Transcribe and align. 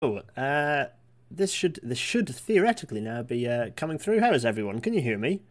Oh, 0.00 0.20
uh, 0.36 0.86
this 1.28 1.50
should 1.52 1.80
this 1.82 1.98
should 1.98 2.28
theoretically 2.28 3.00
now 3.00 3.22
be 3.22 3.48
uh, 3.48 3.70
coming 3.74 3.98
through. 3.98 4.20
How 4.20 4.32
is 4.32 4.44
everyone? 4.44 4.80
Can 4.80 4.94
you 4.94 5.00
hear 5.00 5.18
me? 5.18 5.42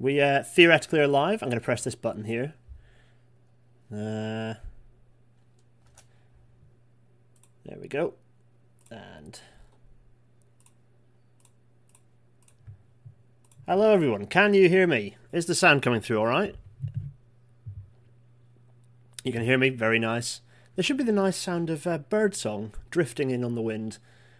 We 0.00 0.20
uh, 0.20 0.42
theoretically 0.42 0.98
are 1.00 1.06
live. 1.06 1.42
I'm 1.42 1.50
going 1.50 1.60
to 1.60 1.64
press 1.64 1.84
this 1.84 1.94
button 1.94 2.24
here. 2.24 2.54
Uh, 3.92 4.54
there 7.64 7.78
we 7.80 7.86
go. 7.86 8.14
And 8.90 9.40
hello, 13.68 13.92
everyone. 13.92 14.26
Can 14.26 14.54
you 14.54 14.68
hear 14.68 14.88
me? 14.88 15.16
Is 15.32 15.46
the 15.46 15.54
sound 15.54 15.82
coming 15.82 16.00
through 16.00 16.18
all 16.18 16.26
right? 16.26 16.56
You 19.22 19.30
can 19.30 19.42
hear 19.42 19.58
me. 19.58 19.68
Very 19.68 20.00
nice. 20.00 20.40
There 20.78 20.84
should 20.84 20.96
be 20.96 21.02
the 21.02 21.10
nice 21.10 21.36
sound 21.36 21.70
of 21.70 21.88
uh, 21.88 21.98
bird 21.98 22.36
song 22.36 22.72
drifting 22.88 23.32
in 23.32 23.42
on 23.42 23.56
the 23.56 23.60
wind. 23.60 23.98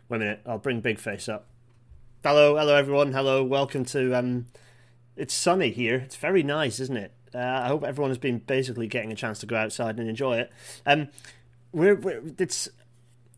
Wait 0.08 0.18
a 0.18 0.20
minute, 0.20 0.40
I'll 0.46 0.58
bring 0.58 0.80
Big 0.80 1.00
Face 1.00 1.28
up. 1.28 1.46
Hello, 2.22 2.54
hello 2.56 2.76
everyone. 2.76 3.10
Hello, 3.10 3.42
welcome 3.42 3.84
to. 3.86 4.14
Um, 4.14 4.46
it's 5.16 5.34
sunny 5.34 5.70
here. 5.70 5.96
It's 5.96 6.14
very 6.14 6.44
nice, 6.44 6.78
isn't 6.78 6.96
it? 6.96 7.12
Uh, 7.34 7.38
I 7.38 7.66
hope 7.66 7.82
everyone 7.82 8.10
has 8.10 8.18
been 8.18 8.38
basically 8.38 8.86
getting 8.86 9.10
a 9.10 9.16
chance 9.16 9.40
to 9.40 9.46
go 9.46 9.56
outside 9.56 9.98
and 9.98 10.08
enjoy 10.08 10.38
it. 10.38 10.52
Um, 10.86 11.08
we're, 11.72 11.96
we're 11.96 12.22
it's 12.38 12.68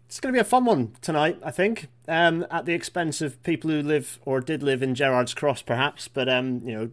it's 0.05 0.20
going 0.20 0.34
to 0.34 0.37
be 0.37 0.42
a 0.42 0.45
fun 0.45 0.67
one 0.67 0.92
tonight, 1.01 1.39
I 1.42 1.53
think. 1.53 1.89
Um, 2.06 2.47
at 2.51 2.67
the 2.67 2.75
expense 2.75 3.23
of 3.23 3.42
people 3.42 3.70
who 3.70 3.80
live 3.80 4.19
or 4.27 4.42
did 4.42 4.62
live 4.62 4.83
in 4.83 4.95
Gerrard's 4.95 5.33
Cross, 5.33 5.62
perhaps, 5.62 6.06
but 6.06 6.28
um, 6.28 6.61
you 6.67 6.75
know, 6.75 6.91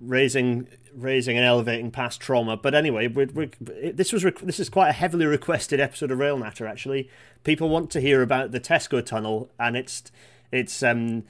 raising 0.00 0.66
raising 0.94 1.36
and 1.36 1.46
elevating 1.46 1.90
past 1.90 2.20
trauma. 2.20 2.56
But 2.56 2.74
anyway, 2.74 3.06
we're, 3.06 3.28
we're, 3.32 3.50
this 3.60 4.12
was 4.12 4.24
this 4.42 4.60
is 4.60 4.68
quite 4.68 4.88
a 4.88 4.92
heavily 4.92 5.26
requested 5.26 5.80
episode 5.80 6.10
of 6.10 6.18
Rail 6.18 6.38
Natter. 6.38 6.66
Actually, 6.66 7.08
people 7.44 7.68
want 7.68 7.90
to 7.90 8.00
hear 8.00 8.22
about 8.22 8.52
the 8.52 8.60
Tesco 8.60 9.04
tunnel 9.04 9.50
and 9.58 9.76
its 9.76 10.10
its 10.50 10.82
um, 10.82 11.24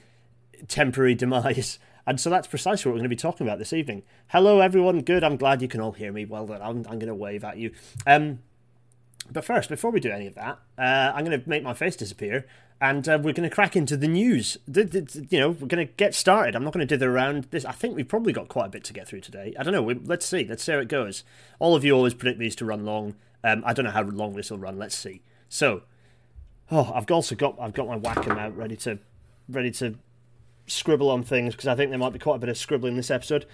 temporary 0.67 1.15
demise. 1.15 1.79
And 2.07 2.19
so 2.19 2.31
that's 2.31 2.47
precisely 2.47 2.89
what 2.89 2.93
we're 2.93 2.99
going 2.99 3.09
to 3.11 3.15
be 3.15 3.15
talking 3.15 3.45
about 3.45 3.59
this 3.59 3.73
evening. 3.73 4.01
Hello, 4.29 4.59
everyone. 4.59 5.01
Good. 5.01 5.23
I'm 5.23 5.37
glad 5.37 5.61
you 5.61 5.67
can 5.67 5.81
all 5.81 5.91
hear 5.91 6.11
me. 6.11 6.25
Well 6.25 6.47
done. 6.47 6.61
I'm, 6.61 6.77
I'm 6.77 6.97
going 6.97 7.07
to 7.07 7.15
wave 7.15 7.43
at 7.43 7.57
you. 7.57 7.71
Um, 8.07 8.39
but 9.29 9.45
first, 9.45 9.69
before 9.69 9.91
we 9.91 9.99
do 9.99 10.11
any 10.11 10.27
of 10.27 10.35
that, 10.35 10.59
uh, 10.77 11.11
I'm 11.13 11.25
going 11.25 11.39
to 11.39 11.49
make 11.49 11.63
my 11.63 11.73
face 11.73 11.95
disappear 11.95 12.45
and 12.81 13.07
uh, 13.07 13.19
we're 13.21 13.33
going 13.33 13.47
to 13.47 13.53
crack 13.53 13.75
into 13.75 13.95
the 13.95 14.07
news. 14.07 14.57
The, 14.67 14.83
the, 14.83 15.27
you 15.29 15.39
know, 15.39 15.51
we're 15.51 15.67
going 15.67 15.87
to 15.87 15.93
get 15.93 16.15
started. 16.15 16.55
I'm 16.55 16.63
not 16.63 16.73
going 16.73 16.85
to 16.85 16.97
dither 16.97 17.11
around 17.11 17.43
this. 17.51 17.63
I 17.63 17.73
think 17.73 17.95
we've 17.95 18.07
probably 18.07 18.33
got 18.33 18.47
quite 18.47 18.65
a 18.65 18.69
bit 18.69 18.83
to 18.85 18.93
get 18.93 19.07
through 19.07 19.21
today. 19.21 19.53
I 19.57 19.63
don't 19.63 19.73
know. 19.73 19.83
We, 19.83 19.93
let's 19.93 20.25
see. 20.25 20.45
Let's 20.49 20.63
see 20.63 20.71
how 20.71 20.79
it 20.79 20.87
goes. 20.87 21.23
All 21.59 21.75
of 21.75 21.85
you 21.85 21.93
always 21.93 22.15
predict 22.15 22.39
these 22.39 22.55
to 22.55 22.65
run 22.65 22.83
long. 22.83 23.15
Um, 23.43 23.63
I 23.67 23.73
don't 23.73 23.85
know 23.85 23.91
how 23.91 24.01
long 24.01 24.33
this 24.33 24.49
will 24.49 24.57
run. 24.57 24.79
Let's 24.79 24.95
see. 24.95 25.21
So, 25.47 25.83
oh, 26.71 26.91
I've 26.93 27.09
also 27.11 27.35
got 27.35 27.55
I've 27.59 27.73
got 27.73 27.87
my 27.87 27.99
Wacom 27.99 28.39
out 28.39 28.57
ready 28.57 28.75
to 28.77 28.97
ready 29.47 29.71
to 29.71 29.95
scribble 30.65 31.11
on 31.11 31.23
things 31.23 31.53
because 31.53 31.67
I 31.67 31.75
think 31.75 31.91
there 31.91 31.99
might 31.99 32.13
be 32.13 32.19
quite 32.19 32.37
a 32.37 32.39
bit 32.39 32.49
of 32.49 32.57
scribbling 32.57 32.95
this 32.95 33.11
episode. 33.11 33.45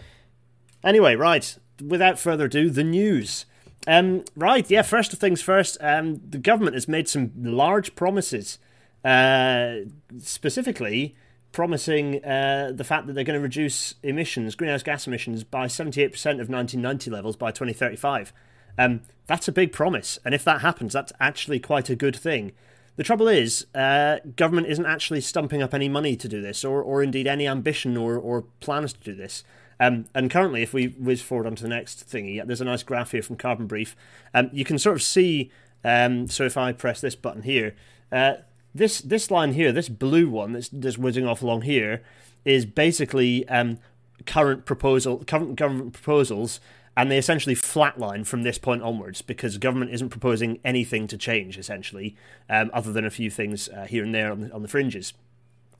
Anyway, 0.83 1.15
right. 1.15 1.57
Without 1.85 2.17
further 2.17 2.45
ado, 2.45 2.69
the 2.69 2.83
news. 2.83 3.45
Um, 3.87 4.25
right, 4.35 4.69
yeah. 4.69 4.81
First 4.81 5.13
of 5.13 5.19
things 5.19 5.41
first. 5.41 5.77
Um, 5.79 6.21
the 6.29 6.37
government 6.37 6.75
has 6.75 6.87
made 6.87 7.07
some 7.07 7.31
large 7.37 7.95
promises 7.95 8.59
uh, 9.03 9.77
specifically 10.19 11.15
promising 11.53 12.23
uh, 12.25 12.71
the 12.75 12.83
fact 12.83 13.07
that 13.07 13.13
they're 13.13 13.23
going 13.23 13.39
to 13.39 13.43
reduce 13.43 13.95
emissions, 14.03 14.53
greenhouse 14.53 14.83
gas 14.83 15.07
emissions, 15.07 15.43
by 15.43 15.65
78% 15.65 16.07
of 16.13 16.49
1990 16.49 17.09
levels 17.09 17.35
by 17.35 17.49
2035. 17.51 18.33
Um, 18.77 19.01
that's 19.25 19.47
a 19.47 19.51
big 19.51 19.71
promise, 19.71 20.19
and 20.25 20.35
if 20.35 20.43
that 20.43 20.61
happens, 20.61 20.93
that's 20.93 21.13
actually 21.19 21.59
quite 21.59 21.89
a 21.89 21.95
good 21.95 22.15
thing. 22.15 22.51
The 22.97 23.03
trouble 23.03 23.27
is, 23.27 23.65
uh, 23.73 24.17
government 24.35 24.67
isn't 24.67 24.85
actually 24.85 25.21
stumping 25.21 25.61
up 25.61 25.73
any 25.73 25.87
money 25.89 26.15
to 26.15 26.27
do 26.27 26.41
this, 26.41 26.65
or, 26.65 26.81
or 26.81 27.01
indeed 27.01 27.27
any 27.27 27.47
ambition 27.47 27.95
or, 27.95 28.17
or 28.17 28.43
plans 28.59 28.93
to 28.93 28.99
do 28.99 29.15
this. 29.15 29.43
Um, 29.79 30.05
and 30.13 30.31
currently, 30.31 30.63
if 30.63 30.73
we 30.73 30.87
whiz 30.87 31.21
forward 31.21 31.47
onto 31.47 31.61
the 31.61 31.69
next 31.69 32.09
thingy, 32.09 32.45
there's 32.45 32.61
a 32.61 32.65
nice 32.65 32.83
graph 32.83 33.11
here 33.11 33.21
from 33.21 33.35
Carbon 33.35 33.67
Brief. 33.67 33.95
Um, 34.33 34.49
you 34.51 34.65
can 34.65 34.79
sort 34.79 34.95
of 34.95 35.03
see. 35.03 35.51
Um, 35.83 36.27
so 36.27 36.43
if 36.43 36.57
I 36.57 36.71
press 36.71 36.99
this 37.01 37.15
button 37.15 37.43
here, 37.43 37.75
uh, 38.11 38.33
this 38.73 38.99
this 39.01 39.29
line 39.31 39.53
here, 39.53 39.71
this 39.71 39.89
blue 39.89 40.29
one 40.29 40.53
that's 40.53 40.69
just 40.69 40.97
whizzing 40.97 41.27
off 41.27 41.41
along 41.41 41.63
here, 41.63 42.03
is 42.45 42.65
basically 42.65 43.47
um, 43.49 43.77
current 44.25 44.65
proposal, 44.65 45.23
current 45.25 45.55
government 45.55 45.93
proposals, 45.93 46.59
and 46.95 47.11
they 47.11 47.17
essentially 47.17 47.55
flatline 47.55 48.25
from 48.25 48.43
this 48.43 48.57
point 48.57 48.81
onwards 48.81 49.21
because 49.21 49.57
government 49.57 49.91
isn't 49.91 50.09
proposing 50.09 50.59
anything 50.65 51.07
to 51.07 51.17
change 51.17 51.57
essentially, 51.57 52.15
um, 52.49 52.71
other 52.73 52.91
than 52.91 53.05
a 53.05 53.11
few 53.11 53.29
things 53.29 53.69
uh, 53.69 53.85
here 53.85 54.03
and 54.03 54.15
there 54.15 54.31
on 54.31 54.41
the, 54.41 54.51
on 54.53 54.61
the 54.63 54.67
fringes. 54.67 55.13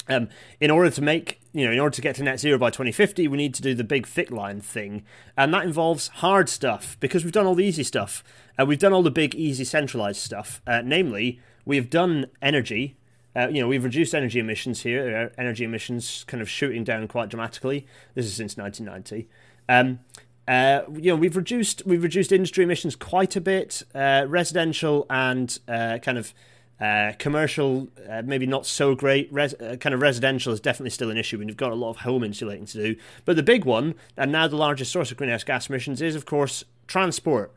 Um, 0.09 0.29
in 0.59 0.71
order 0.71 0.89
to 0.89 1.01
make, 1.01 1.41
you 1.53 1.65
know, 1.65 1.71
in 1.71 1.79
order 1.79 1.95
to 1.95 2.01
get 2.01 2.15
to 2.15 2.23
net 2.23 2.39
zero 2.39 2.57
by 2.57 2.69
2050, 2.69 3.27
we 3.27 3.37
need 3.37 3.53
to 3.55 3.61
do 3.61 3.73
the 3.73 3.83
big 3.83 4.07
thick 4.07 4.31
line 4.31 4.61
thing, 4.61 5.03
and 5.35 5.53
that 5.53 5.65
involves 5.65 6.07
hard 6.07 6.49
stuff 6.49 6.97
because 6.99 7.23
we've 7.23 7.33
done 7.33 7.45
all 7.45 7.55
the 7.55 7.65
easy 7.65 7.83
stuff. 7.83 8.23
Uh, 8.59 8.65
we've 8.65 8.79
done 8.79 8.93
all 8.93 9.03
the 9.03 9.11
big, 9.11 9.35
easy, 9.35 9.63
centralized 9.63 10.21
stuff. 10.21 10.61
Uh, 10.65 10.81
namely, 10.83 11.39
we've 11.65 11.89
done 11.89 12.27
energy. 12.41 12.97
Uh, 13.35 13.47
you 13.49 13.61
know, 13.61 13.67
we've 13.67 13.83
reduced 13.83 14.15
energy 14.15 14.39
emissions 14.39 14.81
here. 14.81 15.31
Uh, 15.35 15.41
energy 15.41 15.63
emissions 15.63 16.23
kind 16.27 16.41
of 16.41 16.49
shooting 16.49 16.83
down 16.83 17.07
quite 17.07 17.29
dramatically. 17.29 17.85
This 18.15 18.25
is 18.25 18.33
since 18.33 18.57
1990. 18.57 19.29
Um, 19.69 19.99
uh, 20.47 20.83
you 20.93 21.11
know, 21.11 21.15
we've 21.15 21.35
reduced 21.35 21.85
we've 21.85 22.03
reduced 22.03 22.31
industry 22.31 22.63
emissions 22.63 22.95
quite 22.95 23.35
a 23.35 23.41
bit. 23.41 23.83
Uh, 23.93 24.25
residential 24.27 25.05
and 25.09 25.59
uh, 25.67 25.99
kind 26.01 26.17
of 26.17 26.33
uh, 26.79 27.13
commercial, 27.17 27.87
maybe 28.23 28.45
not 28.45 28.65
so 28.65 28.93
great. 28.93 29.31
Res- 29.31 29.55
kind 29.79 29.95
of 29.95 30.01
residential 30.01 30.53
is 30.53 30.59
definitely 30.59 30.91
still 30.91 31.09
an 31.09 31.17
issue, 31.17 31.39
and 31.39 31.49
you've 31.49 31.57
got 31.57 31.71
a 31.71 31.75
lot 31.75 31.89
of 31.89 31.97
home 31.97 32.23
insulating 32.23 32.65
to 32.67 32.77
do. 32.77 32.95
But 33.25 33.35
the 33.35 33.43
big 33.43 33.65
one, 33.65 33.95
and 34.15 34.31
now 34.31 34.47
the 34.47 34.57
largest 34.57 34.91
source 34.91 35.11
of 35.11 35.17
greenhouse 35.17 35.43
gas 35.43 35.69
emissions, 35.69 36.01
is 36.01 36.15
of 36.15 36.25
course 36.25 36.63
transport. 36.85 37.51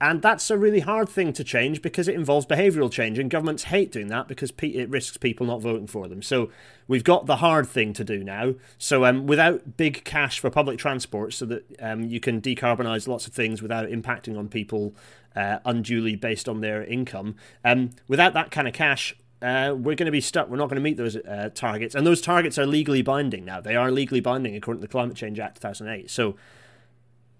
And 0.00 0.22
that's 0.22 0.48
a 0.48 0.56
really 0.56 0.78
hard 0.80 1.08
thing 1.08 1.32
to 1.32 1.42
change 1.42 1.82
because 1.82 2.06
it 2.06 2.14
involves 2.14 2.46
behavioural 2.46 2.90
change, 2.90 3.18
and 3.18 3.28
governments 3.28 3.64
hate 3.64 3.90
doing 3.90 4.06
that 4.08 4.28
because 4.28 4.52
it 4.62 4.88
risks 4.88 5.16
people 5.16 5.44
not 5.44 5.60
voting 5.60 5.88
for 5.88 6.06
them. 6.06 6.22
So 6.22 6.50
we've 6.86 7.02
got 7.02 7.26
the 7.26 7.36
hard 7.36 7.66
thing 7.66 7.92
to 7.94 8.04
do 8.04 8.22
now. 8.22 8.54
So 8.78 9.04
um, 9.04 9.26
without 9.26 9.76
big 9.76 10.04
cash 10.04 10.38
for 10.38 10.50
public 10.50 10.78
transport, 10.78 11.32
so 11.32 11.46
that 11.46 11.64
um, 11.80 12.04
you 12.04 12.20
can 12.20 12.40
decarbonise 12.40 13.08
lots 13.08 13.26
of 13.26 13.32
things 13.32 13.60
without 13.60 13.88
impacting 13.88 14.38
on 14.38 14.48
people 14.48 14.94
uh, 15.36 15.58
unduly 15.64 16.16
based 16.16 16.48
on 16.48 16.60
their 16.60 16.84
income, 16.84 17.36
um, 17.64 17.90
without 18.06 18.34
that 18.34 18.50
kind 18.50 18.68
of 18.68 18.74
cash, 18.74 19.14
uh, 19.40 19.72
we're 19.74 19.94
going 19.94 20.06
to 20.06 20.12
be 20.12 20.20
stuck. 20.20 20.48
We're 20.48 20.56
not 20.56 20.68
going 20.68 20.76
to 20.76 20.82
meet 20.82 20.96
those 20.96 21.16
uh, 21.16 21.50
targets, 21.54 21.94
and 21.94 22.06
those 22.06 22.20
targets 22.20 22.58
are 22.58 22.66
legally 22.66 23.02
binding 23.02 23.44
now. 23.44 23.60
They 23.60 23.76
are 23.76 23.90
legally 23.90 24.20
binding 24.20 24.56
according 24.56 24.80
to 24.80 24.86
the 24.86 24.90
Climate 24.90 25.16
Change 25.16 25.38
Act 25.38 25.60
2008. 25.60 26.10
So, 26.10 26.36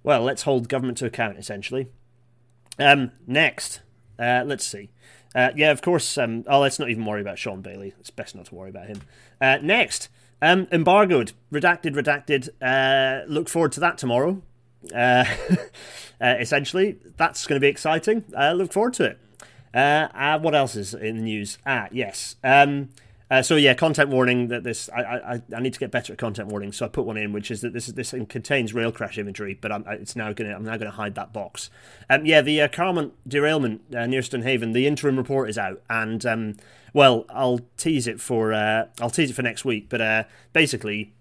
well, 0.03 0.22
let's 0.22 0.43
hold 0.43 0.69
government 0.69 0.99
to 0.99 1.06
account 1.06 1.38
essentially. 1.38 1.88
Um, 2.78 3.10
next, 3.26 3.81
uh, 4.19 4.44
let's 4.47 4.65
see. 4.65 4.91
Uh, 5.34 5.50
yeah, 5.56 5.70
of 5.70 5.82
course. 5.82 6.16
Um, 6.16 6.44
oh, 6.47 6.60
let's 6.60 6.78
not 6.78 6.91
even 6.91 7.05
worry 7.05 7.20
about 7.20 7.38
Sean 7.38 7.60
Bailey. 7.60 7.94
It's 7.99 8.10
best 8.10 8.34
not 8.34 8.47
to 8.47 8.55
worry 8.55 8.70
about 8.70 8.87
him. 8.87 9.03
Uh, 9.41 9.59
next, 9.60 10.09
um, 10.41 10.66
embargoed, 10.70 11.32
redacted, 11.53 11.94
redacted. 11.94 12.49
Uh, 12.62 13.26
look 13.28 13.49
forward 13.49 13.72
to 13.72 13.81
that 13.81 13.99
tomorrow. 13.99 14.43
Uh, 14.93 15.25
uh, 16.21 16.37
essentially, 16.38 16.99
that's 17.16 17.47
going 17.47 17.56
to 17.56 17.65
be 17.65 17.69
exciting. 17.69 18.25
I 18.37 18.53
look 18.53 18.72
forward 18.72 18.94
to 18.94 19.04
it. 19.04 19.19
what 20.43 20.54
else 20.54 20.76
is 20.76 20.94
in 20.94 21.16
the 21.16 21.22
news? 21.22 21.59
Ah, 21.66 21.88
yes. 21.93 22.37
Um, 22.43 22.91
uh, 23.31 23.43
so 23.43 23.56
yeah, 23.56 23.75
content 23.75 24.09
warning 24.09 24.49
that 24.49 24.65
this 24.65 24.88
I, 24.88 25.03
I 25.03 25.43
I 25.54 25.60
need 25.60 25.75
to 25.75 25.78
get 25.78 25.91
better 25.91 26.15
at 26.15 26.19
content 26.19 26.49
warning, 26.49 26.72
so 26.72 26.87
I 26.87 26.88
put 26.88 27.04
one 27.04 27.19
in, 27.19 27.32
which 27.32 27.50
is 27.50 27.60
that 27.60 27.75
this 27.75 27.87
is 27.87 27.94
this 27.94 28.15
contains 28.28 28.72
rail 28.72 28.91
crash 28.91 29.19
imagery, 29.19 29.59
but 29.60 29.71
I'm 29.71 29.84
it's 29.88 30.16
now 30.16 30.32
gonna 30.32 30.54
I'm 30.54 30.65
now 30.65 30.78
gonna 30.78 30.93
hide 30.93 31.15
that 31.16 31.32
box. 31.32 31.69
Um, 32.09 32.25
yeah, 32.25 32.41
the 32.41 32.62
uh, 32.62 32.69
Carmont 32.69 33.12
derailment 33.26 33.82
uh, 33.94 34.06
near 34.06 34.22
Stonehaven, 34.22 34.72
the 34.72 34.87
interim 34.87 35.19
report 35.19 35.50
is 35.50 35.59
out, 35.59 35.82
and 35.91 36.25
um, 36.25 36.56
well, 36.94 37.26
I'll 37.29 37.61
tease 37.76 38.06
it 38.06 38.19
for 38.19 38.55
uh, 38.55 38.87
I'll 38.99 39.11
tease 39.11 39.31
it 39.31 39.35
for 39.35 39.43
next 39.43 39.62
week, 39.62 39.90
but 39.90 40.00
uh, 40.00 40.25
basically, 40.55 41.12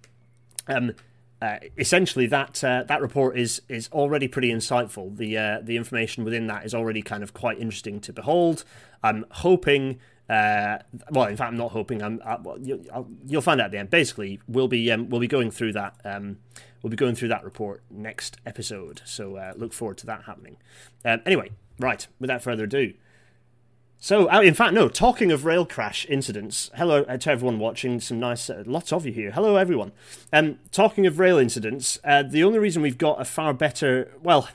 um, 0.67 0.93
uh, 1.41 1.57
essentially 1.77 2.27
that 2.27 2.63
uh, 2.63 2.83
that 2.83 3.01
report 3.01 3.37
is 3.37 3.61
is 3.69 3.89
already 3.91 4.27
pretty 4.27 4.51
insightful. 4.51 5.15
The 5.15 5.37
uh, 5.37 5.59
the 5.61 5.77
information 5.77 6.23
within 6.23 6.47
that 6.47 6.65
is 6.65 6.73
already 6.73 7.01
kind 7.01 7.23
of 7.23 7.33
quite 7.33 7.59
interesting 7.59 7.99
to 8.01 8.13
behold. 8.13 8.63
I'm 9.03 9.25
hoping 9.29 9.99
uh, 10.29 10.79
well, 11.11 11.27
in 11.27 11.37
fact, 11.37 11.49
I'm 11.49 11.57
not 11.57 11.71
hoping. 11.71 12.03
I'm. 12.03 12.21
I, 12.25 12.35
well, 12.35 12.59
you, 12.59 12.83
will 13.25 13.41
find 13.41 13.61
out 13.61 13.65
at 13.65 13.71
the 13.71 13.77
end. 13.77 13.89
Basically, 13.89 14.41
we'll 14.47 14.67
be 14.67 14.91
um, 14.91 15.09
we'll 15.09 15.21
be 15.21 15.27
going 15.27 15.51
through 15.51 15.73
that. 15.73 15.95
Um, 16.03 16.39
we'll 16.81 16.89
be 16.89 16.97
going 16.97 17.15
through 17.15 17.29
that 17.29 17.43
report 17.45 17.83
next 17.89 18.37
episode. 18.45 19.01
So 19.05 19.37
uh, 19.37 19.53
look 19.55 19.73
forward 19.73 19.97
to 19.99 20.05
that 20.07 20.23
happening. 20.23 20.57
Um, 21.05 21.21
anyway, 21.25 21.51
right. 21.79 22.07
Without 22.19 22.41
further 22.41 22.65
ado. 22.65 22.93
So, 23.99 24.31
uh, 24.31 24.41
in 24.41 24.53
fact, 24.53 24.73
no. 24.73 24.89
Talking 24.89 25.31
of 25.31 25.43
rail 25.43 25.65
crash 25.65 26.05
incidents, 26.07 26.69
hello 26.75 27.03
uh, 27.03 27.17
to 27.17 27.31
everyone 27.31 27.57
watching. 27.57 27.99
Some 27.99 28.19
nice, 28.19 28.49
uh, 28.49 28.63
lots 28.65 28.93
of 28.93 29.05
you 29.07 29.11
here. 29.11 29.31
Hello, 29.31 29.55
everyone. 29.55 29.91
Um, 30.31 30.59
talking 30.71 31.07
of 31.07 31.17
rail 31.17 31.37
incidents, 31.37 31.99
uh, 32.03 32.21
the 32.21 32.43
only 32.43 32.59
reason 32.59 32.83
we've 32.83 32.97
got 32.97 33.19
a 33.19 33.25
far 33.25 33.53
better, 33.53 34.11
well, 34.21 34.49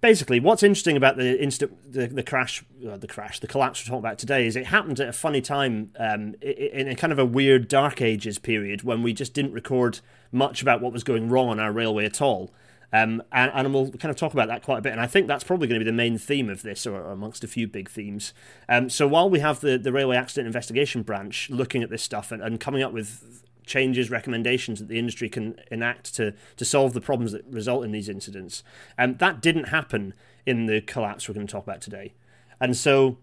basically, 0.00 0.40
what's 0.40 0.64
interesting 0.64 0.96
about 0.96 1.16
the 1.16 1.40
instant 1.40 1.92
the, 1.92 2.08
the 2.08 2.24
crash, 2.24 2.64
uh, 2.88 2.96
the 2.96 3.06
crash, 3.06 3.38
the 3.38 3.46
collapse 3.46 3.84
we're 3.84 3.90
talking 3.90 4.04
about 4.04 4.18
today 4.18 4.46
is 4.46 4.56
it 4.56 4.66
happened 4.66 4.98
at 4.98 5.08
a 5.08 5.12
funny 5.12 5.40
time 5.40 5.92
um, 6.00 6.34
in 6.42 6.88
a 6.88 6.96
kind 6.96 7.12
of 7.12 7.20
a 7.20 7.24
weird 7.24 7.68
dark 7.68 8.02
ages 8.02 8.38
period 8.38 8.82
when 8.82 9.04
we 9.04 9.12
just 9.12 9.32
didn't 9.32 9.52
record 9.52 10.00
much 10.32 10.60
about 10.60 10.80
what 10.80 10.92
was 10.92 11.04
going 11.04 11.28
wrong 11.28 11.48
on 11.48 11.60
our 11.60 11.70
railway 11.70 12.04
at 12.04 12.20
all. 12.20 12.52
Um, 12.92 13.22
and, 13.32 13.52
and, 13.54 13.74
we'll 13.74 13.90
kind 13.90 14.10
of 14.10 14.16
talk 14.16 14.32
about 14.32 14.48
that 14.48 14.62
quite 14.62 14.78
a 14.78 14.80
bit. 14.80 14.92
And 14.92 15.00
I 15.00 15.06
think 15.06 15.26
that's 15.26 15.44
probably 15.44 15.68
going 15.68 15.78
to 15.78 15.84
be 15.84 15.90
the 15.90 15.94
main 15.94 16.16
theme 16.16 16.48
of 16.48 16.62
this, 16.62 16.86
or 16.86 17.02
amongst 17.10 17.44
a 17.44 17.48
few 17.48 17.68
big 17.68 17.90
themes. 17.90 18.32
Um, 18.66 18.88
so 18.88 19.06
while 19.06 19.28
we 19.28 19.40
have 19.40 19.60
the, 19.60 19.76
the 19.76 19.92
Railway 19.92 20.16
Accident 20.16 20.46
Investigation 20.46 21.02
Branch 21.02 21.50
looking 21.50 21.82
at 21.82 21.90
this 21.90 22.02
stuff 22.02 22.32
and, 22.32 22.42
and 22.42 22.58
coming 22.58 22.82
up 22.82 22.92
with 22.92 23.44
changes, 23.66 24.10
recommendations 24.10 24.80
that 24.80 24.88
the 24.88 24.98
industry 24.98 25.28
can 25.28 25.60
enact 25.70 26.14
to, 26.14 26.34
to 26.56 26.64
solve 26.64 26.94
the 26.94 27.00
problems 27.00 27.32
that 27.32 27.44
result 27.46 27.84
in 27.84 27.92
these 27.92 28.08
incidents, 28.08 28.64
um, 28.98 29.16
that 29.18 29.42
didn't 29.42 29.68
happen 29.68 30.14
in 30.46 30.66
the 30.66 30.80
collapse 30.80 31.28
we're 31.28 31.34
going 31.34 31.46
to 31.46 31.52
talk 31.52 31.64
about 31.64 31.82
today. 31.82 32.14
And 32.60 32.76
so 32.76 33.18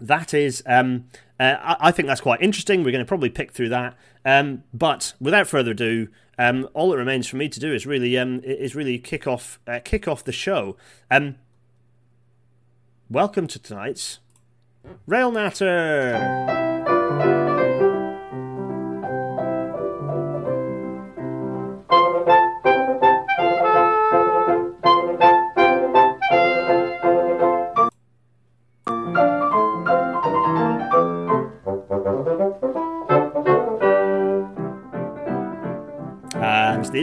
that 0.00 0.34
is, 0.34 0.62
um, 0.66 1.04
uh, 1.38 1.56
I, 1.62 1.76
I, 1.80 1.92
think 1.92 2.08
that's 2.08 2.20
quite 2.20 2.42
interesting. 2.42 2.82
We're 2.82 2.90
going 2.90 3.04
to 3.04 3.08
probably 3.08 3.30
pick 3.30 3.52
through 3.52 3.70
that. 3.70 3.96
Um, 4.24 4.64
but 4.74 5.14
without 5.20 5.46
further 5.46 5.70
ado, 5.70 6.08
um, 6.38 6.68
all 6.74 6.90
that 6.90 6.96
remains 6.96 7.28
for 7.28 7.36
me 7.36 7.48
to 7.48 7.60
do 7.60 7.72
is 7.72 7.86
really 7.86 8.16
um, 8.18 8.40
is 8.44 8.74
really 8.74 8.98
kick 8.98 9.26
off 9.26 9.60
uh, 9.66 9.80
kick 9.84 10.08
off 10.08 10.24
the 10.24 10.32
show. 10.32 10.76
Um, 11.10 11.36
welcome 13.10 13.46
to 13.48 13.58
tonight's 13.58 14.18
Rail 15.06 15.30
Natter. 15.30 16.71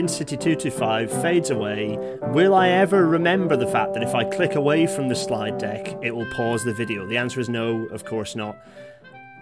The 0.00 0.06
InterCity 0.06 0.40
225 0.40 1.12
fades 1.20 1.50
away, 1.50 1.98
will 2.32 2.54
I 2.54 2.68
ever 2.68 3.06
remember 3.06 3.54
the 3.54 3.66
fact 3.66 3.92
that 3.92 4.02
if 4.02 4.14
I 4.14 4.24
click 4.24 4.54
away 4.54 4.86
from 4.86 5.08
the 5.08 5.14
slide 5.14 5.58
deck, 5.58 5.94
it 6.02 6.16
will 6.16 6.24
pause 6.30 6.64
the 6.64 6.72
video? 6.72 7.06
The 7.06 7.18
answer 7.18 7.38
is 7.38 7.50
no, 7.50 7.84
of 7.88 8.06
course 8.06 8.34
not. 8.34 8.56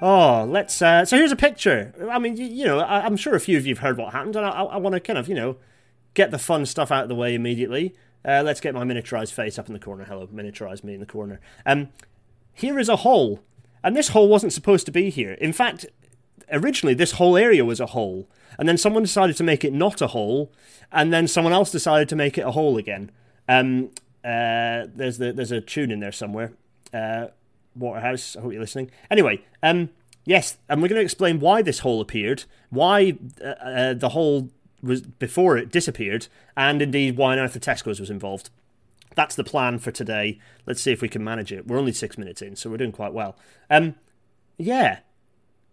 Oh, 0.03 0.45
let's. 0.49 0.83
Uh, 0.83 1.05
so 1.05 1.17
here's 1.17 1.31
a 1.31 1.37
picture. 1.37 1.95
I 2.11 2.19
mean, 2.19 2.37
you, 2.37 2.45
you 2.45 2.65
know, 2.65 2.81
I, 2.81 3.07
am 3.07 3.17
sure 3.17 3.37
a 3.37 3.41
few 3.41 3.57
of 3.57 3.67
you 3.67 3.75
have 3.77 3.85
heard 3.85 3.99
what 3.99 4.13
happened, 4.13 4.35
and 4.35 4.45
I, 4.45 4.51
I 4.51 4.77
want 4.79 4.95
to 4.95 5.01
kind 5.01 5.17
of, 5.17 5.29
you 5.29 5.37
know, 5.37 5.59
get 6.15 6.33
the 6.33 6.41
fun 6.41 6.67
stuff 6.67 6.91
out 6.91 7.05
of 7.05 7.09
the 7.09 7.15
way 7.15 7.37
immediately. 7.37 7.95
Uh, 8.25 8.43
let's 8.45 8.61
get 8.61 8.75
my 8.75 8.83
miniaturized 8.83 9.33
face 9.33 9.61
up 9.61 9.69
in 9.69 9.75
the 9.75 9.79
corner. 9.79 10.07
Hello, 10.07 10.27
miniaturized 10.27 10.83
me 10.83 10.95
in 10.95 10.99
the 10.99 11.07
corner. 11.07 11.39
Um, 11.67 11.91
here 12.53 12.81
is 12.81 12.89
a 12.89 12.97
hole, 12.97 13.45
and 13.85 13.95
this 13.95 14.09
hole 14.09 14.29
wasn't 14.29 14.53
supposed 14.53 14.87
to 14.87 14.93
be 14.93 15.09
here. 15.09 15.35
In 15.35 15.53
fact, 15.53 15.87
originally 16.51 16.95
this 16.95 17.13
whole 17.13 17.37
area 17.37 17.65
was 17.65 17.81
a 17.81 17.87
hole, 17.87 18.29
and 18.59 18.69
then 18.69 18.79
someone 18.79 19.03
decided 19.03 19.37
to 19.37 19.45
make 19.45 19.65
it 19.65 19.73
not 19.73 20.01
a 20.01 20.09
hole, 20.09 20.53
and 20.93 21.13
then 21.13 21.29
someone 21.29 21.53
else 21.53 21.71
decided 21.71 22.09
to 22.09 22.17
make 22.17 22.39
it 22.39 22.43
a 22.43 22.51
hole 22.53 22.77
again. 22.77 23.11
Um, 23.49 23.91
uh, 24.25 24.87
there's 24.95 25.19
the 25.19 25.33
there's 25.33 25.53
a 25.53 25.61
tune 25.61 25.91
in 25.91 26.01
there 26.01 26.13
somewhere. 26.13 26.53
Uh, 26.93 27.29
Waterhouse, 27.75 28.37
I 28.37 28.41
hope 28.41 28.53
you're 28.53 28.61
listening. 28.61 28.91
Anyway, 29.11 29.45
um, 29.63 29.91
yes, 30.25 30.57
and 30.69 30.83
we're 30.83 30.89
going 30.89 30.99
to 30.99 31.05
explain 31.05 31.39
why 31.39 31.63
this 31.63 31.81
hole 31.81 32.01
appeared, 32.01 32.45
why 32.71 33.17
uh, 33.41 33.49
uh, 33.49 33.95
the 33.95 34.11
hole 34.11 34.51
was 34.83 35.03
before 35.03 35.57
it 35.57 35.71
disappeared, 35.71 36.27
and 36.57 36.83
indeed 36.83 37.17
why 37.17 37.33
on 37.33 37.39
earth 37.39 37.53
the 37.53 37.61
Tesco's 37.61 38.01
was 38.01 38.11
involved. 38.11 38.51
That's 39.15 39.35
the 39.35 39.45
plan 39.45 39.79
for 39.79 39.91
today. 39.91 40.39
Let's 40.67 40.81
see 40.81 40.93
if 40.93 41.03
we 41.03 41.09
can 41.09 41.25
manage 41.25 41.53
it. 41.53 41.67
We're 41.67 41.79
only 41.79 41.93
six 41.93 42.19
minutes 42.19 42.43
in, 42.43 42.57
so 42.57 42.71
we're 42.71 42.77
doing 42.77 42.93
quite 42.93 43.13
well. 43.13 43.37
Um, 43.71 43.95
yeah, 44.57 44.99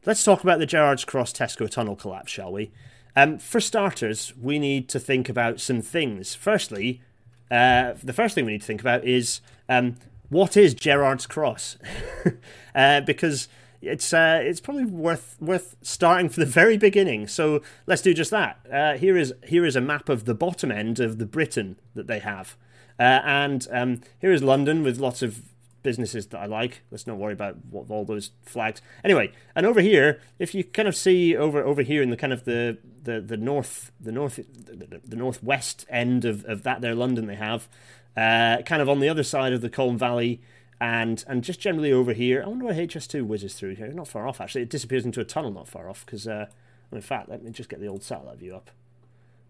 Let's 0.06 0.24
talk 0.24 0.44
about 0.44 0.60
the 0.60 0.68
Gerrards 0.68 1.04
Cross 1.04 1.34
Tesco 1.34 1.68
tunnel 1.68 1.96
collapse, 1.96 2.32
shall 2.32 2.52
we? 2.52 2.70
Um, 3.16 3.40
for 3.40 3.60
starters, 3.60 4.34
we 4.40 4.60
need 4.60 4.88
to 4.90 5.00
think 5.00 5.30
about 5.30 5.60
some 5.60 5.82
things. 5.82 6.36
Firstly, 6.36 7.02
uh, 7.50 7.94
the 8.04 8.14
first 8.14 8.36
thing 8.36 8.46
we 8.46 8.52
need 8.52 8.62
to 8.62 8.68
think 8.68 8.82
about 8.82 9.04
is 9.04 9.42
um, 9.68 9.96
what 10.30 10.56
is 10.56 10.76
Gerrards 10.76 11.28
Cross? 11.28 11.78
uh, 12.76 13.02
because 13.02 13.48
it's 13.82 14.14
uh, 14.14 14.42
it's 14.44 14.60
probably 14.60 14.86
worth 14.86 15.38
worth 15.40 15.76
starting 15.82 16.30
from 16.30 16.42
the 16.42 16.50
very 16.50 16.78
beginning. 16.78 17.28
So 17.28 17.64
let's 17.88 18.04
do 18.04 18.14
just 18.14 18.30
that. 18.30 18.60
Uh, 18.72 18.98
here 18.98 19.18
is 19.18 19.34
here 19.48 19.66
is 19.66 19.76
a 19.76 19.82
map 19.82 20.08
of 20.08 20.26
the 20.26 20.36
bottom 20.36 20.72
end 20.72 21.00
of 21.00 21.18
the 21.18 21.26
Britain 21.26 21.78
that 21.96 22.06
they 22.06 22.20
have, 22.20 22.56
uh, 23.00 23.22
and 23.26 23.68
um, 23.72 24.02
here 24.22 24.32
is 24.32 24.44
London 24.44 24.84
with 24.84 25.00
lots 25.00 25.24
of 25.24 25.42
businesses 25.86 26.28
that 26.28 26.40
I 26.40 26.48
like. 26.48 26.82
Let's 26.92 27.08
not 27.08 27.18
worry 27.18 27.32
about 27.32 27.64
what, 27.70 27.90
all 27.90 28.04
those 28.04 28.32
flags. 28.42 28.82
Anyway, 29.04 29.32
and 29.56 29.66
over 29.66 29.80
here, 29.80 30.20
if 30.40 30.54
you 30.54 30.66
kind 30.66 30.90
of 30.90 30.96
see 30.96 31.38
over 31.38 31.64
over 31.64 31.84
here 31.84 32.02
in 32.02 32.10
the 32.10 32.18
kind 32.18 32.34
of 32.34 32.44
the 32.44 32.78
the, 33.04 33.22
the 33.22 33.38
north 33.38 33.92
the 34.02 34.12
north 34.12 34.36
the, 34.36 35.00
the 35.06 35.16
northwest 35.16 35.86
end 35.88 36.26
of, 36.26 36.44
of 36.46 36.64
that 36.64 36.82
there 36.82 36.96
London 36.96 37.28
they 37.28 37.36
have, 37.36 37.70
uh, 38.18 38.64
kind 38.64 38.82
of 38.82 38.90
on 38.90 39.00
the 39.00 39.08
other 39.08 39.24
side 39.24 39.54
of 39.54 39.62
the 39.62 39.70
Colne 39.70 39.98
Valley. 39.98 40.42
And 40.82 41.24
and 41.28 41.42
just 41.42 41.62
generally 41.62 41.94
over 41.94 42.12
here, 42.12 42.44
I 42.44 42.48
wonder 42.50 42.66
where 42.66 42.74
HS2 42.74 43.26
whizzes 43.26 43.54
through 43.54 43.76
here. 43.76 43.88
Not 43.94 44.10
far 44.10 44.28
off, 44.28 44.42
actually. 44.42 44.64
It 44.64 44.70
disappears 44.70 45.06
into 45.06 45.22
a 45.22 45.24
tunnel 45.24 45.52
not 45.52 45.70
far 45.70 45.90
off. 45.90 46.06
Because, 46.06 46.28
uh, 46.28 46.48
in 46.92 47.00
fact, 47.00 47.30
let 47.30 47.42
me 47.42 47.52
just 47.52 47.70
get 47.70 47.80
the 47.80 47.88
old 47.88 48.04
satellite 48.04 48.40
view 48.40 48.54
up. 48.54 48.72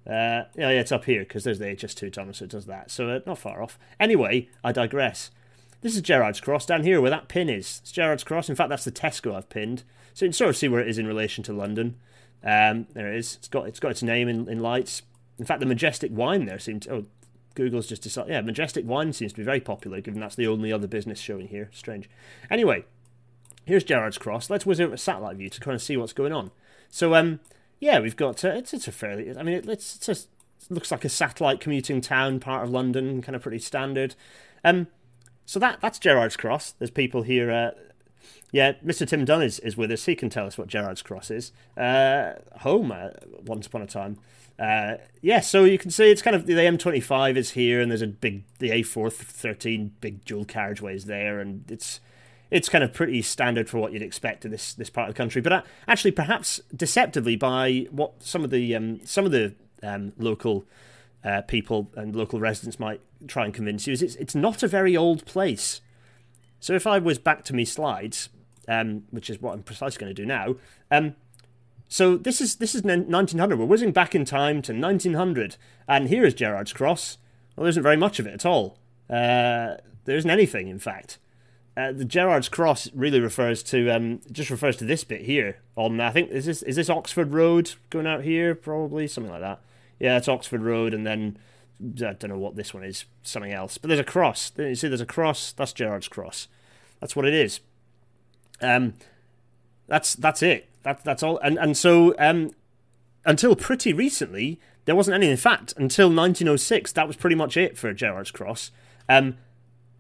Uh, 0.08 0.46
yeah, 0.56 0.70
yeah, 0.70 0.82
it's 0.82 0.92
up 0.92 1.06
here 1.06 1.22
because 1.22 1.44
there's 1.44 1.58
the 1.58 1.66
HS2 1.66 2.14
tunnel, 2.14 2.34
so 2.34 2.46
it 2.46 2.52
does 2.52 2.68
that. 2.68 2.92
So 2.92 3.10
uh, 3.10 3.20
not 3.26 3.40
far 3.40 3.64
off. 3.64 3.80
Anyway, 4.00 4.50
I 4.64 4.72
digress. 4.72 5.32
This 5.86 5.96
is 5.96 6.02
Gerrards 6.02 6.42
Cross 6.42 6.66
down 6.66 6.82
here 6.82 7.00
where 7.00 7.12
that 7.12 7.28
pin 7.28 7.48
is. 7.48 7.80
It's 7.84 7.92
Gerrards 7.92 8.26
Cross. 8.26 8.50
In 8.50 8.56
fact, 8.56 8.72
that's 8.72 8.86
the 8.86 8.92
Tesco 8.92 9.36
I've 9.36 9.50
pinned. 9.50 9.84
So 10.16 10.26
you 10.26 10.30
can 10.30 10.34
sort 10.34 10.50
of 10.50 10.58
see 10.58 10.68
where 10.68 10.82
it 10.82 10.88
is 10.88 10.98
in 10.98 11.06
relation 11.06 11.44
to 11.44 11.54
London. 11.54 11.98
Um, 12.44 12.88
there 12.94 13.14
it 13.14 13.20
is. 13.20 13.36
It's 13.36 13.48
got 13.48 13.68
it's 13.68 13.80
got 13.80 13.92
its 13.92 14.02
name 14.02 14.28
in, 14.28 14.50
in 14.50 14.62
lights. 14.62 15.04
In 15.38 15.46
fact, 15.46 15.60
the 15.60 15.68
Majestic 15.68 16.10
Wine 16.12 16.48
there 16.48 16.58
seems. 16.58 16.88
Oh, 16.88 17.06
Google's 17.54 17.86
just 17.86 18.02
decided. 18.02 18.32
Yeah, 18.32 18.42
Majestic 18.42 18.84
Wine 18.84 19.14
seems 19.14 19.34
to 19.34 19.38
be 19.38 19.44
very 19.44 19.60
popular, 19.60 20.02
given 20.02 20.20
that's 20.20 20.34
the 20.34 20.48
only 20.48 20.74
other 20.74 20.88
business 20.88 21.20
showing 21.20 21.50
here. 21.50 21.70
Strange. 21.72 22.10
Anyway, 22.50 22.86
here's 23.66 23.84
Gerrards 23.84 24.20
Cross. 24.20 24.50
Let's 24.50 24.66
whiz 24.66 24.82
over 24.82 24.96
a 24.96 24.98
satellite 24.98 25.38
view 25.38 25.52
to 25.52 25.62
kind 25.62 25.76
of 25.76 25.84
see 25.84 25.98
what's 25.98 26.14
going 26.14 26.34
on. 26.34 26.50
So, 26.90 27.14
um, 27.14 27.42
yeah, 27.80 28.00
we've 28.00 28.16
got. 28.16 28.44
Uh, 28.44 28.54
it's 28.56 28.74
it's 28.74 28.88
a 28.88 28.92
fairly. 28.92 29.38
I 29.38 29.44
mean, 29.44 29.58
it, 29.58 29.70
it's, 29.70 29.98
it's 29.98 30.10
a, 30.10 30.14
it 30.14 30.72
looks 30.72 30.90
like 30.90 31.06
a 31.06 31.10
satellite 31.10 31.60
commuting 31.60 32.02
town, 32.02 32.40
part 32.40 32.64
of 32.64 32.72
London, 32.72 33.22
kind 33.22 33.36
of 33.36 33.44
pretty 33.44 33.60
standard. 33.60 34.16
Um, 34.64 34.88
so 35.46 35.60
that 35.60 35.80
that's 35.82 36.00
Gerrards 36.00 36.38
Cross. 36.38 36.74
There's 36.80 36.92
people 36.92 37.24
here. 37.24 37.52
Uh, 37.52 37.72
yeah, 38.52 38.74
Mr. 38.86 39.08
Tim 39.08 39.26
Dunn 39.26 39.42
is, 39.42 39.60
is 39.60 39.76
with 39.76 39.92
us. 39.92 40.06
He 40.06 40.16
can 40.16 40.30
tell 40.30 40.46
us 40.46 40.58
what 40.58 40.68
Gerrards 40.68 41.04
Cross 41.04 41.32
is. 41.32 41.52
Uh, 41.76 42.36
home, 42.60 42.92
uh, 42.92 43.10
once 43.46 43.68
upon 43.68 43.82
a 43.82 43.88
time. 43.88 44.18
Uh, 44.58 44.96
yeah, 45.22 45.42
so 45.42 45.66
you 45.66 45.78
can 45.78 45.92
see 45.92 46.10
it's 46.10 46.22
kind 46.22 46.36
of 46.36 46.46
the 46.46 46.54
M25 46.54 47.36
is 47.36 47.52
here, 47.52 47.82
and 47.82 47.92
there's 47.92 48.02
a 48.02 48.08
big 48.08 48.44
the 48.60 48.70
A413 48.70 49.92
big 50.00 50.24
dual 50.24 50.46
carriageways 50.46 51.04
there, 51.04 51.40
and 51.40 51.70
it's 51.70 52.00
it's 52.50 52.70
kind 52.70 52.84
of 52.84 52.94
pretty 52.94 53.22
standard 53.22 53.70
for 53.70 53.80
what 53.80 53.92
you'd 53.92 54.02
expect 54.02 54.46
in 54.46 54.52
this 54.52 54.74
this 54.74 54.90
part 54.90 55.10
of 55.10 55.16
the 55.16 55.18
country. 55.18 55.42
But 55.42 55.52
uh, 55.52 55.62
actually, 55.88 56.12
perhaps 56.12 56.62
deceptively 56.74 57.36
by 57.36 57.88
what 57.92 58.24
some 58.24 58.46
of 58.46 58.50
the 58.50 58.74
um, 58.76 59.06
some 59.06 59.26
of 59.26 59.32
the 59.32 59.54
um, 59.84 60.14
local 60.18 60.66
uh, 61.26 61.42
people 61.42 61.92
and 61.96 62.16
local 62.16 62.40
residents 62.40 62.80
might 62.80 63.02
try 63.28 63.46
and 63.46 63.54
convince 63.54 63.88
you 63.88 63.94
is 63.94 64.02
it's, 64.02 64.16
it's 64.16 64.36
not 64.36 64.62
a 64.62 64.68
very 64.68 64.96
old 64.96 65.26
place. 65.26 65.82
So 66.60 66.74
if 66.74 66.86
I 66.86 67.00
was 67.00 67.18
back 67.18 67.44
to 67.46 67.56
me 67.56 67.66
slides, 67.66 68.30
um, 68.68 69.04
which 69.10 69.30
is 69.30 69.42
what 69.42 69.54
I'm 69.54 69.64
precisely 69.64 70.00
going 70.00 70.16
to 70.16 70.22
do 70.22 70.26
now, 70.26 70.56
um, 70.92 71.16
so 71.88 72.16
this 72.18 72.42
is 72.42 72.56
this 72.56 72.74
is 72.76 72.84
1900. 72.84 73.60
We're 73.60 73.66
whizzing 73.66 73.92
back 73.92 74.16
in 74.16 74.26
time 74.26 74.62
to 74.64 74.74
1900, 74.74 75.58
and 75.88 76.10
here 76.10 76.26
is 76.26 76.34
Gerrards 76.34 76.74
Cross. 76.74 77.18
Well, 77.56 77.64
there 77.64 77.70
isn't 77.70 77.84
very 77.84 77.98
much 77.98 78.20
of 78.20 78.28
it 78.28 78.34
at 78.34 78.46
all. 78.46 78.78
Uh, 79.10 79.78
there 80.06 80.18
isn't 80.18 80.30
anything, 80.30 80.68
in 80.68 80.80
fact. 80.80 81.20
Uh, 81.78 81.92
the 81.92 82.06
Gerrards 82.06 82.50
Cross 82.50 82.90
really 82.94 83.20
refers 83.20 83.62
to 83.64 83.90
um, 83.90 84.22
just 84.32 84.50
refers 84.50 84.78
to 84.78 84.86
this 84.86 85.04
bit 85.04 85.22
here 85.22 85.58
on 85.76 86.00
I 86.00 86.12
think 86.12 86.32
is 86.32 86.46
this 86.46 86.62
is 86.64 86.76
this 86.76 86.90
Oxford 86.90 87.34
Road 87.34 87.74
going 87.90 88.08
out 88.08 88.24
here 88.24 88.56
probably 88.56 89.08
something 89.08 89.32
like 89.32 89.42
that. 89.42 89.62
Yeah, 90.00 90.18
it's 90.18 90.28
Oxford 90.28 90.62
Road, 90.62 90.94
and 90.94 91.06
then 91.06 91.38
I 91.82 92.14
don't 92.14 92.30
know 92.30 92.38
what 92.38 92.56
this 92.56 92.74
one 92.74 92.84
is, 92.84 93.06
something 93.24 93.52
else. 93.52 93.78
But 93.78 93.90
there's 93.90 94.00
a 94.00 94.04
cross. 94.04 94.52
You 94.58 94.76
see, 94.76 94.88
there's 94.88 95.02
a 95.02 95.06
cross. 95.06 95.52
That's 95.52 95.74
Gerard's 95.74 96.08
cross. 96.08 96.48
That's 97.00 97.16
what 97.16 97.26
it 97.26 97.34
is. 97.34 97.60
Um, 98.62 98.94
that's 99.88 100.16
that's 100.16 100.42
it. 100.42 100.70
That 100.84 101.04
that's 101.04 101.24
all. 101.24 101.38
And 101.40 101.58
and 101.58 101.78
so 101.78 102.16
um, 102.18 102.52
until 103.26 103.56
pretty 103.56 103.94
recently, 103.94 104.60
there 104.86 104.96
wasn't 104.96 105.16
any. 105.16 105.30
In 105.30 105.38
fact, 105.38 105.74
until 105.78 106.08
1906, 106.08 106.92
that 106.94 107.08
was 107.08 107.16
pretty 107.16 107.36
much 107.36 107.58
it 107.58 107.78
for 107.78 107.94
Gerard's 107.94 108.32
cross. 108.32 108.72
Um, 109.10 109.38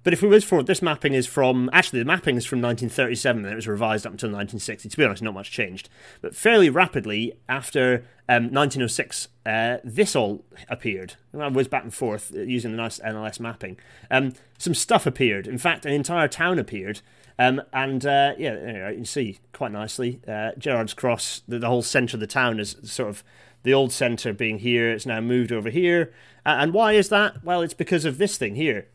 but 0.05 0.13
if 0.13 0.21
we 0.21 0.27
whiz 0.27 0.43
forward, 0.43 0.67
this 0.67 0.83
mapping 0.83 1.15
is 1.15 1.25
from 1.25 1.67
actually 1.73 1.97
the 1.97 2.05
mapping 2.05 2.37
is 2.37 2.45
from 2.45 2.61
1937, 2.61 3.43
and 3.43 3.51
it 3.51 3.55
was 3.55 3.67
revised 3.67 4.05
up 4.05 4.13
until 4.13 4.27
1960. 4.27 4.87
To 4.87 4.97
be 4.97 5.03
honest, 5.03 5.23
not 5.23 5.33
much 5.33 5.49
changed, 5.49 5.89
but 6.21 6.35
fairly 6.35 6.69
rapidly 6.69 7.33
after 7.49 8.05
um, 8.29 8.53
1906, 8.53 9.29
uh, 9.47 9.77
this 9.83 10.15
all 10.15 10.45
appeared. 10.69 11.15
And 11.33 11.41
I 11.41 11.47
was 11.47 11.67
back 11.67 11.81
and 11.81 11.93
forth 11.93 12.31
uh, 12.35 12.41
using 12.41 12.69
the 12.69 12.77
nice 12.77 12.99
NLS 12.99 13.39
mapping. 13.39 13.77
Um, 14.11 14.33
some 14.59 14.75
stuff 14.75 15.07
appeared. 15.07 15.47
In 15.47 15.57
fact, 15.57 15.87
an 15.87 15.93
entire 15.93 16.27
town 16.27 16.59
appeared. 16.59 17.01
Um, 17.39 17.63
and 17.73 18.05
uh, 18.05 18.33
yeah, 18.37 18.89
you 18.89 18.97
can 18.97 19.05
see 19.05 19.39
quite 19.53 19.71
nicely 19.71 20.21
uh, 20.27 20.51
Gerrard's 20.59 20.93
Cross, 20.93 21.41
the, 21.47 21.57
the, 21.57 21.67
whole 21.67 21.81
centre 21.81 22.15
of 22.15 22.21
the 22.21 22.27
town 22.27 22.59
is 22.59 22.77
sort 22.83 23.09
of 23.09 23.23
the 23.63 23.73
old 23.73 23.91
centre 23.91 24.33
being 24.33 24.59
here. 24.59 24.91
It's 24.91 25.07
now 25.07 25.19
moved 25.19 25.51
over 25.51 25.71
here. 25.71 26.13
And 26.45 26.73
why 26.73 26.93
is 26.93 27.09
that? 27.09 27.43
Well, 27.43 27.63
it's 27.63 27.73
because 27.73 28.05
of 28.05 28.19
this 28.19 28.37
thing 28.37 28.53
here. 28.53 28.87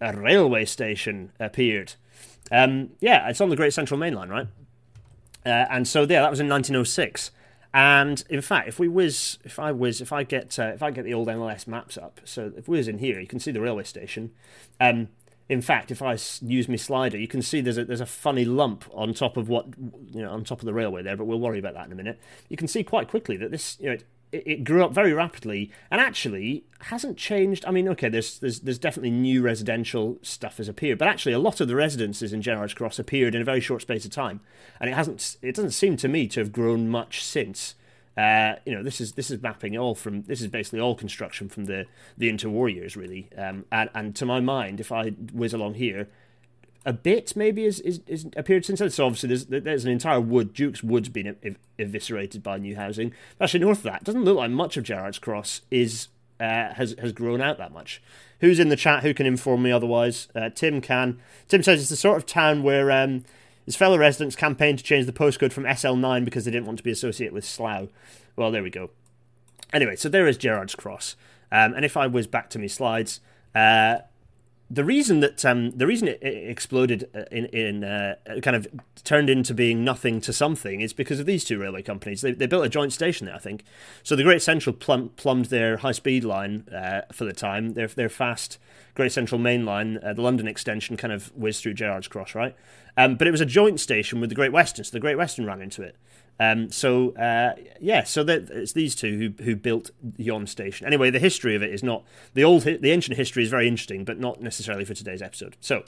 A 0.00 0.16
railway 0.16 0.64
station 0.64 1.32
appeared. 1.40 1.94
Um, 2.50 2.90
yeah, 3.00 3.28
it's 3.28 3.40
on 3.40 3.50
the 3.50 3.56
Great 3.56 3.74
Central 3.74 3.98
Main 3.98 4.14
Line, 4.14 4.28
right? 4.28 4.46
Uh, 5.44 5.66
and 5.70 5.86
so 5.86 6.02
yeah, 6.02 6.22
that 6.22 6.30
was 6.30 6.40
in 6.40 6.48
1906. 6.48 7.30
And 7.74 8.24
in 8.30 8.40
fact, 8.40 8.68
if 8.68 8.78
we 8.78 8.88
whiz, 8.88 9.38
if 9.44 9.58
I 9.58 9.72
whiz, 9.72 10.00
if 10.00 10.12
I 10.12 10.22
get, 10.22 10.58
uh, 10.58 10.72
if 10.74 10.82
I 10.82 10.90
get 10.90 11.04
the 11.04 11.14
old 11.14 11.28
NLS 11.28 11.66
maps 11.66 11.98
up, 11.98 12.20
so 12.24 12.52
if 12.56 12.66
we 12.66 12.78
whiz 12.78 12.88
in 12.88 12.98
here, 12.98 13.20
you 13.20 13.26
can 13.26 13.40
see 13.40 13.50
the 13.50 13.60
railway 13.60 13.84
station. 13.84 14.32
Um, 14.80 15.08
in 15.48 15.62
fact, 15.62 15.90
if 15.90 16.02
I 16.02 16.18
use 16.42 16.68
my 16.68 16.76
slider, 16.76 17.16
you 17.16 17.28
can 17.28 17.40
see 17.40 17.60
there's 17.60 17.78
a 17.78 17.84
there's 17.84 18.00
a 18.00 18.06
funny 18.06 18.44
lump 18.44 18.84
on 18.92 19.14
top 19.14 19.36
of 19.36 19.48
what 19.48 19.66
you 20.10 20.22
know 20.22 20.30
on 20.30 20.44
top 20.44 20.60
of 20.60 20.66
the 20.66 20.74
railway 20.74 21.02
there, 21.02 21.16
but 21.16 21.24
we'll 21.24 21.40
worry 21.40 21.58
about 21.58 21.74
that 21.74 21.86
in 21.86 21.92
a 21.92 21.94
minute. 21.94 22.18
You 22.48 22.56
can 22.56 22.68
see 22.68 22.84
quite 22.84 23.08
quickly 23.08 23.36
that 23.38 23.50
this 23.50 23.76
you 23.80 23.86
know 23.86 23.92
it, 23.92 24.04
it 24.32 24.64
grew 24.64 24.84
up 24.84 24.92
very 24.92 25.12
rapidly 25.12 25.70
and 25.90 26.00
actually 26.00 26.64
hasn't 26.80 27.16
changed. 27.16 27.64
I 27.66 27.70
mean, 27.70 27.88
okay, 27.88 28.08
there's 28.08 28.38
there's 28.38 28.60
there's 28.60 28.78
definitely 28.78 29.10
new 29.10 29.42
residential 29.42 30.18
stuff 30.22 30.58
has 30.58 30.68
appeared, 30.68 30.98
but 30.98 31.08
actually 31.08 31.32
a 31.32 31.38
lot 31.38 31.60
of 31.60 31.68
the 31.68 31.76
residences 31.76 32.32
in 32.32 32.42
Gerrard's 32.42 32.74
Cross 32.74 32.98
appeared 32.98 33.34
in 33.34 33.42
a 33.42 33.44
very 33.44 33.60
short 33.60 33.82
space 33.82 34.04
of 34.04 34.10
time, 34.10 34.40
and 34.80 34.90
it 34.90 34.94
hasn't. 34.94 35.36
It 35.42 35.54
doesn't 35.54 35.72
seem 35.72 35.96
to 35.98 36.08
me 36.08 36.26
to 36.28 36.40
have 36.40 36.52
grown 36.52 36.88
much 36.88 37.24
since. 37.24 37.74
Uh, 38.16 38.56
you 38.66 38.74
know, 38.74 38.82
this 38.82 39.00
is 39.00 39.12
this 39.12 39.30
is 39.30 39.40
mapping 39.40 39.78
all 39.78 39.94
from 39.94 40.22
this 40.22 40.40
is 40.40 40.48
basically 40.48 40.80
all 40.80 40.94
construction 40.94 41.48
from 41.48 41.66
the 41.66 41.86
the 42.16 42.30
interwar 42.30 42.72
years, 42.72 42.96
really. 42.96 43.28
Um, 43.36 43.64
and 43.70 43.90
and 43.94 44.16
to 44.16 44.26
my 44.26 44.40
mind, 44.40 44.80
if 44.80 44.92
I 44.92 45.10
whiz 45.10 45.54
along 45.54 45.74
here, 45.74 46.08
a 46.84 46.92
bit 46.92 47.36
maybe 47.36 47.64
is, 47.64 47.80
is, 47.80 48.00
is 48.06 48.26
appeared 48.36 48.64
since 48.64 48.78
then. 48.78 48.90
So 48.90 49.06
obviously 49.06 49.28
there's 49.28 49.46
there's 49.46 49.84
an 49.84 49.90
entire 49.90 50.20
wood, 50.20 50.54
Duke's 50.54 50.82
Wood's 50.82 51.08
been 51.08 51.36
ev- 51.42 51.56
eviscerated 51.78 52.42
by 52.42 52.58
new 52.58 52.76
housing. 52.76 53.12
Actually, 53.40 53.60
north 53.60 53.78
of 53.78 53.84
that, 53.84 54.04
doesn't 54.04 54.24
look 54.24 54.36
like 54.36 54.50
much 54.50 54.76
of 54.76 54.84
Gerrard's 54.84 55.18
Cross 55.18 55.62
is 55.70 56.08
uh, 56.40 56.74
has 56.74 56.94
has 56.98 57.12
grown 57.12 57.40
out 57.40 57.58
that 57.58 57.72
much. 57.72 58.02
Who's 58.40 58.60
in 58.60 58.68
the 58.68 58.76
chat? 58.76 59.02
Who 59.02 59.12
can 59.14 59.26
inform 59.26 59.62
me 59.62 59.72
otherwise? 59.72 60.28
Uh, 60.34 60.50
Tim 60.50 60.80
can. 60.80 61.20
Tim 61.48 61.62
says 61.62 61.80
it's 61.80 61.90
the 61.90 61.96
sort 61.96 62.16
of 62.16 62.26
town 62.26 62.62
where 62.62 62.90
um, 62.92 63.24
his 63.64 63.76
fellow 63.76 63.98
residents 63.98 64.36
campaigned 64.36 64.78
to 64.78 64.84
change 64.84 65.06
the 65.06 65.12
postcode 65.12 65.52
from 65.52 65.64
SL9 65.64 66.24
because 66.24 66.44
they 66.44 66.50
didn't 66.50 66.66
want 66.66 66.78
to 66.78 66.84
be 66.84 66.92
associated 66.92 67.34
with 67.34 67.44
Slough. 67.44 67.88
Well, 68.36 68.52
there 68.52 68.62
we 68.62 68.70
go. 68.70 68.90
Anyway, 69.72 69.96
so 69.96 70.08
there 70.08 70.28
is 70.28 70.36
Gerrard's 70.36 70.74
Cross. 70.74 71.16
Um, 71.50 71.74
and 71.74 71.84
if 71.84 71.96
I 71.96 72.06
whiz 72.06 72.26
back 72.26 72.50
to 72.50 72.58
my 72.58 72.66
slides, 72.66 73.20
uh, 73.54 73.98
the 74.70 74.84
reason 74.84 75.20
that 75.20 75.44
um, 75.44 75.70
the 75.70 75.86
reason 75.86 76.08
it, 76.08 76.18
exploded 76.22 77.08
uh, 77.14 77.22
in 77.30 77.46
in 77.46 77.84
uh, 77.84 78.16
kind 78.42 78.56
of 78.56 78.66
turned 79.02 79.30
into 79.30 79.54
being 79.54 79.82
nothing 79.82 80.20
to 80.20 80.32
something 80.32 80.80
is 80.80 80.92
because 80.92 81.20
of 81.20 81.26
these 81.26 81.44
two 81.44 81.58
railway 81.58 81.82
companies. 81.82 82.20
They, 82.20 82.32
they 82.32 82.46
built 82.46 82.66
a 82.66 82.68
joint 82.68 82.92
station 82.92 83.26
there, 83.26 83.34
I 83.34 83.38
think. 83.38 83.64
So 84.02 84.14
the 84.14 84.22
Great 84.22 84.42
Central 84.42 84.74
plumb, 84.74 85.10
plumbed 85.16 85.46
their 85.46 85.78
high 85.78 85.92
speed 85.92 86.24
line 86.24 86.68
uh, 86.68 87.02
for 87.12 87.24
the 87.24 87.32
time. 87.32 87.74
Their 87.74 87.88
their 87.88 88.10
fast 88.10 88.58
Great 88.94 89.12
Central 89.12 89.40
Main 89.40 89.64
Line, 89.64 89.98
uh, 90.02 90.12
the 90.12 90.22
London 90.22 90.46
extension, 90.48 90.96
kind 90.96 91.12
of 91.12 91.28
whizzed 91.36 91.62
through 91.62 91.74
Gerrard's 91.74 92.08
Cross, 92.08 92.34
right? 92.34 92.54
Um, 92.96 93.14
but 93.14 93.28
it 93.28 93.30
was 93.30 93.40
a 93.40 93.46
joint 93.46 93.80
station 93.80 94.20
with 94.20 94.28
the 94.28 94.34
Great 94.34 94.52
Western, 94.52 94.84
so 94.84 94.90
the 94.90 95.00
Great 95.00 95.16
Western 95.16 95.46
ran 95.46 95.62
into 95.62 95.82
it. 95.82 95.96
Um, 96.40 96.70
so 96.70 97.10
uh, 97.16 97.54
yeah, 97.80 98.04
so 98.04 98.24
it's 98.28 98.72
these 98.72 98.94
two 98.94 99.34
who 99.38 99.44
who 99.44 99.56
built 99.56 99.90
Yon 100.16 100.46
station. 100.46 100.86
Anyway, 100.86 101.10
the 101.10 101.18
history 101.18 101.56
of 101.56 101.62
it 101.62 101.72
is 101.72 101.82
not 101.82 102.04
the 102.34 102.44
old 102.44 102.62
the 102.62 102.90
ancient 102.90 103.16
history 103.16 103.42
is 103.42 103.50
very 103.50 103.66
interesting, 103.66 104.04
but 104.04 104.18
not 104.18 104.40
necessarily 104.40 104.84
for 104.84 104.94
today's 104.94 105.22
episode. 105.22 105.56
So, 105.60 105.82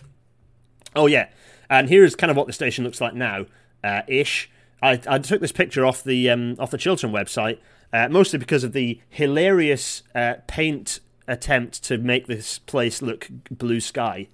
oh 0.96 1.06
yeah, 1.06 1.28
and 1.68 1.88
here's 1.88 2.16
kind 2.16 2.30
of 2.30 2.36
what 2.36 2.46
the 2.46 2.52
station 2.52 2.84
looks 2.84 3.00
like 3.00 3.14
now, 3.14 3.46
uh, 3.84 4.02
ish. 4.08 4.50
I, 4.82 5.00
I 5.06 5.18
took 5.18 5.40
this 5.40 5.52
picture 5.52 5.84
off 5.86 6.02
the 6.02 6.28
um, 6.30 6.56
off 6.58 6.70
the 6.70 6.78
Chiltern 6.78 7.12
website, 7.12 7.58
uh, 7.92 8.08
mostly 8.08 8.38
because 8.38 8.64
of 8.64 8.72
the 8.72 9.00
hilarious 9.08 10.02
uh, 10.14 10.34
paint 10.48 11.00
attempt 11.28 11.84
to 11.84 11.96
make 11.96 12.26
this 12.26 12.58
place 12.58 13.02
look 13.02 13.28
blue 13.50 13.78
sky. 13.80 14.28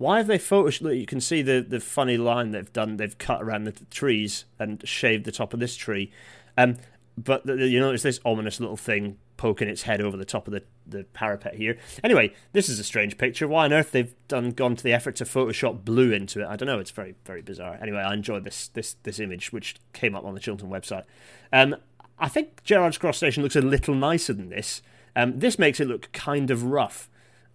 Why 0.00 0.16
have 0.16 0.28
they 0.28 0.38
photoshopped? 0.38 0.98
You 0.98 1.04
can 1.04 1.20
see 1.20 1.42
the, 1.42 1.60
the 1.60 1.78
funny 1.78 2.16
line 2.16 2.52
they've 2.52 2.72
done. 2.72 2.96
They've 2.96 3.18
cut 3.18 3.42
around 3.42 3.64
the 3.64 3.72
trees 3.90 4.46
and 4.58 4.80
shaved 4.88 5.26
the 5.26 5.30
top 5.30 5.52
of 5.52 5.60
this 5.60 5.76
tree. 5.76 6.10
Um, 6.56 6.78
but 7.18 7.44
the, 7.44 7.68
you 7.68 7.78
notice 7.80 8.02
this 8.02 8.18
ominous 8.24 8.60
little 8.60 8.78
thing 8.78 9.18
poking 9.36 9.68
its 9.68 9.82
head 9.82 10.00
over 10.00 10.16
the 10.16 10.24
top 10.24 10.48
of 10.48 10.54
the, 10.54 10.62
the 10.86 11.04
parapet 11.12 11.54
here. 11.56 11.76
Anyway, 12.02 12.32
this 12.54 12.70
is 12.70 12.78
a 12.78 12.82
strange 12.82 13.18
picture. 13.18 13.46
Why 13.46 13.66
on 13.66 13.74
earth 13.74 13.92
they've 13.92 14.14
done 14.26 14.52
gone 14.52 14.74
to 14.74 14.82
the 14.82 14.94
effort 14.94 15.16
to 15.16 15.24
Photoshop 15.24 15.84
blue 15.84 16.12
into 16.12 16.40
it? 16.40 16.46
I 16.46 16.56
don't 16.56 16.66
know. 16.66 16.78
It's 16.78 16.90
very 16.90 17.14
very 17.26 17.42
bizarre. 17.42 17.78
Anyway, 17.82 18.00
I 18.00 18.14
enjoyed 18.14 18.44
this 18.44 18.68
this 18.68 18.94
this 19.02 19.20
image 19.20 19.52
which 19.52 19.76
came 19.92 20.14
up 20.14 20.24
on 20.24 20.32
the 20.32 20.40
Chiltern 20.40 20.70
website. 20.70 21.04
Um, 21.52 21.76
I 22.18 22.30
think 22.30 22.62
Gerrard's 22.64 22.96
Cross 22.96 23.18
Station 23.18 23.42
looks 23.42 23.54
a 23.54 23.60
little 23.60 23.94
nicer 23.94 24.32
than 24.32 24.48
this. 24.48 24.80
Um, 25.14 25.38
this 25.38 25.58
makes 25.58 25.78
it 25.78 25.88
look 25.88 26.10
kind 26.12 26.50
of 26.50 26.64
rough. 26.64 27.09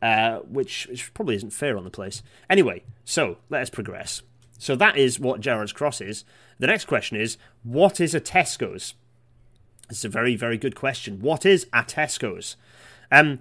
Uh, 0.05 0.41
which, 0.41 0.85
which 0.85 1.11
probably 1.15 1.35
isn't 1.35 1.49
fair 1.49 1.75
on 1.75 1.83
the 1.83 1.89
place. 1.89 2.21
Anyway, 2.47 2.83
so 3.05 3.37
let 3.49 3.63
us 3.63 3.71
progress. 3.71 4.21
So 4.59 4.75
that 4.75 4.97
is 4.97 5.19
what 5.19 5.39
Gerrard's 5.39 5.73
Cross 5.73 5.99
is. 5.99 6.23
The 6.59 6.67
next 6.67 6.85
question 6.85 7.19
is, 7.19 7.37
what 7.63 7.99
is 7.99 8.13
a 8.13 8.21
Tesco's? 8.21 8.93
It's 9.89 10.05
a 10.05 10.09
very, 10.09 10.35
very 10.35 10.59
good 10.59 10.75
question. 10.75 11.21
What 11.21 11.43
is 11.43 11.65
a 11.73 11.81
Tesco's? 11.81 12.55
Um, 13.11 13.39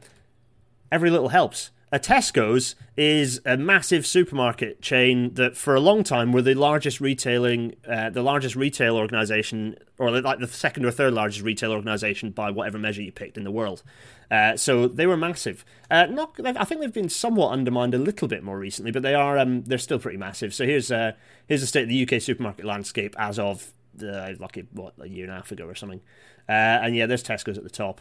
every 0.90 1.10
little 1.10 1.28
helps. 1.28 1.70
A 1.94 1.98
Tesco's 2.00 2.74
is 2.96 3.40
a 3.46 3.56
massive 3.56 4.04
supermarket 4.04 4.82
chain 4.82 5.34
that, 5.34 5.56
for 5.56 5.76
a 5.76 5.80
long 5.80 6.02
time, 6.02 6.32
were 6.32 6.42
the 6.42 6.54
largest 6.54 7.00
retailing, 7.00 7.76
uh, 7.88 8.10
the 8.10 8.20
largest 8.20 8.56
retail 8.56 8.96
organization, 8.96 9.76
or 9.96 10.20
like 10.20 10.40
the 10.40 10.48
second 10.48 10.84
or 10.84 10.90
third 10.90 11.14
largest 11.14 11.42
retail 11.42 11.70
organization 11.70 12.32
by 12.32 12.50
whatever 12.50 12.80
measure 12.80 13.00
you 13.00 13.12
picked 13.12 13.36
in 13.36 13.44
the 13.44 13.50
world. 13.52 13.84
Uh, 14.28 14.56
so 14.56 14.88
they 14.88 15.06
were 15.06 15.16
massive. 15.16 15.64
Uh, 15.88 16.06
not, 16.06 16.34
I 16.44 16.64
think 16.64 16.80
they've 16.80 16.92
been 16.92 17.08
somewhat 17.08 17.52
undermined 17.52 17.94
a 17.94 17.98
little 17.98 18.26
bit 18.26 18.42
more 18.42 18.58
recently, 18.58 18.90
but 18.90 19.04
they 19.04 19.14
are 19.14 19.38
um, 19.38 19.62
they're 19.62 19.78
still 19.78 20.00
pretty 20.00 20.18
massive. 20.18 20.52
So 20.52 20.64
here's 20.64 20.90
uh, 20.90 21.12
here's 21.46 21.60
the 21.60 21.68
state 21.68 21.84
of 21.84 21.90
the 21.90 22.02
UK 22.08 22.20
supermarket 22.20 22.64
landscape 22.64 23.14
as 23.20 23.38
of 23.38 23.72
like 24.00 24.56
a, 24.56 24.62
what 24.72 24.94
a 24.98 25.08
year 25.08 25.26
and 25.26 25.32
a 25.32 25.36
half 25.36 25.52
ago 25.52 25.64
or 25.64 25.76
something. 25.76 26.00
Uh, 26.48 26.82
and 26.82 26.96
yeah, 26.96 27.06
there's 27.06 27.22
Tesco's 27.22 27.56
at 27.56 27.62
the 27.62 27.70
top. 27.70 28.00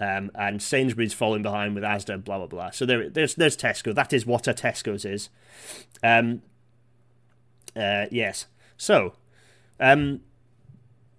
Um, 0.00 0.30
and 0.34 0.60
Sainsbury's 0.60 1.14
falling 1.14 1.42
behind 1.42 1.74
with 1.74 1.84
Asda, 1.84 2.24
blah 2.24 2.38
blah 2.38 2.46
blah. 2.46 2.70
So 2.70 2.84
there, 2.84 3.08
there's 3.08 3.34
there's 3.34 3.56
Tesco. 3.56 3.94
That 3.94 4.12
is 4.12 4.26
what 4.26 4.48
a 4.48 4.54
Tesco's 4.54 5.04
is. 5.04 5.28
Um, 6.02 6.42
uh, 7.76 8.06
yes. 8.10 8.46
So, 8.76 9.14
um, 9.78 10.20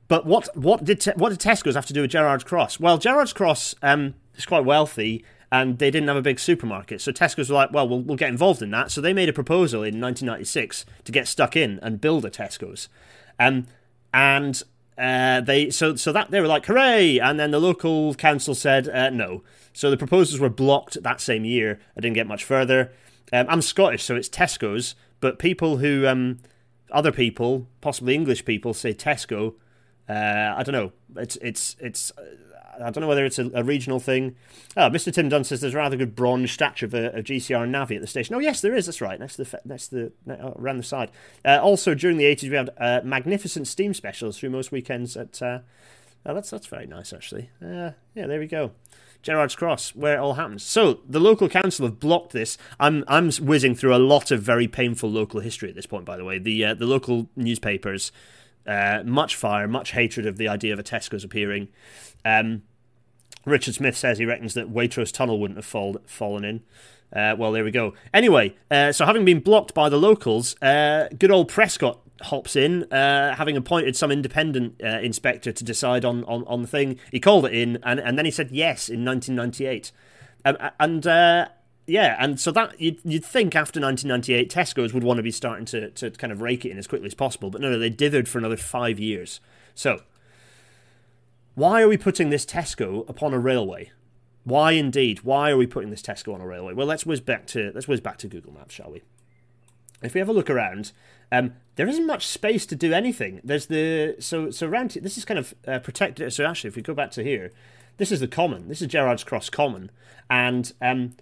but 0.08 0.26
what 0.26 0.56
what 0.58 0.84
did 0.84 1.04
what 1.16 1.30
did 1.30 1.40
Tesco's 1.40 1.76
have 1.76 1.86
to 1.86 1.94
do 1.94 2.02
with 2.02 2.12
Gerrard's 2.12 2.44
Cross? 2.44 2.80
Well, 2.80 2.98
Gerrard's 2.98 3.34
Cross 3.34 3.76
um, 3.82 4.16
is 4.36 4.46
quite 4.46 4.66
wealthy, 4.66 5.24
and 5.52 5.80
they 5.80 5.90
didn't 5.90 6.08
have 6.08 6.18
a 6.18 6.22
big 6.22 6.40
supermarket. 6.40 7.00
So 7.00 7.12
Tesco's 7.12 7.50
were 7.50 7.56
like, 7.56 7.72
well, 7.72 7.88
well, 7.88 8.02
we'll 8.02 8.18
get 8.18 8.30
involved 8.30 8.62
in 8.62 8.72
that. 8.72 8.92
So 8.92 9.02
they 9.02 9.14
made 9.14 9.30
a 9.30 9.34
proposal 9.34 9.82
in 9.82 10.02
1996 10.02 10.86
to 11.06 11.12
get 11.12 11.28
stuck 11.28 11.56
in 11.56 11.80
and 11.82 12.02
build 12.02 12.26
a 12.26 12.30
Tesco's, 12.30 12.90
um, 13.40 13.68
and 14.14 14.62
uh, 14.98 15.42
they 15.42 15.70
so 15.70 15.96
so 15.96 16.12
that 16.12 16.32
they 16.32 16.40
were 16.42 16.48
like 16.48 16.66
hooray, 16.66 17.20
and 17.20 17.40
then 17.40 17.52
the 17.52 17.60
local 17.60 18.14
council 18.16 18.56
said 18.56 18.88
uh, 18.90 19.10
no. 19.10 19.44
So 19.74 19.90
the 19.90 19.98
proposals 19.98 20.40
were 20.40 20.50
blocked 20.50 21.02
that 21.02 21.20
same 21.20 21.46
year. 21.46 21.80
I 21.98 22.02
didn't 22.02 22.16
get 22.16 22.28
much 22.28 22.44
further. 22.44 22.92
Um, 23.32 23.48
I'm 23.50 23.62
Scottish, 23.62 24.04
so 24.04 24.16
it's 24.16 24.30
Tesco's, 24.30 24.94
but 25.20 25.40
people 25.40 25.78
who 25.78 26.06
um, 26.06 26.40
other 26.92 27.12
people, 27.12 27.68
possibly 27.82 28.14
English 28.14 28.46
people, 28.46 28.74
say 28.74 28.94
Tesco. 28.94 29.56
Uh, 30.08 30.54
I 30.56 30.64
don't 30.64 30.74
know. 30.74 30.92
It's 31.16 31.38
it's 31.38 31.76
it's 31.80 32.12
I 32.82 32.90
don't 32.90 33.02
know 33.02 33.08
whether 33.08 33.26
it's 33.26 33.40
a, 33.40 33.50
a 33.54 33.64
regional 33.64 34.00
thing. 34.00 34.36
Oh, 34.76 34.90
Mr. 34.90 35.14
Tim 35.14 35.30
Dunn 35.30 35.44
says 35.44 35.62
there's 35.62 35.74
a 35.74 35.78
rather 35.78 35.98
good 35.98 36.16
bronze 36.16 36.52
statue 36.52 36.86
of 36.86 36.94
a, 36.94 37.08
a 37.10 37.24
GCR 37.24 37.68
navvy 37.68 37.96
at 37.96 38.02
the 38.02 38.08
station. 38.08 38.36
Oh, 38.36 38.40
yes, 38.40 38.62
there 38.62 38.76
is. 38.76 38.86
That's 38.86 39.02
right. 39.02 39.20
Next 39.20 39.36
to 39.38 39.44
the 39.44 39.62
next 39.66 39.88
to 39.90 40.12
the 40.26 40.34
uh, 40.34 40.54
around 40.58 40.78
the 40.78 40.84
side. 40.84 41.12
Uh, 41.46 41.60
also, 41.62 41.94
during 41.94 42.18
the 42.18 42.26
80s, 42.26 42.50
we 42.50 42.56
had 42.56 42.70
uh, 42.78 43.02
magnificent 43.04 43.68
steam 43.68 43.94
specials 43.94 44.40
through 44.40 44.50
most 44.52 44.72
weekends. 44.72 45.18
At 45.18 45.42
uh, 45.42 45.60
oh, 46.26 46.34
that's 46.34 46.50
that's 46.50 46.68
very 46.68 46.88
nice 46.88 47.14
actually. 47.14 47.50
Uh, 47.62 47.92
yeah, 48.16 48.28
there 48.28 48.40
we 48.40 48.48
go. 48.48 48.72
Gerrards 49.24 49.56
Cross, 49.56 49.96
where 49.96 50.16
it 50.16 50.20
all 50.20 50.34
happens. 50.34 50.64
So 50.64 51.00
the 51.08 51.20
local 51.20 51.48
council 51.48 51.86
have 51.86 52.00
blocked 52.00 52.34
this. 52.34 52.58
I'm 52.80 53.06
I'm 53.08 53.32
whizzing 53.32 53.74
through 53.74 53.96
a 53.96 53.98
lot 53.98 54.32
of 54.32 54.42
very 54.42 54.68
painful 54.68 55.10
local 55.10 55.40
history 55.40 55.70
at 55.70 55.76
this 55.76 55.86
point. 55.86 56.06
By 56.06 56.18
the 56.18 56.26
way, 56.26 56.38
the 56.38 56.66
uh, 56.66 56.74
the 56.74 56.86
local 56.86 57.30
newspapers. 57.36 58.12
Uh, 58.66 59.04
much 59.06 59.36
fire, 59.36 59.68
much 59.68 59.92
hatred 59.92 60.26
of 60.26 60.38
the 60.38 60.48
idea 60.48 60.72
of 60.74 60.80
a 60.80 60.84
Tesco's 60.84 61.24
appearing. 61.24 61.68
Um, 62.24 62.64
Richard 63.46 63.76
Smith 63.76 63.98
says 63.98 64.18
he 64.18 64.26
reckons 64.26 64.54
that 64.54 64.74
Waitrose 64.74 65.12
Tunnel 65.12 65.40
wouldn't 65.40 65.58
have 65.58 65.66
fall, 65.66 65.98
fallen 66.06 66.46
in. 66.46 66.64
Uh, 67.14 67.36
well, 67.38 67.52
there 67.52 67.64
we 67.64 67.72
go. 67.72 67.94
Anyway, 68.14 68.56
uh, 68.72 68.92
so 68.92 69.06
having 69.06 69.26
been 69.26 69.40
blocked 69.40 69.74
by 69.74 69.90
the 69.90 69.98
locals, 69.98 70.60
uh, 70.62 71.10
good 71.20 71.30
old 71.30 71.48
Prescott 71.48 72.00
hops 72.22 72.56
in, 72.56 72.92
uh, 72.92 73.36
having 73.36 73.58
appointed 73.58 73.96
some 73.96 74.12
independent 74.12 74.82
uh, 74.84 75.00
inspector 75.00 75.52
to 75.52 75.64
decide 75.64 76.06
on, 76.06 76.24
on, 76.24 76.44
on 76.46 76.62
the 76.62 76.68
thing. 76.68 76.98
He 77.12 77.20
called 77.20 77.46
it 77.46 77.54
in, 77.54 77.80
and, 77.84 78.00
and 78.00 78.18
then 78.18 78.26
he 78.26 78.32
said 78.32 78.50
yes 78.52 78.90
in 78.90 79.06
1998. 79.06 79.92
Um, 80.46 80.58
and 80.80 81.08
yeah, 81.86 82.16
and 82.20 82.40
so 82.40 82.52
that 82.52 82.80
you'd, 82.80 83.00
you'd 83.04 83.26
think 83.26 83.56
after 83.56 83.80
1998, 83.80 84.50
Tesco's 84.50 84.94
would 84.94 85.04
want 85.04 85.18
to 85.18 85.24
be 85.24 85.32
starting 85.32 85.66
to, 85.66 85.90
to 85.92 86.12
kind 86.12 86.32
of 86.32 86.42
rake 86.42 86.66
it 86.66 86.72
in 86.72 86.78
as 86.78 86.88
quickly 86.88 87.08
as 87.08 87.14
possible, 87.14 87.50
but 87.50 87.62
no, 87.62 87.70
no, 87.70 87.78
they 87.78 87.90
dithered 87.90 88.28
for 88.28 88.38
another 88.38 88.58
five 88.58 89.00
years. 89.00 89.42
So, 89.76 90.02
why 91.56 91.82
are 91.82 91.88
we 91.88 91.98
putting 91.98 92.30
this 92.30 92.46
Tesco 92.46 93.08
upon 93.10 93.34
a 93.34 93.40
railway? 93.40 93.92
Why 94.46 94.72
indeed? 94.72 95.24
Why 95.24 95.52
are 95.52 95.58
we 95.58 95.68
putting 95.68 95.90
this 95.90 96.02
Tesco 96.02 96.34
on 96.34 96.42
a 96.42 96.48
railway? 96.48 96.74
Well, 96.74 96.88
let's 96.88 97.06
whiz 97.06 97.22
back 97.22 97.48
to 97.48 97.72
let's 97.74 97.88
whiz 97.88 98.02
back 98.02 98.18
to 98.20 98.28
Google 98.28 98.54
Maps, 98.54 98.74
shall 98.74 98.92
we? 98.92 99.02
If 100.02 100.14
we 100.14 100.20
have 100.20 100.28
a 100.30 100.34
look 100.34 100.50
around, 100.50 100.92
um, 101.32 101.54
there 101.76 101.88
isn't 101.88 102.06
much 102.06 102.28
space 102.28 102.66
to 102.68 102.76
do 102.76 102.94
anything. 102.94 103.40
There's 103.44 103.68
the 103.68 104.16
so 104.20 104.52
so 104.52 104.68
around 104.68 104.92
this 104.92 105.18
is 105.18 105.26
kind 105.26 105.40
of 105.40 105.54
uh, 105.68 105.80
protected. 105.80 106.32
So 106.34 106.46
actually, 106.46 106.70
if 106.70 106.76
we 106.76 106.82
go 106.82 106.94
back 106.94 107.12
to 107.12 107.24
here, 107.24 107.52
this 107.98 108.12
is 108.12 108.20
the 108.20 108.28
common. 108.28 108.68
This 108.68 108.82
is 108.82 108.88
Gerrard's 108.88 109.24
Cross 109.24 109.50
Common, 109.50 109.92
and 110.30 110.74
um, 110.82 111.16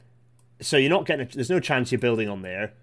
so 0.62 0.77
you're 0.77 0.89
not 0.89 1.06
getting. 1.06 1.27
A, 1.27 1.30
there's 1.30 1.50
no 1.50 1.60
chance 1.60 1.91
you're 1.91 2.00
building 2.00 2.30
on 2.30 2.41
there. 2.41 2.74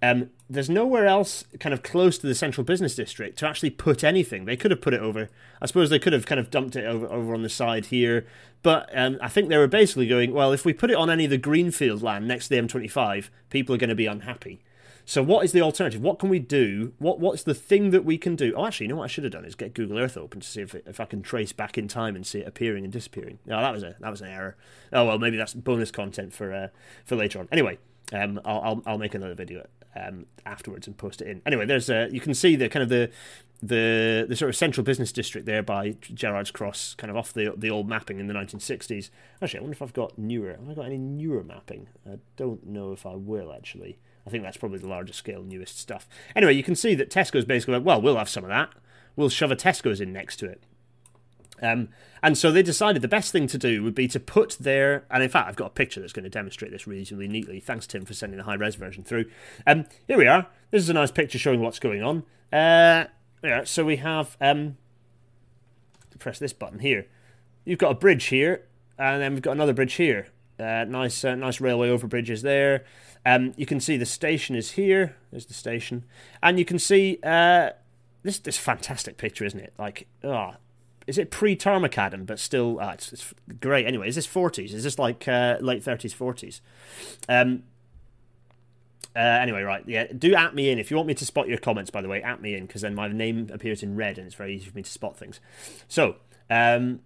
Um, 0.00 0.30
there's 0.48 0.70
nowhere 0.70 1.06
else 1.06 1.44
kind 1.58 1.72
of 1.72 1.82
close 1.82 2.18
to 2.18 2.26
the 2.26 2.34
central 2.34 2.64
business 2.64 2.94
district 2.94 3.38
to 3.38 3.48
actually 3.48 3.70
put 3.70 4.04
anything. 4.04 4.44
They 4.44 4.56
could 4.56 4.70
have 4.70 4.80
put 4.80 4.94
it 4.94 5.00
over. 5.00 5.28
I 5.60 5.66
suppose 5.66 5.90
they 5.90 5.98
could 5.98 6.12
have 6.12 6.24
kind 6.24 6.38
of 6.38 6.50
dumped 6.50 6.76
it 6.76 6.84
over, 6.84 7.06
over 7.08 7.34
on 7.34 7.42
the 7.42 7.48
side 7.48 7.86
here. 7.86 8.26
But 8.62 8.88
um, 8.96 9.18
I 9.20 9.28
think 9.28 9.48
they 9.48 9.56
were 9.56 9.66
basically 9.66 10.06
going, 10.06 10.32
well, 10.32 10.52
if 10.52 10.64
we 10.64 10.72
put 10.72 10.90
it 10.90 10.96
on 10.96 11.10
any 11.10 11.24
of 11.24 11.30
the 11.30 11.38
greenfield 11.38 12.02
land 12.02 12.28
next 12.28 12.48
to 12.48 12.54
the 12.54 12.62
M25, 12.62 13.28
people 13.50 13.74
are 13.74 13.78
going 13.78 13.88
to 13.88 13.96
be 13.96 14.06
unhappy. 14.06 14.60
So 15.08 15.22
what 15.22 15.42
is 15.42 15.52
the 15.52 15.62
alternative? 15.62 16.02
What 16.02 16.18
can 16.18 16.28
we 16.28 16.38
do? 16.38 16.92
What 16.98 17.18
What's 17.18 17.42
the 17.42 17.54
thing 17.54 17.92
that 17.92 18.04
we 18.04 18.18
can 18.18 18.36
do? 18.36 18.52
Oh, 18.54 18.66
actually, 18.66 18.84
you 18.84 18.90
know 18.90 18.96
what 18.96 19.04
I 19.04 19.06
should 19.06 19.24
have 19.24 19.32
done 19.32 19.46
is 19.46 19.54
get 19.54 19.72
Google 19.72 19.98
Earth 19.98 20.18
open 20.18 20.40
to 20.40 20.46
see 20.46 20.60
if 20.60 20.74
it, 20.74 20.84
if 20.86 21.00
I 21.00 21.06
can 21.06 21.22
trace 21.22 21.50
back 21.50 21.78
in 21.78 21.88
time 21.88 22.14
and 22.14 22.26
see 22.26 22.40
it 22.40 22.46
appearing 22.46 22.84
and 22.84 22.92
disappearing. 22.92 23.38
No, 23.46 23.58
that 23.58 23.72
was 23.72 23.82
a 23.82 23.96
that 24.00 24.10
was 24.10 24.20
an 24.20 24.28
error. 24.28 24.54
Oh 24.92 25.06
well, 25.06 25.18
maybe 25.18 25.38
that's 25.38 25.54
bonus 25.54 25.90
content 25.90 26.34
for 26.34 26.52
uh, 26.52 26.68
for 27.06 27.16
later 27.16 27.38
on. 27.38 27.48
Anyway, 27.50 27.78
um, 28.12 28.38
I'll, 28.44 28.60
I'll, 28.60 28.82
I'll 28.84 28.98
make 28.98 29.14
another 29.14 29.34
video 29.34 29.66
um, 29.96 30.26
afterwards 30.44 30.86
and 30.86 30.94
post 30.94 31.22
it 31.22 31.28
in. 31.28 31.40
Anyway, 31.46 31.64
there's 31.64 31.88
uh, 31.88 32.10
you 32.12 32.20
can 32.20 32.34
see 32.34 32.54
the 32.54 32.68
kind 32.68 32.82
of 32.82 32.90
the 32.90 33.10
the 33.62 34.26
the 34.28 34.36
sort 34.36 34.50
of 34.50 34.56
central 34.56 34.84
business 34.84 35.10
district 35.10 35.46
there 35.46 35.62
by 35.62 35.96
Gerrard's 36.12 36.50
Cross, 36.50 36.96
kind 36.96 37.10
of 37.10 37.16
off 37.16 37.32
the 37.32 37.54
the 37.56 37.70
old 37.70 37.88
mapping 37.88 38.20
in 38.20 38.26
the 38.26 38.34
1960s. 38.34 39.08
Actually, 39.40 39.60
I 39.60 39.62
wonder 39.62 39.74
if 39.74 39.80
I've 39.80 39.94
got 39.94 40.18
newer. 40.18 40.50
Have 40.50 40.68
I 40.68 40.74
got 40.74 40.84
any 40.84 40.98
newer 40.98 41.42
mapping? 41.42 41.88
I 42.06 42.18
don't 42.36 42.66
know 42.66 42.92
if 42.92 43.06
I 43.06 43.14
will 43.14 43.54
actually. 43.54 43.98
I 44.28 44.30
think 44.30 44.44
that's 44.44 44.58
probably 44.58 44.78
the 44.78 44.88
largest 44.88 45.18
scale, 45.18 45.42
newest 45.42 45.78
stuff. 45.78 46.06
Anyway, 46.36 46.52
you 46.52 46.62
can 46.62 46.76
see 46.76 46.94
that 46.96 47.10
Tesco's 47.10 47.46
basically 47.46 47.76
like, 47.76 47.84
well, 47.86 48.02
we'll 48.02 48.18
have 48.18 48.28
some 48.28 48.44
of 48.44 48.50
that. 48.50 48.68
We'll 49.16 49.30
shove 49.30 49.50
a 49.50 49.56
Tesco's 49.56 50.02
in 50.02 50.12
next 50.12 50.36
to 50.36 50.46
it. 50.46 50.62
Um, 51.62 51.88
and 52.22 52.36
so 52.36 52.52
they 52.52 52.62
decided 52.62 53.00
the 53.00 53.08
best 53.08 53.32
thing 53.32 53.46
to 53.46 53.56
do 53.56 53.82
would 53.82 53.94
be 53.94 54.06
to 54.08 54.20
put 54.20 54.58
their, 54.60 55.06
and 55.10 55.22
in 55.22 55.30
fact, 55.30 55.48
I've 55.48 55.56
got 55.56 55.68
a 55.68 55.70
picture 55.70 55.98
that's 55.98 56.12
going 56.12 56.24
to 56.24 56.28
demonstrate 56.28 56.72
this 56.72 56.86
reasonably 56.86 57.26
neatly. 57.26 57.58
Thanks, 57.58 57.86
Tim, 57.86 58.04
for 58.04 58.12
sending 58.12 58.36
the 58.36 58.44
high 58.44 58.54
res 58.54 58.74
version 58.74 59.02
through. 59.02 59.24
Um, 59.66 59.86
here 60.06 60.18
we 60.18 60.26
are. 60.26 60.46
This 60.70 60.82
is 60.82 60.90
a 60.90 60.92
nice 60.92 61.10
picture 61.10 61.38
showing 61.38 61.62
what's 61.62 61.78
going 61.78 62.02
on. 62.02 62.24
Uh, 62.52 63.06
yeah, 63.42 63.64
so 63.64 63.82
we 63.86 63.96
have, 63.96 64.36
um, 64.42 64.76
press 66.18 66.38
this 66.38 66.52
button 66.52 66.80
here. 66.80 67.06
You've 67.64 67.78
got 67.78 67.92
a 67.92 67.94
bridge 67.94 68.26
here, 68.26 68.66
and 68.98 69.22
then 69.22 69.32
we've 69.32 69.42
got 69.42 69.52
another 69.52 69.72
bridge 69.72 69.94
here. 69.94 70.28
Uh, 70.58 70.84
nice, 70.84 71.24
uh, 71.24 71.34
nice 71.34 71.60
railway 71.60 71.88
overbridges 71.88 72.42
there. 72.42 72.84
Um, 73.24 73.52
you 73.56 73.66
can 73.66 73.80
see 73.80 73.96
the 73.96 74.06
station 74.06 74.56
is 74.56 74.72
here. 74.72 75.16
There's 75.30 75.46
the 75.46 75.54
station, 75.54 76.04
and 76.42 76.58
you 76.58 76.64
can 76.64 76.78
see 76.78 77.18
uh, 77.22 77.70
this 78.22 78.38
this 78.38 78.58
fantastic 78.58 79.16
picture, 79.16 79.44
isn't 79.44 79.60
it? 79.60 79.72
Like, 79.78 80.08
ah, 80.24 80.54
oh, 80.54 80.56
is 81.06 81.16
it 81.16 81.30
pre 81.30 81.56
Tarmacadam, 81.56 82.26
but 82.26 82.38
still, 82.38 82.78
ah, 82.80 82.92
it's, 82.92 83.12
it's, 83.12 83.34
great. 83.60 83.86
Anyway, 83.86 84.08
is 84.08 84.14
this 84.14 84.26
40s? 84.26 84.74
Is 84.74 84.84
this 84.84 84.98
like 84.98 85.26
uh, 85.26 85.56
late 85.60 85.82
30s, 85.82 86.14
40s? 86.14 86.60
Um, 87.28 87.62
uh, 89.16 89.20
anyway, 89.20 89.62
right, 89.62 89.82
yeah, 89.86 90.06
do 90.16 90.34
at 90.34 90.54
me 90.54 90.68
in 90.68 90.78
if 90.78 90.90
you 90.90 90.96
want 90.96 91.06
me 91.06 91.14
to 91.14 91.24
spot 91.24 91.48
your 91.48 91.58
comments. 91.58 91.90
By 91.90 92.02
the 92.02 92.08
way, 92.08 92.22
at 92.22 92.42
me 92.42 92.54
in 92.54 92.66
because 92.66 92.82
then 92.82 92.94
my 92.94 93.08
name 93.08 93.48
appears 93.52 93.82
in 93.82 93.96
red 93.96 94.18
and 94.18 94.26
it's 94.26 94.36
very 94.36 94.54
easy 94.54 94.68
for 94.68 94.76
me 94.76 94.82
to 94.82 94.90
spot 94.90 95.16
things. 95.16 95.40
So, 95.88 96.16
um, 96.50 97.00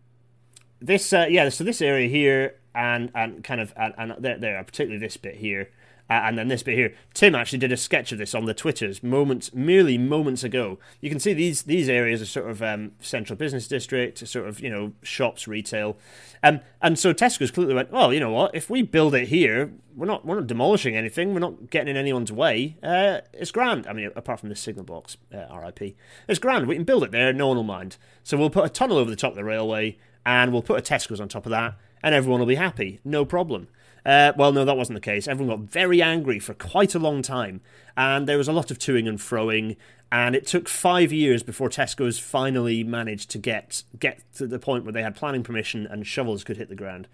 this, 0.80 1.12
uh, 1.12 1.26
yeah, 1.30 1.48
so 1.48 1.62
this 1.62 1.80
area 1.80 2.08
here 2.08 2.56
and 2.74 3.10
and 3.14 3.44
kind 3.44 3.60
of 3.60 3.72
and, 3.76 3.94
and 3.96 4.14
there, 4.18 4.38
there, 4.38 4.62
particularly 4.64 4.98
this 4.98 5.16
bit 5.16 5.36
here 5.36 5.68
uh, 6.12 6.24
and 6.24 6.36
then 6.36 6.48
this 6.48 6.62
bit 6.62 6.76
here. 6.76 6.94
Tim 7.14 7.34
actually 7.34 7.58
did 7.58 7.72
a 7.72 7.76
sketch 7.76 8.12
of 8.12 8.18
this 8.18 8.34
on 8.34 8.44
the 8.44 8.52
Twitters 8.52 9.02
moments, 9.02 9.54
merely 9.54 9.96
moments 9.96 10.44
ago. 10.44 10.78
You 11.00 11.08
can 11.08 11.18
see 11.18 11.32
these 11.32 11.62
these 11.62 11.88
areas 11.88 12.20
are 12.20 12.26
sort 12.26 12.50
of 12.50 12.62
um, 12.62 12.92
central 13.00 13.34
business 13.34 13.66
district, 13.66 14.26
sort 14.28 14.46
of 14.46 14.60
you 14.60 14.68
know 14.68 14.92
shops, 15.02 15.48
retail, 15.48 15.96
um, 16.42 16.60
and 16.82 16.98
so 16.98 17.14
Tesco's 17.14 17.50
clearly 17.50 17.74
went, 17.74 17.90
well, 17.90 18.12
you 18.12 18.20
know 18.20 18.30
what? 18.30 18.54
If 18.54 18.68
we 18.68 18.82
build 18.82 19.14
it 19.14 19.28
here, 19.28 19.72
we're 19.96 20.06
not 20.06 20.26
we're 20.26 20.34
not 20.34 20.46
demolishing 20.46 20.96
anything. 20.96 21.32
We're 21.32 21.40
not 21.40 21.70
getting 21.70 21.88
in 21.88 21.96
anyone's 21.96 22.32
way. 22.32 22.76
Uh, 22.82 23.20
it's 23.32 23.50
grand. 23.50 23.86
I 23.86 23.94
mean, 23.94 24.10
apart 24.14 24.40
from 24.40 24.50
the 24.50 24.56
signal 24.56 24.84
box, 24.84 25.16
uh, 25.32 25.46
RIP. 25.56 25.96
It's 26.28 26.38
grand. 26.38 26.66
We 26.66 26.74
can 26.74 26.84
build 26.84 27.04
it 27.04 27.12
there. 27.12 27.32
No 27.32 27.48
one 27.48 27.56
will 27.56 27.64
mind. 27.64 27.96
So 28.22 28.36
we'll 28.36 28.50
put 28.50 28.66
a 28.66 28.68
tunnel 28.68 28.98
over 28.98 29.08
the 29.08 29.16
top 29.16 29.30
of 29.30 29.36
the 29.36 29.44
railway, 29.44 29.96
and 30.26 30.52
we'll 30.52 30.62
put 30.62 30.78
a 30.78 30.82
Tesco's 30.82 31.20
on 31.20 31.28
top 31.28 31.46
of 31.46 31.50
that, 31.50 31.74
and 32.02 32.14
everyone 32.14 32.40
will 32.40 32.46
be 32.46 32.56
happy. 32.56 33.00
No 33.04 33.24
problem. 33.24 33.68
Uh, 34.04 34.32
well, 34.36 34.52
no, 34.52 34.64
that 34.64 34.76
wasn't 34.76 34.96
the 34.96 35.00
case. 35.00 35.28
Everyone 35.28 35.58
got 35.58 35.68
very 35.70 36.02
angry 36.02 36.38
for 36.40 36.54
quite 36.54 36.94
a 36.94 36.98
long 36.98 37.22
time, 37.22 37.60
and 37.96 38.28
there 38.28 38.38
was 38.38 38.48
a 38.48 38.52
lot 38.52 38.70
of 38.70 38.78
toing 38.78 39.08
and 39.08 39.18
froing. 39.18 39.76
And 40.10 40.36
it 40.36 40.46
took 40.46 40.68
five 40.68 41.10
years 41.10 41.42
before 41.42 41.70
Tesco's 41.70 42.18
finally 42.18 42.84
managed 42.84 43.30
to 43.30 43.38
get 43.38 43.84
get 43.98 44.20
to 44.34 44.46
the 44.46 44.58
point 44.58 44.84
where 44.84 44.92
they 44.92 45.02
had 45.02 45.14
planning 45.14 45.42
permission 45.42 45.86
and 45.86 46.06
shovels 46.06 46.44
could 46.44 46.58
hit 46.58 46.68
the 46.68 46.74
ground. 46.74 47.08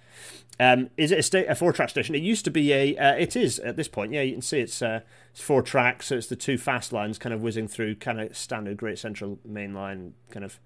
Um, 0.59 0.91
is 0.97 1.13
it 1.13 1.21
a, 1.21 1.23
sta- 1.23 1.47
a 1.47 1.55
four 1.55 1.73
track 1.73 1.91
station? 1.91 2.17
It 2.17 2.23
used 2.23 2.45
to 2.47 2.51
be 2.51 2.73
a. 2.73 2.97
Uh, 2.97 3.15
it 3.15 3.37
is 3.37 3.61
at 3.61 3.77
this 3.77 3.87
point. 3.87 4.13
Yeah, 4.13 4.23
you 4.23 4.33
can 4.33 4.43
see 4.43 4.59
it's, 4.59 4.83
uh, 4.83 5.01
it's 5.31 5.41
four 5.41 5.63
tracks, 5.63 6.07
so 6.07 6.17
it's 6.17 6.27
the 6.27 6.35
two 6.35 6.59
fast 6.59 6.93
lines 6.93 7.19
kind 7.19 7.33
of 7.33 7.41
whizzing 7.41 7.69
through, 7.69 7.97
kind 7.97 8.21
of 8.21 8.37
standard 8.37 8.79
Great 8.79 8.99
Central 8.99 9.39
Main 9.45 9.75
Line, 9.75 10.15
kind 10.31 10.45
of 10.45 10.59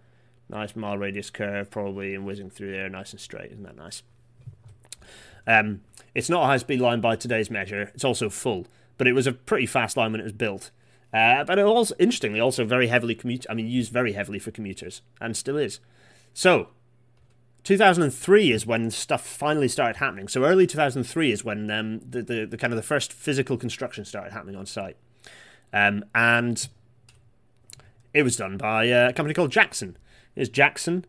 nice 0.48 0.74
mile 0.74 0.96
radius 0.96 1.28
curve 1.28 1.70
probably, 1.70 2.14
and 2.14 2.24
whizzing 2.24 2.48
through 2.48 2.72
there, 2.72 2.88
nice 2.88 3.10
and 3.12 3.20
straight. 3.20 3.50
Isn't 3.50 3.64
that 3.64 3.76
nice? 3.76 4.02
Um, 5.46 5.80
it's 6.14 6.28
not 6.28 6.42
a 6.42 6.46
high 6.46 6.58
speed 6.58 6.80
line 6.80 7.00
by 7.00 7.16
today's 7.16 7.50
measure. 7.50 7.90
It's 7.94 8.04
also 8.04 8.28
full, 8.28 8.66
but 8.98 9.06
it 9.06 9.12
was 9.12 9.26
a 9.26 9.32
pretty 9.32 9.66
fast 9.66 9.96
line 9.96 10.12
when 10.12 10.20
it 10.20 10.24
was 10.24 10.32
built. 10.32 10.70
Uh, 11.12 11.44
but 11.44 11.58
it 11.58 11.64
also, 11.64 11.94
interestingly, 11.98 12.40
also 12.40 12.64
very 12.64 12.86
heavily 12.86 13.14
commute. 13.14 13.44
I 13.50 13.54
mean, 13.54 13.66
used 13.66 13.92
very 13.92 14.12
heavily 14.12 14.38
for 14.38 14.50
commuters, 14.50 15.02
and 15.20 15.36
still 15.36 15.58
is. 15.58 15.80
So, 16.32 16.68
2003 17.64 18.50
is 18.50 18.66
when 18.66 18.90
stuff 18.90 19.24
finally 19.26 19.68
started 19.68 19.98
happening. 19.98 20.26
So 20.28 20.44
early 20.44 20.66
2003 20.66 21.30
is 21.30 21.44
when 21.44 21.70
um, 21.70 22.00
the, 22.00 22.22
the, 22.22 22.46
the 22.46 22.56
kind 22.56 22.72
of 22.72 22.76
the 22.76 22.82
first 22.82 23.12
physical 23.12 23.56
construction 23.56 24.04
started 24.04 24.32
happening 24.32 24.56
on 24.56 24.66
site, 24.66 24.96
um, 25.72 26.04
and 26.14 26.68
it 28.14 28.22
was 28.22 28.36
done 28.36 28.56
by 28.56 28.84
a 28.84 29.12
company 29.12 29.34
called 29.34 29.52
Jackson. 29.52 29.96
Is 30.34 30.48
Jackson? 30.48 31.04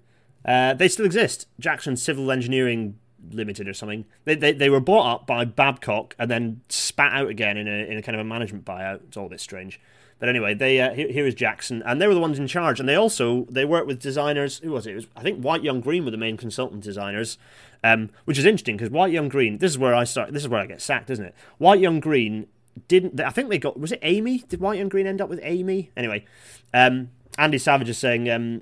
Uh, 0.45 0.73
they 0.73 0.89
still 0.89 1.05
exist. 1.05 1.47
Jackson 1.59 1.95
Civil 1.95 2.29
Engineering 2.29 2.99
Limited 3.31 3.67
or 3.67 3.73
something. 3.73 4.05
They, 4.25 4.35
they, 4.35 4.51
they 4.51 4.69
were 4.69 4.79
bought 4.79 5.13
up 5.13 5.27
by 5.27 5.45
Babcock 5.45 6.15
and 6.19 6.29
then 6.29 6.61
spat 6.69 7.13
out 7.13 7.29
again 7.29 7.57
in 7.57 7.67
a 7.67 7.91
in 7.91 7.97
a 7.97 8.01
kind 8.01 8.15
of 8.15 8.21
a 8.21 8.23
management 8.23 8.65
buyout. 8.65 9.01
It's 9.07 9.17
all 9.17 9.27
a 9.27 9.29
bit 9.29 9.39
strange. 9.39 9.79
But 10.19 10.29
anyway, 10.29 10.53
they 10.53 10.79
uh, 10.79 10.93
here, 10.93 11.11
here 11.11 11.27
is 11.27 11.35
Jackson, 11.35 11.83
and 11.85 12.01
they 12.01 12.07
were 12.07 12.13
the 12.13 12.19
ones 12.19 12.39
in 12.39 12.47
charge. 12.47 12.79
And 12.79 12.87
they 12.87 12.95
also 12.95 13.45
they 13.49 13.65
worked 13.65 13.87
with 13.87 13.99
designers. 13.99 14.59
Who 14.59 14.71
was 14.71 14.87
it? 14.87 14.91
it 14.91 14.95
was, 14.95 15.07
I 15.15 15.21
think 15.21 15.41
White 15.41 15.63
Young 15.63 15.81
Green 15.81 16.05
were 16.05 16.11
the 16.11 16.17
main 16.17 16.37
consultant 16.37 16.81
designers, 16.81 17.37
um, 17.83 18.09
which 18.25 18.37
is 18.37 18.45
interesting 18.45 18.77
because 18.77 18.89
White 18.89 19.11
Young 19.11 19.27
Green. 19.27 19.57
This 19.57 19.71
is 19.71 19.77
where 19.77 19.93
I 19.93 20.05
start. 20.05 20.31
This 20.31 20.43
is 20.43 20.47
where 20.47 20.61
I 20.61 20.65
get 20.65 20.81
sacked, 20.81 21.09
isn't 21.09 21.25
it? 21.25 21.35
White 21.57 21.81
Young 21.81 21.99
Green 21.99 22.47
didn't. 22.87 23.19
I 23.19 23.31
think 23.31 23.49
they 23.49 23.57
got. 23.57 23.79
Was 23.79 23.91
it 23.91 24.01
Amey? 24.01 24.47
Did 24.47 24.59
White 24.59 24.77
Young 24.77 24.89
Green 24.89 25.07
end 25.07 25.19
up 25.19 25.29
with 25.29 25.41
Amey? 25.41 25.89
Anyway, 25.97 26.25
um, 26.73 27.09
Andy 27.37 27.57
Savage 27.57 27.89
is 27.89 27.97
saying 27.97 28.29
um, 28.29 28.61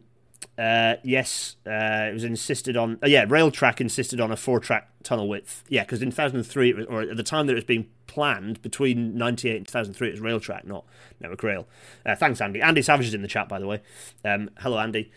uh, 0.57 0.95
yes, 1.03 1.55
uh, 1.65 2.09
it 2.09 2.13
was 2.13 2.23
insisted 2.23 2.77
on. 2.77 2.99
Uh, 3.03 3.07
yeah, 3.07 3.25
Railtrack 3.25 3.81
insisted 3.81 4.19
on 4.19 4.31
a 4.31 4.37
four-track 4.37 4.89
tunnel 5.03 5.27
width. 5.27 5.63
Yeah, 5.69 5.83
because 5.83 6.01
in 6.01 6.09
2003, 6.09 6.73
was, 6.73 6.85
or 6.87 7.01
at 7.01 7.17
the 7.17 7.23
time 7.23 7.47
that 7.47 7.53
it 7.53 7.55
was 7.55 7.63
being 7.63 7.87
planned, 8.07 8.61
between 8.61 9.17
98 9.17 9.57
and 9.57 9.67
2003, 9.67 10.09
it 10.09 10.11
was 10.11 10.19
Railtrack, 10.21 10.65
not 10.65 10.85
Network 11.19 11.43
Rail. 11.43 11.67
Uh, 12.05 12.15
thanks, 12.15 12.41
Andy. 12.41 12.61
Andy 12.61 12.81
Savage 12.81 13.07
is 13.07 13.13
in 13.13 13.21
the 13.21 13.27
chat, 13.27 13.47
by 13.49 13.59
the 13.59 13.67
way. 13.67 13.81
Um, 14.25 14.49
hello, 14.59 14.79
Andy. 14.79 15.11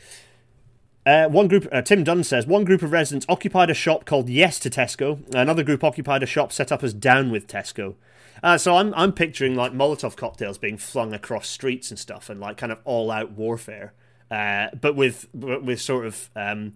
Uh, 1.07 1.29
one 1.29 1.49
group, 1.49 1.69
uh, 1.71 1.83
Tim 1.83 2.03
Dunn 2.03 2.25
says, 2.25 2.47
one 2.47 2.65
group 2.65 2.83
of 2.83 2.93
residents 2.93 3.27
occupied 3.29 3.69
a 3.69 3.75
shop 3.75 4.07
called 4.07 4.31
Yes 4.31 4.59
to 4.61 4.71
Tesco. 4.71 5.23
Another 5.35 5.63
group 5.63 5.85
occupied 5.85 6.23
a 6.23 6.27
shop 6.27 6.51
set 6.51 6.73
up 6.73 6.83
as 6.83 6.95
Down 6.95 7.31
with 7.31 7.47
Tesco. 7.47 7.95
Uh, 8.43 8.59
so 8.59 8.77
I'm 8.77 8.93
I'm 8.95 9.13
picturing 9.13 9.55
like 9.55 9.73
Molotov 9.73 10.17
cocktails 10.17 10.59
being 10.59 10.77
flung 10.77 11.15
across 11.15 11.49
streets 11.49 11.91
and 11.91 11.99
stuff, 11.99 12.29
and 12.29 12.41
like 12.41 12.57
kind 12.57 12.73
of 12.73 12.79
all 12.85 13.11
out 13.11 13.33
warfare. 13.33 13.95
Uh, 14.31 14.69
but 14.81 14.97
with 14.97 15.29
with 15.33 15.81
sort 15.81 16.07
of 16.07 16.31
um, 16.35 16.75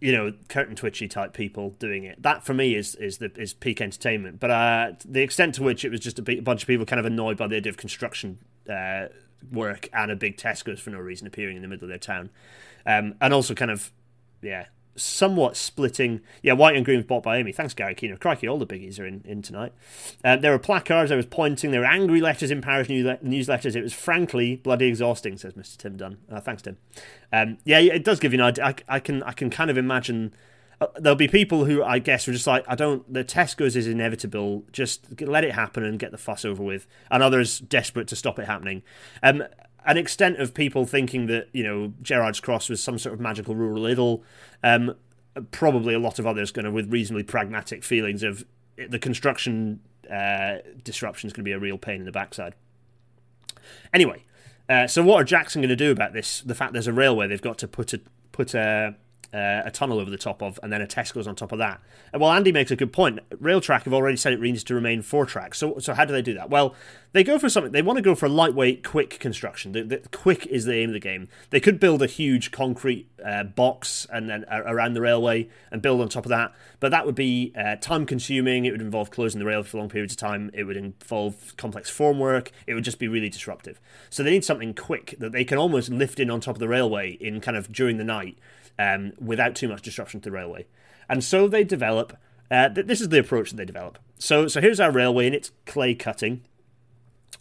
you 0.00 0.12
know 0.12 0.32
curtain 0.48 0.76
twitchy 0.76 1.08
type 1.08 1.32
people 1.32 1.70
doing 1.78 2.04
it. 2.04 2.22
That 2.22 2.44
for 2.44 2.54
me 2.54 2.74
is 2.74 2.94
is 2.96 3.18
the 3.18 3.30
is 3.36 3.54
peak 3.54 3.80
entertainment. 3.80 4.40
But 4.40 4.50
uh, 4.50 4.92
the 5.04 5.22
extent 5.22 5.54
to 5.56 5.62
which 5.62 5.84
it 5.84 5.90
was 5.90 6.00
just 6.00 6.18
a, 6.18 6.22
bunch 6.22 6.62
of 6.62 6.66
people 6.66 6.86
kind 6.86 7.00
of 7.00 7.06
annoyed 7.06 7.36
by 7.36 7.46
the 7.46 7.56
idea 7.56 7.70
of 7.70 7.76
construction 7.76 8.38
uh, 8.70 9.06
work 9.50 9.88
and 9.92 10.10
a 10.10 10.16
big 10.16 10.36
Tesco's 10.36 10.80
for 10.80 10.90
no 10.90 10.98
reason 10.98 11.26
appearing 11.26 11.56
in 11.56 11.62
the 11.62 11.68
middle 11.68 11.84
of 11.84 11.88
their 11.88 11.98
town, 11.98 12.30
um, 12.84 13.14
and 13.20 13.32
also 13.32 13.54
kind 13.54 13.70
of 13.70 13.92
yeah 14.42 14.66
somewhat 14.96 15.56
splitting. 15.56 16.20
Yeah, 16.42 16.54
white 16.54 16.76
and 16.76 16.84
green 16.84 16.98
was 16.98 17.06
bought 17.06 17.22
by 17.22 17.38
Amey. 17.38 17.54
Thanks, 17.54 17.74
Gary 17.74 17.94
Keener. 17.94 18.16
Crikey, 18.16 18.48
all 18.48 18.58
the 18.58 18.66
biggies 18.66 18.98
are 18.98 19.06
in, 19.06 19.22
in 19.24 19.42
tonight. 19.42 19.72
Uh, 20.24 20.36
there 20.36 20.52
were 20.52 20.58
placards, 20.58 21.08
there 21.08 21.16
was 21.16 21.26
pointing, 21.26 21.70
there 21.70 21.80
were 21.80 21.86
angry 21.86 22.20
letters 22.20 22.50
in 22.50 22.60
parish 22.60 22.88
newsletters. 22.88 23.76
It 23.76 23.82
was 23.82 23.92
frankly 23.92 24.56
bloody 24.56 24.86
exhausting, 24.86 25.36
says 25.36 25.54
Mr. 25.54 25.76
Tim 25.76 25.96
Dunn. 25.96 26.18
Uh, 26.30 26.40
thanks, 26.40 26.62
Tim. 26.62 26.76
Um, 27.32 27.58
yeah, 27.64 27.78
it 27.78 28.04
does 28.04 28.20
give 28.20 28.32
you 28.32 28.38
an 28.38 28.44
idea. 28.44 28.64
I, 28.64 28.74
I, 28.88 29.00
can, 29.00 29.22
I 29.22 29.32
can 29.32 29.50
kind 29.50 29.70
of 29.70 29.78
imagine. 29.78 30.34
Uh, 30.80 30.88
there'll 30.96 31.16
be 31.16 31.28
people 31.28 31.64
who 31.64 31.82
I 31.82 31.98
guess 31.98 32.28
are 32.28 32.32
just 32.32 32.46
like, 32.46 32.64
I 32.68 32.74
don't. 32.74 33.10
The 33.12 33.24
Tesco's 33.24 33.76
is 33.76 33.86
inevitable. 33.86 34.64
Just 34.72 35.20
let 35.20 35.44
it 35.44 35.52
happen 35.52 35.84
and 35.84 35.98
get 35.98 36.10
the 36.10 36.18
fuss 36.18 36.44
over 36.44 36.62
with. 36.62 36.86
And 37.10 37.22
others 37.22 37.60
desperate 37.60 38.08
to 38.08 38.16
stop 38.16 38.38
it 38.38 38.46
happening. 38.46 38.82
Um, 39.22 39.44
an 39.86 39.96
extent 39.96 40.38
of 40.38 40.52
people 40.52 40.84
thinking 40.84 41.26
that 41.26 41.48
you 41.52 41.62
know 41.62 41.92
Gerrards 42.02 42.42
Cross 42.42 42.68
was 42.68 42.82
some 42.82 42.98
sort 42.98 43.14
of 43.14 43.20
magical 43.20 43.54
rural 43.54 43.86
idyll. 43.86 44.22
Um, 44.62 44.94
probably 45.50 45.94
a 45.94 45.98
lot 45.98 46.18
of 46.18 46.26
others 46.26 46.50
going 46.50 46.64
to 46.64 46.70
with 46.70 46.90
reasonably 46.90 47.22
pragmatic 47.22 47.84
feelings 47.84 48.22
of 48.22 48.44
the 48.88 48.98
construction 48.98 49.80
uh, 50.10 50.56
disruption 50.82 51.26
is 51.26 51.32
going 51.32 51.42
to 51.42 51.48
be 51.48 51.52
a 51.52 51.58
real 51.58 51.78
pain 51.78 52.00
in 52.00 52.04
the 52.04 52.12
backside. 52.12 52.54
Anyway, 53.92 54.24
uh, 54.68 54.86
so 54.86 55.02
what 55.02 55.20
are 55.20 55.24
Jackson 55.24 55.60
going 55.60 55.68
to 55.68 55.76
do 55.76 55.90
about 55.90 56.12
this? 56.12 56.40
The 56.40 56.54
fact 56.54 56.72
there's 56.72 56.86
a 56.86 56.92
railway 56.92 57.26
they've 57.26 57.40
got 57.40 57.58
to 57.58 57.68
put 57.68 57.92
a 57.92 58.00
put 58.32 58.54
a 58.54 58.96
uh, 59.36 59.62
a 59.66 59.70
tunnel 59.70 59.98
over 60.00 60.10
the 60.10 60.16
top 60.16 60.42
of, 60.42 60.58
and 60.62 60.72
then 60.72 60.80
a 60.80 60.86
Tesco's 60.86 61.26
on 61.26 61.36
top 61.36 61.52
of 61.52 61.58
that. 61.58 61.80
And 62.12 62.22
well, 62.22 62.32
Andy 62.32 62.52
makes 62.52 62.70
a 62.70 62.76
good 62.76 62.92
point. 62.92 63.20
Railtrack 63.30 63.82
have 63.82 63.92
already 63.92 64.16
said 64.16 64.32
it 64.32 64.40
needs 64.40 64.64
to 64.64 64.74
remain 64.74 65.02
four 65.02 65.26
tracks. 65.26 65.58
So, 65.58 65.78
so 65.78 65.92
how 65.92 66.06
do 66.06 66.12
they 66.12 66.22
do 66.22 66.32
that? 66.34 66.48
Well, 66.48 66.74
they 67.12 67.22
go 67.22 67.38
for 67.38 67.50
something. 67.50 67.72
They 67.72 67.82
want 67.82 67.98
to 67.98 68.02
go 68.02 68.14
for 68.14 68.28
lightweight, 68.28 68.82
quick 68.82 69.18
construction. 69.20 69.72
The, 69.72 69.82
the 69.82 69.98
quick 70.10 70.46
is 70.46 70.64
the 70.64 70.74
aim 70.74 70.90
of 70.90 70.94
the 70.94 71.00
game. 71.00 71.28
They 71.50 71.60
could 71.60 71.78
build 71.78 72.02
a 72.02 72.06
huge 72.06 72.50
concrete 72.50 73.10
uh, 73.24 73.44
box 73.44 74.06
and 74.10 74.28
then 74.28 74.44
uh, 74.50 74.62
around 74.64 74.94
the 74.94 75.00
railway 75.00 75.48
and 75.70 75.82
build 75.82 76.00
on 76.00 76.08
top 76.08 76.24
of 76.24 76.30
that, 76.30 76.54
but 76.80 76.90
that 76.90 77.04
would 77.04 77.14
be 77.14 77.52
uh, 77.56 77.76
time 77.76 78.06
consuming. 78.06 78.64
It 78.64 78.70
would 78.70 78.80
involve 78.80 79.10
closing 79.10 79.38
the 79.38 79.46
rail 79.46 79.62
for 79.62 79.78
long 79.78 79.88
periods 79.88 80.14
of 80.14 80.18
time. 80.18 80.50
It 80.54 80.64
would 80.64 80.76
involve 80.76 81.56
complex 81.56 81.90
formwork. 81.90 82.50
It 82.66 82.74
would 82.74 82.84
just 82.84 82.98
be 82.98 83.08
really 83.08 83.28
disruptive. 83.28 83.80
So 84.08 84.22
they 84.22 84.30
need 84.30 84.44
something 84.44 84.74
quick 84.74 85.14
that 85.18 85.32
they 85.32 85.44
can 85.44 85.58
almost 85.58 85.90
lift 85.90 86.20
in 86.20 86.30
on 86.30 86.40
top 86.40 86.56
of 86.56 86.60
the 86.60 86.68
railway 86.68 87.12
in 87.12 87.40
kind 87.40 87.56
of 87.56 87.72
during 87.72 87.96
the 87.96 88.04
night 88.04 88.38
um, 88.78 89.12
without 89.18 89.54
too 89.54 89.68
much 89.68 89.82
disruption 89.82 90.20
to 90.20 90.30
the 90.30 90.36
railway. 90.36 90.66
And 91.08 91.22
so 91.22 91.48
they 91.48 91.64
develop. 91.64 92.16
Uh, 92.50 92.68
th- 92.68 92.86
this 92.86 93.00
is 93.00 93.08
the 93.08 93.18
approach 93.18 93.50
that 93.50 93.56
they 93.56 93.64
develop. 93.64 93.98
So, 94.18 94.48
so 94.48 94.60
here's 94.60 94.80
our 94.80 94.90
railway, 94.90 95.26
and 95.26 95.34
it's 95.34 95.52
clay 95.66 95.94
cutting. 95.94 96.42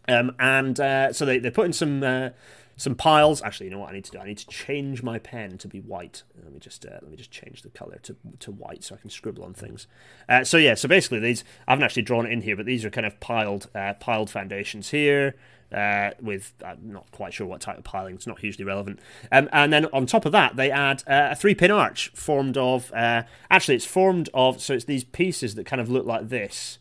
Um, 0.08 0.36
and 0.40 0.80
uh, 0.80 1.14
so 1.14 1.26
they, 1.26 1.40
they 1.40 1.50
put 1.50 1.66
in 1.66 1.74
some 1.74 2.04
uh, 2.04 2.30
some 2.78 2.96
piles. 2.96 3.42
Actually, 3.42 3.68
you 3.68 3.72
know 3.72 3.80
what 3.80 3.90
I 3.90 3.94
need 3.94 4.06
to 4.06 4.12
do? 4.12 4.20
I 4.20 4.26
need 4.26 4.38
to 4.40 4.48
change 4.48 5.04
my 5.04 5.20
pen 5.20 5.58
to 5.60 5.68
be 5.68 5.80
white. 5.80 6.24
Let 6.42 6.54
me 6.54 6.60
just 6.60 6.86
uh, 6.86 7.00
let 7.02 7.10
me 7.10 7.18
just 7.18 7.32
change 7.32 7.62
the 7.62 7.70
color 7.70 8.00
to 8.04 8.16
to 8.40 8.52
white 8.52 8.84
so 8.84 8.96
I 8.96 8.98
can 8.98 9.10
scribble 9.10 9.44
on 9.44 9.54
things. 9.54 9.88
Uh, 10.28 10.44
so 10.44 10.58
yeah, 10.58 10.76
so 10.76 10.88
basically 10.88 11.20
these 11.20 11.44
I 11.68 11.72
haven't 11.72 11.84
actually 11.84 12.04
drawn 12.04 12.26
it 12.26 12.32
in 12.32 12.42
here, 12.42 12.56
but 12.56 12.66
these 12.66 12.86
are 12.86 12.90
kind 12.90 13.06
of 13.06 13.20
piled 13.20 13.70
uh, 13.76 13.94
piled 13.94 14.30
foundations 14.30 14.90
here 14.90 15.36
uh, 15.74 16.12
with 16.22 16.54
I'm 16.66 16.92
not 16.92 17.12
quite 17.12 17.34
sure 17.34 17.48
what 17.48 17.62
type 17.62 17.78
of 17.78 17.84
piling. 17.84 18.16
It's 18.16 18.28
not 18.28 18.40
hugely 18.40 18.66
relevant. 18.66 19.00
Um, 19.32 19.50
and 19.52 19.72
then 19.72 19.86
on 19.88 20.06
top 20.06 20.26
of 20.26 20.32
that, 20.32 20.56
they 20.56 20.72
add 20.72 21.04
uh, 21.08 21.30
a 21.32 21.36
three 21.36 21.56
pin 21.56 21.72
arch 21.72 22.12
formed 22.14 22.58
of. 22.58 22.92
Uh, 22.94 23.24
actually, 23.50 23.76
it's 23.76 23.86
formed 23.86 24.30
of. 24.34 24.62
So 24.62 24.74
it's 24.74 24.86
these 24.86 25.04
pieces 25.04 25.56
that 25.56 25.66
kind 25.66 25.82
of 25.82 25.90
look 25.90 26.06
like 26.06 26.30
this. 26.30 26.80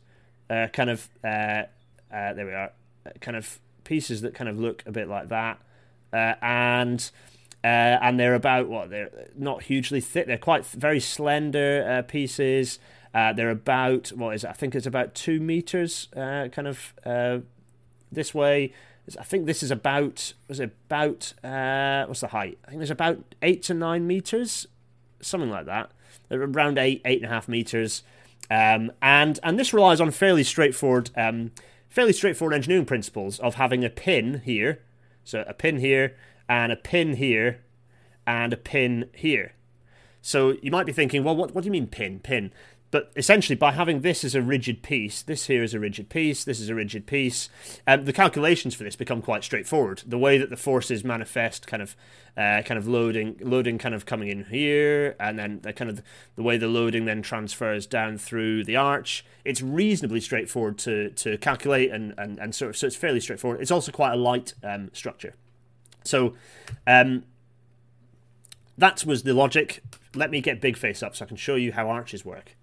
Uh, 0.48 0.68
kind 0.72 0.90
of. 0.90 1.08
Uh, 1.22 1.64
uh, 2.12 2.32
there 2.34 2.46
we 2.46 2.52
are. 2.52 2.72
Kind 3.20 3.36
of 3.36 3.58
pieces 3.84 4.22
that 4.22 4.34
kind 4.34 4.48
of 4.48 4.58
look 4.58 4.82
a 4.86 4.92
bit 4.92 5.08
like 5.08 5.28
that. 5.28 5.58
And. 6.14 7.10
and 7.62 8.20
they're 8.20 8.34
about 8.34 8.68
what 8.68 8.90
they're 8.90 9.10
not 9.36 9.62
hugely 9.62 10.00
thick. 10.00 10.26
They're 10.26 10.36
quite 10.36 10.66
very 10.66 11.00
slender 11.00 12.04
pieces. 12.06 12.78
they're 13.14 13.50
about 13.50 14.08
what 14.08 14.34
is 14.34 14.44
it? 14.44 14.50
I 14.50 14.52
think 14.52 14.74
it's 14.74 14.86
about 14.86 15.14
two 15.14 15.40
meters, 15.40 16.08
kind 16.14 16.68
of 16.68 16.94
this 18.12 18.34
way. 18.34 18.72
I 19.18 19.22
think 19.22 19.46
this 19.46 19.62
is 19.62 19.70
about 19.70 20.32
was 20.48 20.60
it 20.60 20.74
about 20.86 21.34
uh, 21.44 22.06
what's 22.06 22.20
the 22.20 22.28
height? 22.28 22.58
I 22.64 22.68
think 22.68 22.80
there's 22.80 22.90
about 22.90 23.34
eight 23.42 23.62
to 23.64 23.74
nine 23.74 24.06
meters, 24.06 24.66
something 25.20 25.50
like 25.50 25.66
that. 25.66 25.90
Around 26.30 26.78
eight, 26.78 27.02
eight 27.04 27.18
and 27.22 27.30
a 27.30 27.34
half 27.34 27.48
meters, 27.48 28.02
um, 28.50 28.90
and 29.02 29.38
and 29.42 29.58
this 29.58 29.74
relies 29.74 30.00
on 30.00 30.10
fairly 30.10 30.42
straightforward, 30.42 31.10
um, 31.16 31.52
fairly 31.88 32.14
straightforward 32.14 32.54
engineering 32.54 32.86
principles 32.86 33.38
of 33.40 33.56
having 33.56 33.84
a 33.84 33.90
pin 33.90 34.40
here, 34.44 34.80
so 35.24 35.44
a 35.46 35.54
pin 35.54 35.78
here 35.78 36.16
and 36.48 36.72
a 36.72 36.76
pin 36.76 37.16
here, 37.16 37.60
and 38.26 38.52
a 38.52 38.56
pin 38.56 39.08
here. 39.14 39.54
So 40.20 40.56
you 40.62 40.70
might 40.70 40.86
be 40.86 40.92
thinking, 40.92 41.24
well, 41.24 41.36
what 41.36 41.54
what 41.54 41.62
do 41.62 41.66
you 41.66 41.72
mean 41.72 41.86
pin 41.86 42.20
pin? 42.20 42.52
But 42.94 43.10
essentially, 43.16 43.56
by 43.56 43.72
having 43.72 44.02
this 44.02 44.22
as 44.22 44.36
a 44.36 44.40
rigid 44.40 44.80
piece, 44.84 45.20
this 45.20 45.46
here 45.46 45.64
is 45.64 45.74
a 45.74 45.80
rigid 45.80 46.08
piece, 46.08 46.44
this 46.44 46.60
is 46.60 46.68
a 46.68 46.76
rigid 46.76 47.08
piece, 47.08 47.48
um, 47.88 48.04
the 48.04 48.12
calculations 48.12 48.76
for 48.76 48.84
this 48.84 48.94
become 48.94 49.20
quite 49.20 49.42
straightforward. 49.42 50.04
The 50.06 50.16
way 50.16 50.38
that 50.38 50.48
the 50.48 50.56
forces 50.56 51.02
manifest, 51.02 51.66
kind 51.66 51.82
of, 51.82 51.96
uh, 52.36 52.62
kind 52.62 52.78
of 52.78 52.86
loading, 52.86 53.34
loading, 53.40 53.78
kind 53.78 53.96
of 53.96 54.06
coming 54.06 54.28
in 54.28 54.44
here, 54.44 55.16
and 55.18 55.36
then 55.36 55.58
the 55.62 55.72
kind 55.72 55.90
of 55.90 56.02
the 56.36 56.44
way 56.44 56.56
the 56.56 56.68
loading 56.68 57.04
then 57.04 57.20
transfers 57.20 57.84
down 57.84 58.16
through 58.16 58.62
the 58.62 58.76
arch. 58.76 59.24
It's 59.44 59.60
reasonably 59.60 60.20
straightforward 60.20 60.78
to 60.78 61.10
to 61.10 61.36
calculate, 61.38 61.90
and 61.90 62.14
and 62.16 62.38
and 62.38 62.54
sort 62.54 62.68
of 62.68 62.76
so 62.76 62.86
it's 62.86 62.94
fairly 62.94 63.18
straightforward. 63.18 63.60
It's 63.60 63.72
also 63.72 63.90
quite 63.90 64.12
a 64.12 64.16
light 64.16 64.54
um, 64.62 64.90
structure. 64.92 65.34
So, 66.04 66.34
um, 66.86 67.24
that 68.78 69.04
was 69.04 69.24
the 69.24 69.34
logic. 69.34 69.82
Let 70.14 70.30
me 70.30 70.40
get 70.40 70.60
big 70.60 70.76
face 70.76 71.02
up 71.02 71.16
so 71.16 71.24
I 71.24 71.26
can 71.26 71.36
show 71.36 71.56
you 71.56 71.72
how 71.72 71.90
arches 71.90 72.24
work 72.24 72.54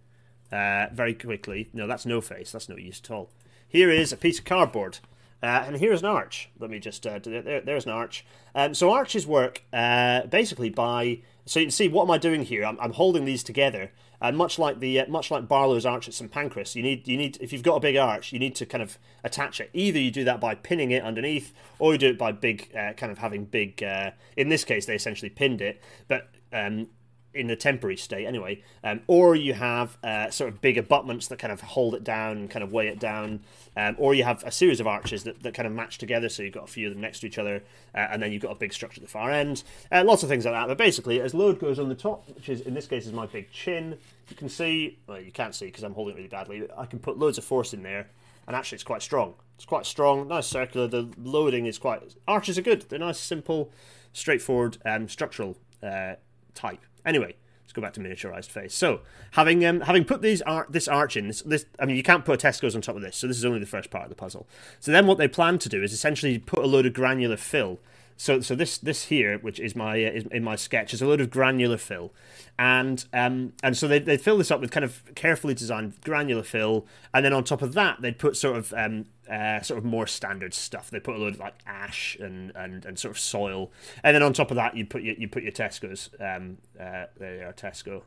uh, 0.51 0.87
very 0.91 1.13
quickly. 1.13 1.69
No, 1.73 1.87
that's 1.87 2.05
no 2.05 2.21
face. 2.21 2.51
That's 2.51 2.69
no 2.69 2.77
use 2.77 3.01
at 3.03 3.11
all. 3.11 3.29
Here 3.67 3.89
is 3.89 4.11
a 4.11 4.17
piece 4.17 4.39
of 4.39 4.45
cardboard. 4.45 4.99
Uh, 5.43 5.63
and 5.65 5.77
here's 5.77 6.01
an 6.01 6.07
arch. 6.07 6.49
Let 6.59 6.69
me 6.69 6.79
just 6.79 7.05
uh, 7.07 7.19
there, 7.23 7.61
there's 7.61 7.85
an 7.85 7.91
arch. 7.91 8.25
Um, 8.53 8.73
so 8.75 8.91
arches 8.91 9.25
work 9.25 9.63
uh, 9.73 10.27
basically 10.27 10.69
by 10.69 11.21
so 11.45 11.59
you 11.59 11.65
can 11.65 11.71
see 11.71 11.87
what 11.87 12.03
am 12.03 12.11
I 12.11 12.17
doing 12.17 12.43
here? 12.43 12.63
I'm, 12.63 12.79
I'm 12.79 12.93
holding 12.93 13.25
these 13.25 13.43
together, 13.43 13.91
and 14.21 14.37
much 14.37 14.59
like 14.59 14.79
the 14.79 14.99
uh, 14.99 15.07
much 15.07 15.31
like 15.31 15.47
Barlow's 15.47 15.85
arch 15.85 16.07
at 16.07 16.13
St 16.13 16.29
Pancras, 16.29 16.75
you 16.75 16.83
need 16.83 17.07
you 17.07 17.17
need 17.17 17.37
if 17.41 17.51
you've 17.51 17.63
got 17.63 17.77
a 17.77 17.79
big 17.79 17.95
arch, 17.95 18.31
you 18.31 18.37
need 18.37 18.55
to 18.55 18.67
kind 18.67 18.83
of 18.83 18.99
attach 19.23 19.59
it. 19.59 19.71
Either 19.73 19.97
you 19.97 20.11
do 20.11 20.23
that 20.23 20.39
by 20.39 20.53
pinning 20.53 20.91
it 20.91 21.01
underneath, 21.01 21.53
or 21.79 21.93
you 21.93 21.97
do 21.97 22.09
it 22.09 22.19
by 22.19 22.31
big 22.31 22.69
uh, 22.77 22.93
kind 22.93 23.11
of 23.11 23.17
having 23.17 23.45
big. 23.45 23.81
Uh, 23.81 24.11
in 24.37 24.49
this 24.49 24.63
case, 24.63 24.85
they 24.85 24.95
essentially 24.95 25.29
pinned 25.29 25.61
it, 25.61 25.81
but 26.07 26.29
um, 26.53 26.87
in 27.33 27.49
a 27.49 27.55
temporary 27.55 27.97
state 27.97 28.25
anyway, 28.25 28.61
um, 28.83 29.01
or 29.07 29.35
you 29.35 29.53
have 29.53 29.97
uh, 30.03 30.29
sort 30.29 30.51
of 30.51 30.61
big 30.61 30.77
abutments 30.77 31.27
that 31.27 31.39
kind 31.39 31.53
of 31.53 31.61
hold 31.61 31.95
it 31.95 32.03
down 32.03 32.37
and 32.37 32.49
kind 32.49 32.63
of 32.63 32.71
weigh 32.73 32.87
it 32.87 32.99
down, 32.99 33.39
um, 33.77 33.95
or 33.97 34.13
you 34.13 34.23
have 34.23 34.43
a 34.43 34.51
series 34.51 34.79
of 34.79 34.87
arches 34.87 35.23
that, 35.23 35.41
that 35.43 35.53
kind 35.53 35.65
of 35.65 35.73
match 35.73 35.97
together, 35.97 36.27
so 36.27 36.43
you've 36.43 36.53
got 36.53 36.65
a 36.65 36.71
few 36.71 36.87
of 36.87 36.93
them 36.93 37.01
next 37.01 37.21
to 37.21 37.27
each 37.27 37.37
other, 37.37 37.63
uh, 37.95 38.07
and 38.11 38.21
then 38.21 38.31
you've 38.31 38.41
got 38.41 38.51
a 38.51 38.55
big 38.55 38.73
structure 38.73 38.99
at 38.99 39.03
the 39.03 39.11
far 39.11 39.31
end. 39.31 39.63
Uh, 39.91 40.03
lots 40.05 40.23
of 40.23 40.29
things 40.29 40.45
like 40.45 40.53
that, 40.53 40.67
but 40.67 40.77
basically, 40.77 41.21
as 41.21 41.33
load 41.33 41.59
goes 41.59 41.79
on 41.79 41.87
the 41.89 41.95
top, 41.95 42.27
which 42.35 42.49
is 42.49 42.61
in 42.61 42.73
this 42.73 42.87
case 42.87 43.05
is 43.05 43.13
my 43.13 43.25
big 43.25 43.49
chin, 43.51 43.97
you 44.29 44.35
can 44.35 44.49
see, 44.49 44.99
well, 45.07 45.19
you 45.19 45.31
can't 45.31 45.55
see 45.55 45.65
because 45.65 45.83
I'm 45.83 45.93
holding 45.93 46.15
it 46.15 46.17
really 46.17 46.27
badly, 46.27 46.67
I 46.77 46.85
can 46.85 46.99
put 46.99 47.17
loads 47.17 47.37
of 47.37 47.43
force 47.45 47.73
in 47.73 47.83
there, 47.83 48.07
and 48.47 48.55
actually 48.55 48.77
it's 48.77 48.83
quite 48.83 49.01
strong. 49.01 49.35
It's 49.55 49.65
quite 49.65 49.85
strong, 49.85 50.27
nice 50.27 50.47
circular, 50.47 50.87
the 50.87 51.09
loading 51.17 51.65
is 51.65 51.77
quite, 51.77 52.15
arches 52.27 52.57
are 52.57 52.63
good, 52.63 52.89
they're 52.89 52.99
nice, 52.99 53.19
simple, 53.19 53.71
straightforward, 54.11 54.79
um, 54.85 55.07
structural 55.07 55.55
uh, 55.83 56.15
type. 56.55 56.81
Anyway, 57.05 57.35
let's 57.63 57.73
go 57.73 57.81
back 57.81 57.93
to 57.93 57.99
miniaturized 57.99 58.49
face. 58.49 58.73
So 58.73 59.01
having 59.31 59.65
um, 59.65 59.81
having 59.81 60.05
put 60.05 60.21
these 60.21 60.41
ar- 60.43 60.67
this 60.69 60.87
arch 60.87 61.17
in, 61.17 61.27
this, 61.27 61.41
this 61.41 61.65
I 61.79 61.85
mean 61.85 61.95
you 61.95 62.03
can't 62.03 62.25
put 62.25 62.41
Tesco's 62.41 62.75
on 62.75 62.81
top 62.81 62.95
of 62.95 63.01
this, 63.01 63.17
so 63.17 63.27
this 63.27 63.37
is 63.37 63.45
only 63.45 63.59
the 63.59 63.65
first 63.65 63.89
part 63.89 64.03
of 64.03 64.09
the 64.09 64.15
puzzle. 64.15 64.47
So 64.79 64.91
then 64.91 65.07
what 65.07 65.17
they 65.17 65.27
plan 65.27 65.57
to 65.59 65.69
do 65.69 65.83
is 65.83 65.93
essentially 65.93 66.37
put 66.37 66.63
a 66.63 66.67
load 66.67 66.85
of 66.85 66.93
granular 66.93 67.37
fill 67.37 67.79
so 68.21 68.39
so 68.39 68.53
this 68.53 68.77
this 68.77 69.05
here, 69.05 69.39
which 69.39 69.59
is 69.59 69.75
my 69.75 69.93
uh, 69.93 70.11
is 70.11 70.25
in 70.27 70.43
my 70.43 70.55
sketch, 70.55 70.93
is 70.93 71.01
a 71.01 71.07
load 71.07 71.21
of 71.21 71.31
granular 71.31 71.77
fill, 71.77 72.13
and 72.59 73.03
um 73.13 73.53
and 73.63 73.75
so 73.75 73.87
they 73.87 73.97
they 73.97 74.15
fill 74.15 74.37
this 74.37 74.51
up 74.51 74.61
with 74.61 74.69
kind 74.69 74.83
of 74.83 75.01
carefully 75.15 75.55
designed 75.55 75.99
granular 76.01 76.43
fill, 76.43 76.85
and 77.15 77.25
then 77.25 77.33
on 77.33 77.43
top 77.43 77.63
of 77.63 77.73
that 77.73 77.99
they'd 78.01 78.19
put 78.19 78.37
sort 78.37 78.57
of 78.57 78.73
um 78.73 79.05
uh, 79.31 79.61
sort 79.61 79.77
of 79.77 79.85
more 79.85 80.05
standard 80.05 80.53
stuff. 80.53 80.89
They 80.89 80.99
put 80.99 81.15
a 81.15 81.17
load 81.17 81.35
of 81.35 81.39
like 81.39 81.55
ash 81.65 82.17
and, 82.19 82.51
and, 82.55 82.85
and 82.85 82.99
sort 82.99 83.15
of 83.15 83.19
soil, 83.19 83.71
and 84.03 84.13
then 84.13 84.21
on 84.21 84.33
top 84.33 84.51
of 84.51 84.55
that 84.55 84.75
you 84.75 84.85
put 84.85 85.03
your 85.03 85.15
you 85.15 85.27
put 85.27 85.43
your 85.43 85.53
Tesco's. 85.53 86.09
Um, 86.19 86.57
uh, 86.79 87.05
there 87.17 87.35
you 87.37 87.43
are, 87.43 87.53
Tesco. 87.53 88.03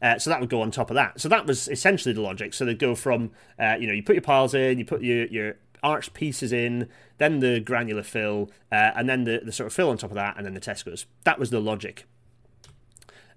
Uh, 0.00 0.18
so 0.18 0.30
that 0.30 0.40
would 0.40 0.50
go 0.50 0.62
on 0.62 0.70
top 0.70 0.90
of 0.90 0.94
that. 0.94 1.20
So 1.20 1.28
that 1.28 1.46
was 1.46 1.66
essentially 1.68 2.12
the 2.12 2.20
logic. 2.20 2.54
So 2.54 2.64
they'd 2.64 2.78
go 2.78 2.94
from, 2.94 3.32
uh, 3.58 3.76
you 3.80 3.86
know, 3.88 3.92
you 3.92 4.02
put 4.02 4.14
your 4.14 4.22
piles 4.22 4.54
in, 4.54 4.78
you 4.78 4.84
put 4.84 5.02
your, 5.02 5.26
your 5.26 5.56
arch 5.82 6.14
pieces 6.14 6.52
in, 6.52 6.88
then 7.16 7.40
the 7.40 7.58
granular 7.58 8.04
fill, 8.04 8.48
uh, 8.70 8.92
and 8.94 9.08
then 9.08 9.24
the, 9.24 9.40
the 9.44 9.50
sort 9.50 9.66
of 9.66 9.72
fill 9.72 9.90
on 9.90 9.96
top 9.96 10.10
of 10.10 10.14
that, 10.14 10.36
and 10.36 10.46
then 10.46 10.54
the 10.54 10.60
Tesco's. 10.60 11.06
That 11.24 11.40
was 11.40 11.50
the 11.50 11.58
logic. 11.58 12.04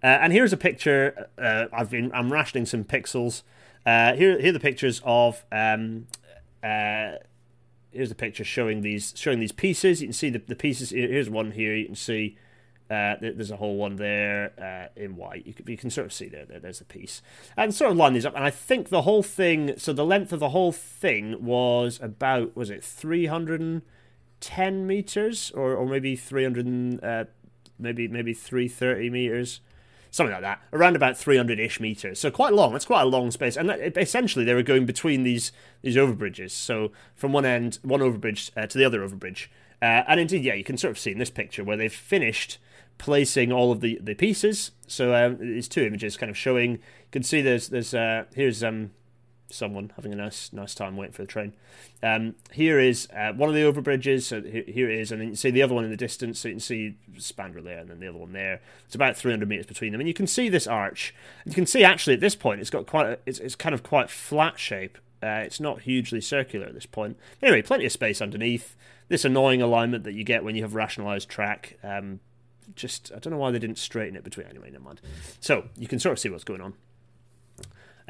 Uh, 0.03 0.07
and 0.21 0.33
here's 0.33 0.53
a 0.53 0.57
picture. 0.57 1.29
I've 1.37 1.89
been 1.89 2.11
I'm 2.13 2.31
rationing 2.31 2.65
some 2.67 2.83
pixels. 2.83 3.41
Uh, 3.83 4.13
here 4.13 4.39
here 4.39 4.49
are 4.49 4.53
the 4.53 4.59
pictures 4.59 5.01
of. 5.03 5.45
Um, 5.51 6.07
uh, 6.63 7.17
here's 7.91 8.09
the 8.09 8.15
picture 8.15 8.43
showing 8.43 8.81
these 8.81 9.13
showing 9.15 9.39
these 9.39 9.51
pieces. 9.51 10.01
You 10.01 10.07
can 10.07 10.13
see 10.13 10.29
the, 10.29 10.39
the 10.39 10.55
pieces. 10.55 10.91
Here's 10.91 11.29
one 11.29 11.51
here. 11.51 11.75
You 11.75 11.85
can 11.85 11.95
see 11.95 12.37
uh, 12.91 13.15
there's 13.21 13.51
a 13.51 13.55
whole 13.55 13.77
one 13.77 13.95
there 13.95 14.51
uh, 14.59 14.89
in 15.01 15.15
white. 15.15 15.47
You 15.47 15.53
can, 15.53 15.65
you 15.65 15.77
can 15.77 15.89
sort 15.89 16.07
of 16.07 16.11
see 16.11 16.27
there, 16.27 16.45
there, 16.45 16.59
there's 16.59 16.81
a 16.81 16.85
piece. 16.85 17.21
And 17.55 17.73
sort 17.73 17.91
of 17.91 17.97
line 17.97 18.11
these 18.11 18.25
up. 18.25 18.35
And 18.35 18.43
I 18.43 18.49
think 18.49 18.89
the 18.89 19.03
whole 19.03 19.23
thing, 19.23 19.75
so 19.77 19.93
the 19.93 20.03
length 20.03 20.33
of 20.33 20.41
the 20.41 20.49
whole 20.49 20.73
thing 20.73 21.41
was 21.41 22.01
about, 22.01 22.53
was 22.53 22.69
it 22.69 22.83
310 22.83 24.85
meters? 24.85 25.53
Or, 25.55 25.73
or 25.73 25.85
maybe 25.85 26.17
300, 26.17 27.01
uh, 27.01 27.23
maybe, 27.79 28.09
maybe 28.09 28.33
330 28.33 29.09
meters? 29.09 29.61
Something 30.11 30.33
like 30.33 30.41
that. 30.41 30.61
Around 30.73 30.97
about 30.97 31.17
300 31.17 31.59
ish 31.59 31.79
meters. 31.79 32.19
So 32.19 32.29
quite 32.29 32.53
long. 32.53 32.75
It's 32.75 32.85
quite 32.85 33.03
a 33.03 33.05
long 33.05 33.31
space. 33.31 33.55
And 33.55 33.69
that, 33.69 33.97
essentially, 33.97 34.43
they 34.43 34.53
were 34.53 34.61
going 34.61 34.85
between 34.85 35.23
these, 35.23 35.53
these 35.81 35.95
overbridges. 35.95 36.51
So 36.51 36.91
from 37.15 37.31
one 37.31 37.45
end, 37.45 37.79
one 37.81 38.01
overbridge 38.01 38.51
uh, 38.57 38.67
to 38.67 38.77
the 38.77 38.83
other 38.83 38.99
overbridge. 38.99 39.47
Uh, 39.81 40.03
and 40.07 40.19
indeed, 40.19 40.43
yeah, 40.43 40.53
you 40.53 40.65
can 40.65 40.77
sort 40.77 40.91
of 40.91 40.99
see 40.99 41.11
in 41.11 41.17
this 41.17 41.29
picture 41.29 41.63
where 41.63 41.77
they've 41.77 41.91
finished 41.91 42.59
placing 42.97 43.51
all 43.51 43.71
of 43.71 43.79
the, 43.79 43.97
the 44.01 44.13
pieces. 44.13 44.71
So 44.85 45.15
um, 45.15 45.37
these 45.39 45.67
two 45.67 45.83
images 45.83 46.17
kind 46.17 46.29
of 46.29 46.37
showing. 46.37 46.73
You 46.73 46.79
can 47.11 47.23
see 47.23 47.41
there's 47.41 47.69
there's 47.69 47.93
uh, 47.93 48.25
here's 48.35 48.63
um 48.63 48.91
someone 49.51 49.91
having 49.95 50.13
a 50.13 50.15
nice 50.15 50.51
nice 50.53 50.73
time 50.73 50.97
waiting 50.97 51.13
for 51.13 51.23
the 51.23 51.27
train. 51.27 51.53
Um, 52.03 52.35
here 52.51 52.79
is 52.79 53.07
uh, 53.15 53.33
one 53.33 53.49
of 53.49 53.55
the 53.55 53.61
overbridges. 53.61 54.23
So 54.23 54.41
here, 54.41 54.89
it 54.89 54.99
is, 54.99 55.11
and 55.11 55.21
then 55.21 55.29
you 55.29 55.35
see 55.35 55.51
the 55.51 55.61
other 55.61 55.73
one 55.73 55.83
in 55.83 55.91
the 55.91 55.97
distance. 55.97 56.39
So 56.39 56.47
you 56.47 56.55
can 56.55 56.59
see 56.59 56.97
Spandrel 57.17 57.63
there, 57.63 57.79
and 57.79 57.89
then 57.89 57.99
the 57.99 58.07
other 58.07 58.17
one 58.17 58.33
there. 58.33 58.61
It's 58.85 58.95
about 58.95 59.17
300 59.17 59.47
meters 59.47 59.65
between 59.65 59.91
them, 59.91 60.01
and 60.01 60.07
you 60.07 60.13
can 60.13 60.27
see 60.27 60.49
this 60.49 60.67
arch. 60.67 61.13
You 61.45 61.53
can 61.53 61.65
see 61.65 61.83
actually 61.83 62.13
at 62.13 62.19
this 62.19 62.35
point, 62.35 62.61
it's 62.61 62.69
got 62.69 62.87
quite 62.87 63.07
a, 63.07 63.19
it's 63.25 63.39
it's 63.39 63.55
kind 63.55 63.73
of 63.73 63.83
quite 63.83 64.09
flat 64.09 64.59
shape. 64.59 64.97
Uh, 65.23 65.43
it's 65.45 65.59
not 65.59 65.81
hugely 65.81 66.19
circular 66.19 66.65
at 66.65 66.73
this 66.73 66.87
point. 66.87 67.17
Anyway, 67.43 67.61
plenty 67.61 67.85
of 67.85 67.91
space 67.91 68.21
underneath. 68.21 68.75
This 69.07 69.25
annoying 69.25 69.61
alignment 69.61 70.03
that 70.05 70.13
you 70.13 70.23
get 70.23 70.43
when 70.43 70.55
you 70.55 70.63
have 70.63 70.73
rationalized 70.73 71.29
track. 71.29 71.77
Um, 71.83 72.21
just 72.75 73.11
I 73.15 73.19
don't 73.19 73.31
know 73.31 73.37
why 73.37 73.51
they 73.51 73.59
didn't 73.59 73.77
straighten 73.77 74.15
it 74.15 74.23
between. 74.23 74.47
Anyway, 74.47 74.71
never 74.71 74.83
mind. 74.83 75.01
So 75.39 75.65
you 75.77 75.87
can 75.87 75.99
sort 75.99 76.13
of 76.13 76.19
see 76.19 76.29
what's 76.29 76.43
going 76.43 76.61
on. 76.61 76.73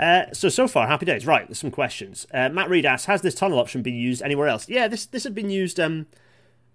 Uh, 0.02 0.26
so 0.34 0.50
so 0.50 0.68
far, 0.68 0.88
happy 0.88 1.06
days. 1.06 1.28
Right, 1.28 1.48
there's 1.48 1.60
some 1.60 1.70
questions. 1.70 2.26
Uh, 2.34 2.50
Matt 2.50 2.70
Reed 2.70 2.88
asks, 2.88 3.06
has 3.06 3.22
this 3.22 3.36
tunnel 3.36 3.60
option 3.60 3.84
been 3.84 3.96
used 3.96 4.24
anywhere 4.24 4.48
else? 4.48 4.68
Yeah, 4.68 4.88
this 4.88 5.06
this 5.06 5.24
had 5.24 5.36
been 5.36 5.52
used 5.52 5.80
um, 5.80 6.08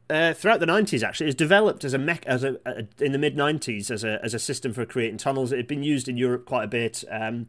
uh, 0.09 0.33
throughout 0.33 0.61
the 0.61 0.67
90s. 0.67 1.03
Actually, 1.03 1.25
it 1.25 1.29
was 1.29 1.35
developed 1.35 1.85
as 1.85 1.93
a 1.93 1.99
mech 1.99 2.25
as 2.27 2.45
a, 2.45 2.57
a 2.65 2.87
in 3.05 3.11
the 3.11 3.19
mid 3.19 3.37
90s 3.37 3.91
as 3.91 4.05
a 4.05 4.21
as 4.25 4.33
a 4.33 4.39
system 4.39 4.73
for 4.73 4.87
creating 4.87 5.19
tunnels. 5.19 5.51
It 5.51 5.57
had 5.57 5.67
been 5.67 5.83
used 5.83 6.09
in 6.09 6.17
Europe 6.17 6.47
quite 6.47 6.65
a 6.65 6.69
bit. 6.69 7.03
Um, 7.11 7.49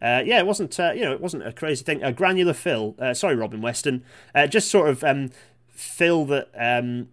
uh, 0.00 0.22
yeah, 0.24 0.38
it 0.38 0.46
wasn't 0.46 0.78
uh, 0.80 0.92
you 0.94 1.02
know 1.02 1.12
it 1.12 1.20
wasn't 1.20 1.46
a 1.46 1.52
crazy 1.52 1.84
thing. 1.84 2.02
A 2.02 2.10
granular 2.10 2.54
fill. 2.54 2.94
Uh, 2.98 3.12
sorry, 3.12 3.36
Robin 3.36 3.60
Weston. 3.60 4.04
Uh, 4.34 4.46
just 4.46 4.70
sort 4.70 4.88
of 4.88 5.04
um, 5.04 5.30
fill 5.68 6.24
that. 6.26 6.48
Um, 6.56 7.08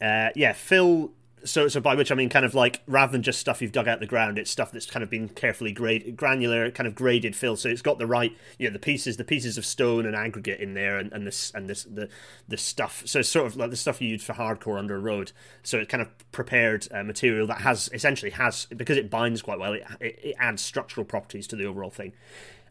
uh, 0.00 0.30
yeah, 0.34 0.52
fill 0.52 1.12
so 1.46 1.68
so 1.68 1.80
by 1.80 1.94
which 1.94 2.12
I 2.12 2.14
mean 2.14 2.28
kind 2.28 2.44
of 2.44 2.54
like 2.54 2.82
rather 2.86 3.12
than 3.12 3.22
just 3.22 3.40
stuff 3.40 3.62
you've 3.62 3.72
dug 3.72 3.88
out 3.88 3.94
of 3.94 4.00
the 4.00 4.06
ground, 4.06 4.38
it's 4.38 4.50
stuff 4.50 4.72
that's 4.72 4.84
kind 4.84 5.02
of 5.02 5.08
been 5.08 5.28
carefully 5.30 5.72
graded, 5.72 6.16
granular, 6.16 6.70
kind 6.70 6.86
of 6.86 6.94
graded 6.94 7.34
fill. 7.34 7.56
So 7.56 7.68
it's 7.68 7.80
got 7.80 7.98
the 7.98 8.06
right, 8.06 8.36
you 8.58 8.68
know, 8.68 8.72
the 8.72 8.78
pieces, 8.78 9.16
the 9.16 9.24
pieces 9.24 9.56
of 9.56 9.64
stone 9.64 10.04
and 10.04 10.14
aggregate 10.14 10.60
in 10.60 10.74
there, 10.74 10.98
and, 10.98 11.12
and 11.12 11.26
this 11.26 11.52
and 11.54 11.70
this 11.70 11.84
the 11.84 12.08
the 12.46 12.58
stuff. 12.58 13.02
So 13.06 13.20
it's 13.20 13.28
sort 13.28 13.46
of 13.46 13.56
like 13.56 13.70
the 13.70 13.76
stuff 13.76 14.02
you 14.02 14.08
use 14.08 14.22
for 14.22 14.34
hardcore 14.34 14.78
under 14.78 14.96
a 14.96 15.00
road. 15.00 15.32
So 15.62 15.78
it 15.78 15.88
kind 15.88 16.02
of 16.02 16.08
prepared 16.32 16.86
uh, 16.92 17.02
material 17.02 17.46
that 17.46 17.62
has 17.62 17.88
essentially 17.94 18.32
has 18.32 18.66
because 18.66 18.98
it 18.98 19.08
binds 19.08 19.40
quite 19.40 19.58
well. 19.58 19.72
It, 19.72 19.84
it, 20.00 20.20
it 20.22 20.36
adds 20.38 20.60
structural 20.60 21.06
properties 21.06 21.46
to 21.48 21.56
the 21.56 21.64
overall 21.64 21.90
thing. 21.90 22.12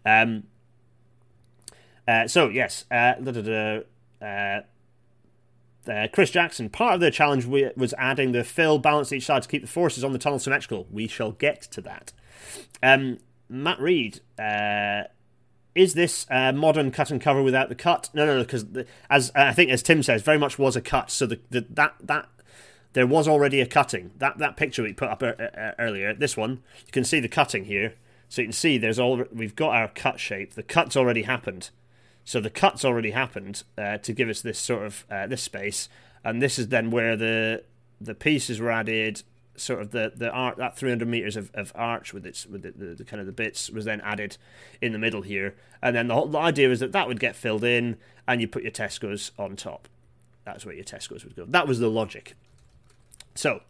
Um. 0.05 0.43
Uh, 2.07 2.27
so 2.27 2.49
yes, 2.49 2.85
uh, 2.91 3.15
da, 3.15 3.31
da, 3.31 3.41
da, 3.41 4.61
uh, 5.87 5.91
uh, 5.91 6.07
Chris 6.07 6.31
Jackson, 6.31 6.69
part 6.69 6.95
of 6.95 6.99
the 6.99 7.11
challenge 7.11 7.45
was 7.45 7.93
adding 7.97 8.31
the 8.31 8.43
fill 8.43 8.79
balance 8.79 9.11
each 9.11 9.25
side 9.25 9.43
to 9.43 9.49
keep 9.49 9.61
the 9.61 9.67
forces 9.67 10.03
on 10.03 10.13
the 10.13 10.19
tunnel 10.19 10.39
symmetrical. 10.39 10.87
We 10.91 11.07
shall 11.07 11.31
get 11.31 11.61
to 11.63 11.81
that. 11.81 12.13
Um, 12.81 13.19
Matt 13.49 13.79
Reed, 13.79 14.21
uh, 14.39 15.03
is 15.73 15.93
this 15.93 16.25
a 16.29 16.53
modern 16.53 16.91
cut 16.91 17.11
and 17.11 17.21
cover 17.21 17.43
without 17.43 17.69
the 17.69 17.75
cut? 17.75 18.09
No, 18.13 18.25
no, 18.25 18.37
no, 18.37 18.43
because 18.43 18.65
as 19.09 19.31
I 19.35 19.53
think 19.53 19.71
as 19.71 19.83
Tim 19.83 20.03
says, 20.03 20.21
very 20.21 20.37
much 20.37 20.57
was 20.57 20.75
a 20.75 20.81
cut. 20.81 21.11
So 21.11 21.25
the, 21.25 21.39
the 21.49 21.65
that 21.71 21.95
that 22.01 22.29
there 22.93 23.05
was 23.05 23.27
already 23.27 23.59
a 23.59 23.65
cutting. 23.65 24.11
That 24.17 24.37
that 24.37 24.55
picture 24.55 24.83
we 24.83 24.93
put 24.93 25.09
up 25.09 25.21
earlier, 25.77 26.13
this 26.13 26.37
one, 26.37 26.63
you 26.85 26.91
can 26.91 27.03
see 27.03 27.19
the 27.19 27.27
cutting 27.27 27.65
here. 27.65 27.95
So 28.29 28.41
you 28.41 28.47
can 28.47 28.53
see 28.53 28.77
there's 28.77 28.99
all 28.99 29.23
we've 29.31 29.55
got 29.55 29.75
our 29.75 29.89
cut 29.89 30.19
shape. 30.19 30.53
The 30.53 30.63
cut's 30.63 30.95
already 30.97 31.23
happened. 31.23 31.69
So 32.25 32.41
the 32.41 32.49
cut's 32.49 32.83
already 32.83 33.11
happened 33.11 33.63
uh, 33.77 33.99
to 33.99 34.11
give 34.11 34.29
us 34.29 34.41
this 34.41 34.57
sort 34.57 34.83
of 34.83 35.05
uh, 35.09 35.27
this 35.27 35.43
space, 35.43 35.87
and 36.23 36.41
this 36.41 36.57
is 36.57 36.69
then 36.69 36.89
where 36.89 37.15
the 37.15 37.63
the 38.01 38.15
pieces 38.15 38.59
were 38.59 38.71
added. 38.71 39.21
Sort 39.57 39.79
of 39.79 39.91
the 39.91 40.11
the 40.13 40.29
art 40.31 40.57
that 40.57 40.75
300 40.75 41.07
meters 41.07 41.37
of, 41.37 41.49
of 41.53 41.71
arch 41.75 42.13
with 42.13 42.25
its 42.25 42.45
with 42.45 42.63
the, 42.63 42.71
the, 42.71 42.95
the, 42.95 43.03
kind 43.05 43.21
of 43.21 43.25
the 43.25 43.31
bits 43.31 43.69
was 43.69 43.85
then 43.85 44.01
added 44.01 44.35
in 44.81 44.91
the 44.91 44.99
middle 44.99 45.21
here, 45.21 45.55
and 45.81 45.95
then 45.95 46.07
the 46.07 46.13
whole 46.13 46.25
the 46.25 46.39
idea 46.39 46.67
was 46.67 46.81
that 46.81 46.91
that 46.91 47.07
would 47.07 47.21
get 47.21 47.37
filled 47.37 47.63
in, 47.63 47.95
and 48.27 48.41
you 48.41 48.49
put 48.49 48.63
your 48.63 48.71
Tesco's 48.71 49.31
on 49.39 49.55
top. 49.55 49.87
That's 50.43 50.65
where 50.65 50.75
your 50.75 50.83
Tesco's 50.83 51.23
would 51.23 51.37
go. 51.37 51.45
That 51.45 51.67
was 51.67 51.79
the 51.79 51.87
logic. 51.89 52.35
So, 53.33 53.61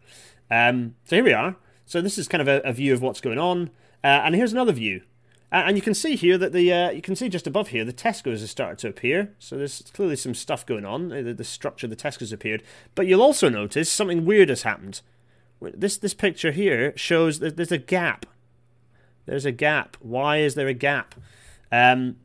um, 0.49 0.95
so 1.03 1.17
here 1.17 1.25
we 1.25 1.33
are. 1.33 1.55
So 1.85 2.01
this 2.01 2.17
is 2.17 2.27
kind 2.27 2.41
of 2.41 2.47
a, 2.47 2.61
a 2.67 2.73
view 2.73 2.93
of 2.93 3.01
what's 3.03 3.21
going 3.21 3.37
on, 3.37 3.69
uh, 4.03 4.23
and 4.23 4.33
here's 4.33 4.53
another 4.53 4.71
view 4.71 5.03
and 5.51 5.77
you 5.77 5.81
can 5.81 5.93
see 5.93 6.15
here 6.15 6.37
that 6.37 6.53
the 6.53 6.71
uh, 6.71 6.91
you 6.91 7.01
can 7.01 7.15
see 7.15 7.29
just 7.29 7.47
above 7.47 7.69
here 7.69 7.85
the 7.85 7.93
Tesco's 7.93 8.41
has 8.41 8.51
started 8.51 8.79
to 8.79 8.89
appear. 8.89 9.33
So 9.39 9.57
there's 9.57 9.83
clearly 9.93 10.15
some 10.15 10.33
stuff 10.33 10.65
going 10.65 10.85
on. 10.85 11.09
The, 11.09 11.33
the 11.33 11.43
structure 11.43 11.85
of 11.85 11.91
the 11.91 11.95
Tesco's 11.95 12.33
appeared, 12.33 12.63
but 12.93 13.07
you'll 13.07 13.21
also 13.21 13.49
notice 13.49 13.89
something 13.89 14.25
weird 14.25 14.49
has 14.49 14.63
happened. 14.63 15.01
This 15.61 15.97
this 15.97 16.13
picture 16.13 16.51
here 16.51 16.93
shows 16.97 17.39
that 17.39 17.57
there's 17.57 17.71
a 17.71 17.77
gap. 17.77 18.25
There's 19.25 19.45
a 19.45 19.51
gap. 19.51 19.97
Why 19.99 20.37
is 20.37 20.55
there 20.55 20.67
a 20.67 20.73
gap? 20.73 21.15
Um, 21.71 22.17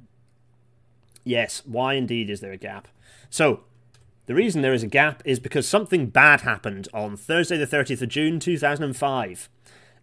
yes, 1.24 1.62
why 1.64 1.94
indeed 1.94 2.28
is 2.28 2.40
there 2.40 2.52
a 2.52 2.59
gap? 2.59 2.88
So 3.30 3.61
the 4.26 4.35
reason 4.35 4.62
there 4.62 4.74
is 4.74 4.83
a 4.83 4.88
gap 4.88 5.22
is 5.24 5.40
because 5.40 5.66
something 5.68 6.06
bad 6.06 6.42
happened 6.42 6.88
on 6.92 7.16
Thursday, 7.16 7.56
the 7.56 7.66
30th 7.66 8.02
of 8.02 8.09
June, 8.09 8.38
2005. 8.38 9.48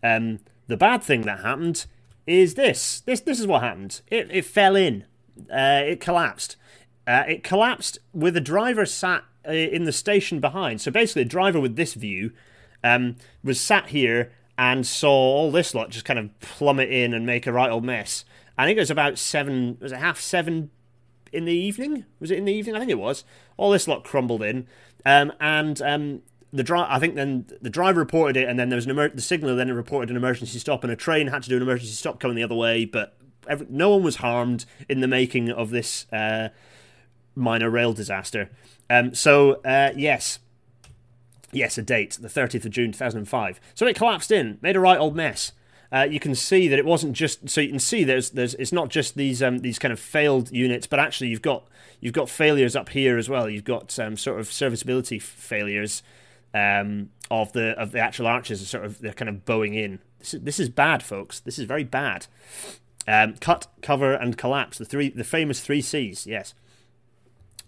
Um, 0.04 0.40
the 0.68 0.78
bad 0.78 1.04
thing 1.04 1.22
that 1.22 1.42
happened 1.42 1.86
is 2.28 2.54
this. 2.54 3.00
This 3.02 3.22
this 3.22 3.40
is 3.40 3.48
what 3.48 3.64
happened. 3.64 4.02
It 4.08 4.30
it 4.30 4.46
fell 4.46 4.76
in. 4.76 5.06
Uh, 5.52 5.82
it 5.86 6.00
collapsed. 6.00 6.58
Uh, 7.08 7.24
it 7.28 7.44
collapsed 7.44 8.00
with 8.14 8.36
a 8.36 8.42
driver 8.42 8.86
sat 8.86 9.24
uh, 9.48 9.52
in 9.52 9.86
the 9.86 9.94
station 9.94 10.40
behind. 10.40 10.82
So 10.82 10.92
basically, 10.92 11.22
a 11.22 11.26
driver 11.26 11.60
with 11.60 11.78
this 11.78 11.94
view 11.94 12.32
um, 12.84 13.16
was 13.44 13.60
sat 13.60 13.88
here 13.88 14.34
and 14.58 14.86
saw 14.86 15.10
all 15.10 15.52
this 15.52 15.74
lot 15.74 15.90
just 15.90 16.06
kind 16.06 16.20
of 16.20 16.38
plummet 16.40 16.90
in 16.90 17.14
and 17.14 17.26
make 17.26 17.48
a 17.48 17.54
right 17.54 17.70
old 17.70 17.86
mess. 17.86 18.26
I 18.58 18.66
think 18.66 18.78
it 18.78 18.82
was 18.82 18.92
about 18.92 19.18
seven. 19.18 19.78
Was 19.80 19.92
it 19.92 20.00
half 20.00 20.20
seven 20.20 20.72
in 21.32 21.46
the 21.46 21.54
evening? 21.54 22.06
Was 22.20 22.32
it 22.32 22.40
in 22.40 22.46
the 22.46 22.54
evening? 22.54 22.76
I 22.76 22.80
think 22.80 22.92
it 22.92 23.00
was. 23.00 23.24
All 23.56 23.72
this 23.72 23.88
lot 23.88 24.04
crumbled 24.04 24.44
in, 24.44 24.68
um, 25.06 25.32
and 25.40 25.82
um, 25.82 26.22
the 26.54 26.64
driver, 26.64 26.88
I 26.90 27.00
think 27.00 27.16
then 27.16 27.46
the 27.62 27.70
driver 27.70 28.00
reported 28.00 28.38
it, 28.38 28.48
and 28.48 28.58
then 28.58 28.70
there 28.70 28.78
was 28.78 28.86
an 28.86 28.92
emer- 28.92 29.10
the 29.10 29.22
signal. 29.22 29.56
Then 29.56 29.70
it 29.70 29.74
reported 29.74 30.10
an 30.10 30.16
emergency 30.16 30.60
stop, 30.60 30.84
and 30.84 30.92
a 30.92 30.96
train 30.96 31.28
had 31.28 31.44
to 31.44 31.50
do 31.50 31.58
an 31.58 31.62
emergency 31.62 31.94
stop 31.94 32.20
coming 32.20 32.36
the 32.36 32.44
other 32.44 32.56
way. 32.56 32.86
But 32.86 33.18
every, 33.48 33.68
no 33.70 33.90
one 33.90 34.04
was 34.04 34.18
harmed 34.18 34.66
in 34.88 35.02
the 35.02 35.08
making 35.08 35.52
of 35.52 35.70
this 35.72 36.12
uh, 36.12 36.50
minor 37.36 37.70
rail 37.70 37.94
disaster. 37.94 38.50
Um, 38.90 39.14
so 39.14 39.56
uh, 39.64 39.92
yes, 39.96 40.40
yes, 41.52 41.78
a 41.78 41.82
date, 41.82 42.18
the 42.22 42.30
thirtieth 42.30 42.66
of 42.66 42.72
June, 42.72 42.92
two 42.92 42.98
thousand 42.98 43.20
and 43.20 43.30
five. 43.30 43.60
So 43.76 43.86
it 43.86 43.98
collapsed 43.98 44.32
in, 44.32 44.58
made 44.62 44.76
a 44.76 44.80
right 44.80 45.00
old 45.00 45.16
mess. 45.16 45.52
Uh, 45.92 46.08
you 46.10 46.20
can 46.20 46.36
see 46.36 46.68
that 46.68 46.80
it 46.80 46.86
wasn't 46.86 47.14
just 47.14 47.50
so 47.50 47.62
you 47.62 47.70
can 47.70 47.80
see 47.80 48.04
there's 48.04 48.32
there's 48.32 48.54
it's 48.56 48.74
not 48.74 48.90
just 48.90 49.16
these 49.16 49.44
um, 49.44 49.60
these 49.60 49.80
kind 49.80 49.92
of 49.92 50.00
failed 50.00 50.52
units, 50.52 50.88
but 50.88 51.00
actually 51.00 51.28
you've 51.28 51.42
got 51.42 51.68
you've 52.00 52.14
got 52.14 52.30
failures 52.30 52.76
up 52.76 52.90
here 52.90 53.18
as 53.18 53.30
well. 53.30 53.50
You've 53.50 53.64
got 53.64 53.98
um, 54.00 54.18
sort 54.18 54.40
of 54.40 54.52
serviceability 54.52 55.20
failures 55.20 56.04
um, 56.54 57.10
of 57.30 57.54
the 57.54 57.70
of 57.80 57.92
the 57.92 58.00
actual 58.00 58.28
arches 58.28 58.62
are 58.62 58.66
sort 58.66 58.86
of 58.86 59.00
they're 59.00 59.14
kind 59.14 59.30
of 59.30 59.46
bowing 59.46 59.74
in. 59.74 60.00
This 60.20 60.34
is, 60.34 60.42
this 60.42 60.60
is 60.60 60.70
bad, 60.70 61.04
folks. 61.04 61.40
This 61.40 61.60
is 61.60 61.66
very 61.66 61.84
bad. 61.84 62.28
Um, 63.08 63.36
cut, 63.36 63.68
cover, 63.82 64.14
and 64.14 64.38
collapse. 64.38 64.78
The 64.78 64.86
three, 64.86 65.10
the 65.10 65.24
famous 65.24 65.62
three 65.62 65.82
C's. 65.82 66.26
Yes. 66.26 66.54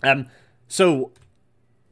Um. 0.04 0.28
So 0.68 1.12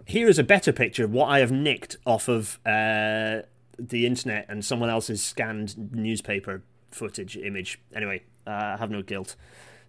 here 0.06 0.30
is 0.30 0.40
a 0.40 0.44
better 0.44 0.72
picture 0.72 1.06
of 1.06 1.12
what 1.12 1.28
I 1.28 1.40
have 1.40 1.52
nicked 1.52 1.98
off 2.06 2.28
of 2.28 2.60
uh, 2.66 3.42
the 3.78 4.06
internet 4.06 4.46
and 4.48 4.64
someone 4.64 4.90
else's 4.90 5.24
scanned 5.24 5.92
newspaper 5.94 6.64
footage 6.92 7.36
image. 7.38 7.80
Anyway, 7.94 8.24
uh, 8.46 8.52
I 8.52 8.78
have 8.78 8.90
no 8.90 9.02
guilt. 9.02 9.36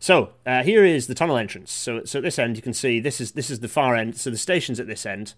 So 0.01 0.31
uh, 0.47 0.63
here 0.63 0.85
is 0.85 1.07
the 1.07 1.15
tunnel 1.15 1.37
entrance. 1.37 1.73
So 1.73 2.05
so 2.05 2.19
at 2.19 2.25
this 2.25 2.39
end 2.39 2.57
you 2.57 2.63
can 2.63 2.75
see 2.75 3.01
this 3.01 3.21
is 3.21 3.33
this 3.33 3.51
is 3.51 3.61
the 3.61 3.69
far 3.69 3.97
end. 3.97 4.17
So 4.17 4.31
the 4.31 4.37
station's 4.37 4.81
at 4.81 4.87
this 4.87 5.07
end. 5.07 5.35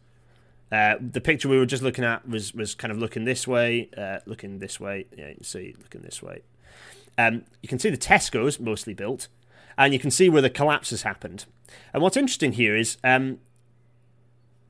Uh, 0.73 0.95
the 1.01 1.21
picture 1.21 1.49
we 1.49 1.59
were 1.59 1.67
just 1.67 1.83
looking 1.83 2.05
at 2.05 2.29
was 2.29 2.55
was 2.55 2.75
kind 2.75 2.93
of 2.93 2.99
looking 2.99 3.25
this 3.25 3.47
way, 3.47 3.91
uh, 3.97 4.19
looking 4.27 4.59
this 4.59 4.79
way. 4.79 5.07
Yeah, 5.17 5.29
you 5.29 5.35
can 5.37 5.45
see 5.45 5.75
looking 5.81 6.03
this 6.03 6.23
way. 6.23 6.43
Um, 7.19 7.43
you 7.61 7.69
can 7.69 7.79
see 7.79 7.91
the 7.91 7.99
Tesco's 7.99 8.61
mostly 8.61 8.95
built, 8.95 9.29
and 9.77 9.93
you 9.93 9.99
can 9.99 10.11
see 10.11 10.29
where 10.29 10.43
the 10.43 10.51
collapse 10.51 10.91
has 10.91 11.03
happened. 11.03 11.45
And 11.93 12.03
what's 12.03 12.17
interesting 12.17 12.53
here 12.53 12.77
is 12.77 12.99
um, 13.03 13.39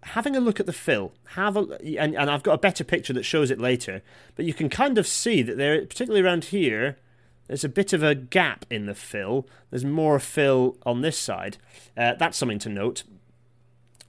having 0.03 0.35
a 0.35 0.41
look 0.41 0.59
at 0.59 0.67
the 0.67 0.73
fill. 0.73 1.13
Have 1.35 1.57
a 1.57 1.79
and, 1.99 2.17
and 2.17 2.31
I've 2.31 2.43
got 2.43 2.55
a 2.55 2.59
better 2.59 2.85
picture 2.85 3.13
that 3.13 3.25
shows 3.25 3.51
it 3.51 3.61
later, 3.61 4.03
but 4.37 4.47
you 4.47 4.55
can 4.55 4.71
kind 4.71 4.97
of 4.97 5.07
see 5.07 5.43
that 5.43 5.59
there, 5.59 5.81
particularly 5.85 6.25
around 6.25 6.45
here, 6.47 6.97
there's 7.47 7.65
a 7.65 7.69
bit 7.69 7.93
of 7.93 8.03
a 8.03 8.15
gap 8.15 8.65
in 8.71 8.87
the 8.87 8.95
fill. 8.95 9.47
There's 9.71 9.85
more 9.85 10.19
fill 10.19 10.79
on 10.87 11.03
this 11.03 11.19
side. 11.19 11.59
Uh, 11.97 12.15
that's 12.15 12.39
something 12.39 12.59
to 12.61 12.69
note 12.71 13.03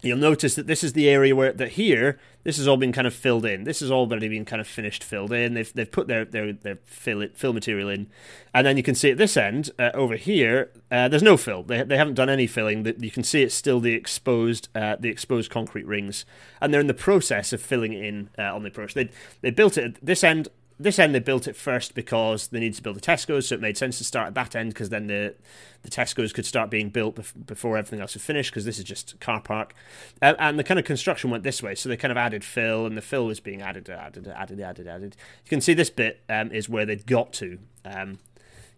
you'll 0.01 0.17
notice 0.17 0.55
that 0.55 0.67
this 0.67 0.83
is 0.83 0.93
the 0.93 1.09
area 1.09 1.35
where 1.35 1.53
that 1.53 1.73
here 1.73 2.19
this 2.43 2.57
has 2.57 2.67
all 2.67 2.77
been 2.77 2.91
kind 2.91 3.05
of 3.05 3.13
filled 3.13 3.45
in. 3.45 3.65
This 3.65 3.81
has 3.81 3.91
already 3.91 4.27
been 4.27 4.45
kind 4.45 4.59
of 4.59 4.67
finished 4.67 5.03
filled 5.03 5.31
in. 5.31 5.53
They've 5.53 5.71
they've 5.73 5.91
put 5.91 6.07
their 6.07 6.25
their 6.25 6.53
their 6.53 6.79
fill 6.85 7.21
it, 7.21 7.37
fill 7.37 7.53
material 7.53 7.89
in, 7.89 8.07
and 8.53 8.65
then 8.65 8.77
you 8.77 8.83
can 8.83 8.95
see 8.95 9.11
at 9.11 9.17
this 9.17 9.37
end 9.37 9.69
uh, 9.77 9.91
over 9.93 10.15
here 10.15 10.71
uh, 10.89 11.07
there's 11.07 11.23
no 11.23 11.37
fill. 11.37 11.63
They 11.63 11.83
they 11.83 11.97
haven't 11.97 12.15
done 12.15 12.29
any 12.29 12.47
filling. 12.47 12.85
You 12.99 13.11
can 13.11 13.23
see 13.23 13.43
it's 13.43 13.55
still 13.55 13.79
the 13.79 13.93
exposed 13.93 14.69
uh, 14.75 14.95
the 14.99 15.09
exposed 15.09 15.51
concrete 15.51 15.85
rings, 15.85 16.25
and 16.59 16.73
they're 16.73 16.81
in 16.81 16.87
the 16.87 16.93
process 16.93 17.53
of 17.53 17.61
filling 17.61 17.93
it 17.93 18.03
in 18.03 18.29
uh, 18.37 18.55
on 18.55 18.63
the 18.63 18.69
approach. 18.69 18.93
They 18.93 19.09
they 19.41 19.51
built 19.51 19.77
it 19.77 19.83
at 19.83 20.05
this 20.05 20.23
end 20.23 20.47
this 20.83 20.99
end 20.99 21.13
they 21.15 21.19
built 21.19 21.47
it 21.47 21.55
first 21.55 21.93
because 21.95 22.47
they 22.47 22.59
needed 22.59 22.75
to 22.75 22.81
build 22.81 22.95
the 22.95 23.01
Tesco's, 23.01 23.47
so 23.47 23.55
it 23.55 23.61
made 23.61 23.77
sense 23.77 23.97
to 23.97 24.03
start 24.03 24.27
at 24.27 24.33
that 24.35 24.55
end 24.55 24.73
because 24.73 24.89
then 24.89 25.07
the 25.07 25.35
the 25.83 25.89
Tesco's 25.89 26.31
could 26.33 26.45
start 26.45 26.69
being 26.69 26.89
built 26.89 27.15
bef- 27.15 27.45
before 27.45 27.77
everything 27.77 27.99
else 27.99 28.13
was 28.13 28.23
finished 28.23 28.51
because 28.51 28.65
this 28.65 28.77
is 28.77 28.83
just 28.83 29.19
car 29.19 29.41
park, 29.41 29.73
uh, 30.21 30.33
and 30.39 30.59
the 30.59 30.63
kind 30.63 30.79
of 30.79 30.85
construction 30.85 31.29
went 31.29 31.43
this 31.43 31.63
way, 31.63 31.75
so 31.75 31.89
they 31.89 31.97
kind 31.97 32.11
of 32.11 32.17
added 32.17 32.43
fill, 32.43 32.85
and 32.85 32.97
the 32.97 33.01
fill 33.01 33.25
was 33.25 33.39
being 33.39 33.61
added, 33.61 33.89
added, 33.89 34.27
added, 34.27 34.59
added, 34.59 34.87
added. 34.87 35.15
You 35.45 35.49
can 35.49 35.61
see 35.61 35.73
this 35.73 35.89
bit 35.89 36.21
um, 36.29 36.51
is 36.51 36.69
where 36.69 36.85
they'd 36.85 37.05
got 37.05 37.33
to. 37.33 37.59
Um, 37.85 38.19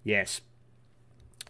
yes. 0.03 0.41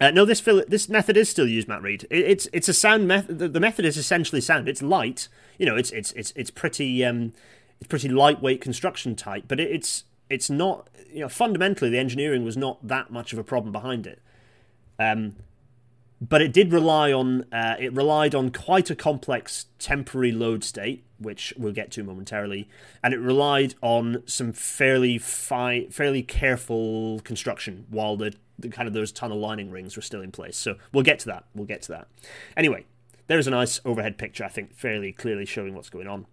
Uh, 0.02 0.10
no, 0.12 0.26
this 0.26 0.40
fill, 0.40 0.64
this 0.68 0.90
method 0.90 1.16
is 1.16 1.30
still 1.30 1.48
used, 1.48 1.68
Matt 1.68 1.84
Reed. 1.84 2.08
It, 2.10 2.26
it's 2.26 2.48
it's 2.52 2.68
a 2.68 2.74
sound 2.74 3.08
method. 3.08 3.40
The, 3.40 3.48
the, 3.48 3.60
method 3.60 3.86
is 3.86 3.96
essentially 3.96 4.42
sound. 4.42 4.68
It's 4.68 4.82
light. 4.82 5.28
You 5.58 5.66
know, 5.66 5.76
it's 5.76 5.92
it's 5.92 6.12
it's 6.14 6.34
it's 6.36 6.50
pretty 6.50 7.06
um, 7.06 7.34
it's 7.80 7.88
pretty 7.88 8.10
lightweight 8.10 8.60
construction 8.60 9.16
type, 9.16 9.44
but 9.48 9.60
it, 9.60 9.70
it's 9.70 10.06
it's 10.30 10.50
not 10.50 10.90
you 11.12 11.22
know 11.22 11.30
fundamentally 11.30 11.90
the 11.90 12.00
engineering 12.00 12.44
was 12.44 12.58
not 12.58 12.86
that 12.88 13.12
much 13.12 13.34
of 13.34 13.40
a 13.40 13.44
problem 13.44 13.72
behind 13.72 14.08
it. 14.08 14.22
Um, 15.00 15.36
but 16.30 16.42
it 16.42 16.54
did 16.54 16.72
rely 16.72 17.12
on 17.12 17.46
uh, 17.52 17.76
it 17.80 17.92
relied 17.94 18.34
on 18.34 18.50
quite 18.50 18.90
a 18.90 18.96
complex 18.96 19.66
temporary 19.78 20.32
load 20.32 20.64
state, 20.64 21.04
which 21.18 21.54
we'll 21.58 21.74
get 21.74 21.92
to 21.92 22.04
momentarily, 22.04 22.70
and 23.04 23.14
it 23.14 23.20
relied 23.20 23.76
on 23.82 24.24
some 24.26 24.54
fairly 24.54 25.18
fi- 25.18 25.88
fairly 25.90 26.24
careful 26.24 27.20
construction 27.26 27.86
while 27.90 28.16
the, 28.16 28.34
the 28.58 28.70
kind 28.70 28.88
of 28.88 28.94
those 28.94 29.12
tunnel 29.12 29.40
lining 29.40 29.70
rings 29.70 29.96
were 29.98 30.02
still 30.02 30.22
in 30.22 30.32
place. 30.32 30.56
So 30.56 30.76
we'll 30.94 31.04
get 31.04 31.20
to 31.20 31.26
that. 31.28 31.44
We'll 31.54 31.68
get 31.68 31.82
to 31.84 31.92
that. 31.92 32.08
Anyway, 32.56 32.86
there's 33.28 33.48
a 33.48 33.52
nice 33.52 33.82
overhead 33.84 34.18
picture, 34.18 34.46
I 34.46 34.50
think, 34.50 34.74
fairly 34.74 35.12
clearly 35.12 35.46
showing 35.46 35.76
what's 35.76 35.90
going 35.90 36.08
on. 36.08 36.26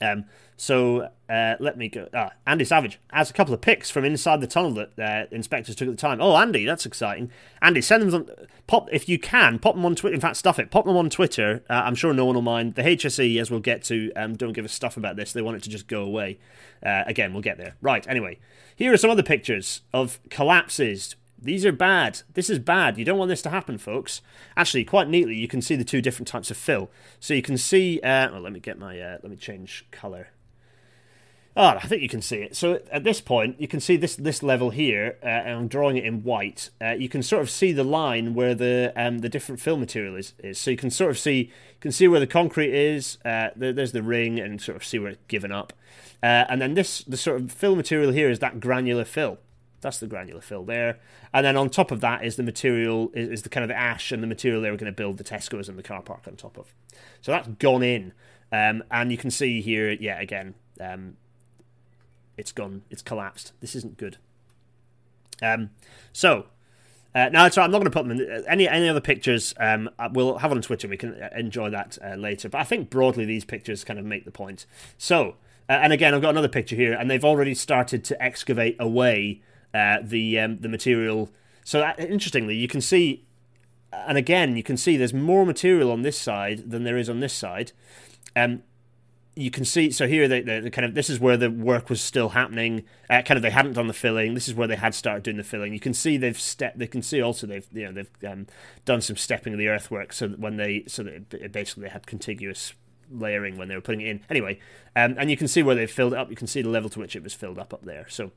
Um, 0.00 0.24
so 0.56 1.08
uh, 1.30 1.54
let 1.58 1.78
me 1.78 1.88
go. 1.88 2.08
Ah, 2.12 2.32
Andy 2.46 2.66
Savage 2.66 3.00
has 3.12 3.30
a 3.30 3.32
couple 3.32 3.54
of 3.54 3.62
pics 3.62 3.90
from 3.90 4.04
inside 4.04 4.42
the 4.42 4.46
tunnel 4.46 4.72
that 4.72 4.98
uh, 4.98 5.26
inspectors 5.34 5.74
took 5.74 5.88
at 5.88 5.92
the 5.92 5.96
time. 5.96 6.20
Oh, 6.20 6.36
Andy, 6.36 6.66
that's 6.66 6.84
exciting. 6.84 7.30
Andy, 7.62 7.80
send 7.80 8.02
them 8.02 8.14
on, 8.14 8.46
pop 8.66 8.88
if 8.92 9.08
you 9.08 9.18
can. 9.18 9.58
Pop 9.58 9.74
them 9.74 9.86
on 9.86 9.94
Twitter. 9.94 10.14
In 10.14 10.20
fact, 10.20 10.36
stuff 10.36 10.58
it. 10.58 10.70
Pop 10.70 10.84
them 10.84 10.98
on 10.98 11.08
Twitter. 11.08 11.62
Uh, 11.70 11.82
I'm 11.84 11.94
sure 11.94 12.12
no 12.12 12.26
one 12.26 12.34
will 12.34 12.42
mind. 12.42 12.74
The 12.74 12.82
HSE, 12.82 13.40
as 13.40 13.50
we'll 13.50 13.60
get 13.60 13.82
to, 13.84 14.12
um, 14.14 14.36
don't 14.36 14.52
give 14.52 14.66
a 14.66 14.68
stuff 14.68 14.98
about 14.98 15.16
this. 15.16 15.32
They 15.32 15.40
want 15.40 15.56
it 15.56 15.62
to 15.62 15.70
just 15.70 15.86
go 15.86 16.02
away. 16.02 16.38
Uh, 16.84 17.04
again, 17.06 17.32
we'll 17.32 17.42
get 17.42 17.56
there. 17.56 17.76
Right. 17.80 18.06
Anyway, 18.06 18.38
here 18.76 18.92
are 18.92 18.98
some 18.98 19.10
other 19.10 19.22
pictures 19.22 19.80
of 19.94 20.20
collapses 20.28 21.16
these 21.42 21.64
are 21.64 21.72
bad. 21.72 22.22
This 22.34 22.50
is 22.50 22.58
bad. 22.58 22.98
You 22.98 23.04
don't 23.04 23.18
want 23.18 23.28
this 23.28 23.42
to 23.42 23.50
happen, 23.50 23.78
folks. 23.78 24.20
Actually, 24.56 24.84
quite 24.84 25.08
neatly, 25.08 25.34
you 25.34 25.48
can 25.48 25.62
see 25.62 25.76
the 25.76 25.84
two 25.84 26.02
different 26.02 26.28
types 26.28 26.50
of 26.50 26.56
fill. 26.56 26.90
So 27.18 27.34
you 27.34 27.42
can 27.42 27.56
see. 27.56 28.00
Uh, 28.00 28.30
well, 28.32 28.42
let 28.42 28.52
me 28.52 28.60
get 28.60 28.78
my. 28.78 29.00
Uh, 29.00 29.18
let 29.22 29.30
me 29.30 29.36
change 29.36 29.86
color. 29.90 30.28
Oh, 31.56 31.66
I 31.66 31.80
think 31.80 32.00
you 32.00 32.08
can 32.08 32.22
see 32.22 32.36
it. 32.36 32.54
So 32.54 32.80
at 32.92 33.02
this 33.02 33.20
point, 33.20 33.60
you 33.60 33.66
can 33.66 33.80
see 33.80 33.96
this 33.96 34.14
this 34.14 34.42
level 34.42 34.70
here, 34.70 35.18
uh, 35.22 35.26
and 35.26 35.58
I'm 35.58 35.68
drawing 35.68 35.96
it 35.96 36.04
in 36.04 36.22
white. 36.22 36.70
Uh, 36.80 36.92
you 36.92 37.08
can 37.08 37.22
sort 37.22 37.42
of 37.42 37.50
see 37.50 37.72
the 37.72 37.84
line 37.84 38.34
where 38.34 38.54
the 38.54 38.92
um, 38.94 39.18
the 39.18 39.28
different 39.28 39.60
fill 39.60 39.76
material 39.76 40.14
is, 40.14 40.32
is. 40.38 40.58
So 40.58 40.70
you 40.70 40.76
can 40.76 40.90
sort 40.90 41.10
of 41.10 41.18
see 41.18 41.38
you 41.38 41.80
can 41.80 41.92
see 41.92 42.06
where 42.06 42.20
the 42.20 42.26
concrete 42.26 42.72
is. 42.72 43.18
Uh, 43.24 43.48
there's 43.56 43.92
the 43.92 44.02
ring, 44.02 44.38
and 44.38 44.62
sort 44.62 44.76
of 44.76 44.84
see 44.84 44.98
where 44.98 45.10
it's 45.10 45.20
given 45.26 45.50
up. 45.50 45.72
Uh, 46.22 46.44
and 46.48 46.60
then 46.60 46.74
this 46.74 47.02
the 47.02 47.16
sort 47.16 47.40
of 47.40 47.50
fill 47.50 47.74
material 47.74 48.12
here 48.12 48.30
is 48.30 48.38
that 48.38 48.60
granular 48.60 49.04
fill. 49.04 49.38
That's 49.80 49.98
the 49.98 50.06
granular 50.06 50.40
fill 50.40 50.64
there. 50.64 50.98
And 51.32 51.44
then 51.44 51.56
on 51.56 51.70
top 51.70 51.90
of 51.90 52.00
that 52.00 52.24
is 52.24 52.36
the 52.36 52.42
material, 52.42 53.10
is, 53.14 53.28
is 53.28 53.42
the 53.42 53.48
kind 53.48 53.64
of 53.64 53.68
the 53.68 53.78
ash 53.78 54.12
and 54.12 54.22
the 54.22 54.26
material 54.26 54.60
they 54.62 54.70
were 54.70 54.76
going 54.76 54.92
to 54.92 54.96
build 54.96 55.18
the 55.18 55.24
Tesco's 55.24 55.68
and 55.68 55.78
the 55.78 55.82
car 55.82 56.02
park 56.02 56.22
on 56.26 56.36
top 56.36 56.58
of. 56.58 56.74
So 57.20 57.32
that's 57.32 57.48
gone 57.58 57.82
in. 57.82 58.12
Um, 58.52 58.82
and 58.90 59.10
you 59.10 59.18
can 59.18 59.30
see 59.30 59.60
here, 59.60 59.90
yeah, 59.92 60.20
again, 60.20 60.54
um, 60.80 61.16
it's 62.36 62.52
gone, 62.52 62.82
it's 62.90 63.02
collapsed. 63.02 63.52
This 63.60 63.74
isn't 63.74 63.96
good. 63.96 64.18
Um, 65.42 65.70
so, 66.12 66.46
uh, 67.14 67.28
now, 67.30 67.48
so 67.48 67.62
I'm 67.62 67.70
not 67.70 67.78
going 67.78 67.90
to 67.90 67.90
put 67.90 68.06
them 68.06 68.20
in 68.20 68.44
any 68.48 68.68
any 68.68 68.88
other 68.88 69.00
pictures. 69.00 69.52
Um, 69.58 69.90
we'll 70.12 70.38
have 70.38 70.52
on 70.52 70.62
Twitter. 70.62 70.86
We 70.86 70.96
can 70.96 71.20
uh, 71.20 71.28
enjoy 71.36 71.70
that 71.70 71.98
uh, 72.04 72.14
later. 72.14 72.48
But 72.48 72.60
I 72.60 72.64
think 72.64 72.88
broadly 72.88 73.24
these 73.24 73.44
pictures 73.44 73.82
kind 73.84 73.98
of 73.98 74.04
make 74.04 74.24
the 74.24 74.30
point. 74.30 74.66
So, 74.96 75.36
uh, 75.68 75.72
and 75.72 75.92
again, 75.92 76.14
I've 76.14 76.22
got 76.22 76.30
another 76.30 76.48
picture 76.48 76.76
here, 76.76 76.92
and 76.92 77.10
they've 77.10 77.24
already 77.24 77.54
started 77.54 78.04
to 78.04 78.22
excavate 78.22 78.76
away 78.78 79.42
uh, 79.74 79.98
the 80.02 80.38
um, 80.38 80.58
the 80.60 80.68
material. 80.68 81.30
So 81.64 81.78
that, 81.80 82.00
interestingly, 82.00 82.56
you 82.56 82.68
can 82.68 82.80
see, 82.80 83.24
and 83.92 84.18
again, 84.18 84.56
you 84.56 84.62
can 84.62 84.76
see 84.76 84.96
there's 84.96 85.14
more 85.14 85.46
material 85.46 85.90
on 85.90 86.02
this 86.02 86.18
side 86.18 86.70
than 86.70 86.84
there 86.84 86.96
is 86.96 87.08
on 87.08 87.20
this 87.20 87.32
side. 87.32 87.72
Um, 88.34 88.62
you 89.36 89.50
can 89.50 89.64
see 89.64 89.90
so 89.90 90.06
here 90.06 90.26
they, 90.26 90.40
they, 90.40 90.68
kind 90.70 90.84
of 90.84 90.94
this 90.94 91.08
is 91.08 91.20
where 91.20 91.36
the 91.36 91.50
work 91.50 91.88
was 91.88 92.00
still 92.00 92.30
happening. 92.30 92.84
Uh, 93.08 93.22
kind 93.22 93.36
of 93.36 93.42
they 93.42 93.50
hadn't 93.50 93.74
done 93.74 93.86
the 93.86 93.94
filling. 93.94 94.34
This 94.34 94.48
is 94.48 94.54
where 94.54 94.68
they 94.68 94.76
had 94.76 94.94
started 94.94 95.22
doing 95.22 95.36
the 95.36 95.44
filling. 95.44 95.72
You 95.72 95.80
can 95.80 95.94
see 95.94 96.16
they've 96.16 96.38
stepped 96.38 96.78
they 96.78 96.86
can 96.86 97.02
see 97.02 97.22
also 97.22 97.46
they've 97.46 97.66
you 97.72 97.86
know 97.86 97.92
they've 97.92 98.30
um, 98.30 98.46
done 98.84 99.00
some 99.00 99.16
stepping 99.16 99.52
of 99.52 99.58
the 99.58 99.68
earthwork 99.68 100.12
so 100.12 100.28
that 100.28 100.38
when 100.38 100.56
they 100.56 100.84
so 100.88 101.04
that 101.04 101.34
it, 101.34 101.52
basically 101.52 101.84
they 101.84 101.90
had 101.90 102.06
contiguous 102.06 102.74
layering 103.12 103.56
when 103.56 103.68
they 103.68 103.74
were 103.74 103.80
putting 103.80 104.00
it 104.00 104.08
in. 104.08 104.20
Anyway 104.28 104.58
um, 104.96 105.14
and 105.18 105.30
you 105.30 105.36
can 105.36 105.48
see 105.48 105.62
where 105.62 105.74
they've 105.74 105.90
filled 105.90 106.12
it 106.12 106.18
up. 106.18 106.30
You 106.30 106.36
can 106.36 106.46
see 106.46 106.62
the 106.62 106.68
level 106.68 106.90
to 106.90 106.98
which 106.98 107.14
it 107.14 107.22
was 107.22 107.32
filled 107.32 107.58
up 107.58 107.72
up 107.72 107.84
there. 107.84 108.06
So 108.08 108.32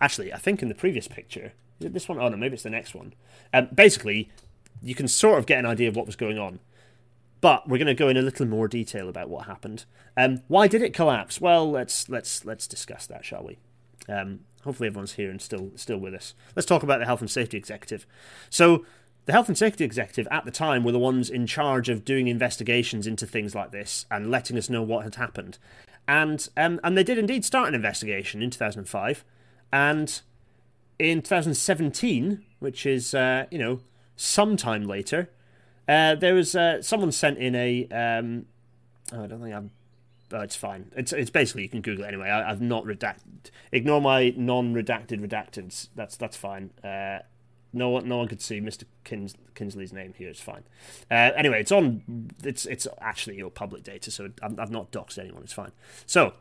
Actually, 0.00 0.32
I 0.32 0.38
think 0.38 0.62
in 0.62 0.68
the 0.68 0.74
previous 0.74 1.08
picture, 1.08 1.52
is 1.80 1.86
it 1.86 1.92
this 1.92 2.08
one? 2.08 2.18
Oh 2.18 2.28
no, 2.28 2.36
maybe 2.36 2.54
it's 2.54 2.62
the 2.62 2.70
next 2.70 2.94
one. 2.94 3.14
Um, 3.52 3.68
basically, 3.74 4.30
you 4.82 4.94
can 4.94 5.08
sort 5.08 5.38
of 5.38 5.46
get 5.46 5.58
an 5.58 5.66
idea 5.66 5.88
of 5.88 5.96
what 5.96 6.06
was 6.06 6.16
going 6.16 6.38
on, 6.38 6.60
but 7.40 7.68
we're 7.68 7.78
going 7.78 7.86
to 7.86 7.94
go 7.94 8.08
in 8.08 8.16
a 8.16 8.22
little 8.22 8.46
more 8.46 8.68
detail 8.68 9.08
about 9.08 9.28
what 9.28 9.46
happened. 9.46 9.84
Um, 10.16 10.42
why 10.48 10.66
did 10.66 10.82
it 10.82 10.94
collapse? 10.94 11.40
Well, 11.40 11.70
let's 11.70 12.08
let's 12.08 12.44
let's 12.44 12.66
discuss 12.66 13.06
that, 13.06 13.24
shall 13.24 13.44
we? 13.44 13.58
Um, 14.08 14.40
hopefully, 14.64 14.88
everyone's 14.88 15.14
here 15.14 15.30
and 15.30 15.40
still 15.40 15.70
still 15.76 15.98
with 15.98 16.14
us. 16.14 16.34
Let's 16.56 16.66
talk 16.66 16.82
about 16.82 16.98
the 16.98 17.06
health 17.06 17.20
and 17.20 17.30
safety 17.30 17.56
executive. 17.56 18.06
So. 18.50 18.84
The 19.24 19.32
health 19.32 19.48
and 19.48 19.58
safety 19.58 19.84
executive 19.84 20.26
at 20.30 20.46
the 20.46 20.50
time 20.50 20.84
were 20.84 20.92
the 20.92 20.98
ones 20.98 21.28
in 21.28 21.46
charge 21.46 21.90
of 21.90 22.02
doing 22.02 22.28
investigations 22.28 23.06
into 23.06 23.26
things 23.26 23.54
like 23.54 23.72
this 23.72 24.06
and 24.10 24.30
letting 24.30 24.56
us 24.56 24.70
know 24.70 24.82
what 24.82 25.04
had 25.04 25.16
happened. 25.16 25.58
And 26.06 26.48
um, 26.56 26.80
and 26.82 26.96
they 26.96 27.04
did 27.04 27.18
indeed 27.18 27.44
start 27.44 27.68
an 27.68 27.74
investigation 27.74 28.40
in 28.40 28.48
2005 28.48 29.26
and 29.72 30.20
in 30.98 31.22
2017, 31.22 32.44
which 32.58 32.86
is, 32.86 33.14
uh, 33.14 33.46
you 33.50 33.58
know, 33.58 33.80
sometime 34.16 34.84
later, 34.84 35.30
uh, 35.88 36.14
there 36.14 36.34
was 36.34 36.54
uh, 36.54 36.82
someone 36.82 37.12
sent 37.12 37.38
in 37.38 37.54
a. 37.54 37.86
Um, 37.88 38.46
oh, 39.12 39.24
I 39.24 39.26
don't 39.26 39.40
think 39.40 39.54
I'm. 39.54 39.70
Oh, 40.30 40.40
it's 40.40 40.56
fine. 40.56 40.92
It's 40.94 41.12
it's 41.12 41.30
basically 41.30 41.62
you 41.62 41.70
can 41.70 41.80
Google 41.80 42.04
it 42.04 42.08
anyway. 42.08 42.28
I, 42.28 42.48
have 42.48 42.60
not 42.60 42.84
redacted. 42.84 43.50
Ignore 43.72 44.02
my 44.02 44.34
non-redacted 44.36 45.26
redacteds. 45.26 45.88
That's 45.94 46.16
that's 46.16 46.36
fine. 46.36 46.70
Uh, 46.84 47.20
no 47.72 47.90
one, 47.90 48.08
no 48.08 48.18
one 48.18 48.28
could 48.28 48.40
see 48.40 48.60
Mr. 48.60 48.84
Kins, 49.04 49.34
Kinsley's 49.54 49.92
name 49.92 50.14
here. 50.16 50.28
It's 50.28 50.40
fine. 50.40 50.64
Uh, 51.10 51.30
anyway, 51.36 51.60
it's 51.60 51.72
on. 51.72 52.30
It's 52.44 52.66
it's 52.66 52.86
actually 53.00 53.38
your 53.38 53.50
public 53.50 53.82
data, 53.84 54.10
so 54.10 54.30
i 54.42 54.48
have 54.58 54.70
not 54.70 54.90
doxed 54.90 55.18
anyone. 55.18 55.42
It's 55.42 55.52
fine. 55.54 55.72
So 56.04 56.34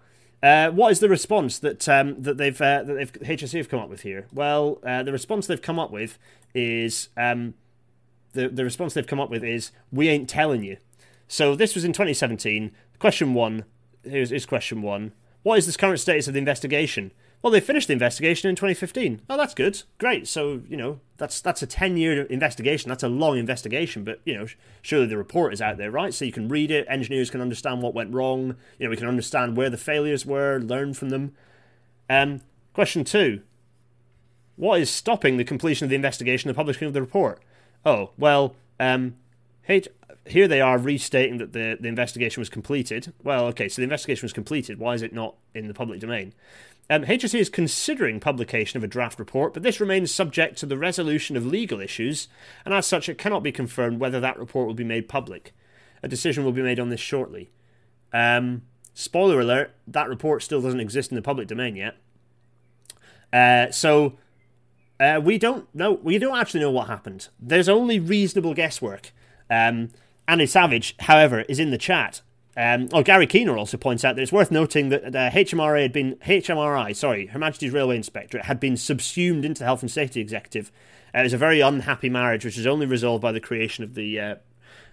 uh, 0.44 0.70
what 0.72 0.92
is 0.92 1.00
the 1.00 1.10
response 1.10 1.60
that 1.60 1.88
um, 1.90 2.22
that 2.22 2.38
they've 2.38 2.62
uh, 2.62 2.84
that 2.84 2.94
they've 2.94 3.12
HSE 3.12 3.58
have 3.58 3.70
come 3.70 3.80
up 3.80 3.90
with 3.90 4.02
here? 4.02 4.28
Well, 4.32 4.80
uh, 4.84 5.04
the 5.04 5.12
response 5.12 5.48
they've 5.48 5.62
come 5.62 5.80
up 5.80 5.92
with 5.92 6.18
is 6.54 7.10
um, 7.18 7.54
the 8.34 8.48
the 8.48 8.64
response 8.64 8.94
they've 8.94 9.08
come 9.08 9.20
up 9.20 9.30
with 9.30 9.44
is 9.44 9.72
we 9.92 10.10
ain't 10.10 10.30
telling 10.30 10.64
you. 10.64 10.78
So 11.28 11.56
this 11.56 11.76
was 11.76 11.84
in 11.84 11.94
2017. 11.94 12.72
Question 13.00 13.34
one 13.34 13.66
here's 14.10 14.32
is 14.32 14.46
question 14.46 14.82
one. 14.82 15.14
What 15.44 15.58
is 15.58 15.66
the 15.66 15.78
current 15.78 16.00
status 16.00 16.28
of 16.28 16.34
the 16.34 16.40
investigation? 16.40 17.12
Well, 17.42 17.52
they 17.52 17.60
finished 17.60 17.88
the 17.88 17.94
investigation 17.94 18.50
in 18.50 18.56
2015. 18.56 19.22
Oh, 19.30 19.38
that's 19.38 19.54
good. 19.54 19.84
Great. 20.00 20.28
So, 20.28 20.62
you 20.68 20.76
know, 20.76 21.00
that's 21.18 21.40
that's 21.40 21.62
a 21.62 21.68
10-year 21.68 22.24
investigation. 22.24 22.90
That's 22.90 23.04
a 23.04 23.08
long 23.08 23.38
investigation, 23.38 24.04
but, 24.04 24.22
you 24.26 24.36
know, 24.36 24.48
surely 24.82 25.06
the 25.06 25.18
report 25.18 25.54
is 25.54 25.62
out 25.62 25.78
there, 25.78 25.92
right? 25.92 26.14
So 26.14 26.26
you 26.26 26.32
can 26.32 26.50
read 26.50 26.72
it, 26.72 26.88
engineers 26.90 27.30
can 27.30 27.42
understand 27.42 27.82
what 27.82 27.94
went 27.94 28.14
wrong, 28.14 28.56
you 28.80 28.86
know, 28.86 28.90
we 28.90 28.98
can 28.98 29.08
understand 29.08 29.56
where 29.56 29.70
the 29.70 29.78
failures 29.78 30.26
were, 30.26 30.60
learn 30.60 30.94
from 30.94 31.10
them. 31.10 31.34
Um, 32.10 32.42
question 32.74 33.04
2. 33.04 33.42
What 34.56 34.82
is 34.82 34.90
stopping 34.90 35.38
the 35.38 35.44
completion 35.44 35.86
of 35.86 35.90
the 35.90 35.96
investigation 35.96 36.50
and 36.50 36.56
the 36.56 36.58
publishing 36.58 36.88
of 36.88 36.94
the 36.94 37.02
report? 37.02 37.42
Oh, 37.86 38.12
well, 38.18 38.56
um, 38.80 39.16
here 40.26 40.48
they 40.48 40.62
are 40.62 40.78
restating 40.78 41.38
that 41.38 41.54
the, 41.54 41.78
the 41.80 41.88
investigation 41.88 42.42
was 42.42 42.50
completed. 42.50 43.14
Well, 43.24 43.46
okay, 43.48 43.70
so 43.70 43.82
the 43.82 43.84
investigation 43.84 44.26
was 44.26 44.34
completed. 44.34 44.80
Why 44.80 44.94
is 44.94 45.02
it 45.02 45.14
not 45.14 45.36
in 45.54 45.68
the 45.68 45.74
public 45.74 46.00
domain? 46.00 46.34
Um, 46.90 47.04
HSE 47.04 47.40
is 47.40 47.50
considering 47.50 48.20
publication 48.20 48.78
of 48.78 48.84
a 48.84 48.88
draft 48.88 49.20
report, 49.20 49.54
but 49.54 49.62
this 49.62 49.82
remains 49.82 50.14
subject 50.14 50.58
to 50.60 50.66
the 50.66 50.78
resolution 50.78 51.36
of 51.36 51.46
legal 51.46 51.82
issues, 51.82 52.30
and 52.64 52.74
as 52.74 52.86
such, 52.86 53.10
it 53.10 53.18
cannot 53.18 53.44
be 53.44 53.52
confirmed 53.52 54.00
whether 54.00 54.20
that 54.22 54.40
report 54.40 54.68
will 54.68 54.74
be 54.74 54.86
made 54.86 55.10
public. 55.10 55.54
A 56.02 56.08
decision 56.08 56.46
will 56.46 56.54
be 56.54 56.62
made 56.62 56.80
on 56.80 56.90
this 56.90 57.02
shortly. 57.02 57.50
Um, 58.14 58.62
spoiler 58.94 59.42
alert: 59.42 59.76
that 59.86 60.08
report 60.08 60.44
still 60.44 60.62
doesn't 60.62 60.80
exist 60.80 61.12
in 61.12 61.16
the 61.16 61.22
public 61.22 61.48
domain 61.48 61.76
yet. 61.76 61.98
Uh, 63.34 63.70
so 63.72 64.18
uh, 65.00 65.20
we 65.22 65.38
don't 65.38 65.74
know. 65.76 65.94
We 65.94 66.18
don't 66.18 66.38
actually 66.38 66.62
know 66.62 66.72
what 66.72 66.88
happened. 66.88 67.28
There's 67.38 67.68
only 67.68 68.00
reasonable 68.00 68.54
guesswork. 68.54 69.12
Um, 69.50 69.90
Andy 70.28 70.46
Savage, 70.46 70.96
however, 71.02 71.42
is 71.42 71.60
in 71.60 71.72
the 71.72 71.78
chat 71.78 72.22
um, 72.58 72.90
oh, 72.92 73.04
Gary 73.04 73.28
Keener 73.28 73.56
also 73.56 73.78
points 73.78 74.04
out 74.04 74.16
that 74.16 74.22
it's 74.24 74.32
worth 74.32 74.50
noting 74.50 74.90
that 74.90 75.16
uh, 75.16 75.30
HMRA 75.30 75.84
had 75.84 75.94
been 75.94 76.16
HMRI, 76.26 76.96
sorry, 76.96 77.28
Her 77.28 77.38
Majesty's 77.38 77.72
Railway 77.72 77.98
Inspectorate 77.98 78.46
had 78.46 78.60
been 78.60 78.76
subsumed 78.76 79.46
into 79.46 79.60
the 79.60 79.66
Health 79.66 79.84
and 79.84 79.92
Safety 79.92 80.20
Executive. 80.20 80.72
Uh, 81.14 81.20
it 81.20 81.24
was 81.24 81.34
a 81.34 81.38
very 81.38 81.62
unhappy 81.62 82.10
marriage, 82.10 82.44
which 82.44 82.58
was 82.58 82.66
only 82.66 82.88
resolved 82.88 83.22
by 83.22 83.32
the 83.32 83.40
creation 83.40 83.84
of 83.84 83.94
the 83.94 84.20
uh, 84.20 84.36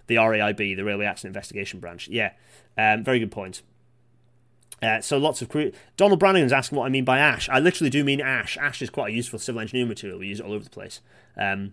the 0.06 0.16
RAIB, 0.16 0.76
the 0.76 0.82
Railway 0.82 1.06
Accident 1.06 1.30
Investigation 1.30 1.80
Branch. 1.80 2.06
Yeah, 2.08 2.32
um, 2.76 3.02
very 3.02 3.18
good 3.18 3.32
point. 3.32 3.62
Uh, 4.82 5.00
so 5.00 5.16
lots 5.16 5.40
of 5.40 5.48
cre- 5.48 5.68
Donald 5.96 6.20
Brannigan's 6.20 6.52
asking 6.52 6.76
what 6.76 6.84
I 6.84 6.90
mean 6.90 7.06
by 7.06 7.18
ash. 7.18 7.48
I 7.48 7.60
literally 7.60 7.88
do 7.88 8.04
mean 8.04 8.20
ash. 8.20 8.58
Ash 8.58 8.82
is 8.82 8.90
quite 8.90 9.12
a 9.12 9.16
useful 9.16 9.38
civil 9.38 9.62
engineering 9.62 9.88
material. 9.88 10.18
We 10.18 10.26
use 10.26 10.40
it 10.40 10.46
all 10.46 10.52
over 10.52 10.64
the 10.64 10.70
place. 10.70 11.00
Um, 11.38 11.72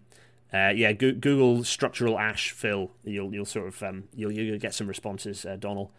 uh, 0.53 0.73
yeah, 0.75 0.91
go- 0.91 1.13
Google 1.13 1.63
structural 1.63 2.19
ash 2.19 2.51
fill. 2.51 2.91
You'll 3.05 3.33
you'll 3.33 3.45
sort 3.45 3.67
of 3.67 3.81
um, 3.83 4.03
you'll 4.13 4.31
you'll 4.31 4.59
get 4.59 4.73
some 4.73 4.87
responses, 4.87 5.45
uh, 5.45 5.55
Donald. 5.55 5.89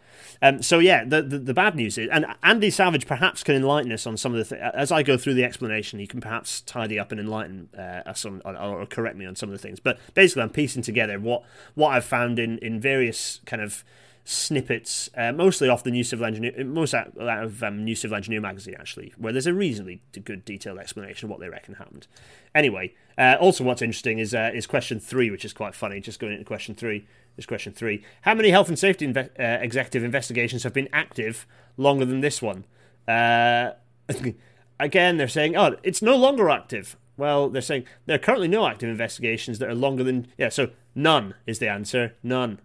Um, 0.43 0.61
so 0.61 0.77
yeah, 0.77 1.03
the, 1.03 1.23
the, 1.23 1.39
the 1.39 1.53
bad 1.55 1.75
news 1.75 1.97
is, 1.97 2.07
and 2.11 2.25
Andy 2.43 2.69
Savage 2.69 3.07
perhaps 3.07 3.43
can 3.43 3.55
enlighten 3.55 3.91
us 3.91 4.05
on 4.05 4.15
some 4.15 4.35
of 4.35 4.47
the 4.47 4.55
th- 4.55 4.73
as 4.75 4.91
I 4.91 5.01
go 5.01 5.17
through 5.17 5.33
the 5.33 5.43
explanation. 5.43 5.97
He 5.97 6.05
can 6.05 6.21
perhaps 6.21 6.61
tidy 6.61 6.99
up 6.99 7.11
and 7.11 7.19
enlighten 7.19 7.69
uh, 7.75 8.01
us 8.05 8.25
on 8.25 8.41
or, 8.45 8.55
or, 8.55 8.85
correct 8.85 9.17
me 9.17 9.25
on 9.25 9.35
some 9.35 9.49
of 9.49 9.53
the 9.53 9.59
things. 9.59 9.79
But 9.79 9.97
basically, 10.13 10.43
I'm 10.43 10.51
piecing 10.51 10.83
together 10.83 11.19
what 11.19 11.43
what 11.73 11.89
I've 11.89 12.05
found 12.05 12.37
in 12.37 12.59
in 12.59 12.79
various 12.79 13.41
kind 13.45 13.61
of 13.61 13.83
snippets, 14.23 15.09
uh, 15.17 15.31
mostly 15.31 15.67
off 15.69 15.83
the 15.83 15.91
New 15.91 16.03
Civil 16.03 16.25
Engineer, 16.25 16.63
most 16.63 16.93
out, 16.93 17.11
out 17.19 17.43
of 17.43 17.63
um, 17.63 17.83
New 17.83 17.95
Civil 17.95 18.15
Engineer 18.15 18.41
magazine 18.41 18.75
actually, 18.79 19.13
where 19.17 19.33
there's 19.33 19.47
a 19.47 19.53
reasonably 19.53 20.01
good 20.23 20.45
detailed 20.45 20.79
explanation 20.79 21.25
of 21.27 21.31
what 21.31 21.39
they 21.39 21.49
reckon 21.49 21.75
happened. 21.75 22.07
Anyway, 22.55 22.93
uh, 23.17 23.35
also 23.39 23.63
what's 23.63 23.81
interesting 23.81 24.19
is 24.19 24.33
uh, 24.33 24.51
is 24.53 24.65
question 24.65 24.99
three, 24.99 25.29
which 25.29 25.45
is 25.45 25.53
quite 25.53 25.75
funny. 25.75 25.99
Just 25.99 26.19
going 26.19 26.33
into 26.33 26.45
question 26.45 26.75
three. 26.75 27.07
Is 27.35 27.45
question 27.45 27.73
three: 27.73 28.03
How 28.21 28.33
many 28.35 28.49
health 28.49 28.69
and 28.69 28.77
safety 28.77 29.07
inve- 29.07 29.39
uh, 29.39 29.61
executive 29.61 30.03
investigations 30.03 30.63
have 30.63 30.73
been 30.73 30.89
active 30.93 31.47
longer 31.77 32.05
than 32.05 32.21
this 32.21 32.41
one? 32.41 32.65
Uh, 33.07 33.71
again, 34.79 35.17
they're 35.17 35.27
saying, 35.27 35.55
oh, 35.55 35.75
it's 35.83 36.01
no 36.01 36.15
longer 36.15 36.49
active. 36.49 36.95
Well, 37.17 37.49
they're 37.49 37.61
saying 37.61 37.85
there 38.05 38.15
are 38.15 38.19
currently 38.19 38.47
no 38.47 38.67
active 38.67 38.89
investigations 38.89 39.59
that 39.59 39.69
are 39.69 39.75
longer 39.75 40.03
than 40.03 40.27
yeah. 40.37 40.49
So 40.49 40.69
none 40.95 41.35
is 41.45 41.59
the 41.59 41.69
answer. 41.69 42.15
None. 42.23 42.59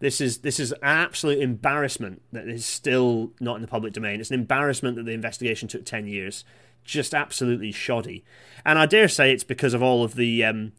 This 0.00 0.20
is 0.20 0.38
this 0.38 0.58
is 0.58 0.72
an 0.72 0.78
absolute 0.82 1.40
embarrassment 1.40 2.22
that 2.32 2.48
is 2.48 2.66
still 2.66 3.32
not 3.38 3.56
in 3.56 3.62
the 3.62 3.68
public 3.68 3.92
domain. 3.92 4.18
It's 4.18 4.30
an 4.30 4.40
embarrassment 4.40 4.96
that 4.96 5.04
the 5.04 5.12
investigation 5.12 5.68
took 5.68 5.84
ten 5.84 6.06
years. 6.06 6.44
Just 6.82 7.14
absolutely 7.14 7.70
shoddy, 7.70 8.24
and 8.64 8.78
I 8.78 8.86
dare 8.86 9.08
say 9.08 9.32
it's 9.32 9.44
because 9.44 9.74
of 9.74 9.82
all 9.82 10.02
of 10.02 10.14
the. 10.14 10.44
Um, 10.44 10.72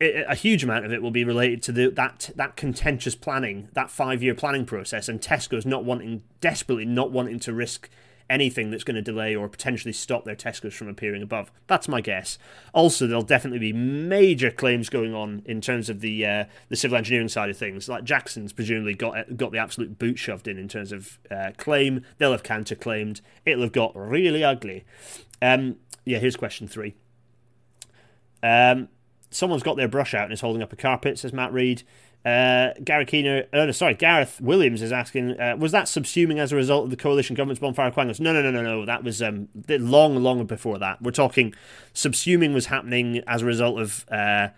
it, 0.00 0.24
a 0.28 0.36
huge 0.36 0.62
amount 0.62 0.84
of 0.84 0.92
it 0.92 1.02
will 1.02 1.10
be 1.10 1.24
related 1.24 1.60
to 1.64 1.72
the, 1.72 1.90
that 1.90 2.30
that 2.36 2.54
contentious 2.54 3.16
planning, 3.16 3.68
that 3.72 3.90
five 3.90 4.22
year 4.22 4.34
planning 4.34 4.64
process, 4.64 5.08
and 5.08 5.20
Tesco's 5.20 5.66
not 5.66 5.84
wanting 5.84 6.22
desperately 6.40 6.84
not 6.84 7.10
wanting 7.10 7.40
to 7.40 7.52
risk 7.52 7.90
anything 8.30 8.70
that's 8.70 8.84
going 8.84 8.94
to 8.96 9.02
delay 9.02 9.34
or 9.34 9.48
potentially 9.48 9.92
stop 9.92 10.24
their 10.24 10.36
Tesco's 10.36 10.74
from 10.74 10.88
appearing 10.88 11.22
above. 11.22 11.50
That's 11.66 11.88
my 11.88 12.00
guess. 12.00 12.38
Also, 12.72 13.06
there'll 13.06 13.22
definitely 13.22 13.58
be 13.58 13.72
major 13.72 14.50
claims 14.50 14.88
going 14.88 15.14
on 15.14 15.42
in 15.44 15.60
terms 15.60 15.88
of 15.88 16.00
the 16.00 16.26
uh, 16.26 16.44
the 16.68 16.76
civil 16.76 16.98
engineering 16.98 17.28
side 17.28 17.50
of 17.50 17.56
things. 17.56 17.88
Like 17.88 18.04
Jackson's 18.04 18.52
presumably 18.52 18.94
got 18.94 19.36
got 19.36 19.52
the 19.52 19.58
absolute 19.58 19.98
boot 19.98 20.18
shoved 20.18 20.48
in 20.48 20.58
in 20.58 20.68
terms 20.68 20.92
of 20.92 21.18
uh, 21.30 21.50
claim. 21.56 22.04
They'll 22.18 22.32
have 22.32 22.42
counterclaimed. 22.42 23.20
It'll 23.44 23.62
have 23.62 23.72
got 23.72 23.96
really 23.96 24.44
ugly. 24.44 24.84
Um, 25.40 25.76
yeah, 26.04 26.18
here's 26.18 26.36
question 26.36 26.68
three. 26.68 26.94
Um, 28.42 28.88
someone's 29.30 29.62
got 29.62 29.76
their 29.76 29.88
brush 29.88 30.14
out 30.14 30.24
and 30.24 30.32
is 30.32 30.40
holding 30.40 30.62
up 30.62 30.72
a 30.72 30.76
carpet, 30.76 31.18
says 31.18 31.32
Matt 31.32 31.52
Reed. 31.52 31.82
Uh, 32.24 32.74
Gary 32.84 33.06
Keener, 33.06 33.46
no, 33.52 33.70
sorry, 33.70 33.94
Gareth 33.94 34.40
Williams 34.40 34.82
is 34.82 34.92
asking, 34.92 35.40
uh, 35.40 35.56
was 35.58 35.72
that 35.72 35.86
subsuming 35.86 36.38
as 36.38 36.52
a 36.52 36.56
result 36.56 36.84
of 36.84 36.90
the 36.90 36.96
coalition 36.96 37.34
government's 37.34 37.60
bonfire 37.60 37.88
of 37.88 37.94
quangos? 37.94 38.20
No, 38.20 38.32
no, 38.32 38.42
no, 38.42 38.50
no, 38.50 38.62
no. 38.62 38.84
That 38.84 39.04
was 39.04 39.22
um, 39.22 39.48
long, 39.68 40.16
long 40.16 40.44
before 40.44 40.78
that. 40.78 41.00
We're 41.00 41.12
talking 41.12 41.54
subsuming 41.94 42.52
was 42.52 42.66
happening 42.66 43.22
as 43.26 43.42
a 43.42 43.46
result 43.46 43.80
of 43.80 44.04
uh, 44.10 44.48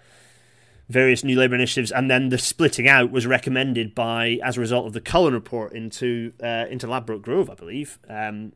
various 0.89 1.23
new 1.23 1.39
Labour 1.39 1.55
initiatives, 1.55 1.93
and 1.93 2.11
then 2.11 2.31
the 2.31 2.39
splitting 2.39 2.89
out 2.89 3.13
was 3.13 3.27
recommended 3.27 3.95
by 3.95 4.41
as 4.43 4.57
a 4.57 4.61
result 4.61 4.87
of 4.87 4.93
the 4.93 5.01
Cullen 5.01 5.35
report 5.35 5.73
into 5.73 6.33
uh, 6.43 6.65
into 6.69 6.87
Ladbroke 6.87 7.23
Grove, 7.23 7.49
I 7.49 7.55
believe. 7.55 7.99
Um, 8.09 8.53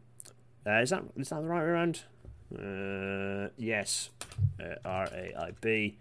uh, 0.67 0.81
is 0.81 0.91
that 0.91 1.05
is 1.17 1.29
that 1.29 1.43
the 1.43 1.49
right 1.49 1.63
way 1.63 1.69
around? 1.69 2.03
Uh, 2.53 3.51
yes, 3.57 4.11
R 4.85 5.09
A 5.13 5.35
I 5.39 5.51
B. 5.61 5.99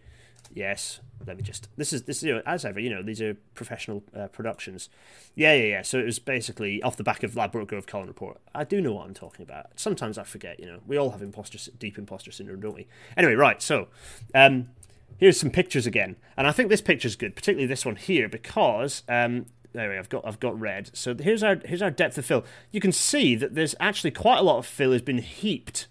Yes, 0.53 0.99
let 1.25 1.35
me 1.35 1.43
just. 1.43 1.67
This 1.77 1.93
is 1.93 2.03
this 2.03 2.17
is 2.17 2.23
you 2.23 2.35
know, 2.35 2.41
as 2.45 2.63
ever. 2.63 2.79
You 2.79 2.89
know 2.89 3.01
these 3.01 3.21
are 3.21 3.35
professional 3.55 4.03
uh, 4.15 4.27
productions. 4.27 4.89
Yeah, 5.35 5.53
yeah, 5.53 5.63
yeah. 5.63 5.81
So 5.81 5.97
it 5.97 6.05
was 6.05 6.19
basically 6.19 6.81
off 6.83 6.95
the 6.95 7.03
back 7.03 7.23
of 7.23 7.35
Ladbroke 7.35 7.69
Grove 7.69 7.87
Cullen 7.87 8.07
report. 8.07 8.39
I 8.53 8.63
do 8.63 8.79
know 8.79 8.93
what 8.93 9.07
I'm 9.07 9.15
talking 9.15 9.43
about. 9.43 9.67
Sometimes 9.75 10.17
I 10.17 10.23
forget. 10.23 10.59
You 10.59 10.67
know, 10.67 10.79
we 10.85 10.97
all 10.97 11.09
have 11.09 11.21
imposter 11.21 11.57
deep 11.79 11.97
imposter 11.97 12.31
syndrome, 12.31 12.59
don't 12.59 12.75
we? 12.75 12.87
Anyway, 13.17 13.33
right. 13.33 13.61
So, 13.61 13.87
um, 14.35 14.69
here's 15.17 15.39
some 15.39 15.49
pictures 15.49 15.87
again, 15.87 16.17
and 16.37 16.45
I 16.45 16.51
think 16.51 16.69
this 16.69 16.81
picture's 16.81 17.15
good, 17.15 17.35
particularly 17.35 17.67
this 17.67 17.85
one 17.85 17.95
here 17.95 18.29
because 18.29 19.01
um, 19.09 19.47
go, 19.73 19.97
I've 19.97 20.09
got 20.09 20.25
I've 20.25 20.39
got 20.39 20.59
red. 20.59 20.91
So 20.93 21.15
here's 21.15 21.41
our 21.41 21.59
here's 21.65 21.81
our 21.81 21.91
depth 21.91 22.17
of 22.19 22.25
fill. 22.25 22.45
You 22.71 22.79
can 22.79 22.91
see 22.91 23.35
that 23.35 23.55
there's 23.55 23.75
actually 23.79 24.11
quite 24.11 24.37
a 24.37 24.43
lot 24.43 24.57
of 24.57 24.65
fill 24.67 24.91
has 24.91 25.01
been 25.01 25.17
heaped 25.17 25.87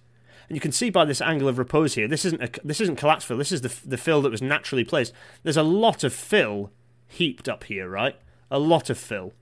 and 0.48 0.56
you 0.56 0.60
can 0.60 0.72
see 0.72 0.90
by 0.90 1.04
this 1.04 1.20
angle 1.20 1.48
of 1.48 1.58
repose 1.58 1.94
here, 1.94 2.08
this 2.08 2.24
isn't 2.24 2.42
a, 2.42 2.50
this 2.64 2.80
isn't 2.80 2.96
collapse 2.96 3.24
fill. 3.24 3.38
This 3.38 3.52
is 3.52 3.62
the 3.62 3.74
the 3.84 3.96
fill 3.98 4.22
that 4.22 4.30
was 4.30 4.42
naturally 4.42 4.84
placed. 4.84 5.12
There's 5.42 5.56
a 5.56 5.62
lot 5.62 6.04
of 6.04 6.12
fill 6.12 6.70
heaped 7.08 7.48
up 7.48 7.64
here, 7.64 7.88
right? 7.88 8.16
A 8.50 8.58
lot 8.58 8.90
of 8.90 8.98
fill. 8.98 9.32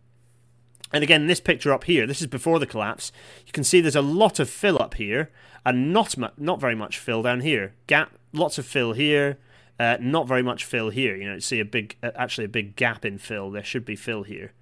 And 0.93 1.05
again, 1.05 1.27
this 1.27 1.41
picture 1.41 1.73
up 1.73 1.85
here, 1.85 2.07
this 2.07 2.21
is 2.21 2.27
before 2.27 2.59
the 2.59 2.67
collapse. 2.67 3.13
You 3.47 3.53
can 3.53 3.65
see 3.65 3.81
there's 3.81 3.95
a 3.95 4.03
lot 4.03 4.41
of 4.41 4.51
fill 4.51 4.81
up 4.83 4.95
here, 4.95 5.31
and 5.65 5.93
not 5.93 6.17
not 6.39 6.61
very 6.61 6.75
much 6.75 6.99
fill 6.99 7.23
down 7.23 7.41
here. 7.41 7.75
Gap, 7.87 8.13
lots 8.33 8.59
of 8.59 8.67
fill 8.67 8.93
here, 8.93 9.39
uh, 9.79 9.99
not 10.01 10.27
very 10.27 10.43
much 10.43 10.65
fill 10.65 10.91
here. 10.91 11.17
You 11.17 11.29
know, 11.29 11.35
you 11.35 11.41
see 11.41 11.61
a 11.61 11.65
big, 11.65 11.97
uh, 12.03 12.11
actually 12.17 12.45
a 12.45 12.49
big 12.49 12.77
gap 12.77 13.05
in 13.05 13.19
fill. 13.19 13.51
There 13.51 13.65
should 13.65 13.85
be 13.85 13.97
fill 13.97 14.25
here. 14.25 14.53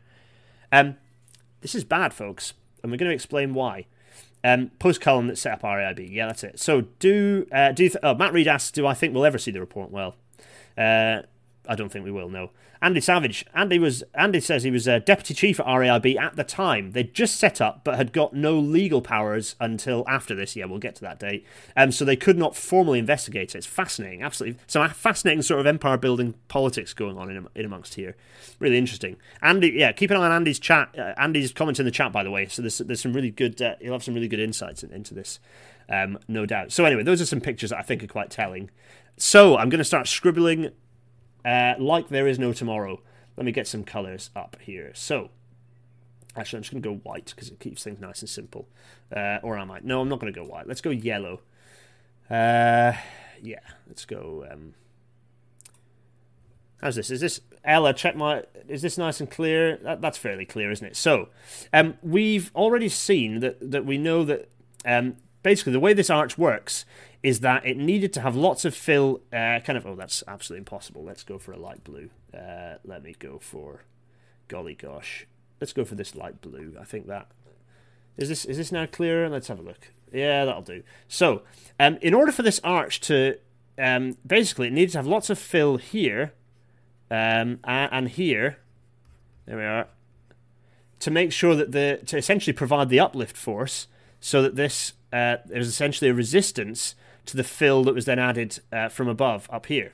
Um, 0.70 0.96
this 1.60 1.74
is 1.74 1.84
bad, 1.84 2.12
folks, 2.12 2.52
and 2.82 2.92
we're 2.92 2.98
going 2.98 3.10
to 3.10 3.14
explain 3.14 3.54
why. 3.54 3.86
Um, 4.44 4.70
post 4.78 5.00
Cullen 5.00 5.26
that 5.26 5.36
set 5.36 5.52
up 5.52 5.62
RAIB. 5.62 6.12
Yeah, 6.12 6.26
that's 6.26 6.44
it. 6.44 6.60
So 6.60 6.82
do 7.00 7.46
uh, 7.52 7.72
do 7.72 7.88
th- 7.88 7.96
oh, 8.02 8.14
Matt 8.14 8.32
Reed 8.32 8.46
asks, 8.46 8.70
do 8.70 8.86
I 8.86 8.94
think 8.94 9.14
we'll 9.14 9.24
ever 9.24 9.38
see 9.38 9.50
the 9.50 9.60
report? 9.60 9.90
Well, 9.90 10.14
uh, 10.76 11.22
I 11.68 11.74
don't 11.74 11.90
think 11.90 12.04
we 12.04 12.10
will. 12.10 12.30
No. 12.30 12.50
Andy 12.80 13.00
Savage. 13.00 13.44
Andy 13.54 13.78
was. 13.78 14.02
Andy 14.14 14.40
says 14.40 14.62
he 14.62 14.70
was 14.70 14.86
a 14.86 15.00
deputy 15.00 15.34
chief 15.34 15.60
at 15.60 15.66
RAIB 15.66 16.18
at 16.18 16.36
the 16.36 16.44
time. 16.44 16.92
They'd 16.92 17.12
just 17.12 17.36
set 17.36 17.60
up, 17.60 17.84
but 17.84 17.96
had 17.96 18.12
got 18.12 18.32
no 18.32 18.58
legal 18.58 19.02
powers 19.02 19.54
until 19.60 20.04
after 20.08 20.34
this. 20.34 20.56
Yeah, 20.56 20.64
we'll 20.64 20.78
get 20.78 20.94
to 20.96 21.00
that 21.02 21.18
date. 21.18 21.44
Um, 21.76 21.92
so 21.92 22.04
they 22.04 22.16
could 22.16 22.38
not 22.38 22.56
formally 22.56 22.98
investigate 22.98 23.54
it. 23.54 23.58
It's 23.58 23.66
fascinating, 23.66 24.22
absolutely. 24.22 24.60
Some 24.66 24.88
fascinating 24.90 25.42
sort 25.42 25.60
of 25.60 25.66
empire 25.66 25.98
building 25.98 26.34
politics 26.48 26.94
going 26.94 27.18
on 27.18 27.30
in, 27.30 27.46
in 27.54 27.66
amongst 27.66 27.94
here. 27.96 28.16
Really 28.58 28.78
interesting. 28.78 29.16
Andy, 29.42 29.70
yeah, 29.70 29.92
keep 29.92 30.10
an 30.10 30.16
eye 30.16 30.24
on 30.26 30.32
Andy's 30.32 30.58
chat. 30.58 30.96
Uh, 30.98 31.12
Andy's 31.18 31.52
comments 31.52 31.80
in 31.80 31.84
the 31.84 31.92
chat, 31.92 32.12
by 32.12 32.22
the 32.22 32.30
way. 32.30 32.46
So 32.46 32.62
there's 32.62 32.78
there's 32.78 33.00
some 33.00 33.12
really 33.12 33.30
good. 33.30 33.60
Uh, 33.60 33.74
he'll 33.80 33.92
have 33.92 34.04
some 34.04 34.14
really 34.14 34.28
good 34.28 34.40
insights 34.40 34.82
in, 34.82 34.92
into 34.92 35.12
this, 35.12 35.38
um, 35.90 36.18
no 36.28 36.46
doubt. 36.46 36.72
So 36.72 36.84
anyway, 36.86 37.02
those 37.02 37.20
are 37.20 37.26
some 37.26 37.40
pictures 37.40 37.70
that 37.70 37.78
I 37.78 37.82
think 37.82 38.02
are 38.02 38.08
quite 38.08 38.30
telling. 38.30 38.70
So 39.16 39.56
I'm 39.56 39.68
going 39.68 39.78
to 39.78 39.84
start 39.84 40.06
scribbling 40.06 40.70
uh, 41.44 41.74
like 41.78 42.08
there 42.08 42.26
is 42.26 42.38
no 42.38 42.52
tomorrow. 42.52 43.00
Let 43.36 43.46
me 43.46 43.52
get 43.52 43.68
some 43.68 43.84
colors 43.84 44.30
up 44.34 44.56
here. 44.60 44.90
So, 44.94 45.30
Actually, 46.38 46.58
I'm 46.58 46.62
just 46.62 46.72
going 46.72 46.82
to 46.82 46.88
go 46.88 46.94
white 47.02 47.32
because 47.34 47.48
it 47.48 47.58
keeps 47.58 47.82
things 47.82 48.00
nice 48.00 48.20
and 48.20 48.28
simple. 48.28 48.68
Uh, 49.14 49.38
or 49.42 49.58
am 49.58 49.70
I? 49.70 49.80
No, 49.82 50.00
I'm 50.00 50.08
not 50.08 50.20
going 50.20 50.32
to 50.32 50.38
go 50.38 50.46
white. 50.46 50.68
Let's 50.68 50.80
go 50.80 50.90
yellow. 50.90 51.40
Uh, 52.30 52.92
yeah, 53.42 53.60
let's 53.88 54.04
go. 54.04 54.46
Um, 54.48 54.74
how's 56.80 56.94
this? 56.94 57.10
Is 57.10 57.20
this 57.20 57.40
Ella? 57.64 57.92
Check 57.92 58.14
my. 58.14 58.44
Is 58.68 58.82
this 58.82 58.96
nice 58.96 59.20
and 59.20 59.28
clear? 59.28 59.78
That, 59.78 60.00
that's 60.00 60.18
fairly 60.18 60.44
clear, 60.44 60.70
isn't 60.70 60.86
it? 60.86 60.96
So, 60.96 61.30
um, 61.72 61.94
we've 62.02 62.52
already 62.54 62.88
seen 62.88 63.40
that 63.40 63.70
that 63.72 63.84
we 63.84 63.98
know 63.98 64.24
that 64.24 64.48
um, 64.84 65.16
basically 65.42 65.72
the 65.72 65.80
way 65.80 65.92
this 65.92 66.10
arch 66.10 66.38
works 66.38 66.84
is 67.22 67.40
that 67.40 67.66
it 67.66 67.76
needed 67.76 68.12
to 68.14 68.20
have 68.20 68.36
lots 68.36 68.64
of 68.64 68.74
fill. 68.74 69.20
Uh, 69.32 69.60
kind 69.60 69.76
of. 69.76 69.86
Oh, 69.86 69.94
that's 69.94 70.22
absolutely 70.28 70.60
impossible. 70.60 71.04
Let's 71.04 71.22
go 71.22 71.38
for 71.38 71.52
a 71.52 71.58
light 71.58 71.84
blue. 71.84 72.10
Uh, 72.34 72.74
let 72.84 73.02
me 73.02 73.14
go 73.18 73.38
for. 73.38 73.84
Golly 74.48 74.74
gosh, 74.74 75.26
let's 75.60 75.74
go 75.74 75.84
for 75.84 75.94
this 75.94 76.14
light 76.14 76.40
blue. 76.40 76.74
I 76.80 76.84
think 76.84 77.06
that 77.06 77.28
is 78.18 78.28
this 78.28 78.44
is 78.44 78.56
this 78.56 78.72
now 78.72 78.86
clearer? 78.86 79.28
Let's 79.28 79.48
have 79.48 79.60
a 79.60 79.62
look. 79.62 79.92
Yeah, 80.12 80.44
that'll 80.44 80.62
do. 80.62 80.82
So, 81.06 81.42
um, 81.78 81.98
in 82.02 82.14
order 82.14 82.32
for 82.32 82.42
this 82.42 82.60
arch 82.64 83.00
to 83.02 83.38
um, 83.78 84.16
basically, 84.26 84.66
it 84.66 84.72
needs 84.72 84.92
to 84.92 84.98
have 84.98 85.06
lots 85.06 85.30
of 85.30 85.38
fill 85.38 85.76
here, 85.76 86.32
um, 87.10 87.60
and, 87.64 88.08
here. 88.08 88.58
There 89.46 89.56
we 89.56 89.64
are. 89.64 89.86
To 91.00 91.10
make 91.10 91.30
sure 91.30 91.54
that 91.54 91.70
the 91.70 92.00
to 92.06 92.16
essentially 92.16 92.52
provide 92.52 92.88
the 92.88 92.98
uplift 92.98 93.36
force, 93.36 93.86
so 94.20 94.42
that 94.42 94.56
this 94.56 94.94
uh, 95.12 95.36
there's 95.46 95.68
essentially 95.68 96.10
a 96.10 96.14
resistance 96.14 96.96
to 97.28 97.36
the 97.36 97.44
fill 97.44 97.84
that 97.84 97.94
was 97.94 98.04
then 98.04 98.18
added 98.18 98.58
uh, 98.72 98.88
from 98.88 99.08
above 99.08 99.48
up 99.50 99.66
here. 99.66 99.92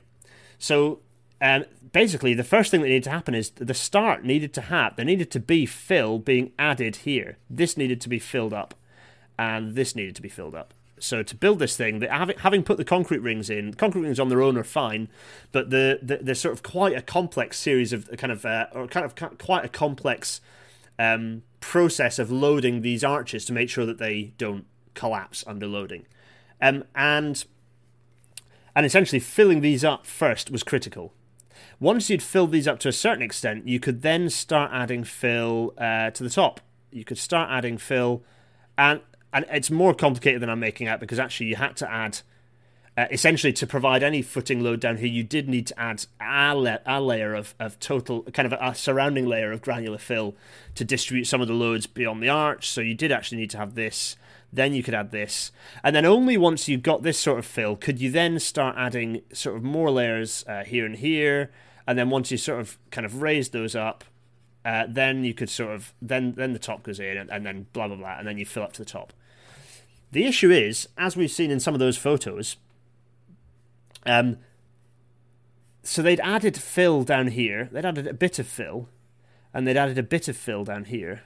So 0.57 0.99
um, 1.41 1.65
basically, 1.91 2.33
the 2.33 2.43
first 2.43 2.71
thing 2.71 2.81
that 2.81 2.87
needed 2.87 3.03
to 3.03 3.11
happen 3.11 3.35
is 3.35 3.51
the 3.51 3.73
start 3.73 4.23
needed 4.23 4.53
to 4.53 4.61
have 4.61 4.95
there 4.95 5.05
needed 5.05 5.31
to 5.31 5.39
be 5.39 5.65
fill 5.65 6.19
being 6.19 6.51
added 6.57 6.97
here. 6.97 7.37
This 7.49 7.77
needed 7.77 8.01
to 8.01 8.09
be 8.09 8.19
filled 8.19 8.53
up, 8.53 8.73
and 9.37 9.75
this 9.75 9.95
needed 9.95 10.15
to 10.15 10.21
be 10.21 10.29
filled 10.29 10.55
up. 10.55 10.73
So 10.97 11.23
to 11.23 11.35
build 11.35 11.59
this 11.59 11.75
thing, 11.75 12.01
having, 12.01 12.63
put 12.63 12.77
the 12.77 12.85
concrete 12.85 13.19
rings 13.19 13.49
in, 13.49 13.73
concrete 13.73 14.03
rings 14.03 14.19
on 14.19 14.29
their 14.29 14.41
own 14.41 14.57
are 14.57 14.63
fine, 14.63 15.09
but 15.51 15.69
the, 15.69 15.99
the 16.01 16.19
there's 16.21 16.39
sort 16.39 16.53
of 16.53 16.63
quite 16.63 16.95
a 16.95 17.01
complex 17.01 17.59
series 17.59 17.91
of 17.91 18.09
kind 18.17 18.31
of 18.31 18.45
uh, 18.45 18.67
or 18.71 18.87
kind 18.87 19.05
of 19.05 19.37
quite 19.37 19.65
a 19.65 19.69
complex 19.69 20.39
um, 20.97 21.43
process 21.59 22.17
of 22.17 22.31
loading 22.31 22.81
these 22.81 23.03
arches 23.03 23.43
to 23.45 23.53
make 23.53 23.69
sure 23.69 23.85
that 23.85 23.97
they 23.97 24.33
don't 24.37 24.65
collapse 24.93 25.43
under 25.45 25.67
loading, 25.67 26.05
um, 26.61 26.83
and 26.95 27.45
and 28.75 28.85
essentially 28.85 29.19
filling 29.19 29.61
these 29.61 29.83
up 29.83 30.05
first 30.05 30.51
was 30.51 30.63
critical 30.63 31.13
once 31.79 32.09
you'd 32.09 32.23
filled 32.23 32.51
these 32.51 32.67
up 32.67 32.79
to 32.79 32.89
a 32.89 32.93
certain 32.93 33.21
extent, 33.21 33.67
you 33.67 33.79
could 33.79 34.01
then 34.01 34.29
start 34.29 34.71
adding 34.73 35.03
fill 35.03 35.73
uh, 35.77 36.09
to 36.11 36.23
the 36.23 36.29
top. 36.29 36.61
You 36.91 37.03
could 37.03 37.17
start 37.17 37.49
adding 37.51 37.77
fill, 37.77 38.23
and 38.77 39.01
and 39.33 39.45
it's 39.51 39.69
more 39.69 39.93
complicated 39.93 40.41
than 40.41 40.49
I'm 40.49 40.59
making 40.59 40.87
out 40.87 40.99
because 40.99 41.19
actually 41.19 41.47
you 41.47 41.55
had 41.57 41.75
to 41.77 41.91
add. 41.91 42.21
Uh, 42.97 43.07
essentially, 43.11 43.51
to 43.51 43.67
provide 43.67 44.03
any 44.03 44.21
footing 44.21 44.63
load 44.63 44.79
down 44.79 44.95
here, 44.95 45.09
you 45.09 45.21
did 45.21 45.49
need 45.49 45.67
to 45.67 45.77
add 45.77 46.05
a, 46.21 46.55
la- 46.55 46.77
a 46.85 47.01
layer 47.01 47.33
of, 47.33 47.53
of 47.59 47.77
total, 47.81 48.23
kind 48.31 48.45
of 48.45 48.53
a, 48.53 48.69
a, 48.69 48.73
surrounding 48.73 49.25
layer 49.25 49.51
of 49.51 49.61
granular 49.61 49.97
fill 49.97 50.33
to 50.75 50.85
distribute 50.85 51.25
some 51.25 51.41
of 51.41 51.49
the 51.49 51.53
loads 51.53 51.87
beyond 51.87 52.23
the 52.23 52.29
arch. 52.29 52.69
So 52.69 52.79
you 52.79 52.93
did 52.93 53.11
actually 53.11 53.39
need 53.39 53.49
to 53.49 53.57
have 53.57 53.75
this 53.75 54.15
then 54.55 54.73
you 54.73 54.83
could 54.83 54.93
add 54.93 55.11
this. 55.11 55.51
And 55.83 55.95
then 55.95 56.05
only 56.05 56.37
once 56.37 56.67
you've 56.67 56.83
got 56.83 57.03
this 57.03 57.19
sort 57.19 57.39
of 57.39 57.45
fill 57.45 57.75
could 57.75 57.99
you 57.99 58.09
then 58.09 58.39
start 58.39 58.75
adding 58.77 59.21
sort 59.33 59.57
of 59.57 59.63
more 59.63 59.91
layers 59.91 60.43
uh, 60.47 60.63
here 60.63 60.85
and 60.85 60.95
here. 60.95 61.51
And 61.87 61.99
then 61.99 62.09
once 62.09 62.31
you 62.31 62.37
sort 62.37 62.59
of 62.59 62.77
kind 62.89 63.05
of 63.05 63.21
raise 63.21 63.49
those 63.49 63.75
up, 63.75 64.03
uh, 64.63 64.85
then 64.89 65.23
you 65.23 65.33
could 65.33 65.49
sort 65.49 65.75
of 65.75 65.93
then 66.01 66.33
then 66.35 66.53
the 66.53 66.59
top 66.59 66.83
goes 66.83 66.99
in 66.99 67.17
and, 67.17 67.29
and 67.29 67.45
then 67.45 67.67
blah 67.73 67.87
blah 67.87 67.97
blah 67.97 68.17
and 68.17 68.27
then 68.27 68.37
you 68.37 68.45
fill 68.45 68.63
up 68.63 68.73
to 68.73 68.81
the 68.81 68.89
top. 68.89 69.13
The 70.11 70.25
issue 70.25 70.51
is, 70.51 70.87
as 70.97 71.17
we've 71.17 71.31
seen 71.31 71.51
in 71.51 71.59
some 71.59 71.73
of 71.73 71.79
those 71.79 71.97
photos, 71.97 72.55
um, 74.05 74.37
so 75.83 76.01
they'd 76.01 76.19
added 76.21 76.57
fill 76.57 77.03
down 77.03 77.27
here, 77.27 77.69
they'd 77.71 77.85
added 77.85 78.07
a 78.07 78.13
bit 78.13 78.39
of 78.39 78.47
fill, 78.47 78.89
and 79.53 79.67
they'd 79.67 79.77
added 79.77 79.97
a 79.97 80.03
bit 80.03 80.27
of 80.27 80.37
fill 80.37 80.63
down 80.63 80.85
here. 80.85 81.23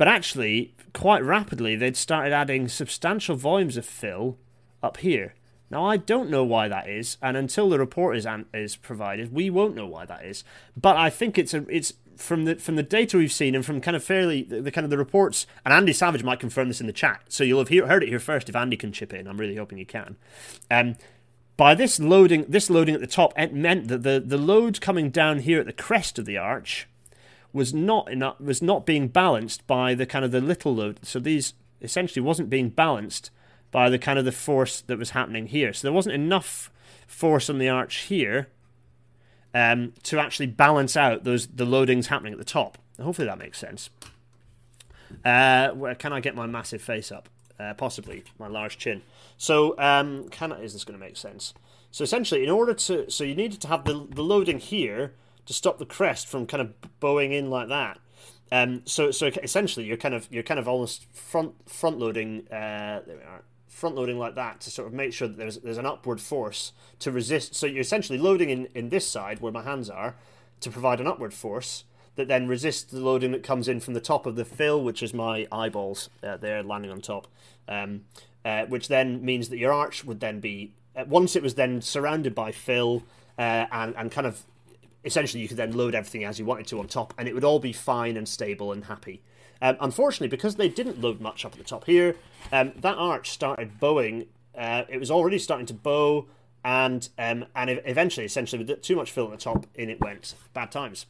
But 0.00 0.08
actually, 0.08 0.72
quite 0.94 1.22
rapidly, 1.22 1.76
they'd 1.76 1.94
started 1.94 2.32
adding 2.32 2.68
substantial 2.68 3.36
volumes 3.36 3.76
of 3.76 3.84
fill 3.84 4.38
up 4.82 4.96
here. 4.96 5.34
Now, 5.68 5.84
I 5.84 5.98
don't 5.98 6.30
know 6.30 6.42
why 6.42 6.68
that 6.68 6.88
is, 6.88 7.18
and 7.20 7.36
until 7.36 7.68
the 7.68 7.78
report 7.78 8.16
is 8.16 8.26
is 8.54 8.76
provided, 8.76 9.30
we 9.30 9.50
won't 9.50 9.74
know 9.74 9.86
why 9.86 10.06
that 10.06 10.24
is. 10.24 10.42
But 10.74 10.96
I 10.96 11.10
think 11.10 11.36
it's 11.36 11.52
a 11.52 11.66
it's 11.68 11.92
from 12.16 12.46
the 12.46 12.54
from 12.54 12.76
the 12.76 12.82
data 12.82 13.18
we've 13.18 13.30
seen 13.30 13.54
and 13.54 13.62
from 13.62 13.82
kind 13.82 13.94
of 13.94 14.02
fairly 14.02 14.42
the, 14.42 14.62
the 14.62 14.70
kind 14.70 14.86
of 14.86 14.90
the 14.90 14.96
reports. 14.96 15.46
And 15.66 15.74
Andy 15.74 15.92
Savage 15.92 16.24
might 16.24 16.40
confirm 16.40 16.68
this 16.68 16.80
in 16.80 16.86
the 16.86 16.94
chat, 16.94 17.20
so 17.28 17.44
you'll 17.44 17.58
have 17.58 17.68
he- 17.68 17.76
heard 17.80 18.02
it 18.02 18.08
here 18.08 18.18
first. 18.18 18.48
If 18.48 18.56
Andy 18.56 18.78
can 18.78 18.92
chip 18.92 19.12
in, 19.12 19.28
I'm 19.28 19.36
really 19.36 19.56
hoping 19.56 19.76
you 19.76 19.84
can. 19.84 20.16
Um, 20.70 20.96
by 21.58 21.74
this 21.74 22.00
loading, 22.00 22.46
this 22.48 22.70
loading 22.70 22.94
at 22.94 23.02
the 23.02 23.06
top 23.06 23.38
it 23.38 23.52
meant 23.52 23.88
that 23.88 24.02
the 24.02 24.18
the 24.18 24.38
load 24.38 24.80
coming 24.80 25.10
down 25.10 25.40
here 25.40 25.60
at 25.60 25.66
the 25.66 25.74
crest 25.74 26.18
of 26.18 26.24
the 26.24 26.38
arch 26.38 26.88
was 27.52 27.74
not 27.74 28.10
enough, 28.10 28.40
was 28.40 28.62
not 28.62 28.86
being 28.86 29.08
balanced 29.08 29.66
by 29.66 29.94
the 29.94 30.06
kind 30.06 30.24
of 30.24 30.30
the 30.30 30.40
little 30.40 30.74
load. 30.74 31.00
So 31.02 31.18
these 31.18 31.54
essentially 31.80 32.22
wasn't 32.22 32.50
being 32.50 32.68
balanced 32.68 33.30
by 33.70 33.88
the 33.88 33.98
kind 33.98 34.18
of 34.18 34.24
the 34.24 34.32
force 34.32 34.80
that 34.82 34.98
was 34.98 35.10
happening 35.10 35.46
here. 35.46 35.72
So 35.72 35.86
there 35.86 35.92
wasn't 35.92 36.14
enough 36.14 36.70
force 37.06 37.50
on 37.50 37.58
the 37.58 37.68
arch 37.68 37.96
here 38.02 38.48
um, 39.54 39.92
to 40.04 40.18
actually 40.18 40.46
balance 40.46 40.96
out 40.96 41.24
those 41.24 41.46
the 41.48 41.66
loadings 41.66 42.06
happening 42.06 42.32
at 42.32 42.38
the 42.38 42.44
top. 42.44 42.78
Hopefully 43.00 43.26
that 43.26 43.38
makes 43.38 43.58
sense. 43.58 43.90
Uh, 45.24 45.70
where 45.70 45.94
can 45.94 46.12
I 46.12 46.20
get 46.20 46.36
my 46.36 46.46
massive 46.46 46.82
face 46.82 47.10
up? 47.10 47.28
Uh, 47.58 47.74
possibly 47.74 48.24
my 48.38 48.46
large 48.46 48.78
chin. 48.78 49.02
So 49.36 49.78
um, 49.78 50.28
can 50.30 50.52
I, 50.52 50.60
is 50.60 50.72
this 50.72 50.84
going 50.84 50.98
to 50.98 51.04
make 51.04 51.16
sense? 51.16 51.52
So 51.90 52.04
essentially, 52.04 52.44
in 52.44 52.50
order 52.50 52.72
to 52.72 53.10
so 53.10 53.24
you 53.24 53.34
needed 53.34 53.60
to 53.62 53.68
have 53.68 53.84
the 53.84 54.06
the 54.08 54.22
loading 54.22 54.58
here 54.58 55.12
to 55.50 55.54
stop 55.54 55.78
the 55.78 55.84
crest 55.84 56.28
from 56.28 56.46
kind 56.46 56.60
of 56.60 57.00
bowing 57.00 57.32
in 57.32 57.50
like 57.50 57.68
that. 57.68 57.98
Um, 58.52 58.82
so 58.84 59.10
so 59.10 59.26
essentially 59.42 59.84
you're 59.84 59.96
kind 59.96 60.14
of 60.14 60.28
you're 60.30 60.44
kind 60.44 60.60
of 60.60 60.68
almost 60.68 61.12
front 61.12 61.68
front 61.68 61.98
loading. 61.98 62.46
Uh, 62.52 63.00
there 63.04 63.16
we 63.16 63.22
are. 63.24 63.42
Front 63.66 63.96
loading 63.96 64.16
like 64.16 64.36
that 64.36 64.60
to 64.60 64.70
sort 64.70 64.86
of 64.86 64.94
make 64.94 65.12
sure 65.12 65.26
that 65.26 65.36
there's 65.36 65.58
there's 65.58 65.76
an 65.76 65.86
upward 65.86 66.20
force 66.20 66.72
to 67.00 67.10
resist. 67.10 67.56
So 67.56 67.66
you're 67.66 67.80
essentially 67.80 68.16
loading 68.16 68.48
in, 68.48 68.68
in 68.76 68.90
this 68.90 69.08
side 69.08 69.40
where 69.40 69.50
my 69.50 69.64
hands 69.64 69.90
are 69.90 70.14
to 70.60 70.70
provide 70.70 71.00
an 71.00 71.08
upward 71.08 71.34
force 71.34 71.82
that 72.14 72.28
then 72.28 72.46
resists 72.46 72.92
the 72.92 73.00
loading 73.00 73.32
that 73.32 73.42
comes 73.42 73.66
in 73.66 73.80
from 73.80 73.94
the 73.94 74.00
top 74.00 74.24
of 74.24 74.36
the 74.36 74.44
fill, 74.44 74.84
which 74.84 75.02
is 75.02 75.12
my 75.12 75.48
eyeballs 75.50 76.10
uh, 76.22 76.36
there 76.36 76.62
landing 76.62 76.92
on 76.92 77.00
top. 77.00 77.26
Um, 77.66 78.02
uh, 78.44 78.66
which 78.66 78.86
then 78.86 79.24
means 79.24 79.48
that 79.48 79.58
your 79.58 79.72
arch 79.72 80.04
would 80.04 80.20
then 80.20 80.38
be 80.38 80.74
uh, 80.94 81.04
once 81.08 81.34
it 81.34 81.42
was 81.42 81.56
then 81.56 81.82
surrounded 81.82 82.36
by 82.36 82.52
fill 82.52 83.02
uh, 83.36 83.66
and 83.72 83.96
and 83.96 84.12
kind 84.12 84.28
of 84.28 84.44
essentially 85.04 85.42
you 85.42 85.48
could 85.48 85.56
then 85.56 85.72
load 85.72 85.94
everything 85.94 86.24
as 86.24 86.38
you 86.38 86.44
wanted 86.44 86.66
to 86.68 86.78
on 86.78 86.86
top, 86.86 87.14
and 87.18 87.28
it 87.28 87.34
would 87.34 87.44
all 87.44 87.58
be 87.58 87.72
fine 87.72 88.16
and 88.16 88.28
stable 88.28 88.72
and 88.72 88.84
happy. 88.84 89.22
Um, 89.62 89.76
unfortunately, 89.80 90.28
because 90.28 90.56
they 90.56 90.68
didn't 90.68 91.00
load 91.00 91.20
much 91.20 91.44
up 91.44 91.52
at 91.52 91.58
the 91.58 91.64
top 91.64 91.84
here, 91.84 92.16
um, 92.52 92.72
that 92.76 92.96
arch 92.96 93.30
started 93.30 93.78
bowing. 93.78 94.26
Uh, 94.56 94.84
it 94.88 94.98
was 94.98 95.10
already 95.10 95.38
starting 95.38 95.66
to 95.66 95.74
bow, 95.74 96.26
and 96.64 97.08
um, 97.18 97.44
and 97.54 97.80
eventually, 97.84 98.24
essentially, 98.26 98.62
with 98.62 98.82
too 98.82 98.96
much 98.96 99.10
fill 99.10 99.26
at 99.26 99.32
the 99.32 99.36
top, 99.36 99.66
in 99.74 99.90
it 99.90 100.00
went. 100.00 100.34
Bad 100.54 100.70
times. 100.70 101.06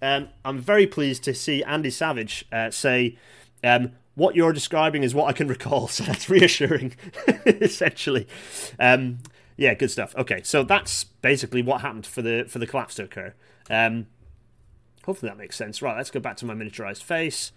Um, 0.00 0.28
I'm 0.44 0.60
very 0.60 0.86
pleased 0.86 1.24
to 1.24 1.34
see 1.34 1.64
Andy 1.64 1.90
Savage 1.90 2.44
uh, 2.52 2.70
say, 2.70 3.18
um, 3.64 3.92
"What 4.14 4.36
you're 4.36 4.52
describing 4.52 5.02
is 5.02 5.14
what 5.14 5.26
I 5.28 5.32
can 5.32 5.48
recall." 5.56 5.88
So 5.88 6.04
that's 6.04 6.30
reassuring, 6.30 6.94
essentially. 7.46 8.28
Yeah, 9.58 9.74
good 9.74 9.90
stuff. 9.90 10.14
Okay, 10.16 10.40
so 10.44 10.62
that's 10.62 11.02
basically 11.02 11.62
what 11.62 11.80
happened 11.80 12.06
for 12.06 12.22
the 12.22 12.46
for 12.48 12.60
the 12.60 12.66
collapse 12.66 12.94
to 12.94 13.02
occur. 13.02 13.34
Um, 13.68 14.06
hopefully 15.04 15.28
that 15.28 15.36
makes 15.36 15.56
sense. 15.56 15.82
Right, 15.82 15.96
let's 15.96 16.12
go 16.12 16.20
back 16.20 16.36
to 16.38 16.46
my 16.46 16.54
miniaturized 16.54 17.02
face. 17.02 17.52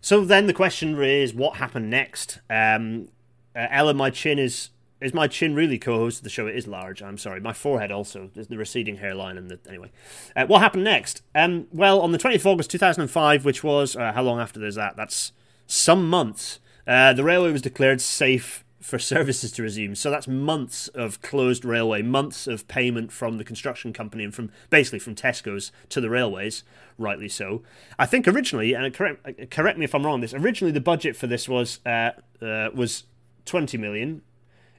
So 0.00 0.24
then 0.24 0.46
the 0.46 0.54
question 0.54 1.00
is, 1.02 1.34
what 1.34 1.56
happened 1.56 1.90
next? 1.90 2.40
Um, 2.48 3.08
uh, 3.54 3.66
Ella, 3.70 3.92
my 3.92 4.08
chin 4.08 4.38
is 4.38 4.70
is 5.02 5.12
my 5.12 5.28
chin 5.28 5.54
really 5.54 5.78
co-host 5.78 6.18
of 6.18 6.24
the 6.24 6.30
show? 6.30 6.46
It 6.46 6.56
is 6.56 6.66
large. 6.66 7.02
I'm 7.02 7.18
sorry. 7.18 7.40
My 7.40 7.52
forehead 7.52 7.92
also. 7.92 8.30
There's 8.34 8.48
the 8.48 8.56
receding 8.56 8.96
hairline 8.96 9.36
and 9.36 9.50
the 9.50 9.58
anyway. 9.68 9.90
Uh, 10.34 10.46
what 10.46 10.60
happened 10.60 10.84
next? 10.84 11.20
Um, 11.34 11.66
well, 11.70 12.00
on 12.00 12.12
the 12.12 12.18
20th 12.18 12.36
of 12.36 12.46
August 12.46 12.70
2005, 12.70 13.44
which 13.44 13.62
was 13.62 13.94
uh, 13.94 14.12
how 14.12 14.22
long 14.22 14.40
after 14.40 14.58
there's 14.58 14.76
that? 14.76 14.96
That's 14.96 15.32
some 15.66 16.08
months. 16.08 16.60
Uh, 16.86 17.12
the 17.12 17.22
railway 17.22 17.52
was 17.52 17.60
declared 17.60 18.00
safe 18.00 18.64
for 18.80 18.98
services 18.98 19.52
to 19.52 19.62
resume. 19.62 19.94
So 19.94 20.10
that's 20.10 20.28
months 20.28 20.88
of 20.88 21.20
closed 21.20 21.64
railway, 21.64 22.02
months 22.02 22.46
of 22.46 22.68
payment 22.68 23.10
from 23.10 23.38
the 23.38 23.44
construction 23.44 23.92
company 23.92 24.24
and 24.24 24.34
from 24.34 24.50
basically 24.70 25.00
from 25.00 25.14
Tesco's 25.14 25.72
to 25.88 26.00
the 26.00 26.10
railways, 26.10 26.62
rightly 26.96 27.28
so. 27.28 27.62
I 27.98 28.06
think 28.06 28.28
originally, 28.28 28.74
and 28.74 28.94
correct, 28.94 29.50
correct 29.50 29.78
me 29.78 29.84
if 29.84 29.94
I'm 29.94 30.06
wrong, 30.06 30.20
this 30.20 30.34
originally 30.34 30.72
the 30.72 30.80
budget 30.80 31.16
for 31.16 31.26
this 31.26 31.48
was 31.48 31.80
uh, 31.84 32.10
uh, 32.40 32.70
was 32.72 33.04
20 33.46 33.78
million 33.78 34.22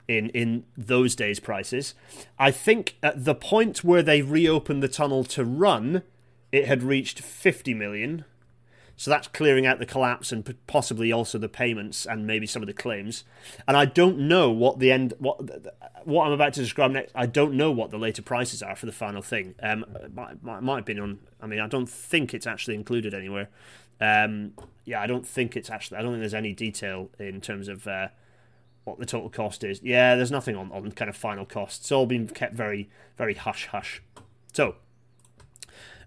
in 0.08 0.30
in 0.30 0.64
those 0.78 1.16
days 1.16 1.40
prices. 1.40 1.94
I 2.38 2.52
think 2.52 2.96
at 3.04 3.26
the 3.26 3.36
point 3.36 3.84
where 3.84 4.02
they 4.02 4.22
reopened 4.22 4.82
the 4.82 4.88
tunnel 4.88 5.24
to 5.26 5.44
run, 5.44 6.04
it 6.52 6.68
had 6.68 6.84
reached 6.84 7.20
50 7.20 7.74
million 7.74 8.26
So 9.00 9.10
that's 9.10 9.30
clearing 9.30 9.66
out 9.66 9.80
the 9.80 9.86
collapse 9.86 10.34
and 10.34 10.58
possibly 10.68 11.10
also 11.10 11.38
the 11.38 11.48
payments 11.48 12.06
and 12.06 12.28
maybe 12.28 12.46
some 12.46 12.62
of 12.62 12.68
the 12.68 12.74
claims. 12.74 13.24
And 13.66 13.78
I 13.78 13.86
don't 13.86 14.20
know 14.20 14.52
what 14.52 14.80
the 14.80 14.92
end 14.92 15.14
what 15.20 15.40
what 16.04 16.28
I'm 16.28 16.34
about 16.34 16.52
to 16.56 16.60
describe 16.60 16.92
next. 16.92 17.14
I 17.16 17.26
don't 17.26 17.54
know 17.54 17.72
what 17.72 17.92
the 17.92 17.98
later 17.98 18.22
prices 18.22 18.62
are 18.62 18.76
for 18.76 18.88
the 18.88 18.92
final 18.92 19.22
thing. 19.22 19.56
Um, 19.64 19.86
might, 20.14 20.44
might, 20.44 20.62
might 20.62 20.76
have 20.76 20.86
been 20.86 21.00
on. 21.00 21.20
I 21.40 21.48
mean, 21.48 21.62
I 21.62 21.68
don't 21.68 21.88
think 21.88 22.34
it's 22.34 22.46
actually 22.46 22.76
included 22.76 23.14
anywhere. 23.14 23.48
Um, 24.02 24.52
yeah, 24.84 25.00
I 25.00 25.08
don't 25.08 25.26
think 25.26 25.56
it's 25.56 25.70
actually. 25.70 25.98
I 25.98 26.02
don't 26.02 26.12
think 26.12 26.22
there's 26.22 26.34
any 26.34 26.52
detail 26.52 27.10
in 27.20 27.40
terms 27.40 27.70
of 27.70 27.88
uh, 27.88 28.10
what 28.84 29.00
the 29.00 29.06
total 29.06 29.30
cost 29.30 29.64
is. 29.64 29.80
Yeah, 29.82 30.18
there's 30.18 30.30
nothing 30.30 30.58
on 30.58 30.74
on 30.74 30.92
kind 30.92 31.08
of 31.08 31.16
final 31.16 31.46
costs. 31.46 31.80
It's 31.80 31.92
all 31.94 32.06
been 32.06 32.28
kept 32.28 32.54
very 32.54 32.90
very 33.18 33.36
hush 33.36 33.68
hush. 33.68 34.02
So, 34.52 34.76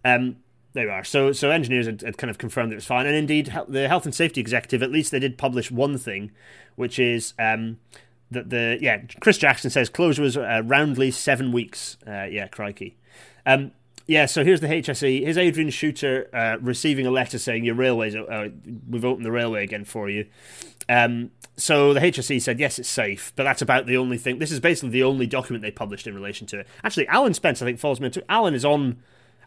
um, 0.05 0.37
we 0.75 0.89
are. 0.89 1.05
So, 1.05 1.33
so 1.33 1.51
engineers 1.51 1.87
had, 1.87 2.01
had, 2.01 2.19
kind 2.19 2.31
of 2.31 2.39
confirmed 2.39 2.73
it 2.73 2.77
was 2.77 2.87
fine, 2.87 3.07
and 3.07 3.15
indeed, 3.15 3.53
the 3.69 3.89
health 3.89 4.05
and 4.05 4.15
safety 4.15 4.41
executive 4.41 4.83
at 4.83 4.91
least 4.91 5.11
they 5.11 5.19
did 5.19 5.39
publish 5.39 5.71
one 5.71 5.99
thing, 5.99 6.31
which 6.77 6.99
is 6.99 7.35
um, 7.39 7.79
that 8.31 8.51
the 8.51 8.79
yeah 8.81 9.03
Chris 9.21 9.39
Jackson 9.39 9.71
says 9.71 9.89
closure 9.89 10.23
was 10.23 10.37
uh, 10.37 10.63
roundly 10.65 11.11
seven 11.11 11.53
weeks. 11.53 11.97
Uh, 12.07 12.25
yeah, 12.25 12.49
crikey. 12.49 12.97
Um, 13.45 13.73
yeah, 14.07 14.27
so 14.27 14.45
here's 14.45 14.61
the 14.61 14.67
HSE. 14.67 15.23
Here's 15.23 15.39
Adrian 15.39 15.71
Shooter 15.71 16.29
uh, 16.35 16.57
receiving 16.61 17.07
a 17.07 17.11
letter 17.11 17.39
saying 17.39 17.65
your 17.65 17.75
railways, 17.77 18.17
uh, 18.17 18.49
we've 18.89 19.05
opened 19.05 19.25
the 19.25 19.31
railway 19.31 19.63
again 19.63 19.85
for 19.85 20.11
you. 20.11 20.27
Um, 20.89 21.31
so 21.57 21.95
the 21.95 22.01
HSE 22.01 22.43
said 22.43 22.59
yes, 22.59 22.79
it's 22.79 22.89
safe, 22.89 23.33
but 23.37 23.45
that's 23.45 23.63
about 23.63 23.87
the 23.87 23.97
only 23.97 24.19
thing. 24.19 24.39
This 24.39 24.51
is 24.51 24.59
basically 24.59 24.91
the 24.91 25.05
only 25.05 25.27
document 25.27 25.63
they 25.63 25.71
published 25.71 26.07
in 26.07 26.15
relation 26.15 26.47
to 26.49 26.61
it. 26.61 26.67
Actually, 26.83 27.07
Alan 27.09 27.35
Spence, 27.35 27.63
I 27.63 27.67
think, 27.67 27.79
falls 27.79 28.01
too. 28.01 28.23
Alan 28.29 28.55
is 28.55 28.65
on 28.65 29.03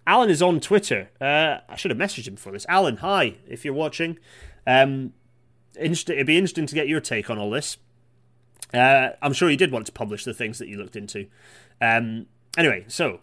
Alan 0.08 0.30
is 0.30 0.42
on 0.42 0.60
Twitter. 0.60 1.10
Uh, 1.20 1.60
I 1.68 1.76
should 1.76 1.92
have 1.92 1.98
messaged 1.98 2.28
him 2.28 2.36
for 2.36 2.52
this. 2.52 2.66
Alan, 2.70 2.98
hi, 2.98 3.36
if 3.48 3.66
you're 3.66 3.74
watching. 3.74 4.20
Um, 4.68 5.14
it'd 5.80 6.28
be 6.28 6.38
interesting 6.38 6.68
to 6.68 6.76
get 6.76 6.88
your 6.88 7.00
take 7.00 7.30
on 7.30 7.38
all 7.38 7.50
this. 7.50 7.78
Uh, 8.74 9.10
I'm 9.22 9.34
sure 9.34 9.50
you 9.50 9.58
did 9.58 9.72
want 9.72 9.86
to 9.86 9.92
publish 9.92 10.24
the 10.24 10.34
things 10.34 10.60
that 10.60 10.68
you 10.68 10.78
looked 10.78 10.96
into. 10.96 11.28
Um, 11.82 12.28
anyway, 12.58 12.86
so 12.88 13.20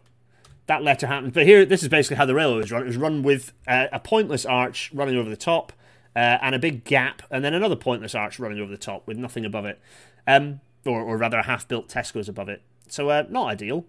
that 0.67 0.83
letter 0.83 1.07
happened. 1.07 1.33
But 1.33 1.47
here, 1.47 1.65
this 1.65 1.83
is 1.83 1.89
basically 1.89 2.17
how 2.17 2.27
the 2.27 2.35
railway 2.35 2.59
was 2.59 2.73
run. 2.73 2.83
It 2.83 2.87
was 2.87 2.97
run 2.97 3.23
with 3.23 3.53
uh, 3.67 3.87
a 3.93 4.01
pointless 4.01 4.47
arch 4.47 4.91
running 4.93 5.17
over 5.17 5.29
the 5.29 5.37
top 5.37 5.73
uh, 6.15 6.39
and 6.41 6.55
a 6.55 6.59
big 6.59 6.85
gap, 6.85 7.23
and 7.31 7.45
then 7.45 7.55
another 7.55 7.77
pointless 7.77 8.15
arch 8.15 8.39
running 8.39 8.61
over 8.61 8.71
the 8.71 8.79
top 8.79 9.07
with 9.07 9.17
nothing 9.17 9.45
above 9.45 9.65
it. 9.65 9.81
Um, 10.27 10.61
or, 10.85 11.01
or 11.01 11.17
rather, 11.17 11.39
a 11.39 11.45
half 11.45 11.69
built 11.69 11.89
Tesco's 11.89 12.29
above 12.29 12.49
it. 12.49 12.63
So, 12.89 13.09
uh, 13.09 13.25
not 13.29 13.49
ideal. 13.49 13.85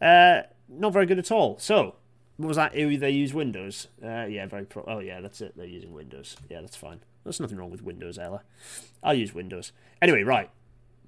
Uh, 0.00 0.42
not 0.68 0.92
very 0.92 1.06
good 1.06 1.18
at 1.18 1.30
all. 1.30 1.58
So, 1.58 1.96
what 2.36 2.48
was 2.48 2.56
that? 2.56 2.74
Who 2.74 2.96
they 2.96 3.10
use 3.10 3.32
Windows. 3.32 3.88
Uh, 4.02 4.26
yeah, 4.26 4.46
very 4.46 4.64
pro. 4.64 4.84
Oh 4.86 4.98
yeah, 4.98 5.20
that's 5.20 5.40
it. 5.40 5.56
They're 5.56 5.66
using 5.66 5.92
Windows. 5.92 6.36
Yeah, 6.50 6.60
that's 6.60 6.76
fine. 6.76 7.00
There's 7.24 7.40
nothing 7.40 7.56
wrong 7.58 7.70
with 7.70 7.82
Windows, 7.82 8.18
Ella. 8.18 8.42
I'll 9.02 9.14
use 9.14 9.34
Windows. 9.34 9.72
Anyway, 10.00 10.22
right. 10.22 10.50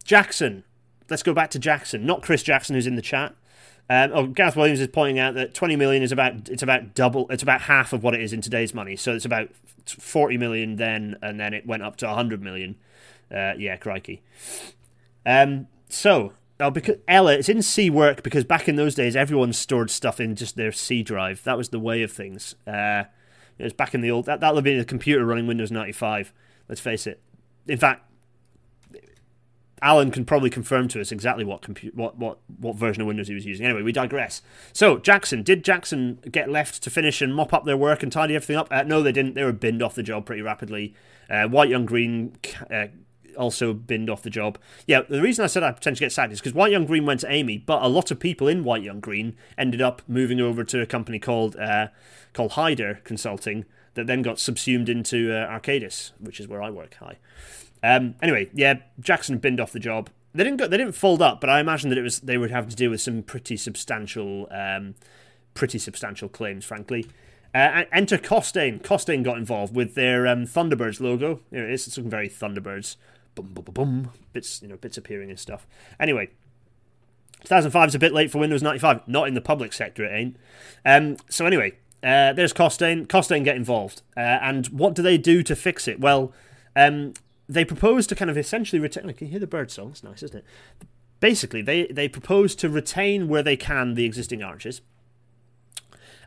Jackson. 0.04 0.64
Let's 1.10 1.22
go 1.22 1.32
back 1.32 1.50
to 1.52 1.58
Jackson, 1.58 2.04
not 2.04 2.22
Chris 2.22 2.42
Jackson, 2.42 2.74
who's 2.74 2.86
in 2.86 2.96
the 2.96 3.02
chat. 3.02 3.34
Um, 3.90 4.10
oh, 4.12 4.26
Gareth 4.26 4.56
Williams 4.56 4.80
is 4.80 4.88
pointing 4.88 5.18
out 5.18 5.34
that 5.34 5.54
20 5.54 5.74
million 5.76 6.02
is 6.02 6.12
about 6.12 6.48
it's 6.50 6.62
about 6.62 6.94
double 6.94 7.26
it's 7.30 7.42
about 7.42 7.62
half 7.62 7.94
of 7.94 8.02
what 8.02 8.14
it 8.14 8.20
is 8.20 8.32
in 8.32 8.40
today's 8.40 8.74
money. 8.74 8.96
So 8.96 9.14
it's 9.14 9.24
about 9.24 9.50
40 9.86 10.36
million 10.36 10.76
then, 10.76 11.16
and 11.22 11.40
then 11.40 11.54
it 11.54 11.66
went 11.66 11.82
up 11.82 11.96
to 11.96 12.06
100 12.06 12.42
million. 12.42 12.76
Uh, 13.30 13.52
yeah, 13.58 13.76
crikey. 13.76 14.22
Um, 15.24 15.68
so 15.88 16.32
Oh, 16.60 16.70
because 16.70 16.96
Ella, 17.06 17.34
it's 17.34 17.48
in 17.48 17.62
C 17.62 17.88
work 17.88 18.22
because 18.22 18.44
back 18.44 18.68
in 18.68 18.76
those 18.76 18.94
days, 18.94 19.14
everyone 19.14 19.52
stored 19.52 19.90
stuff 19.90 20.18
in 20.18 20.34
just 20.34 20.56
their 20.56 20.72
C 20.72 21.02
drive. 21.02 21.44
That 21.44 21.56
was 21.56 21.68
the 21.68 21.78
way 21.78 22.02
of 22.02 22.10
things. 22.10 22.56
Uh, 22.66 23.04
it 23.58 23.64
was 23.64 23.72
back 23.72 23.94
in 23.94 24.00
the 24.00 24.10
old. 24.10 24.26
That 24.26 24.40
that'll 24.40 24.62
be 24.62 24.78
a 24.78 24.84
computer 24.84 25.24
running 25.24 25.46
Windows 25.46 25.70
ninety 25.70 25.92
five. 25.92 26.32
Let's 26.68 26.80
face 26.80 27.06
it. 27.06 27.20
In 27.68 27.78
fact, 27.78 28.04
Alan 29.80 30.10
can 30.10 30.24
probably 30.24 30.50
confirm 30.50 30.88
to 30.88 31.00
us 31.00 31.12
exactly 31.12 31.44
what 31.44 31.62
compu- 31.62 31.94
what 31.94 32.16
what 32.16 32.38
what 32.58 32.74
version 32.74 33.02
of 33.02 33.06
Windows 33.06 33.28
he 33.28 33.34
was 33.34 33.46
using. 33.46 33.64
Anyway, 33.64 33.82
we 33.82 33.92
digress. 33.92 34.42
So 34.72 34.98
Jackson, 34.98 35.42
did 35.44 35.64
Jackson 35.64 36.18
get 36.30 36.50
left 36.50 36.82
to 36.82 36.90
finish 36.90 37.22
and 37.22 37.34
mop 37.34 37.54
up 37.54 37.64
their 37.66 37.76
work 37.76 38.02
and 38.02 38.10
tidy 38.10 38.34
everything 38.34 38.56
up? 38.56 38.68
Uh, 38.70 38.82
no, 38.82 39.02
they 39.02 39.12
didn't. 39.12 39.34
They 39.34 39.44
were 39.44 39.52
binned 39.52 39.82
off 39.82 39.94
the 39.94 40.02
job 40.02 40.26
pretty 40.26 40.42
rapidly. 40.42 40.94
Uh, 41.30 41.46
White 41.46 41.68
Young 41.68 41.86
Green 41.86 42.36
uh, 42.70 42.86
also 43.38 43.72
binned 43.72 44.10
off 44.10 44.22
the 44.22 44.30
job. 44.30 44.58
Yeah, 44.86 45.02
the 45.08 45.22
reason 45.22 45.44
I 45.44 45.48
said 45.48 45.62
I 45.62 45.72
potentially 45.72 46.06
get 46.06 46.12
sacked 46.12 46.32
is 46.32 46.40
because 46.40 46.54
White 46.54 46.72
Young 46.72 46.86
Green 46.86 47.06
went 47.06 47.20
to 47.20 47.28
Amey, 47.28 47.64
but 47.64 47.82
a 47.82 47.88
lot 47.88 48.10
of 48.10 48.20
people 48.20 48.48
in 48.48 48.64
White 48.64 48.82
Young 48.82 49.00
Green 49.00 49.36
ended 49.56 49.80
up 49.80 50.02
moving 50.06 50.40
over 50.40 50.64
to 50.64 50.80
a 50.82 50.86
company 50.86 51.18
called 51.18 51.56
uh, 51.56 51.88
called 52.32 52.52
Hyder 52.52 53.00
Consulting 53.04 53.64
that 53.94 54.06
then 54.06 54.22
got 54.22 54.38
subsumed 54.38 54.88
into 54.88 55.32
uh, 55.32 55.48
Arcadis, 55.48 56.12
which 56.20 56.38
is 56.38 56.46
where 56.46 56.62
I 56.62 56.70
work. 56.70 56.96
Hi. 57.00 57.16
Um, 57.82 58.14
anyway, 58.22 58.50
yeah, 58.54 58.74
Jackson 59.00 59.38
binned 59.38 59.60
off 59.60 59.72
the 59.72 59.80
job. 59.80 60.10
They 60.34 60.44
didn't 60.44 60.58
go, 60.58 60.68
they 60.68 60.76
didn't 60.76 60.92
fold 60.92 61.22
up, 61.22 61.40
but 61.40 61.50
I 61.50 61.60
imagine 61.60 61.88
that 61.90 61.98
it 61.98 62.02
was 62.02 62.20
they 62.20 62.38
would 62.38 62.50
have 62.50 62.68
to 62.68 62.76
deal 62.76 62.90
with 62.90 63.00
some 63.00 63.22
pretty 63.22 63.56
substantial, 63.56 64.46
um, 64.50 64.94
pretty 65.54 65.78
substantial 65.78 66.28
claims, 66.28 66.64
frankly. 66.64 67.06
Uh, 67.54 67.84
enter 67.92 68.18
Costain. 68.18 68.82
Costain 68.82 69.24
got 69.24 69.38
involved 69.38 69.74
with 69.74 69.94
their 69.94 70.26
um, 70.26 70.44
Thunderbirds 70.44 71.00
logo. 71.00 71.40
Here 71.50 71.66
it 71.66 71.72
is. 71.72 71.86
It's 71.86 71.96
looking 71.96 72.10
very 72.10 72.28
Thunderbirds 72.28 72.96
boom, 73.42 73.64
boom, 73.64 73.64
boom, 73.64 74.02
boom, 74.02 74.10
bits, 74.32 74.62
you 74.62 74.68
know, 74.68 74.76
bits 74.76 74.96
appearing 74.96 75.30
and 75.30 75.38
stuff. 75.38 75.66
Anyway, 75.98 76.30
2005 77.44 77.88
is 77.88 77.94
a 77.94 77.98
bit 77.98 78.12
late 78.12 78.30
for 78.30 78.38
Windows 78.38 78.62
95. 78.62 79.06
Not 79.06 79.28
in 79.28 79.34
the 79.34 79.40
public 79.40 79.72
sector, 79.72 80.04
it 80.04 80.12
ain't. 80.12 80.36
Um, 80.84 81.16
so 81.28 81.46
anyway, 81.46 81.72
uh, 82.02 82.32
there's 82.32 82.52
Costain. 82.52 83.06
Costain 83.06 83.44
get 83.44 83.56
involved, 83.56 84.02
uh, 84.16 84.20
and 84.20 84.66
what 84.68 84.94
do 84.94 85.02
they 85.02 85.18
do 85.18 85.42
to 85.42 85.56
fix 85.56 85.88
it? 85.88 86.00
Well, 86.00 86.32
um, 86.76 87.14
they 87.48 87.64
propose 87.64 88.06
to 88.08 88.14
kind 88.14 88.30
of 88.30 88.38
essentially 88.38 88.80
retain. 88.80 89.12
Can 89.12 89.26
you 89.26 89.32
hear 89.32 89.40
the 89.40 89.46
bird 89.46 89.70
song? 89.70 89.90
It's 89.90 90.04
nice, 90.04 90.22
isn't 90.22 90.38
it? 90.38 90.44
Basically, 91.20 91.62
they 91.62 91.86
they 91.86 92.08
propose 92.08 92.54
to 92.56 92.68
retain 92.68 93.28
where 93.28 93.42
they 93.42 93.56
can 93.56 93.94
the 93.94 94.04
existing 94.04 94.42
arches 94.42 94.80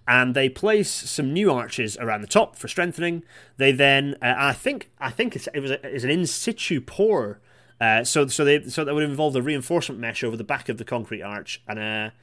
and 0.08 0.36
they 0.36 0.50
place 0.50 0.90
some 0.90 1.34
new 1.34 1.52
arches 1.52 1.98
around 1.98 2.22
the 2.22 2.28
top 2.28 2.56
for 2.56 2.68
strengthening. 2.68 3.24
They 3.58 3.72
then, 3.72 4.16
uh, 4.22 4.34
I 4.38 4.54
think, 4.54 4.90
I 5.00 5.12
think 5.12 5.36
it 5.36 5.60
was 5.60 5.72
a, 5.72 5.86
an 5.86 6.10
in 6.10 6.26
situ 6.26 6.82
pour. 6.82 7.40
Uh, 7.80 8.04
so, 8.04 8.28
so 8.28 8.46
they, 8.46 8.64
so 8.68 8.84
that 8.84 8.94
would 8.94 9.04
involve 9.04 9.34
the 9.34 9.42
reinforcement 9.42 10.00
mesh 10.00 10.24
over 10.24 10.38
the 10.38 10.44
back 10.44 10.70
of 10.70 10.78
the 10.78 10.86
concrete 10.86 11.22
arch 11.22 11.62
and 11.68 11.80
a, 11.80 12.14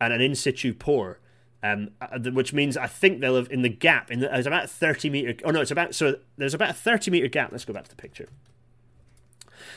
and 0.00 0.12
an 0.12 0.20
in 0.20 0.34
situ 0.34 0.72
pour. 0.72 1.18
Um, 1.60 1.90
uh, 2.00 2.20
which 2.30 2.52
means 2.52 2.76
I 2.76 2.86
think 2.86 3.20
they'll 3.20 3.34
have 3.34 3.50
in 3.50 3.62
the 3.62 3.68
gap 3.68 4.12
in 4.12 4.20
the, 4.20 4.32
it's 4.32 4.46
about 4.46 4.70
thirty 4.70 5.10
meter. 5.10 5.34
Oh 5.42 5.50
no, 5.50 5.60
it's 5.60 5.72
about 5.72 5.92
so 5.92 6.14
there's 6.36 6.54
about 6.54 6.70
a 6.70 6.72
thirty 6.72 7.10
meter 7.10 7.26
gap. 7.26 7.50
Let's 7.50 7.64
go 7.64 7.72
back 7.72 7.82
to 7.82 7.90
the 7.90 7.96
picture. 7.96 8.28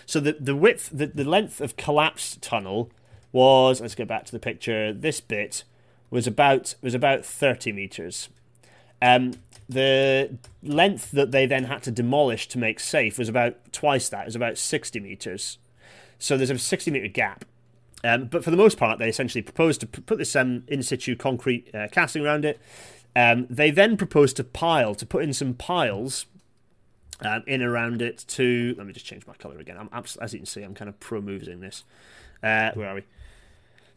So 0.06 0.20
the 0.20 0.34
the 0.34 0.56
width, 0.56 0.92
the, 0.94 1.08
the 1.08 1.24
length 1.24 1.60
of 1.60 1.78
collapsed 1.78 2.44
tunnel 2.44 2.92
was. 3.32 3.82
Let's 3.82 3.96
get 3.96 4.08
back 4.08 4.26
to 4.26 4.32
the 4.32 4.38
picture. 4.38 4.94
This 4.94 5.22
bit 5.22 5.64
was 6.12 6.28
about 6.28 6.76
was 6.82 6.94
about 6.94 7.26
30 7.26 7.72
meters. 7.72 8.30
Um, 9.02 9.34
the 9.68 10.38
length 10.62 11.12
that 11.12 11.32
they 11.32 11.46
then 11.46 11.64
had 11.64 11.82
to 11.84 11.92
demolish 11.92 12.48
to 12.50 12.60
make 12.60 12.80
safe 12.80 13.18
was 13.18 13.30
about 13.30 13.72
twice 13.72 14.10
that. 14.10 14.24
It 14.24 14.26
was 14.26 14.36
about 14.36 14.58
60 14.58 15.00
meters. 15.00 15.58
So 16.20 16.38
there's 16.38 16.50
a 16.50 16.60
60 16.60 16.92
meter 16.92 17.08
gap. 17.08 17.46
Um, 18.04 18.26
but 18.26 18.44
for 18.44 18.52
the 18.52 18.58
most 18.58 18.78
part, 18.78 19.00
they 19.00 19.10
essentially 19.10 19.42
proposed 19.42 19.80
to 19.82 19.88
put 19.88 20.18
this 20.18 20.36
um, 20.36 20.64
in 20.68 20.84
situ 20.84 21.16
concrete 21.16 21.74
uh, 21.74 21.88
casting 21.92 22.24
around 22.24 22.46
it. 22.46 22.60
Um, 23.16 23.48
they 23.50 23.72
then 23.72 23.98
proposed 23.98 24.38
to 24.38 24.44
pile, 24.44 24.94
to 24.96 25.06
put 25.06 25.24
in 25.24 25.34
some 25.34 25.54
piles 25.54 26.26
um, 27.22 27.44
in 27.48 27.62
around 27.62 28.02
it 28.02 28.26
to. 28.30 28.76
Let 28.78 28.88
me 28.88 28.94
just 28.94 29.06
change 29.06 29.26
my 29.28 29.34
colour 29.34 29.58
again. 29.60 29.78
I'm, 29.78 30.04
as 30.22 30.34
you 30.34 30.40
can 30.40 30.46
see, 30.46 30.64
I'm 30.64 30.74
kind 30.74 30.90
of 30.90 31.00
pro 31.00 31.22
moving 31.22 31.60
this. 31.62 31.84
Uh, 32.44 32.72
where 32.74 32.90
are 32.90 32.96
we? 32.96 33.04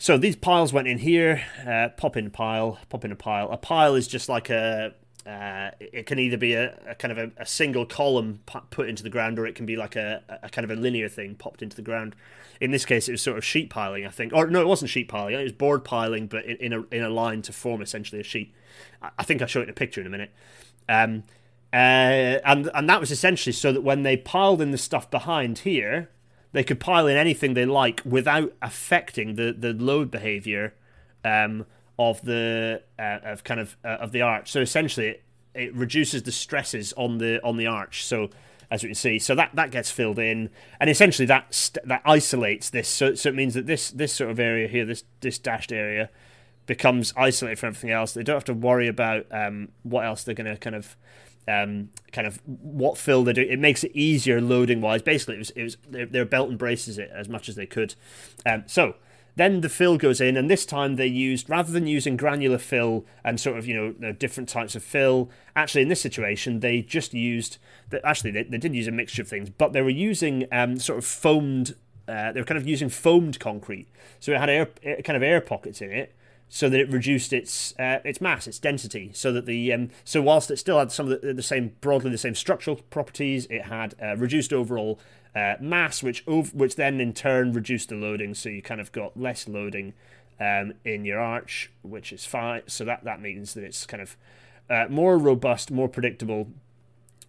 So 0.04 0.18
these 0.18 0.36
piles 0.36 0.70
went 0.70 0.86
in 0.86 0.98
here. 0.98 1.42
Uh, 1.66 1.88
pop 1.96 2.18
in 2.18 2.26
a 2.26 2.30
pile, 2.30 2.78
pop 2.90 3.06
in 3.06 3.12
a 3.12 3.16
pile. 3.16 3.50
A 3.50 3.56
pile 3.56 3.94
is 3.94 4.06
just 4.06 4.28
like 4.28 4.50
a. 4.50 4.92
Uh, 5.26 5.70
it 5.80 6.04
can 6.04 6.18
either 6.18 6.36
be 6.36 6.52
a, 6.52 6.78
a 6.86 6.94
kind 6.94 7.10
of 7.10 7.16
a, 7.16 7.32
a, 7.38 7.46
single 7.46 7.86
column 7.86 8.40
put 8.68 8.86
into 8.86 9.02
the 9.02 9.08
ground, 9.08 9.38
or 9.38 9.46
it 9.46 9.54
can 9.54 9.64
be 9.64 9.76
like 9.76 9.96
a, 9.96 10.22
a 10.42 10.50
kind 10.50 10.70
of 10.70 10.76
a 10.76 10.78
linear 10.78 11.08
thing 11.08 11.34
popped 11.34 11.62
into 11.62 11.74
the 11.74 11.80
ground. 11.80 12.14
In 12.60 12.70
this 12.70 12.84
case, 12.84 13.08
it 13.08 13.12
was 13.12 13.22
sort 13.22 13.38
of 13.38 13.46
sheet 13.46 13.70
piling, 13.70 14.04
I 14.04 14.10
think. 14.10 14.34
Or 14.34 14.46
no, 14.46 14.60
it 14.60 14.66
wasn't 14.66 14.90
sheet 14.90 15.08
piling. 15.08 15.40
It 15.40 15.42
was 15.42 15.52
bored 15.52 15.86
piling, 15.86 16.26
but 16.26 16.44
in, 16.44 16.58
in 16.58 16.72
a 16.74 16.82
in 16.94 17.02
a 17.02 17.08
line 17.08 17.40
to 17.40 17.52
form 17.54 17.80
essentially 17.80 18.20
a 18.20 18.24
sheet. 18.24 18.54
I, 19.00 19.08
I 19.20 19.22
think 19.22 19.40
I'll 19.40 19.48
show 19.48 19.60
it 19.60 19.64
in 19.64 19.70
a 19.70 19.72
picture 19.72 20.02
in 20.02 20.06
a 20.06 20.10
minute. 20.10 20.34
Um, 20.86 21.22
uh, 21.72 22.44
and 22.44 22.70
and 22.74 22.90
that 22.90 23.00
was 23.00 23.10
essentially 23.10 23.54
so 23.54 23.72
that 23.72 23.80
when 23.80 24.02
they 24.02 24.18
piled 24.18 24.60
in 24.60 24.70
the 24.70 24.76
stuff 24.76 25.10
behind 25.10 25.60
here, 25.60 26.10
they 26.54 26.64
could 26.64 26.78
pile 26.78 27.08
in 27.08 27.16
anything 27.16 27.54
they 27.54 27.66
like 27.66 28.00
without 28.04 28.54
affecting 28.62 29.34
the 29.34 29.52
the 29.52 29.72
load 29.74 30.10
behavior 30.10 30.72
um, 31.24 31.66
of 31.98 32.22
the 32.22 32.80
uh, 32.98 33.18
of 33.24 33.44
kind 33.44 33.60
of 33.60 33.76
uh, 33.84 33.98
of 34.00 34.12
the 34.12 34.22
arch. 34.22 34.50
So 34.50 34.60
essentially, 34.60 35.08
it, 35.08 35.24
it 35.54 35.74
reduces 35.74 36.22
the 36.22 36.32
stresses 36.32 36.92
on 36.94 37.18
the 37.18 37.42
on 37.42 37.56
the 37.56 37.66
arch. 37.66 38.04
So 38.04 38.30
as 38.70 38.82
you 38.84 38.88
can 38.88 38.94
see, 38.94 39.18
so 39.18 39.34
that 39.34 39.50
that 39.54 39.72
gets 39.72 39.90
filled 39.90 40.20
in, 40.20 40.48
and 40.80 40.88
essentially 40.88 41.26
that 41.26 41.52
st- 41.52 41.86
that 41.88 42.02
isolates 42.06 42.70
this. 42.70 42.88
So 42.88 43.16
so 43.16 43.30
it 43.30 43.34
means 43.34 43.54
that 43.54 43.66
this 43.66 43.90
this 43.90 44.12
sort 44.12 44.30
of 44.30 44.38
area 44.38 44.68
here, 44.68 44.86
this 44.86 45.02
this 45.20 45.38
dashed 45.38 45.72
area, 45.72 46.08
becomes 46.66 47.12
isolated 47.16 47.58
from 47.58 47.68
everything 47.68 47.90
else. 47.90 48.12
They 48.12 48.22
don't 48.22 48.36
have 48.36 48.44
to 48.44 48.54
worry 48.54 48.86
about 48.86 49.26
um, 49.32 49.70
what 49.82 50.04
else 50.04 50.22
they're 50.22 50.36
going 50.36 50.50
to 50.50 50.56
kind 50.56 50.76
of 50.76 50.96
um, 51.48 51.90
kind 52.12 52.26
of 52.26 52.40
what 52.46 52.98
fill 52.98 53.24
they 53.24 53.32
do. 53.32 53.42
It 53.42 53.58
makes 53.58 53.84
it 53.84 53.92
easier 53.94 54.40
loading 54.40 54.80
wise. 54.80 55.02
Basically, 55.02 55.36
it 55.36 55.38
was, 55.38 55.50
it 55.50 55.62
was 55.62 55.76
their, 55.88 56.06
their 56.06 56.24
belt 56.24 56.50
embraces 56.50 56.98
it 56.98 57.10
as 57.14 57.28
much 57.28 57.48
as 57.48 57.56
they 57.56 57.66
could. 57.66 57.94
Um, 58.46 58.64
so 58.66 58.94
then 59.36 59.60
the 59.60 59.68
fill 59.68 59.98
goes 59.98 60.20
in, 60.20 60.36
and 60.36 60.48
this 60.48 60.64
time 60.64 60.96
they 60.96 61.06
used 61.06 61.50
rather 61.50 61.72
than 61.72 61.86
using 61.86 62.16
granular 62.16 62.58
fill 62.58 63.04
and 63.24 63.40
sort 63.40 63.58
of 63.58 63.66
you 63.66 63.94
know 63.98 64.12
different 64.12 64.48
types 64.48 64.74
of 64.74 64.82
fill. 64.82 65.30
Actually, 65.56 65.82
in 65.82 65.88
this 65.88 66.00
situation, 66.00 66.60
they 66.60 66.80
just 66.80 67.14
used 67.14 67.58
that. 67.90 68.00
Actually, 68.04 68.30
they, 68.30 68.44
they 68.44 68.58
did 68.58 68.74
use 68.74 68.86
a 68.86 68.92
mixture 68.92 69.22
of 69.22 69.28
things, 69.28 69.50
but 69.50 69.72
they 69.72 69.82
were 69.82 69.90
using 69.90 70.46
um, 70.52 70.78
sort 70.78 70.98
of 70.98 71.04
foamed. 71.04 71.74
Uh, 72.06 72.32
they 72.32 72.40
were 72.40 72.46
kind 72.46 72.58
of 72.58 72.68
using 72.68 72.88
foamed 72.88 73.40
concrete, 73.40 73.88
so 74.20 74.32
it 74.32 74.38
had 74.38 74.50
air, 74.50 74.66
kind 75.02 75.16
of 75.16 75.22
air 75.22 75.40
pockets 75.40 75.80
in 75.80 75.90
it 75.90 76.14
so 76.54 76.68
that 76.68 76.78
it 76.78 76.88
reduced 76.88 77.32
its 77.32 77.74
uh, 77.80 77.98
its 78.04 78.20
mass, 78.20 78.46
its 78.46 78.60
density, 78.60 79.10
so 79.12 79.32
that 79.32 79.44
the 79.44 79.72
um, 79.72 79.90
so 80.04 80.22
whilst 80.22 80.52
it 80.52 80.56
still 80.56 80.78
had 80.78 80.92
some 80.92 81.10
of 81.10 81.20
the, 81.20 81.32
the 81.32 81.42
same 81.42 81.72
broadly 81.80 82.12
the 82.12 82.16
same 82.16 82.36
structural 82.36 82.76
properties, 82.76 83.46
it 83.46 83.64
had 83.64 83.96
uh, 84.00 84.16
reduced 84.16 84.52
overall 84.52 85.00
uh, 85.34 85.54
mass, 85.60 86.00
which 86.00 86.22
ov- 86.28 86.54
which 86.54 86.76
then 86.76 87.00
in 87.00 87.12
turn 87.12 87.52
reduced 87.52 87.88
the 87.88 87.96
loading, 87.96 88.34
so 88.34 88.48
you 88.48 88.62
kind 88.62 88.80
of 88.80 88.92
got 88.92 89.18
less 89.18 89.48
loading 89.48 89.94
um, 90.38 90.74
in 90.84 91.04
your 91.04 91.18
arch, 91.18 91.72
which 91.82 92.12
is 92.12 92.24
fine. 92.24 92.62
So 92.68 92.84
that 92.84 93.02
that 93.02 93.20
means 93.20 93.54
that 93.54 93.64
it's 93.64 93.84
kind 93.84 94.00
of 94.00 94.16
uh, 94.70 94.86
more 94.88 95.18
robust, 95.18 95.72
more 95.72 95.88
predictable, 95.88 96.46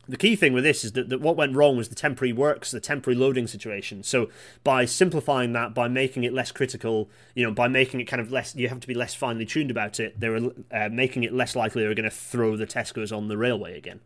the 0.07 0.17
key 0.17 0.35
thing 0.35 0.53
with 0.53 0.63
this 0.63 0.83
is 0.83 0.91
that, 0.93 1.09
that 1.09 1.21
what 1.21 1.35
went 1.35 1.55
wrong 1.55 1.77
was 1.77 1.89
the 1.89 1.95
temporary 1.95 2.33
works, 2.33 2.71
the 2.71 2.79
temporary 2.79 3.17
loading 3.17 3.47
situation. 3.47 4.03
So 4.03 4.29
by 4.63 4.85
simplifying 4.85 5.53
that, 5.53 5.73
by 5.73 5.87
making 5.87 6.23
it 6.23 6.33
less 6.33 6.51
critical, 6.51 7.09
you 7.33 7.43
know, 7.43 7.51
by 7.51 7.67
making 7.67 7.99
it 7.99 8.05
kind 8.05 8.21
of 8.21 8.31
less, 8.31 8.55
you 8.55 8.69
have 8.69 8.79
to 8.79 8.87
be 8.87 8.93
less 8.93 9.13
finely 9.13 9.45
tuned 9.45 9.71
about 9.71 9.99
it. 9.99 10.19
They're 10.19 10.37
uh, 10.71 10.89
making 10.91 11.23
it 11.23 11.33
less 11.33 11.55
likely 11.55 11.83
they're 11.83 11.95
going 11.95 12.09
to 12.09 12.15
throw 12.15 12.55
the 12.55 12.67
Tesco's 12.67 13.11
on 13.11 13.27
the 13.27 13.37
railway 13.37 13.77
again. 13.77 13.99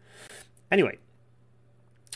Anyway, 0.72 0.98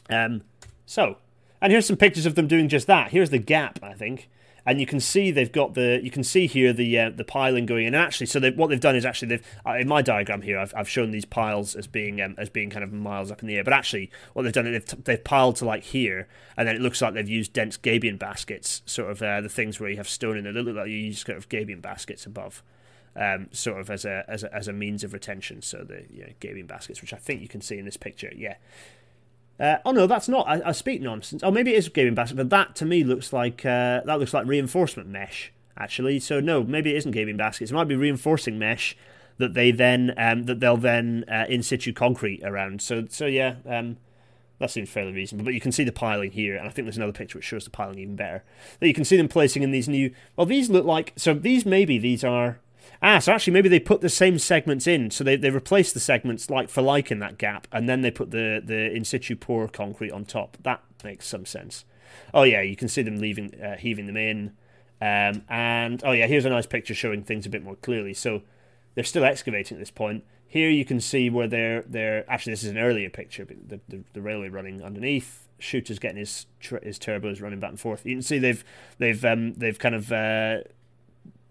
um, 0.10 0.44
so 0.86 1.18
and 1.62 1.72
here's 1.72 1.86
some 1.86 1.98
pictures 1.98 2.26
of 2.26 2.36
them 2.36 2.48
doing 2.48 2.68
just 2.70 2.88
that. 2.88 3.12
Here's 3.12 3.30
the 3.30 3.40
gap, 3.40 3.80
I 3.82 3.94
think 3.94 4.30
and 4.66 4.80
you 4.80 4.86
can 4.86 5.00
see 5.00 5.32
they've 5.32 5.52
got 5.52 5.74
the 5.74 6.00
you 6.04 6.12
can 6.12 6.24
see 6.24 6.48
here 6.48 6.72
the 6.72 6.98
uh, 6.98 7.10
the 7.10 7.24
piling 7.24 7.66
going 7.66 7.86
in. 7.86 7.94
And 7.94 8.04
actually, 8.04 8.28
so 8.28 8.40
what 8.52 8.70
they've 8.70 8.80
done 8.80 8.96
is 8.96 9.06
actually 9.06 9.30
they've 9.30 9.48
uh, 9.66 9.74
in 9.74 9.88
my 9.88 10.02
diagram 10.02 10.42
here 10.42 10.58
I've, 10.58 10.74
I've 10.76 10.90
shown 10.90 11.12
these 11.12 11.26
piles 11.26 11.76
as 11.76 11.88
being 11.88 12.22
um, 12.22 12.36
as 12.38 12.50
being 12.50 12.70
kind 12.70 12.84
of 12.84 12.94
miles 12.94 13.32
up 13.32 13.42
in 13.42 13.48
the 13.48 13.56
air, 13.58 13.64
but 13.64 13.74
actually 13.74 14.10
what 14.34 14.44
they've 14.44 14.54
done 14.54 14.68
is 14.68 14.86
they've, 14.86 15.04
they've 15.04 15.24
piled 15.24 15.58
to 15.58 15.66
like 15.66 15.84
here, 15.84 16.28
and 16.56 16.68
then 16.68 16.76
it 16.76 16.82
looks 16.82 17.02
like 17.02 17.14
they've 17.14 17.28
used 17.28 17.54
dense 17.54 17.78
gabion 17.78 18.18
baskets, 18.18 18.82
sort 18.86 19.12
of 19.12 19.22
uh, 19.22 19.42
the 19.42 19.50
things 19.50 19.80
where 19.80 19.90
you 19.90 19.98
have 19.98 20.10
stone 20.10 20.38
in 20.38 20.46
it. 20.46 20.54
They 20.54 20.62
look 20.62 20.76
like 20.76 20.88
you 20.88 20.98
use 20.98 21.24
kind 21.24 21.38
of 21.38 21.50
gabion 21.50 21.82
baskets 21.82 22.26
above. 22.26 22.64
Um, 23.16 23.50
sort 23.52 23.80
of 23.80 23.92
as 23.92 24.06
a, 24.06 24.26
as 24.28 24.44
a 24.44 24.52
as 24.56 24.68
a 24.68 24.74
means 24.74 25.04
of 25.04 25.14
retention, 25.14 25.62
so 25.62 25.84
the 25.84 26.06
you 26.10 26.22
know, 26.22 26.34
gabion 26.42 26.66
baskets, 26.66 27.00
which 27.00 27.14
I 27.14 27.18
think 27.18 27.42
you 27.42 27.48
can 27.48 27.62
see 27.62 27.78
in 27.78 27.86
this 27.86 27.96
picture, 27.96 28.32
yeah. 28.36 28.56
Uh, 29.64 29.78
oh 29.86 29.92
no, 29.92 30.06
that's 30.06 30.28
not. 30.28 30.46
I, 30.46 30.62
I, 30.70 30.72
speak 30.74 31.02
nonsense. 31.02 31.42
Oh, 31.42 31.50
maybe 31.50 31.74
it 31.74 31.78
is 31.78 31.88
gabion 31.88 32.16
basket, 32.16 32.36
but 32.36 32.50
that 32.50 32.76
to 32.76 32.86
me 32.86 33.06
looks 33.06 33.32
like 33.32 33.66
uh, 33.66 34.02
that 34.04 34.20
looks 34.20 34.34
like 34.34 34.46
reinforcement 34.46 35.08
mesh 35.08 35.54
actually. 35.78 36.20
So 36.20 36.42
no, 36.42 36.66
maybe 36.66 36.92
it 36.92 36.98
isn't 36.98 37.16
gabion 37.16 37.38
baskets. 37.38 37.72
It 37.72 37.74
might 37.74 37.88
be 37.88 37.96
reinforcing 37.96 38.60
mesh 38.60 38.98
that 39.38 39.54
they 39.54 39.72
then 39.72 40.14
um, 40.18 40.44
that 40.44 40.60
they'll 40.60 40.76
then 40.76 41.24
uh, 41.32 41.46
in 41.48 41.64
situ 41.64 41.94
concrete 41.94 42.44
around. 42.44 42.82
So 42.82 43.06
so 43.10 43.26
yeah, 43.26 43.56
um, 43.66 43.96
that 44.60 44.70
seems 44.70 44.90
fairly 44.90 45.14
reasonable. 45.14 45.46
But 45.46 45.54
you 45.54 45.62
can 45.62 45.72
see 45.72 45.86
the 45.86 45.94
piling 45.94 46.32
here, 46.32 46.58
and 46.58 46.68
I 46.68 46.70
think 46.70 46.86
there's 46.86 46.98
another 46.98 47.14
picture 47.14 47.38
which 47.38 47.46
shows 47.46 47.64
the 47.64 47.72
piling 47.72 48.00
even 48.00 48.18
better. 48.18 48.44
That 48.82 48.88
you 48.90 48.94
can 48.94 49.06
see 49.06 49.16
them 49.16 49.30
placing 49.30 49.64
in 49.64 49.72
these 49.72 49.88
new. 49.88 50.14
Well, 50.36 50.46
these 50.46 50.70
look 50.70 50.86
like 50.86 51.14
so. 51.16 51.34
These 51.34 51.66
maybe 51.66 51.98
these 51.98 52.26
are 52.26 52.60
Ah, 53.02 53.20
so 53.20 53.34
actually 53.34 53.54
maybe 53.54 53.70
they 53.70 53.80
put 53.80 54.02
the 54.02 54.10
same 54.10 54.40
segments 54.40 54.88
in. 54.88 55.12
So 55.12 55.24
they, 55.24 55.36
they 55.36 55.50
replaced 55.50 55.94
the 55.94 56.00
segments 56.00 56.50
like 56.50 56.70
for 56.70 56.82
like 56.82 57.12
in 57.12 57.20
that 57.20 57.38
gap, 57.38 57.68
and 57.72 57.90
then 57.90 58.02
they 58.02 58.12
put 58.12 58.32
the, 58.32 58.62
the 58.64 58.92
in 58.92 59.04
situ 59.04 59.36
pour 59.36 59.68
concrete 59.68 60.12
on 60.12 60.26
top. 60.26 60.58
That 60.64 60.82
makes 61.04 61.28
some 61.28 61.46
sense. 61.46 61.86
Oh 62.34 62.44
yeah, 62.44 62.62
you 62.62 62.76
can 62.76 62.88
see 62.88 63.02
them 63.02 63.20
leaving, 63.20 63.60
uh, 63.62 63.78
heaving 63.78 64.08
them 64.08 64.18
in. 64.18 64.54
Um, 65.02 65.44
and 65.50 66.02
oh 66.06 66.12
yeah, 66.12 66.28
here's 66.28 66.46
a 66.46 66.50
nice 66.50 66.66
picture 66.66 66.94
showing 66.94 67.24
things 67.24 67.46
a 67.46 67.50
bit 67.50 67.64
more 67.64 67.76
clearly. 67.76 68.14
So 68.14 68.44
they're 68.96 69.04
still 69.04 69.26
excavating 69.26 69.76
at 69.76 69.80
this 69.80 69.92
point. 69.92 70.24
Here 70.48 70.70
you 70.70 70.86
can 70.86 71.02
see 71.02 71.30
where 71.30 71.48
they're 71.48 71.82
they're 71.82 72.30
actually 72.32 72.54
this 72.54 72.64
is 72.64 72.70
an 72.70 72.78
earlier 72.78 73.10
picture, 73.10 73.44
but 73.44 73.68
the, 73.68 73.80
the, 73.90 74.04
the 74.14 74.22
railway 74.22 74.50
running 74.50 74.82
underneath. 74.82 75.50
Shooter's 75.60 76.00
getting 76.00 76.18
his 76.18 76.46
his 76.84 77.00
turbos 77.00 77.42
running 77.42 77.60
back 77.60 77.72
and 77.72 77.80
forth. 77.80 78.06
You 78.06 78.16
can 78.16 78.22
see 78.22 78.38
they've 78.38 78.64
they've 78.98 79.24
um, 79.26 79.54
they've 79.54 79.80
kind 79.80 79.96
of 79.96 80.12
uh, 80.12 80.60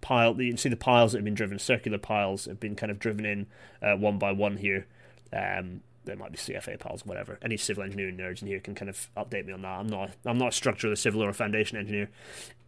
pile. 0.02 0.38
You 0.40 0.50
can 0.50 0.58
see 0.58 0.68
the 0.68 0.76
piles 0.76 1.12
that 1.12 1.18
have 1.18 1.24
been 1.24 1.34
driven, 1.34 1.58
circular 1.58 1.96
piles 1.96 2.44
have 2.44 2.60
been 2.60 2.76
kind 2.76 2.92
of 2.92 2.98
driven 2.98 3.24
in 3.24 3.46
uh, 3.80 3.96
one 3.96 4.18
by 4.18 4.32
one 4.32 4.58
here. 4.58 4.86
Um, 5.32 5.80
there 6.04 6.16
might 6.16 6.32
be 6.32 6.36
CFA 6.36 6.78
piles, 6.78 7.06
whatever. 7.06 7.38
Any 7.42 7.56
civil 7.56 7.82
engineering 7.82 8.16
nerds 8.16 8.42
in 8.42 8.48
here 8.48 8.60
can 8.60 8.74
kind 8.74 8.88
of 8.90 9.08
update 9.16 9.46
me 9.46 9.52
on 9.52 9.62
that. 9.62 9.78
I'm 9.78 9.86
not. 9.86 10.10
I'm 10.26 10.36
not 10.36 10.48
a 10.48 10.52
structural, 10.52 10.94
civil, 10.96 11.22
or 11.22 11.30
a 11.30 11.34
foundation 11.34 11.78
engineer. 11.78 12.10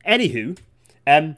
Anywho, 0.06 0.56
um, 1.06 1.36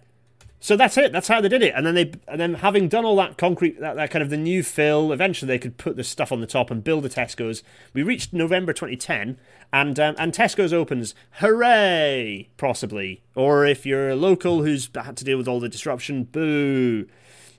so 0.58 0.76
that's 0.76 0.96
it. 0.96 1.12
That's 1.12 1.28
how 1.28 1.40
they 1.40 1.48
did 1.48 1.62
it. 1.62 1.74
And 1.76 1.86
then 1.86 1.94
they, 1.94 2.12
and 2.26 2.40
then 2.40 2.54
having 2.54 2.88
done 2.88 3.04
all 3.04 3.16
that 3.16 3.36
concrete, 3.36 3.78
that, 3.80 3.96
that 3.96 4.10
kind 4.10 4.22
of 4.22 4.30
the 4.30 4.36
new 4.36 4.62
fill, 4.62 5.12
eventually 5.12 5.48
they 5.48 5.58
could 5.58 5.76
put 5.76 5.96
the 5.96 6.04
stuff 6.04 6.32
on 6.32 6.40
the 6.40 6.46
top 6.46 6.70
and 6.70 6.82
build 6.82 7.04
the 7.04 7.10
Tesco's. 7.10 7.62
We 7.92 8.02
reached 8.02 8.32
November 8.32 8.72
2010, 8.72 9.38
and 9.72 10.00
um, 10.00 10.14
and 10.18 10.32
Tesco's 10.32 10.72
opens. 10.72 11.14
Hooray! 11.40 12.48
Possibly, 12.56 13.22
or 13.34 13.66
if 13.66 13.84
you're 13.84 14.10
a 14.10 14.16
local 14.16 14.62
who's 14.62 14.88
had 14.94 15.16
to 15.18 15.24
deal 15.24 15.38
with 15.38 15.48
all 15.48 15.60
the 15.60 15.68
disruption, 15.68 16.24
boo. 16.24 17.06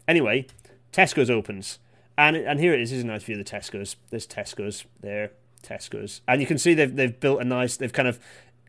Anyway, 0.07 0.47
Tesco's 0.91 1.29
opens, 1.29 1.79
and 2.17 2.35
and 2.35 2.59
here 2.59 2.73
it 2.73 2.81
is. 2.81 2.91
Is 2.91 3.03
a 3.03 3.07
nice 3.07 3.23
view 3.23 3.39
of 3.39 3.45
the 3.45 3.51
Tesco's. 3.51 3.95
There's 4.09 4.27
Tesco's 4.27 4.85
there. 5.01 5.31
Tesco's, 5.63 6.21
and 6.27 6.39
you 6.39 6.47
can 6.47 6.57
see 6.57 6.73
they've 6.73 6.95
they've 6.95 7.19
built 7.19 7.41
a 7.41 7.43
nice. 7.43 7.77
They've 7.77 7.91
kind 7.91 8.07
of 8.07 8.19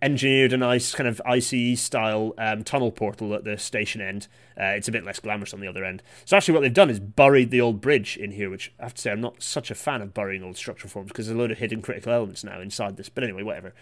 engineered 0.01 0.53
a 0.53 0.57
nice 0.57 0.95
kind 0.95 1.09
of 1.09 1.21
ICE 1.25 1.81
style 1.81 2.35
um, 2.39 2.65
tunnel 2.65 2.91
portal 2.93 3.35
at 3.35 3.45
the 3.45 3.59
station 3.59 4.01
end. 4.01 4.29
Uh, 4.59 4.75
it's 4.77 4.89
a 4.89 4.93
bit 4.93 5.05
less 5.05 5.21
glamorous 5.21 5.55
on 5.55 5.61
the 5.61 5.69
other 5.69 5.85
end. 5.85 6.03
So 6.25 6.37
actually, 6.37 6.55
what 6.55 6.61
they've 6.61 6.73
done 6.73 6.91
is 6.91 7.01
buried 7.01 7.51
the 7.51 7.61
old 7.61 7.81
bridge 7.81 8.17
in 8.17 8.33
here, 8.33 8.51
which 8.51 8.73
I 8.81 8.85
have 8.85 8.95
to 8.95 9.03
say 9.03 9.11
I'm 9.11 9.21
not 9.21 9.43
such 9.43 9.71
a 9.71 9.75
fan 9.75 10.03
of 10.03 10.15
burying 10.15 10.43
old 10.43 10.57
structural 10.57 10.91
forms 10.91 11.09
because 11.09 11.27
there's 11.27 11.37
a 11.37 11.39
load 11.39 11.51
of 11.51 11.59
hidden 11.59 11.83
critical 11.83 12.13
elements 12.13 12.45
now 12.45 12.61
inside 12.61 12.97
this. 12.97 13.09
But 13.09 13.25
anyway, 13.25 13.43
whatever. 13.43 13.75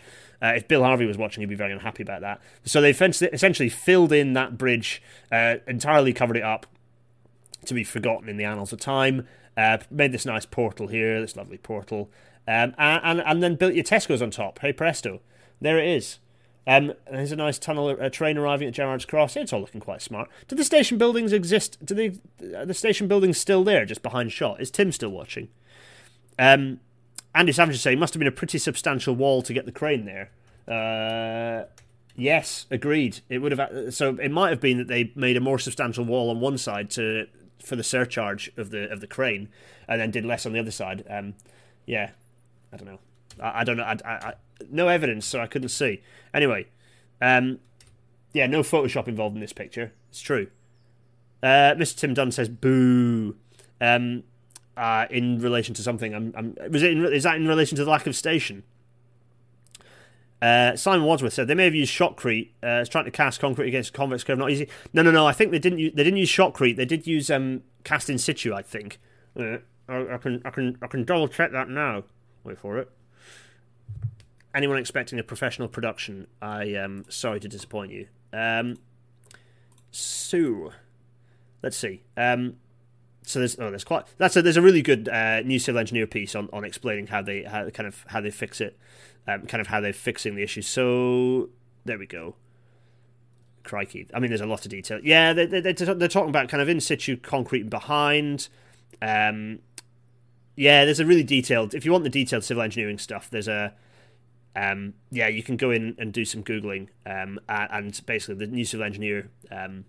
Uh, 0.43 0.53
if 0.57 0.69
Bill 0.69 0.83
Harvey 0.83 1.07
was 1.07 1.17
watching, 1.17 1.43
he'd 1.43 1.49
be 1.49 1.55
very 1.55 1.73
unhappy 1.73 2.03
about 2.03 2.21
that. 2.21 2.41
So 2.64 2.81
they've 2.81 3.01
essentially 3.01 3.69
filled 3.69 4.12
in 4.12 4.35
that 4.35 4.59
bridge, 4.59 5.03
uh, 5.33 5.57
entirely 5.67 6.12
covered 6.12 6.37
it 6.37 6.43
up 6.43 6.67
to 7.64 7.75
be 7.75 7.85
forgotten 7.85 8.29
in 8.29 8.37
the 8.37 8.45
annals 8.45 8.73
of 8.73 8.81
time. 8.81 9.27
Uh, 9.57 9.79
made 9.91 10.12
this 10.12 10.27
nice 10.27 10.45
portal 10.45 10.89
here, 10.89 11.21
this 11.21 11.35
lovely 11.35 11.57
portal, 11.57 12.11
um, 12.47 12.75
and, 12.77 13.01
and 13.03 13.21
and 13.23 13.43
then 13.43 13.57
built 13.57 13.73
your 13.73 13.85
Tesco's 13.85 14.21
on 14.21 14.31
top. 14.31 14.59
Hey 14.59 14.73
presto! 14.73 15.21
There 15.61 15.79
it 15.79 15.89
is. 15.89 16.19
Um, 16.67 16.95
there's 17.11 17.31
a 17.31 17.37
nice 17.37 17.59
tunnel, 17.59 17.91
a 17.91 18.11
train 18.11 18.37
arriving 18.37 18.67
at 18.67 18.75
Gerrards 18.75 19.07
Cross. 19.07 19.37
It's 19.37 19.53
all 19.53 19.61
looking 19.61 19.81
quite 19.81 20.03
smart. 20.03 20.29
Do 20.49 20.57
the 20.57 20.65
station 20.65 20.99
buildings 20.99 21.33
exist? 21.33 21.79
Do 21.85 21.95
they, 21.95 22.19
the 22.39 22.75
station 22.75 23.07
buildings 23.07 23.39
still 23.39 23.63
there, 23.63 23.85
just 23.85 24.03
behind 24.03 24.33
shot? 24.33 24.61
Is 24.61 24.71
Tim 24.71 24.91
still 24.91 25.11
watching? 25.11 25.49
Um, 26.39 26.81
Andy 27.37 27.53
Savage 27.53 27.77
is 27.77 27.83
saying 27.83 27.99
must 28.01 28.15
have 28.15 28.19
been 28.19 28.27
a 28.27 28.33
pretty 28.33 28.59
substantial 28.59 29.15
wall 29.15 29.43
to 29.43 29.53
get 29.53 29.65
the 29.65 29.73
crane 29.73 30.07
there. 30.07 30.31
Uh, 30.67 31.67
yes, 32.17 32.67
agreed. 32.71 33.21
It 33.29 33.39
would 33.39 33.53
have. 33.53 33.95
So 33.95 34.17
it 34.17 34.31
might 34.31 34.51
have 34.51 34.61
been 34.61 34.79
that 34.79 34.89
they 34.89 35.13
made 35.15 35.37
a 35.37 35.41
more 35.41 35.59
substantial 35.59 36.05
wall 36.05 36.31
on 36.31 36.41
one 36.41 36.59
side 36.59 36.91
to 36.93 37.27
for 37.63 37.77
the 37.77 37.85
surcharge 37.85 38.51
of 38.57 38.71
the 38.71 38.91
of 38.91 39.01
the 39.01 39.07
crane, 39.07 39.49
and 39.87 40.01
then 40.01 40.11
did 40.11 40.25
less 40.25 40.47
on 40.47 40.53
the 40.53 40.59
other 40.59 40.71
side. 40.71 41.05
Um, 41.09 41.35
yeah, 41.85 42.11
I 42.73 42.77
don't 42.77 42.89
know. 42.89 42.99
I, 43.41 43.61
I 43.61 43.64
don't 43.64 43.76
know. 43.76 43.84
I, 43.84 43.97
I, 44.05 44.34
no 44.70 44.89
evidence, 44.89 45.26
so 45.26 45.41
I 45.41 45.47
couldn't 45.47 45.68
see. 45.68 46.03
Anyway, 46.32 46.66
um, 47.20 47.59
yeah, 48.32 48.47
no 48.47 48.61
Photoshop 48.61 49.09
involved 49.09 49.34
in 49.34 49.41
this 49.41 49.53
picture. 49.53 49.93
It's 50.11 50.20
true. 50.20 50.49
Uh, 51.43 51.74
Mr. 51.74 51.97
Tim 51.97 52.14
Dunn 52.14 52.32
says 52.32 52.49
boo. 52.49 53.37
Um, 53.80 54.24
uh, 54.76 55.07
in 55.11 55.39
relation 55.41 55.74
to 55.74 55.82
something, 55.82 56.14
I'm, 56.14 56.34
I'm, 56.37 56.55
was 56.70 56.82
it? 56.82 56.93
In, 56.93 57.05
is 57.07 57.22
that 57.22 57.37
in 57.37 57.49
relation 57.49 57.76
to 57.76 57.84
the 57.84 57.91
lack 57.91 58.07
of 58.07 58.14
station? 58.14 58.62
Uh, 60.43 60.76
Simon 60.76 61.07
Wadsworth 61.07 61.32
said 61.32 61.49
they 61.49 61.55
may 61.55 61.64
have 61.64 61.74
used 61.74 61.93
shotcrete. 61.93 62.51
Uh, 62.62 62.84
trying 62.84 63.07
to 63.07 63.11
cast 63.11 63.41
concrete 63.41 63.68
against 63.68 63.91
a 63.91 63.93
convex 63.93 64.22
curve 64.22 64.39
not 64.39 64.51
easy. 64.51 64.68
No, 64.93 65.03
no, 65.03 65.11
no. 65.11 65.26
I 65.26 65.32
think 65.32 65.51
they 65.51 65.59
didn't. 65.59 65.78
Use, 65.78 65.93
they 65.95 66.05
didn't 66.05 66.18
use 66.18 66.28
shotcrete. 66.28 66.76
They 66.76 66.84
did 66.84 67.07
use 67.07 67.30
um, 67.30 67.62
cast 67.84 68.11
in 68.11 68.18
situ. 68.18 68.53
I 68.53 68.62
think. 68.62 68.99
Uh, 69.39 69.59
I, 69.89 70.14
I, 70.14 70.18
can, 70.18 70.43
I 70.45 70.51
can, 70.51 70.76
I 70.82 70.87
can 70.89 71.05
double 71.05 71.28
check 71.28 71.53
that 71.53 71.68
now. 71.68 72.05
Wait 72.45 72.59
for 72.59 72.78
it 72.78 72.91
anyone 74.57 74.79
expecting 74.79 75.19
a 75.19 75.23
professional 75.23 75.69
production, 75.69 76.27
I 76.43 76.65
am 76.65 77.05
sorry 77.09 77.39
to 77.41 77.49
disappoint 77.49 77.93
you. 77.93 78.09
Um, 78.33 78.79
so, 79.93 80.73
let's 81.63 81.77
see. 81.77 82.03
Um, 82.17 82.57
so 83.23 83.41
there's 83.41 83.59
oh 83.59 83.71
there's 83.71 83.85
quite 83.85 84.05
that's 84.19 84.37
a 84.37 84.43
there's 84.43 84.57
a 84.57 84.63
really 84.63 84.83
good 84.83 85.09
uh, 85.09 85.41
new 85.41 85.59
civil 85.59 85.81
engineer 85.81 86.07
piece 86.07 86.35
on, 86.37 86.49
on 86.53 86.65
explaining 86.65 87.09
how 87.09 87.23
they 87.23 87.43
how 87.43 87.69
kind 87.71 87.87
of 87.87 88.05
how 88.09 88.21
they 88.21 88.31
fix 88.31 88.61
it, 88.61 88.79
um, 89.27 89.47
kind 89.47 89.61
of 89.61 89.67
how 89.67 89.81
they're 89.81 89.93
fixing 89.93 90.37
the 90.37 90.43
issue. 90.43 90.63
So 90.63 91.51
there 91.85 91.99
we 91.99 92.07
go. 92.07 92.37
crikey. 93.67 94.07
I 94.15 94.21
mean, 94.21 94.31
there's 94.31 94.41
a 94.41 94.47
lot 94.47 94.65
of 94.65 94.71
detail. 94.71 95.01
Yeah, 95.03 95.33
they, 95.35 95.47
they, 95.47 95.73
they're 95.73 96.09
talking 96.09 96.31
about 96.31 96.49
kind 96.49 96.63
of 96.63 96.69
in 96.69 96.81
situ 96.81 97.17
concrete 97.17 97.69
behind. 97.69 98.49
Um, 99.03 99.59
yeah, 100.57 100.85
there's 100.87 101.01
a 101.01 101.05
really 101.07 101.25
detailed. 101.25 101.75
If 101.75 101.85
you 101.85 101.93
want 101.93 102.05
the 102.05 102.11
detailed 102.11 102.45
civil 102.45 102.63
engineering 102.63 102.99
stuff, 102.99 103.29
there's 103.29 103.49
a. 103.49 103.75
Um, 104.57 104.95
yeah, 105.11 105.29
you 105.29 105.43
can 105.43 105.57
go 105.57 105.71
in 105.71 105.95
and 105.99 106.13
do 106.13 106.25
some 106.25 106.43
googling, 106.43 106.89
um, 107.05 107.39
and 107.49 108.01
basically 108.07 108.37
the 108.37 108.47
new 108.47 108.65
civil 108.65 108.87
engineer. 108.87 109.29
Um, 109.51 109.85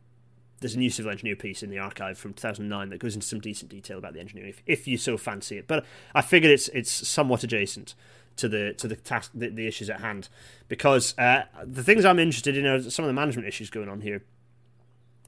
there's 0.60 0.76
a 0.76 0.80
new 0.80 0.90
civil 0.90 1.12
engineer 1.12 1.36
piece 1.36 1.64
in 1.64 1.70
the 1.70 1.80
archive 1.80 2.18
from 2.18 2.34
2009 2.34 2.90
that 2.90 3.00
goes 3.00 3.14
into 3.14 3.28
some 3.28 3.40
decent 3.40 3.70
detail 3.70 4.00
about 4.00 4.14
the 4.14 4.20
engineering, 4.20 4.50
if, 4.50 4.64
if 4.66 4.88
you 4.88 4.98
so 4.98 5.16
fancy 5.16 5.58
it. 5.58 5.68
But 5.68 5.86
I 6.16 6.22
figured 6.22 6.52
it's 6.52 6.68
it's 6.70 6.92
somewhat 6.92 7.44
adjacent 7.44 7.96
to 8.38 8.50
the 8.50 8.74
to 8.74 8.88
the 8.88 8.96
task 8.96 9.32
the, 9.34 9.50
the 9.50 9.68
issues 9.68 9.90
at 9.90 10.02
hand 10.02 10.30
because 10.68 11.18
uh, 11.18 11.44
the 11.64 11.84
things 11.84 12.06
I'm 12.06 12.20
interested 12.20 12.58
in 12.58 12.66
are 12.66 12.90
some 12.90 13.06
of 13.06 13.10
the 13.10 13.14
management 13.14 13.48
issues 13.48 13.70
going 13.70 13.90
on 13.90 14.02
here. 14.02 14.24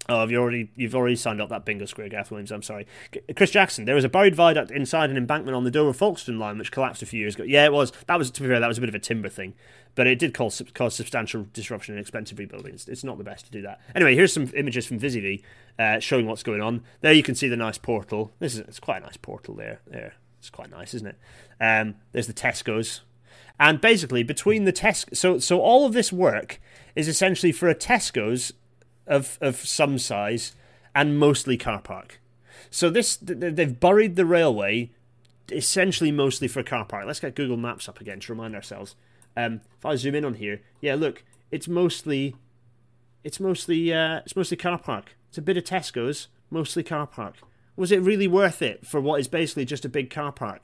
Oh, 0.08 0.22
you've 0.22 0.32
you 0.32 0.38
already 0.40 0.72
you've 0.76 0.96
already 0.96 1.16
signed 1.16 1.42
up 1.42 1.50
that 1.50 1.66
bingo 1.66 1.86
square, 1.86 2.10
Gaff 2.10 2.32
Williams? 2.32 2.52
I'm 2.52 2.64
sorry, 2.64 2.88
Chris 3.36 3.52
Jackson. 3.52 3.86
There 3.86 3.96
was 3.96 4.04
a 4.04 4.10
buried 4.10 4.34
viaduct 4.34 4.72
inside 4.72 5.10
an 5.10 5.18
embankment 5.18 5.56
on 5.56 5.66
the 5.66 5.72
Dover 5.72 5.94
Folkestone 5.94 6.40
line 6.40 6.58
which 6.58 6.72
collapsed 6.72 7.04
a 7.04 7.06
few 7.06 7.20
years 7.20 7.36
ago. 7.36 7.44
Yeah, 7.44 7.66
it 7.66 7.74
was. 7.74 7.92
That 8.08 8.18
was 8.18 8.32
to 8.32 8.42
be 8.42 8.48
fair, 8.48 8.60
that 8.60 8.68
was 8.68 8.78
a 8.78 8.82
bit 8.82 8.90
of 8.90 8.96
a 8.96 9.00
timber 9.00 9.30
thing, 9.30 9.54
but 9.96 10.08
it 10.08 10.18
did 10.18 10.34
cause 10.34 10.62
cause 10.74 10.96
substantial 10.96 11.48
disruption 11.54 11.94
and 11.94 12.02
expensive 12.02 12.40
rebuilding. 12.40 12.74
It's, 12.74 12.88
it's, 12.88 13.04
not 13.04 13.18
the 13.18 13.24
best 13.24 13.46
to 13.46 13.52
do 13.52 13.62
that. 13.64 13.82
Anyway, 13.94 14.16
here's 14.16 14.34
some 14.34 14.50
images 14.56 14.86
from 14.86 15.00
VisiV 15.00 15.44
uh, 15.78 16.00
showing 16.00 16.26
what's 16.26 16.44
going 16.44 16.62
on. 16.62 16.84
There 17.02 17.14
you 17.14 17.24
can 17.24 17.36
see 17.36 17.48
the 17.48 17.58
nice 17.58 17.78
portal. 17.78 18.32
This 18.40 18.56
is 18.56 18.62
it's 18.62 18.80
quite 18.80 19.04
a 19.04 19.06
nice 19.06 19.18
portal 19.18 19.54
there. 19.54 19.82
There, 19.86 20.16
it's 20.40 20.50
quite 20.50 20.72
nice, 20.72 20.94
isn't 20.94 21.08
it? 21.08 21.18
Um, 21.62 21.96
there's 22.14 22.28
the 22.28 22.34
Tesco's 22.34 23.02
and 23.60 23.82
basically, 23.82 24.24
between 24.24 24.64
the 24.64 24.72
Tesco, 24.72 25.16
so 25.16 25.38
so 25.38 25.60
all 25.60 25.86
of 25.86 25.94
this 25.94 26.14
work 26.14 26.62
is 26.96 27.08
essentially 27.08 27.52
for 27.52 27.68
a 27.68 27.76
Tesco's 27.76 28.54
of 29.10 29.38
of 29.42 29.58
some 29.58 29.98
size 29.98 30.56
and 30.96 31.20
mostly 31.20 31.58
car 31.58 31.82
park. 31.82 32.22
So 32.70 32.90
this 32.90 33.18
they've 33.18 33.80
buried 33.80 34.16
the 34.16 34.26
railway 34.26 34.92
essentially 35.52 36.12
mostly 36.12 36.48
for 36.48 36.64
car 36.64 36.86
park. 36.86 37.06
Let's 37.06 37.20
get 37.20 37.36
Google 37.36 37.58
Maps 37.58 37.90
up 37.90 38.00
again 38.00 38.20
to 38.22 38.34
remind 38.34 38.56
ourselves. 38.56 38.96
Um, 39.36 39.62
if 39.78 39.86
I 39.86 39.96
zoom 39.96 40.16
in 40.16 40.24
on 40.24 40.36
here, 40.36 40.62
yeah, 40.80 40.96
look, 40.96 41.24
it's 41.52 41.68
mostly 41.68 42.36
it's 43.24 43.40
mostly 43.40 43.94
uh, 43.94 44.20
it's 44.20 44.36
mostly 44.36 44.56
car 44.56 44.80
park. 44.80 45.16
It's 45.28 45.38
a 45.38 45.42
bit 45.42 45.58
of 45.58 45.64
Tesco's, 45.64 46.28
mostly 46.50 46.84
car 46.84 47.08
park. 47.08 47.36
Was 47.76 47.92
it 47.92 48.02
really 48.02 48.28
worth 48.28 48.62
it 48.62 48.86
for 48.86 49.02
what 49.02 49.20
is 49.20 49.28
basically 49.28 49.66
just 49.66 49.86
a 49.86 49.90
big 49.90 50.10
car 50.10 50.32
park? 50.32 50.62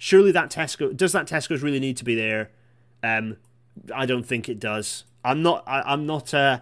surely 0.00 0.32
that 0.32 0.50
Tesco 0.50 0.96
does 0.96 1.12
that 1.12 1.28
Tesco's 1.28 1.62
really 1.62 1.78
need 1.78 1.96
to 1.98 2.04
be 2.04 2.16
there? 2.16 2.50
Um, 3.04 3.36
I 3.94 4.06
don't 4.06 4.24
think 4.24 4.48
it 4.48 4.58
does. 4.58 5.04
I'm 5.24 5.42
not. 5.42 5.62
I, 5.68 5.92
am 5.92 6.06
not. 6.06 6.34
Uh, 6.34 6.60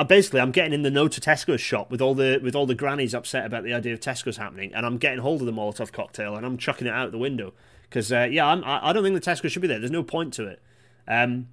I 0.00 0.02
basically 0.02 0.40
I'm 0.40 0.50
getting 0.50 0.72
in 0.72 0.80
the 0.80 0.90
no 0.90 1.08
to 1.08 1.20
Tesco's 1.20 1.60
shop 1.60 1.90
with 1.90 2.00
all 2.00 2.14
the 2.14 2.40
with 2.42 2.56
all 2.56 2.64
the 2.64 2.74
grannies 2.74 3.14
upset 3.14 3.44
about 3.44 3.64
the 3.64 3.74
idea 3.74 3.92
of 3.92 4.00
Tesco's 4.00 4.38
happening, 4.38 4.72
and 4.74 4.86
I'm 4.86 4.96
getting 4.96 5.18
hold 5.18 5.42
of 5.42 5.46
the 5.46 5.52
Molotov 5.52 5.92
cocktail 5.92 6.36
and 6.36 6.46
I'm 6.46 6.56
chucking 6.56 6.86
it 6.86 6.90
out 6.94 7.12
the 7.12 7.18
window 7.18 7.52
because 7.82 8.10
uh, 8.10 8.26
yeah, 8.30 8.46
I'm, 8.46 8.64
I, 8.64 8.88
I 8.88 8.92
don't 8.94 9.02
think 9.02 9.22
the 9.22 9.30
Tesco 9.30 9.50
should 9.50 9.60
be 9.60 9.68
there. 9.68 9.78
There's 9.78 9.90
no 9.90 10.02
point 10.02 10.32
to 10.34 10.46
it. 10.46 10.62
Um, 11.06 11.48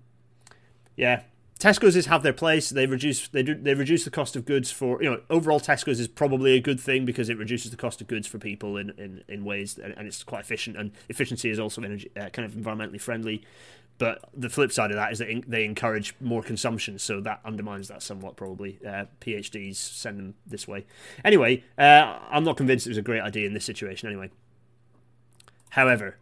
yeah, 0.95 1.23
Tesco's 1.59 1.97
is 1.97 2.05
have 2.05 2.23
their 2.23 2.31
place. 2.31 2.69
They 2.69 2.85
reduce 2.85 3.27
they 3.27 3.43
do 3.43 3.53
they 3.53 3.73
reduce 3.73 4.05
the 4.05 4.11
cost 4.11 4.37
of 4.37 4.45
goods 4.45 4.71
for 4.71 5.03
you 5.03 5.09
know 5.09 5.19
overall 5.29 5.59
Tesco's 5.59 5.99
is 5.99 6.07
probably 6.07 6.53
a 6.53 6.61
good 6.61 6.79
thing 6.79 7.03
because 7.03 7.27
it 7.27 7.37
reduces 7.37 7.71
the 7.71 7.77
cost 7.77 7.99
of 7.99 8.07
goods 8.07 8.27
for 8.27 8.39
people 8.39 8.77
in 8.77 8.91
in, 8.91 9.25
in 9.27 9.43
ways 9.43 9.77
and, 9.77 9.93
and 9.97 10.07
it's 10.07 10.23
quite 10.23 10.39
efficient 10.39 10.77
and 10.77 10.91
efficiency 11.09 11.49
is 11.49 11.59
also 11.59 11.81
energy, 11.81 12.09
uh, 12.15 12.29
kind 12.29 12.45
of 12.45 12.53
environmentally 12.53 13.01
friendly. 13.01 13.43
But 13.99 14.29
the 14.33 14.49
flip 14.49 14.71
side 14.71 14.91
of 14.91 14.97
that 14.97 15.11
is 15.11 15.19
that 15.19 15.43
they 15.47 15.65
encourage 15.65 16.13
more 16.19 16.43
consumption, 16.43 16.99
so 16.99 17.19
that 17.21 17.41
undermines 17.43 17.87
that 17.87 18.03
somewhat. 18.03 18.35
Probably 18.35 18.79
uh, 18.85 19.05
PhDs 19.21 19.75
send 19.75 20.19
them 20.19 20.33
this 20.45 20.67
way. 20.67 20.85
Anyway, 21.25 21.63
uh, 21.77 22.19
I'm 22.29 22.43
not 22.43 22.57
convinced 22.57 22.85
it 22.85 22.91
was 22.91 22.97
a 22.97 23.01
great 23.01 23.21
idea 23.21 23.47
in 23.47 23.53
this 23.53 23.65
situation. 23.65 24.07
Anyway, 24.07 24.29
however, 25.71 26.17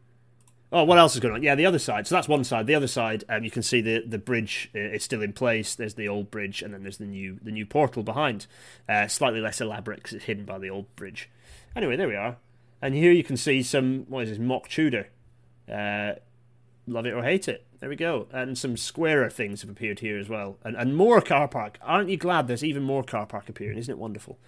Oh, 0.72 0.84
what 0.84 0.98
else 0.98 1.14
is 1.14 1.22
going 1.22 1.34
on? 1.34 1.44
Yeah, 1.44 1.56
the 1.56 1.66
other 1.66 1.80
side. 1.80 2.08
So 2.08 2.16
that's 2.16 2.28
one 2.28 2.44
side. 2.44 2.68
The 2.68 2.76
other 2.76 2.88
side, 2.88 3.24
um, 3.30 3.44
you 3.44 3.52
can 3.52 3.64
see 3.64 3.82
the 3.82 4.04
the 4.06 4.18
bridge 4.18 4.70
uh, 4.76 4.80
is 4.80 5.04
still 5.04 5.22
in 5.22 5.32
place. 5.32 5.74
There's 5.74 5.94
the 5.94 6.10
old 6.10 6.32
bridge, 6.32 6.62
and 6.62 6.74
then 6.74 6.82
there's 6.82 6.98
the 6.98 7.06
new 7.06 7.40
the 7.42 7.52
new 7.52 7.66
portal 7.66 8.04
behind. 8.04 8.48
Uh, 8.90 9.08
slightly 9.08 9.40
less 9.40 9.62
elaborate 9.62 9.98
because 9.98 10.14
it's 10.14 10.26
hidden 10.26 10.44
by 10.44 10.58
the 10.58 10.70
old 10.70 10.94
bridge. 10.96 11.30
Anyway, 11.76 11.96
there 11.96 12.08
we 12.08 12.16
are. 12.16 12.38
And 12.82 12.94
here 12.94 13.12
you 13.12 13.24
can 13.24 13.38
see 13.38 13.64
some 13.64 14.06
what 14.10 14.24
is 14.24 14.32
this 14.32 14.40
mock 14.40 14.68
Tudor. 14.68 15.08
Uh, 15.72 16.16
love 16.88 17.06
it 17.06 17.14
or 17.14 17.24
hate 17.24 17.48
it. 17.48 17.66
There 17.80 17.90
we 17.90 17.96
go. 17.96 18.28
And 18.32 18.58
some 18.58 18.78
squarer 18.78 19.30
things 19.30 19.62
have 19.62 19.70
appeared 19.70 20.00
here 20.00 20.18
as 20.18 20.30
well, 20.30 20.58
and 20.64 20.76
and 20.76 20.96
more 20.96 21.22
car 21.22 21.48
park. 21.48 21.78
Aren't 21.82 22.10
you 22.10 22.18
glad 22.18 22.48
there's 22.48 22.64
even 22.64 22.84
more 22.84 23.04
car 23.04 23.26
park 23.26 23.50
appearing? 23.50 23.78
Isn't 23.78 23.94
it 23.94 23.98
wonderful? 23.98 24.40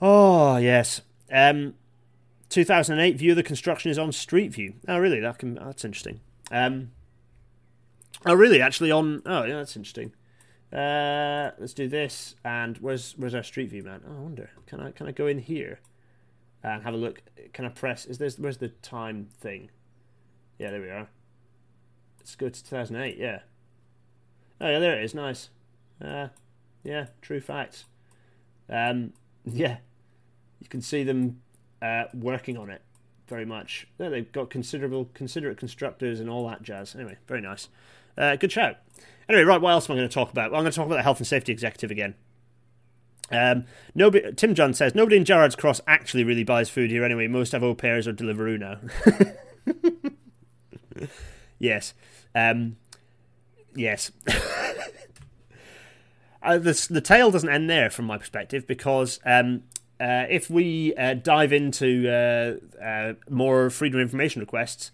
Oh 0.00 0.56
yes. 0.56 1.00
Um, 1.32 1.74
2008 2.48 3.16
view 3.16 3.32
of 3.32 3.36
the 3.36 3.42
construction 3.42 3.90
is 3.90 3.98
on 3.98 4.12
Street 4.12 4.52
View. 4.52 4.74
Oh, 4.86 4.98
really? 4.98 5.20
That 5.20 5.38
can 5.38 5.54
that's 5.54 5.84
interesting. 5.84 6.20
Um, 6.50 6.92
oh, 8.24 8.34
really? 8.34 8.60
Actually, 8.60 8.90
on 8.90 9.22
oh 9.26 9.44
yeah, 9.44 9.56
that's 9.56 9.76
interesting. 9.76 10.12
Uh, 10.72 11.50
let's 11.58 11.74
do 11.74 11.88
this. 11.88 12.34
And 12.44 12.78
where's 12.78 13.14
where's 13.16 13.34
our 13.34 13.42
Street 13.42 13.70
View, 13.70 13.82
man? 13.82 14.02
Oh, 14.08 14.16
I 14.16 14.20
wonder. 14.20 14.50
Can 14.66 14.80
I 14.80 14.90
can 14.92 15.06
I 15.06 15.12
go 15.12 15.26
in 15.26 15.38
here 15.38 15.80
and 16.62 16.82
have 16.82 16.94
a 16.94 16.98
look? 16.98 17.22
Can 17.52 17.64
I 17.64 17.68
press? 17.68 18.06
Is 18.06 18.18
this 18.18 18.38
where's 18.38 18.58
the 18.58 18.68
time 18.68 19.28
thing? 19.40 19.70
Yeah, 20.58 20.70
there 20.70 20.80
we 20.80 20.90
are. 20.90 21.08
Let's 22.18 22.34
go 22.34 22.48
to 22.48 22.64
2008. 22.64 23.18
Yeah. 23.18 23.40
Oh 24.60 24.68
yeah, 24.68 24.78
there 24.78 24.98
it 24.98 25.04
is. 25.04 25.14
Nice. 25.14 25.50
Uh, 26.02 26.28
yeah, 26.82 27.06
true 27.20 27.40
facts. 27.40 27.84
Um, 28.68 29.12
yeah, 29.44 29.78
you 30.60 30.68
can 30.68 30.80
see 30.80 31.04
them 31.04 31.40
uh, 31.82 32.04
working 32.14 32.56
on 32.56 32.70
it 32.70 32.82
very 33.28 33.44
much. 33.44 33.86
Yeah, 33.98 34.08
they've 34.08 34.30
got 34.30 34.50
considerable, 34.50 35.10
considerate 35.14 35.58
constructors 35.58 36.20
and 36.20 36.30
all 36.30 36.46
that 36.48 36.62
jazz. 36.62 36.94
Anyway, 36.94 37.16
very 37.26 37.40
nice. 37.40 37.68
Uh, 38.16 38.36
good 38.36 38.52
shout. 38.52 38.76
Anyway, 39.28 39.44
right, 39.44 39.60
what 39.60 39.70
else 39.70 39.90
am 39.90 39.94
I 39.94 39.98
going 39.98 40.08
to 40.08 40.14
talk 40.14 40.30
about? 40.30 40.50
Well, 40.50 40.60
I'm 40.60 40.64
going 40.64 40.72
to 40.72 40.76
talk 40.76 40.86
about 40.86 40.96
the 40.96 41.02
health 41.02 41.18
and 41.18 41.26
safety 41.26 41.52
executive 41.52 41.90
again. 41.90 42.14
Um, 43.30 43.64
nobody, 43.94 44.32
Tim 44.34 44.54
John 44.54 44.72
says 44.72 44.94
nobody 44.94 45.16
in 45.16 45.24
Gerrards 45.24 45.56
Cross 45.56 45.80
actually 45.88 46.22
really 46.22 46.44
buys 46.44 46.70
food 46.70 46.90
here 46.92 47.04
anyway. 47.04 47.26
Most 47.26 47.52
have 47.52 47.64
au 47.64 47.74
pairs 47.74 48.06
or 48.06 48.12
Deliveroo 48.12 48.58
now. 48.58 48.78
yes, 51.58 51.94
um, 52.34 52.76
yes. 53.74 54.12
uh, 56.42 56.58
the 56.58 56.86
the 56.90 57.00
tale 57.00 57.30
doesn't 57.30 57.48
end 57.48 57.68
there 57.68 57.90
from 57.90 58.06
my 58.06 58.18
perspective 58.18 58.66
because 58.66 59.20
um, 59.24 59.62
uh, 59.98 60.26
if 60.28 60.50
we 60.50 60.94
uh, 60.96 61.14
dive 61.14 61.52
into 61.52 62.08
uh, 62.08 62.84
uh, 62.84 63.14
more 63.30 63.70
freedom 63.70 63.98
of 64.00 64.04
information 64.04 64.40
requests, 64.40 64.90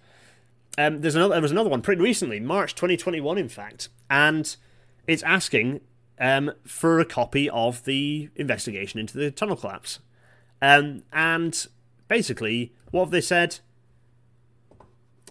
um, 0.79 1.01
there's 1.01 1.17
another. 1.17 1.35
There 1.35 1.43
was 1.43 1.51
another 1.51 1.71
one 1.71 1.83
pretty 1.83 2.01
recently, 2.01 2.41
March 2.41 2.75
2021, 2.75 3.37
in 3.39 3.49
fact, 3.49 3.89
and 4.09 4.55
it's 5.07 5.23
asking 5.23 5.81
um, 6.19 6.53
for 6.65 7.01
a 7.01 7.05
copy 7.05 7.51
of 7.51 7.85
the 7.85 8.31
investigation 8.37 9.01
into 9.01 9.19
the 9.19 9.31
tunnel 9.31 9.57
collapse. 9.57 9.99
Um, 10.63 11.03
and 11.13 11.67
basically, 12.09 12.73
what 12.91 13.05
have 13.05 13.11
they 13.11 13.21
said? 13.21 13.59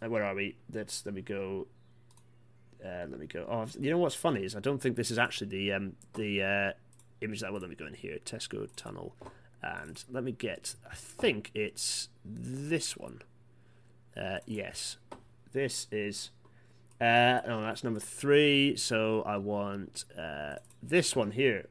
Where 0.07 0.23
are 0.23 0.35
we? 0.35 0.57
Let's 0.71 1.05
let 1.05 1.15
me 1.15 1.21
go. 1.21 1.67
Uh, 2.83 3.05
let 3.09 3.19
me 3.19 3.27
go. 3.27 3.45
Oh, 3.49 3.65
you 3.79 3.91
know 3.91 3.99
what's 3.99 4.15
funny 4.15 4.43
is 4.43 4.55
I 4.55 4.59
don't 4.59 4.81
think 4.81 4.95
this 4.95 5.11
is 5.11 5.19
actually 5.19 5.47
the 5.47 5.73
um, 5.73 5.93
the 6.13 6.43
uh, 6.43 6.71
image 7.21 7.41
that. 7.41 7.51
Well, 7.51 7.61
let 7.61 7.69
me 7.69 7.75
go 7.75 7.85
in 7.85 7.93
here. 7.93 8.17
Tesco 8.25 8.67
tunnel 8.75 9.15
and 9.63 10.03
let 10.09 10.23
me 10.23 10.31
get, 10.31 10.75
I 10.89 10.95
think 10.95 11.51
it's 11.53 12.09
this 12.25 12.97
one. 12.97 13.21
Uh, 14.17 14.39
yes, 14.45 14.97
this 15.53 15.87
is, 15.91 16.31
uh, 16.99 17.39
oh, 17.45 17.61
that's 17.61 17.83
number 17.83 17.99
three. 17.99 18.75
So 18.75 19.23
I 19.25 19.37
want 19.37 20.05
uh, 20.17 20.55
this 20.81 21.15
one 21.15 21.31
here. 21.31 21.67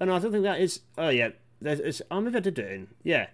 Oh, 0.00 0.04
no, 0.04 0.16
I 0.16 0.18
don't 0.18 0.32
think 0.32 0.44
that 0.44 0.60
is, 0.60 0.80
oh, 0.98 1.08
yeah, 1.08 1.30
there's, 1.60 2.02
oh, 2.10 2.20
maybe 2.20 2.36
I 2.36 2.40
did 2.40 2.58
it 2.58 2.70
in, 2.70 2.88
yeah. 3.02 3.28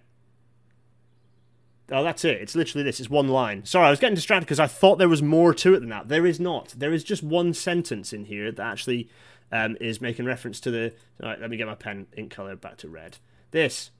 Oh, 1.91 2.05
that's 2.05 2.24
it. 2.24 2.41
It's 2.41 2.55
literally 2.55 2.84
this. 2.84 3.01
It's 3.01 3.11
one 3.11 3.28
line. 3.28 3.64
Sorry, 3.64 3.86
I 3.86 3.91
was 3.91 3.99
getting 3.99 4.14
distracted 4.14 4.47
because 4.47 4.61
I 4.61 4.66
thought 4.68 4.99
there 4.99 5.09
was 5.09 5.22
more 5.22 5.53
to 5.55 5.74
it 5.74 5.80
than 5.80 5.88
that. 5.88 6.09
There 6.09 6.26
is 6.26 6.38
not. 6.38 6.74
There 6.76 6.93
is 6.93 7.03
just 7.03 7.22
one 7.22 7.53
sentence 7.53 8.12
in 8.12 8.26
here 8.26 8.53
that 8.53 8.64
actually 8.64 9.09
um, 9.51 9.76
is 9.80 10.01
making 10.01 10.24
reference 10.24 10.61
to 10.61 10.70
the. 10.70 10.93
All 11.22 11.30
right, 11.30 11.41
let 11.41 11.51
me 11.51 11.57
get 11.57 11.66
my 11.66 11.74
pen 11.74 12.07
ink 12.16 12.30
color 12.30 12.55
back 12.55 12.76
to 12.78 12.88
red. 12.88 13.18
This, 13.51 13.91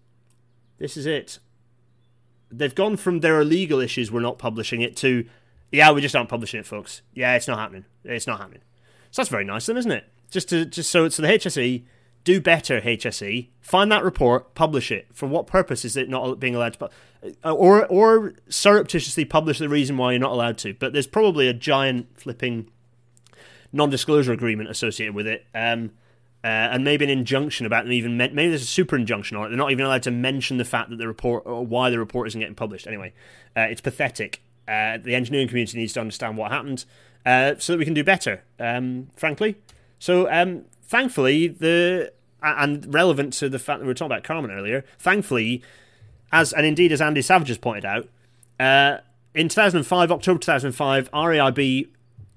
this 0.79 0.97
is 0.97 1.07
it. 1.07 1.39
They've 2.51 2.75
gone 2.75 2.97
from 2.97 3.21
there 3.21 3.39
are 3.39 3.45
legal 3.45 3.81
issues. 3.81 4.11
We're 4.11 4.21
not 4.21 4.39
publishing 4.39 4.81
it 4.83 4.97
to, 4.99 5.27
yeah, 5.71 5.93
we 5.93 6.01
just 6.01 6.17
aren't 6.17 6.29
publishing 6.29 6.61
it, 6.61 6.67
folks. 6.67 7.03
Yeah, 7.15 7.35
it's 7.37 7.49
not 7.49 7.59
happening. 7.59 7.85
It's 8.05 8.27
not 8.27 8.41
happening. 8.41 8.63
So 9.11 9.23
that's 9.23 9.29
very 9.29 9.45
nice, 9.45 9.67
then, 9.67 9.77
isn't 9.77 9.91
it? 9.91 10.05
Just 10.31 10.49
to 10.51 10.65
just 10.65 10.91
so 10.91 11.09
so 11.09 11.23
the 11.23 11.29
HSE 11.29 11.83
do 12.25 12.41
better, 12.41 12.81
HSE. 12.81 13.49
Find 13.61 13.91
that 13.93 14.05
report, 14.05 14.55
publish 14.55 14.91
it. 14.91 15.09
For 15.13 15.27
what 15.27 15.47
purpose 15.47 15.85
is 15.85 15.97
it 15.97 16.09
not 16.09 16.39
being 16.41 16.55
allowed 16.55 16.75
to? 16.75 16.91
Uh, 17.45 17.53
or 17.53 17.87
or 17.87 18.35
surreptitiously 18.49 19.25
publish 19.25 19.59
the 19.59 19.69
reason 19.69 19.97
why 19.97 20.13
you're 20.13 20.21
not 20.21 20.33
allowed 20.33 20.59
to. 20.59 20.75
But 20.75 20.93
there's 20.93 21.07
probably 21.07 21.49
a 21.49 21.55
giant 21.55 22.19
flipping 22.19 22.71
non-disclosure 23.73 24.33
agreement 24.33 24.69
associated 24.69 25.15
with 25.15 25.27
it. 25.27 25.47
Um, 25.55 25.93
uh, 26.43 26.73
and 26.73 26.85
maybe 26.85 27.05
an 27.05 27.11
injunction 27.11 27.67
about 27.67 27.85
them 27.85 27.93
even 27.93 28.17
maybe 28.17 28.49
there's 28.49 28.63
a 28.63 28.67
super 28.67 28.97
injunction 28.97 29.37
on 29.37 29.45
it. 29.45 29.49
They're 29.51 29.59
not 29.59 29.73
even 29.73 29.85
allowed 29.85 30.03
to 30.05 30.11
mention 30.11 30.57
the 30.57 30.65
fact 30.65 30.89
that 30.89 30.97
the 30.97 31.07
report 31.07 31.43
or 31.45 31.67
why 31.67 31.91
the 31.91 31.99
report 31.99 32.29
isn't 32.29 32.41
getting 32.41 32.55
published. 32.55 32.87
Anyway, 32.87 33.13
uh, 33.55 33.63
it's 33.63 33.83
pathetic. 33.83 34.43
Uh, 34.67 34.97
the 34.97 35.15
engineering 35.15 35.49
community 35.49 35.77
needs 35.77 35.93
to 35.95 36.01
understand 36.01 36.39
what 36.39 36.51
happened 36.51 36.87
uh, 37.27 37.55
so 37.59 37.75
that 37.75 37.79
we 37.79 37.85
can 37.85 37.93
do 37.93 38.05
better. 38.05 38.43
Um, 38.59 39.11
frankly, 39.17 39.57
so 39.99 40.31
um, 40.33 40.65
thankfully 40.91 41.49
the 41.49 42.13
and 42.43 42.93
relevant 42.93 43.33
to 43.35 43.49
the 43.49 43.59
fact 43.59 43.81
that 43.81 43.85
we 43.85 43.89
were 43.89 43.95
talking 43.95 44.13
about 44.13 44.25
Carmen 44.25 44.51
earlier. 44.51 44.85
Thankfully, 44.99 45.63
as 46.33 46.53
and 46.53 46.67
indeed 46.67 46.93
as 46.93 47.01
Andy 47.01 47.23
Savage 47.23 47.49
has 47.49 47.59
pointed 47.59 47.85
out, 47.85 48.09
uh, 48.59 48.99
in 49.35 49.49
2005, 49.49 50.11
October 50.11 50.39
2005, 50.39 51.11
RAIB 51.13 51.89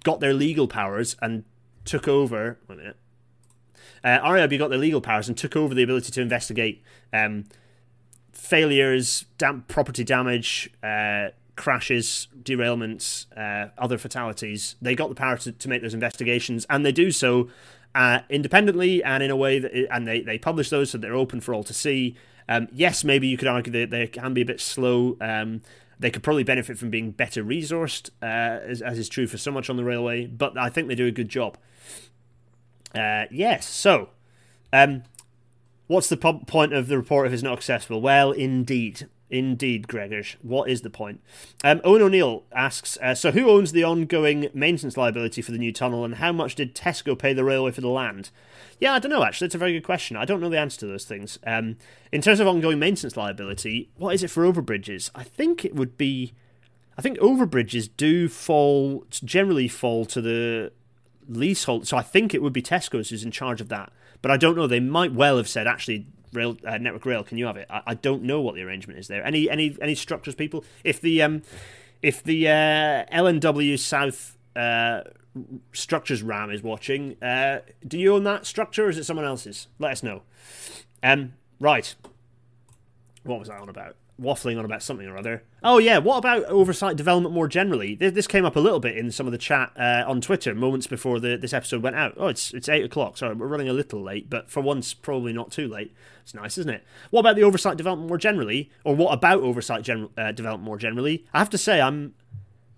got 0.03 0.19
their 0.19 0.33
legal 0.33 0.67
powers 0.67 1.15
and 1.21 1.43
took 1.85 2.07
over. 2.07 2.57
Wait 2.67 2.75
a 2.75 2.77
minute 2.77 2.97
uh, 4.03 4.19
RAIB 4.19 4.57
got 4.59 4.69
their 4.69 4.79
legal 4.79 5.01
powers 5.01 5.27
and 5.27 5.37
took 5.37 5.55
over 5.55 5.73
the 5.73 5.83
ability 5.83 6.11
to 6.11 6.21
investigate 6.21 6.83
um, 7.11 7.45
failures, 8.31 9.25
property 9.67 10.03
damage, 10.03 10.69
uh, 10.83 11.29
crashes, 11.55 12.27
derailments, 12.41 13.25
uh, 13.37 13.69
other 13.77 13.97
fatalities. 13.97 14.75
They 14.81 14.95
got 14.95 15.09
the 15.09 15.15
power 15.15 15.37
to, 15.37 15.51
to 15.51 15.69
make 15.69 15.81
those 15.81 15.93
investigations, 15.93 16.65
and 16.69 16.85
they 16.85 16.91
do 16.91 17.11
so 17.11 17.49
uh, 17.95 18.19
independently 18.29 19.03
and 19.03 19.21
in 19.23 19.31
a 19.31 19.35
way 19.35 19.59
that, 19.59 19.73
it, 19.73 19.87
and 19.91 20.07
they, 20.07 20.21
they 20.21 20.37
publish 20.37 20.69
those 20.69 20.91
so 20.91 20.97
they're 20.97 21.13
open 21.13 21.41
for 21.41 21.53
all 21.53 21.63
to 21.63 21.73
see. 21.73 22.15
Um, 22.49 22.67
yes, 22.71 23.03
maybe 23.03 23.27
you 23.27 23.37
could 23.37 23.47
argue 23.47 23.71
that 23.73 23.89
they 23.89 24.07
can 24.07 24.33
be 24.33 24.41
a 24.41 24.45
bit 24.45 24.59
slow. 24.59 25.17
Um, 25.21 25.61
they 25.99 26.11
could 26.11 26.23
probably 26.23 26.43
benefit 26.43 26.77
from 26.77 26.89
being 26.89 27.11
better 27.11 27.43
resourced, 27.43 28.09
uh, 28.21 28.25
as, 28.25 28.81
as, 28.81 28.99
is 28.99 29.07
true 29.07 29.27
for 29.27 29.37
so 29.37 29.51
much 29.51 29.69
on 29.69 29.77
the 29.77 29.83
railway, 29.83 30.25
but 30.25 30.57
I 30.57 30.69
think 30.69 30.87
they 30.87 30.95
do 30.95 31.05
a 31.07 31.11
good 31.11 31.29
job. 31.29 31.57
Uh, 32.93 33.25
yes, 33.31 33.67
so 33.67 34.09
um, 34.73 35.03
what's 35.87 36.09
the 36.09 36.17
po- 36.17 36.43
point 36.45 36.73
of 36.73 36.87
the 36.87 36.97
report 36.97 37.27
if 37.27 37.33
it's 37.33 37.43
not 37.43 37.57
accessible? 37.57 38.01
Well, 38.01 38.31
indeed. 38.31 39.07
Indeed, 39.33 39.87
Gregors. 39.87 40.35
What 40.43 40.69
is 40.69 40.83
the 40.83 40.91
point? 40.91 41.19
Um, 41.63 41.81
Owen 41.83 42.03
O'Neill 42.03 42.43
asks 42.51 42.99
uh, 43.01 43.15
So, 43.15 43.31
who 43.31 43.49
owns 43.49 43.71
the 43.71 43.83
ongoing 43.83 44.49
maintenance 44.53 44.95
liability 44.95 45.41
for 45.41 45.51
the 45.51 45.57
new 45.57 45.73
tunnel, 45.73 46.05
and 46.05 46.15
how 46.15 46.31
much 46.31 46.53
did 46.53 46.75
Tesco 46.75 47.17
pay 47.17 47.33
the 47.33 47.43
railway 47.43 47.71
for 47.71 47.81
the 47.81 47.87
land? 47.87 48.29
Yeah, 48.79 48.93
I 48.93 48.99
don't 48.99 49.09
know, 49.09 49.23
actually. 49.23 49.47
It's 49.47 49.55
a 49.55 49.57
very 49.57 49.73
good 49.73 49.83
question. 49.83 50.15
I 50.15 50.25
don't 50.25 50.39
know 50.39 50.49
the 50.49 50.59
answer 50.59 50.81
to 50.81 50.85
those 50.85 51.05
things. 51.05 51.39
Um, 51.47 51.77
in 52.11 52.21
terms 52.21 52.39
of 52.39 52.47
ongoing 52.47 52.77
maintenance 52.77 53.17
liability, 53.17 53.89
what 53.97 54.13
is 54.13 54.21
it 54.21 54.29
for 54.29 54.43
overbridges? 54.43 55.09
I 55.15 55.23
think 55.23 55.65
it 55.65 55.73
would 55.73 55.97
be. 55.97 56.33
I 56.95 57.01
think 57.01 57.17
overbridges 57.17 57.89
do 57.97 58.29
fall, 58.29 59.03
generally 59.09 59.67
fall 59.67 60.05
to 60.05 60.21
the 60.21 60.71
leasehold. 61.27 61.87
So 61.87 61.97
I 61.97 62.03
think 62.03 62.35
it 62.35 62.43
would 62.43 62.53
be 62.53 62.61
Tesco's 62.61 63.09
who's 63.09 63.23
in 63.23 63.31
charge 63.31 63.61
of 63.61 63.69
that. 63.69 63.91
But 64.21 64.29
I 64.29 64.37
don't 64.37 64.55
know. 64.55 64.67
They 64.67 64.79
might 64.79 65.11
well 65.11 65.37
have 65.37 65.49
said, 65.49 65.65
actually, 65.65 66.05
Rail 66.33 66.57
uh, 66.65 66.77
Network 66.77 67.05
Rail, 67.05 67.23
can 67.23 67.37
you 67.37 67.45
have 67.45 67.57
it? 67.57 67.67
I, 67.69 67.81
I, 67.87 67.93
don't 67.93 68.23
know 68.23 68.41
what 68.41 68.55
the 68.55 68.61
arrangement 68.61 68.99
is 68.99 69.07
there. 69.07 69.25
Any 69.25 69.49
any 69.49 69.75
any 69.81 69.95
structures, 69.95 70.35
people? 70.35 70.63
If 70.83 70.99
the 71.01 71.21
um, 71.21 71.43
if 72.01 72.23
the 72.23 72.47
uh, 72.47 73.05
LNW 73.11 73.79
South 73.79 74.37
uh, 74.55 75.01
structures 75.71 76.21
RAM 76.21 76.51
is 76.51 76.61
watching, 76.61 77.21
uh, 77.23 77.59
do 77.87 77.97
you 77.97 78.13
own 78.13 78.23
that 78.25 78.45
structure, 78.45 78.85
or 78.85 78.89
is 78.89 78.97
it 78.97 79.05
someone 79.05 79.25
else's? 79.25 79.67
Let 79.79 79.91
us 79.91 80.03
know. 80.03 80.23
Um, 81.01 81.33
right. 81.59 81.95
What 83.23 83.39
was 83.39 83.49
I 83.49 83.57
on 83.57 83.69
about? 83.69 83.95
Waffling 84.23 84.57
on 84.57 84.65
about 84.65 84.81
something 84.81 85.07
or 85.07 85.17
other. 85.17 85.43
Oh 85.63 85.77
yeah, 85.77 85.97
what 85.97 86.17
about 86.17 86.45
over-site 86.45 86.95
development 86.95 87.33
more 87.33 87.47
generally? 87.47 87.95
This 87.95 88.27
came 88.27 88.45
up 88.45 88.55
a 88.55 88.59
little 88.59 88.79
bit 88.79 88.97
in 88.97 89.11
some 89.11 89.25
of 89.25 89.31
the 89.31 89.37
chat 89.37 89.71
uh, 89.77 90.03
on 90.07 90.21
Twitter 90.21 90.55
moments 90.55 90.87
before 90.87 91.19
the, 91.19 91.37
this 91.37 91.53
episode 91.53 91.83
went 91.83 91.95
out. 91.95 92.13
Oh, 92.17 92.27
it's 92.27 92.53
it's 92.53 92.69
eight 92.69 92.83
o'clock. 92.85 93.17
Sorry, 93.17 93.35
we're 93.35 93.47
running 93.47 93.69
a 93.69 93.73
little 93.73 94.01
late, 94.01 94.29
but 94.29 94.49
for 94.49 94.61
once, 94.61 94.93
probably 94.93 95.33
not 95.33 95.51
too 95.51 95.67
late. 95.67 95.93
It's 96.21 96.33
nice, 96.33 96.57
isn't 96.57 96.73
it? 96.73 96.83
What 97.09 97.19
about 97.19 97.35
the 97.35 97.43
over-site 97.43 97.77
development 97.77 98.07
more 98.07 98.17
generally, 98.17 98.71
or 98.83 98.95
what 98.95 99.13
about 99.13 99.41
oversight 99.41 99.83
gen- 99.83 100.09
uh, 100.17 100.31
development 100.31 100.65
more 100.65 100.77
generally? 100.77 101.25
I 101.33 101.39
have 101.39 101.49
to 101.51 101.57
say, 101.57 101.81
I'm 101.81 102.13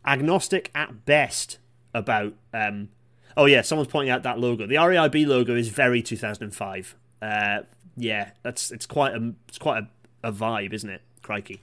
agnostic 0.06 0.72
at 0.76 1.06
best 1.06 1.60
about. 1.94 2.34
Um, 2.54 2.90
oh 3.38 3.46
yeah, 3.46 3.62
someone's 3.62 3.90
pointing 3.92 4.10
out 4.12 4.24
that 4.24 4.40
logo. 4.40 4.66
The 4.66 4.76
RAIB 4.76 5.28
logo 5.28 5.56
is 5.56 5.70
very 5.70 6.02
2005. 6.02 6.96
Uh, 7.22 7.60
yeah, 7.98 8.32
that's 8.44 8.72
it's 8.72 8.86
quite 8.86 9.14
a 9.14 9.34
it's 9.48 9.58
quite 9.58 9.84
a, 9.84 10.28
a 10.28 10.32
vibe, 10.32 10.74
isn't 10.74 10.90
it? 10.90 11.02
Crikey. 11.26 11.62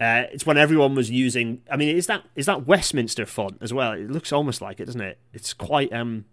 Uh, 0.00 0.24
it's 0.32 0.46
when 0.46 0.56
everyone 0.56 0.94
was 0.94 1.10
using. 1.10 1.62
I 1.70 1.76
mean, 1.76 1.94
is 1.96 2.06
that 2.06 2.24
is 2.34 2.46
that 2.46 2.66
Westminster 2.66 3.26
font 3.26 3.58
as 3.60 3.72
well? 3.72 3.92
It 3.92 4.10
looks 4.10 4.32
almost 4.32 4.60
like 4.60 4.80
it, 4.80 4.86
doesn't 4.86 5.00
it? 5.00 5.18
It's 5.32 5.52
quite 5.52 5.92
um, 5.92 6.24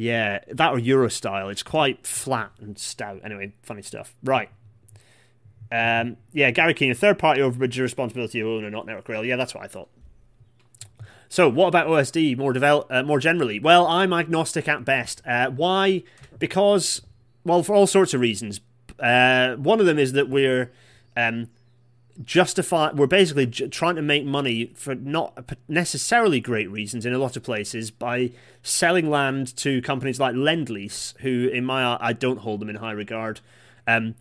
yeah, 0.00 0.38
that 0.48 0.72
or 0.72 0.78
Eurostile. 0.78 1.52
It's 1.52 1.62
quite 1.62 2.06
flat 2.06 2.52
and 2.58 2.78
stout. 2.78 3.20
Anyway, 3.22 3.52
funny 3.62 3.82
stuff. 3.82 4.14
Right. 4.24 4.48
Um, 5.70 6.16
yeah, 6.32 6.50
Gary 6.50 6.72
Keane, 6.72 6.94
third 6.94 7.18
party 7.18 7.42
overbridge 7.42 7.78
responsibility 7.78 8.40
of 8.40 8.46
owner, 8.46 8.70
not 8.70 8.86
Network 8.86 9.08
Rail. 9.10 9.24
Yeah, 9.24 9.36
that's 9.36 9.54
what 9.54 9.62
I 9.62 9.68
thought. 9.68 9.90
So, 11.28 11.50
what 11.50 11.68
about 11.68 11.86
OSD 11.86 12.36
more 12.38 12.54
develop, 12.54 12.86
uh, 12.90 13.02
more 13.02 13.20
generally? 13.20 13.60
Well, 13.60 13.86
I'm 13.86 14.14
agnostic 14.14 14.66
at 14.68 14.86
best. 14.86 15.20
Uh, 15.26 15.50
why? 15.50 16.02
Because, 16.38 17.02
well, 17.44 17.62
for 17.62 17.74
all 17.74 17.86
sorts 17.86 18.14
of 18.14 18.22
reasons. 18.22 18.60
Uh, 18.98 19.56
one 19.56 19.80
of 19.80 19.86
them 19.86 19.98
is 19.98 20.12
that 20.12 20.30
we're 20.30 20.72
um, 21.16 21.48
justify 22.24 22.90
we're 22.92 23.06
basically 23.06 23.46
j- 23.46 23.68
trying 23.68 23.96
to 23.96 24.02
make 24.02 24.24
money 24.24 24.72
for 24.74 24.94
not 24.94 25.56
necessarily 25.68 26.40
great 26.40 26.70
reasons 26.70 27.06
in 27.06 27.14
a 27.14 27.18
lot 27.18 27.36
of 27.36 27.42
places 27.42 27.90
by 27.90 28.30
selling 28.62 29.08
land 29.08 29.56
to 29.56 29.80
companies 29.80 30.20
like 30.20 30.34
Lendlease 30.34 31.16
who 31.18 31.48
in 31.48 31.64
my 31.64 31.96
I 32.00 32.12
don't 32.12 32.38
hold 32.38 32.60
them 32.60 32.68
in 32.68 32.76
high 32.76 32.92
regard 32.92 33.40
um, 33.86 34.14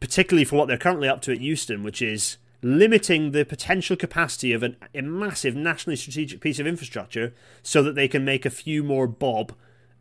particularly 0.00 0.44
for 0.44 0.56
what 0.56 0.68
they're 0.68 0.78
currently 0.78 1.08
up 1.08 1.22
to 1.22 1.32
at 1.32 1.40
Euston 1.40 1.82
which 1.82 2.02
is 2.02 2.38
limiting 2.62 3.32
the 3.32 3.44
potential 3.44 3.96
capacity 3.96 4.52
of 4.52 4.62
an, 4.62 4.76
a 4.94 5.02
massive 5.02 5.54
nationally 5.54 5.96
strategic 5.96 6.40
piece 6.40 6.58
of 6.58 6.66
infrastructure 6.66 7.34
so 7.62 7.82
that 7.82 7.94
they 7.94 8.08
can 8.08 8.24
make 8.24 8.46
a 8.46 8.50
few 8.50 8.82
more 8.82 9.06
bob 9.06 9.52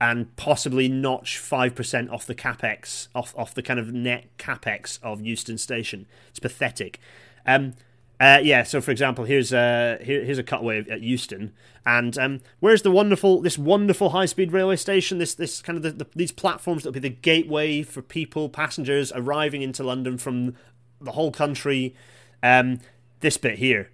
and 0.01 0.35
possibly 0.35 0.89
notch 0.89 1.37
5% 1.39 2.11
off 2.11 2.25
the 2.25 2.33
capex, 2.33 3.07
off, 3.13 3.35
off 3.37 3.53
the 3.53 3.61
kind 3.61 3.79
of 3.79 3.93
net 3.93 4.35
capex 4.39 4.97
of 5.03 5.21
Euston 5.21 5.59
Station. 5.59 6.07
It's 6.31 6.39
pathetic. 6.39 6.99
Um, 7.45 7.75
uh, 8.19 8.39
yeah, 8.41 8.63
so 8.63 8.81
for 8.81 8.89
example, 8.89 9.25
here's 9.25 9.53
a, 9.53 9.99
here, 10.01 10.25
here's 10.25 10.39
a 10.39 10.43
cutaway 10.43 10.79
at 10.89 11.01
Euston, 11.01 11.53
and 11.85 12.17
um, 12.17 12.41
where's 12.59 12.81
the 12.81 12.91
wonderful 12.91 13.41
this 13.41 13.57
wonderful 13.57 14.11
high 14.11 14.27
speed 14.27 14.51
railway 14.51 14.75
station? 14.75 15.17
This 15.17 15.33
this 15.33 15.59
kind 15.59 15.75
of 15.75 15.81
the, 15.81 15.91
the, 15.91 16.07
these 16.15 16.31
platforms 16.31 16.83
that 16.83 16.89
will 16.89 16.93
be 16.93 16.99
the 16.99 17.09
gateway 17.09 17.81
for 17.81 18.03
people, 18.03 18.47
passengers 18.47 19.11
arriving 19.15 19.63
into 19.63 19.83
London 19.83 20.19
from 20.19 20.55
the 20.99 21.13
whole 21.13 21.31
country. 21.31 21.95
Um, 22.43 22.79
this 23.21 23.37
bit 23.37 23.57
here, 23.57 23.89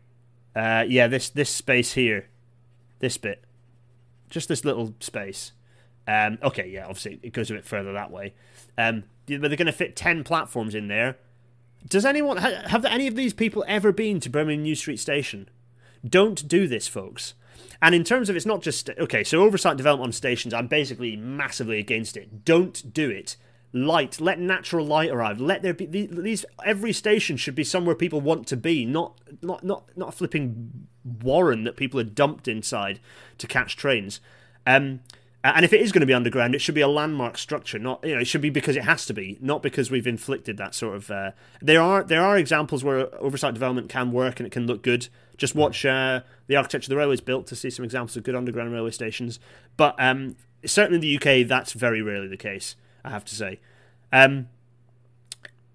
uh, 0.57 0.83
yeah, 0.85 1.07
this 1.07 1.29
this 1.29 1.49
space 1.49 1.93
here, 1.93 2.27
this 2.99 3.17
bit, 3.17 3.45
just 4.29 4.49
this 4.49 4.65
little 4.65 4.93
space. 4.99 5.53
Um, 6.07 6.37
okay, 6.41 6.69
yeah, 6.69 6.85
obviously 6.85 7.19
it 7.21 7.33
goes 7.33 7.51
a 7.51 7.55
bit 7.55 7.65
further 7.65 7.93
that 7.93 8.11
way. 8.11 8.33
Um, 8.77 9.03
but 9.27 9.41
they're 9.41 9.57
going 9.57 9.65
to 9.65 9.71
fit 9.73 9.95
10 9.95 10.23
platforms 10.23 10.73
in 10.73 10.87
there. 10.87 11.17
Does 11.87 12.05
anyone, 12.05 12.37
have 12.37 12.85
any 12.85 13.07
of 13.07 13.15
these 13.15 13.33
people 13.33 13.63
ever 13.67 13.91
been 13.91 14.19
to 14.21 14.29
Birmingham 14.29 14.63
New 14.63 14.75
Street 14.75 14.99
Station? 14.99 15.49
Don't 16.07 16.47
do 16.47 16.67
this, 16.67 16.87
folks. 16.87 17.33
And 17.81 17.93
in 17.93 18.03
terms 18.03 18.29
of 18.29 18.35
it's 18.35 18.45
not 18.45 18.61
just, 18.61 18.89
okay, 18.89 19.23
so 19.23 19.43
over-site 19.43 19.77
development 19.77 20.07
on 20.07 20.11
stations, 20.13 20.53
I'm 20.53 20.67
basically 20.67 21.15
massively 21.15 21.79
against 21.79 22.17
it. 22.17 22.45
Don't 22.45 22.93
do 22.93 23.09
it. 23.09 23.35
Light, 23.73 24.19
let 24.21 24.39
natural 24.39 24.85
light 24.85 25.11
arrive. 25.11 25.39
Let 25.41 25.61
there 25.61 25.73
be 25.73 25.85
these. 25.85 26.45
Every 26.65 26.93
station 26.93 27.35
should 27.35 27.53
be 27.53 27.65
somewhere 27.65 27.95
people 27.95 28.21
want 28.21 28.47
to 28.47 28.57
be, 28.57 28.85
not 28.85 29.19
not 29.41 29.61
not 29.61 29.89
not 29.97 30.09
a 30.09 30.11
flipping 30.13 30.87
warren 31.03 31.65
that 31.65 31.75
people 31.75 31.99
are 31.99 32.05
dumped 32.05 32.47
inside 32.47 33.01
to 33.37 33.45
catch 33.45 33.75
trains. 33.75 34.21
Um, 34.65 35.01
and 35.55 35.63
if 35.63 35.73
it 35.73 35.81
is 35.81 35.91
going 35.91 36.01
to 36.01 36.07
be 36.07 36.13
underground, 36.13 36.55
it 36.55 36.59
should 36.59 36.75
be 36.75 36.81
a 36.81 36.87
landmark 36.87 37.37
structure. 37.37 37.77
Not 37.77 38.03
you 38.03 38.15
know, 38.15 38.21
it 38.21 38.25
should 38.25 38.41
be 38.41 38.49
because 38.49 38.75
it 38.75 38.83
has 38.83 39.05
to 39.05 39.13
be, 39.13 39.37
not 39.39 39.61
because 39.61 39.91
we've 39.91 40.07
inflicted 40.07 40.57
that 40.57 40.73
sort 40.73 40.95
of. 40.95 41.11
Uh, 41.11 41.31
there 41.61 41.81
are 41.81 42.03
there 42.03 42.23
are 42.23 42.37
examples 42.37 42.83
where 42.83 43.13
over-site 43.21 43.53
development 43.53 43.89
can 43.89 44.11
work 44.11 44.39
and 44.39 44.47
it 44.47 44.51
can 44.51 44.65
look 44.65 44.81
good. 44.81 45.07
Just 45.37 45.53
watch 45.53 45.85
uh, 45.85 46.21
the 46.47 46.55
architecture 46.55 46.85
of 46.85 46.89
the 46.89 46.97
railways 46.97 47.21
built 47.21 47.45
to 47.47 47.55
see 47.55 47.69
some 47.69 47.85
examples 47.85 48.17
of 48.17 48.23
good 48.23 48.35
underground 48.35 48.73
railway 48.73 48.91
stations. 48.91 49.39
But 49.75 49.95
um, 49.99 50.35
certainly 50.65 50.95
in 50.95 51.01
the 51.01 51.41
UK, 51.41 51.47
that's 51.47 51.73
very 51.73 52.01
rarely 52.01 52.27
the 52.27 52.37
case. 52.37 52.75
I 53.05 53.11
have 53.11 53.25
to 53.25 53.35
say. 53.35 53.59
Um, 54.11 54.49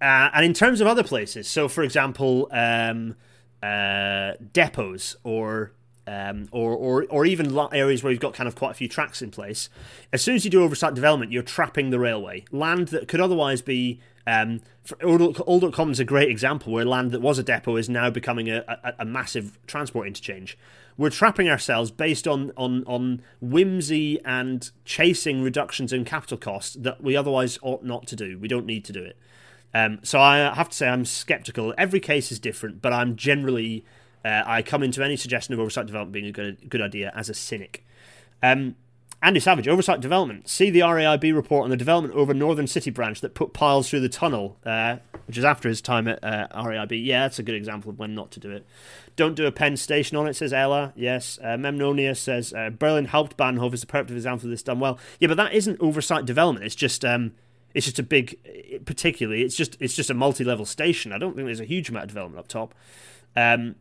uh, 0.01 0.31
and 0.35 0.45
in 0.45 0.53
terms 0.53 0.81
of 0.81 0.87
other 0.89 1.05
places, 1.05 1.49
so 1.49 1.69
for 1.69 1.85
example, 1.85 2.49
um, 2.51 3.15
uh, 3.63 4.33
depots 4.53 5.17
or 5.23 5.73
um, 6.07 6.49
or, 6.51 6.73
or, 6.73 7.07
or 7.11 7.25
even 7.27 7.57
areas 7.73 8.03
where 8.03 8.13
you've 8.13 8.21
got 8.21 8.35
kind 8.35 8.49
of 8.49 8.55
quite 8.55 8.71
a 8.73 8.75
few 8.75 8.89
tracks 8.89 9.23
in 9.23 9.31
place. 9.31 9.69
As 10.13 10.23
soon 10.23 10.35
as 10.35 10.45
you 10.45 10.51
do 10.51 10.63
over-site 10.63 10.95
development, 10.95 11.33
you're 11.33 11.43
trapping 11.43 11.91
the 11.91 11.99
railway. 11.99 12.45
Land 12.51 12.89
that 12.89 13.09
could 13.09 13.21
otherwise 13.21 13.63
be 13.63 14.01
Um, 14.27 14.61
All.com 15.03 15.91
is 15.91 16.01
a 16.01 16.05
great 16.05 16.29
example 16.29 16.73
where 16.73 16.85
land 16.85 17.11
that 17.11 17.21
was 17.21 17.39
a 17.39 17.43
depot 17.43 17.77
is 17.77 17.89
now 17.89 18.11
becoming 18.11 18.49
a, 18.49 18.65
a, 18.69 18.95
a 19.01 19.05
massive 19.05 19.59
transport 19.67 20.07
interchange. 20.07 20.57
We're 20.97 21.11
trapping 21.11 21.49
ourselves 21.49 21.91
based 21.91 22.29
on, 22.29 22.53
on, 22.57 22.85
on 22.87 23.23
whimsy 23.41 24.21
and 24.25 24.71
chasing 24.85 25.43
reductions 25.43 25.93
in 25.93 26.05
capital 26.05 26.37
costs 26.39 26.77
that 26.81 27.03
we 27.03 27.17
otherwise 27.17 27.59
ought 27.63 27.83
not 27.83 28.07
to 28.09 28.17
do. 28.17 28.39
We 28.39 28.49
don't 28.49 28.67
need 28.67 28.85
to 28.85 28.93
do 28.93 29.03
it. 29.03 29.17
Um, 29.75 30.01
so 30.03 30.21
I 30.21 30.55
have 30.55 30.69
to 30.69 30.77
say 30.77 30.89
I'm 30.89 31.05
skeptical. 31.05 31.75
Every 31.79 32.01
case 32.01 32.31
is 32.31 32.39
different, 32.39 32.83
but 32.83 32.93
I'm 32.93 33.17
generally 33.17 33.85
uh, 34.25 34.43
I 34.47 34.63
come 34.63 34.83
into 34.83 35.03
any 35.03 35.17
suggestion 35.17 35.55
of 35.55 35.61
over-site 35.61 35.87
development 35.87 36.13
being 36.13 36.27
a 36.27 36.33
good 36.33 36.69
good 36.69 36.81
idea 36.81 37.13
as 37.15 37.29
a 37.29 37.35
cynic. 37.35 37.85
Um, 38.43 38.77
Andy 39.23 39.39
Savage, 39.39 39.69
Over-site 39.69 40.01
Development. 40.01 40.49
See 40.49 40.69
the 40.69 40.81
RAIB 40.81 41.33
report 41.33 41.63
on 41.63 41.71
the 41.71 41.77
development 41.77 42.17
over 42.17 42.35
Northern 42.35 42.67
City 42.67 42.91
branch 42.91 43.21
that 43.21 43.35
put 43.35 43.53
piles 43.53 43.89
through 43.89 44.01
the 44.01 44.09
tunnel, 44.09 44.59
uh, 44.67 44.97
which 45.29 45.39
is 45.39 45.45
after 45.45 45.69
his 45.69 45.81
time 45.81 46.09
at 46.09 46.23
uh, 46.25 46.49
RAIB. 46.53 47.05
Yeah, 47.05 47.23
that's 47.23 47.39
a 47.39 47.45
good 47.45 47.55
example 47.55 47.91
of 47.91 48.01
when 48.01 48.17
not 48.17 48.33
to 48.33 48.41
do 48.41 48.51
it. 48.51 48.67
Don't 49.15 49.37
do 49.37 49.47
a 49.47 49.53
Penn 49.53 49.77
station 49.77 50.17
on 50.17 50.27
it, 50.27 50.35
says 50.35 50.53
Ella. 50.53 50.93
Yes. 50.97 51.39
Uh, 51.41 51.57
Memnonia 51.57 52.17
says 52.17 52.53
uh, 52.53 52.71
Berlin 52.77 53.07
Hauptbahnhof 53.07 53.73
is 53.73 53.83
the 53.83 53.87
perfect 53.87 54.11
example 54.11 54.47
of 54.47 54.51
this 54.51 54.63
done 54.65 54.81
well. 54.81 54.99
Yeah, 55.21 55.29
but 55.29 55.37
that 55.37 55.53
isn't 55.53 55.81
over-site 55.81 56.27
development. 56.27 56.67
It's 56.67 56.75
just. 56.75 57.05
Um, 57.05 57.33
it's 57.75 57.87
just 57.87 57.99
a 57.99 58.03
big, 58.03 58.85
particularly. 58.85 59.41
It's 59.41 59.57
just 59.57 59.79
it's 59.81 59.95
just 59.95 60.11
a 60.11 60.15
multi-level 60.15 60.67
station. 60.67 61.11
I 61.11 61.17
don't 61.17 61.35
think 61.35 61.47
there's 61.47 61.59
a 61.59 61.65
huge 61.65 61.89
amount 61.89 62.03
of 62.03 62.09
development 62.09 62.41
up 62.41 62.49
top. 62.49 62.75
Um, 63.35 63.77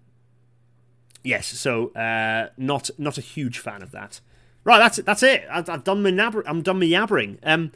yes, 1.24 1.48
so 1.48 1.90
uh, 1.94 2.50
not 2.58 2.90
not 2.98 3.18
a 3.18 3.22
huge 3.22 3.60
fan 3.60 3.82
of 3.82 3.92
that. 3.92 4.22
Right, 4.64 4.78
that's 4.78 5.00
it. 5.00 5.06
That's 5.06 5.24
it. 5.24 5.46
I've, 5.50 5.70
I've 5.70 5.84
done 5.84 6.04
my 6.04 6.12
nabber- 6.12 6.44
I'm 6.46 6.62
done 6.62 6.80
my 6.80 6.86
yabbering. 6.86 7.40
Um, 7.44 7.72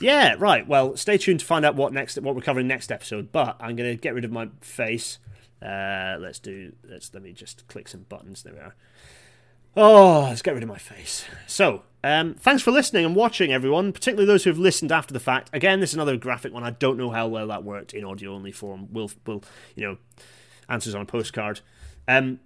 yeah, 0.00 0.34
right. 0.38 0.66
Well, 0.66 0.96
stay 0.96 1.18
tuned 1.18 1.40
to 1.40 1.46
find 1.46 1.64
out 1.64 1.74
what 1.76 1.92
next 1.92 2.16
what 2.20 2.34
we're 2.34 2.40
covering 2.42 2.66
next 2.66 2.90
episode. 2.90 3.32
But 3.32 3.56
I'm 3.60 3.76
to 3.76 3.96
get 3.96 4.14
rid 4.14 4.24
of 4.24 4.32
my 4.32 4.48
face. 4.60 5.18
Uh, 5.62 6.16
let's 6.20 6.38
do. 6.38 6.72
Let's 6.88 7.12
let 7.14 7.22
me 7.22 7.32
just 7.32 7.66
click 7.68 7.88
some 7.88 8.06
buttons. 8.08 8.42
There 8.42 8.52
we 8.52 8.60
are. 8.60 8.74
Oh, 9.76 10.22
let's 10.22 10.42
get 10.42 10.54
rid 10.54 10.62
of 10.62 10.68
my 10.68 10.78
face. 10.78 11.24
So, 11.46 11.82
um, 12.02 12.34
thanks 12.34 12.62
for 12.62 12.70
listening 12.72 13.04
and 13.04 13.14
watching, 13.14 13.52
everyone. 13.52 13.92
Particularly 13.92 14.26
those 14.26 14.44
who 14.44 14.50
have 14.50 14.58
listened 14.58 14.90
after 14.90 15.12
the 15.12 15.20
fact. 15.20 15.50
Again, 15.52 15.80
this 15.80 15.90
is 15.90 15.94
another 15.94 16.16
graphic 16.16 16.52
one. 16.52 16.64
I 16.64 16.70
don't 16.70 16.96
know 16.96 17.10
how 17.10 17.28
well 17.28 17.46
that 17.48 17.64
worked 17.64 17.94
in 17.94 18.04
audio 18.04 18.34
only 18.34 18.50
form. 18.50 18.88
We'll, 18.90 19.10
we'll 19.26 19.44
you 19.76 19.86
know 19.86 19.98
answers 20.68 20.94
on 20.94 21.02
a 21.02 21.06
postcard. 21.06 21.60
Um, 22.08 22.40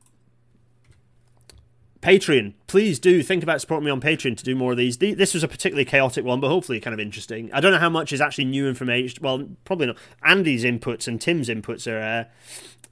Patreon, 2.02 2.54
please 2.66 2.98
do 2.98 3.22
think 3.22 3.44
about 3.44 3.60
supporting 3.60 3.84
me 3.84 3.90
on 3.92 4.00
Patreon 4.00 4.36
to 4.36 4.42
do 4.44 4.56
more 4.56 4.72
of 4.72 4.78
these. 4.78 4.98
This 4.98 5.34
was 5.34 5.44
a 5.44 5.48
particularly 5.48 5.84
chaotic 5.84 6.24
one, 6.24 6.40
but 6.40 6.48
hopefully 6.48 6.80
kind 6.80 6.92
of 6.92 6.98
interesting. 6.98 7.48
I 7.52 7.60
don't 7.60 7.70
know 7.70 7.78
how 7.78 7.88
much 7.88 8.12
is 8.12 8.20
actually 8.20 8.46
new 8.46 8.68
information. 8.68 9.20
Well, 9.22 9.48
probably 9.64 9.86
not. 9.86 9.96
Andy's 10.24 10.64
inputs 10.64 11.06
and 11.06 11.20
Tim's 11.20 11.48
inputs 11.48 11.86
are 11.86 12.28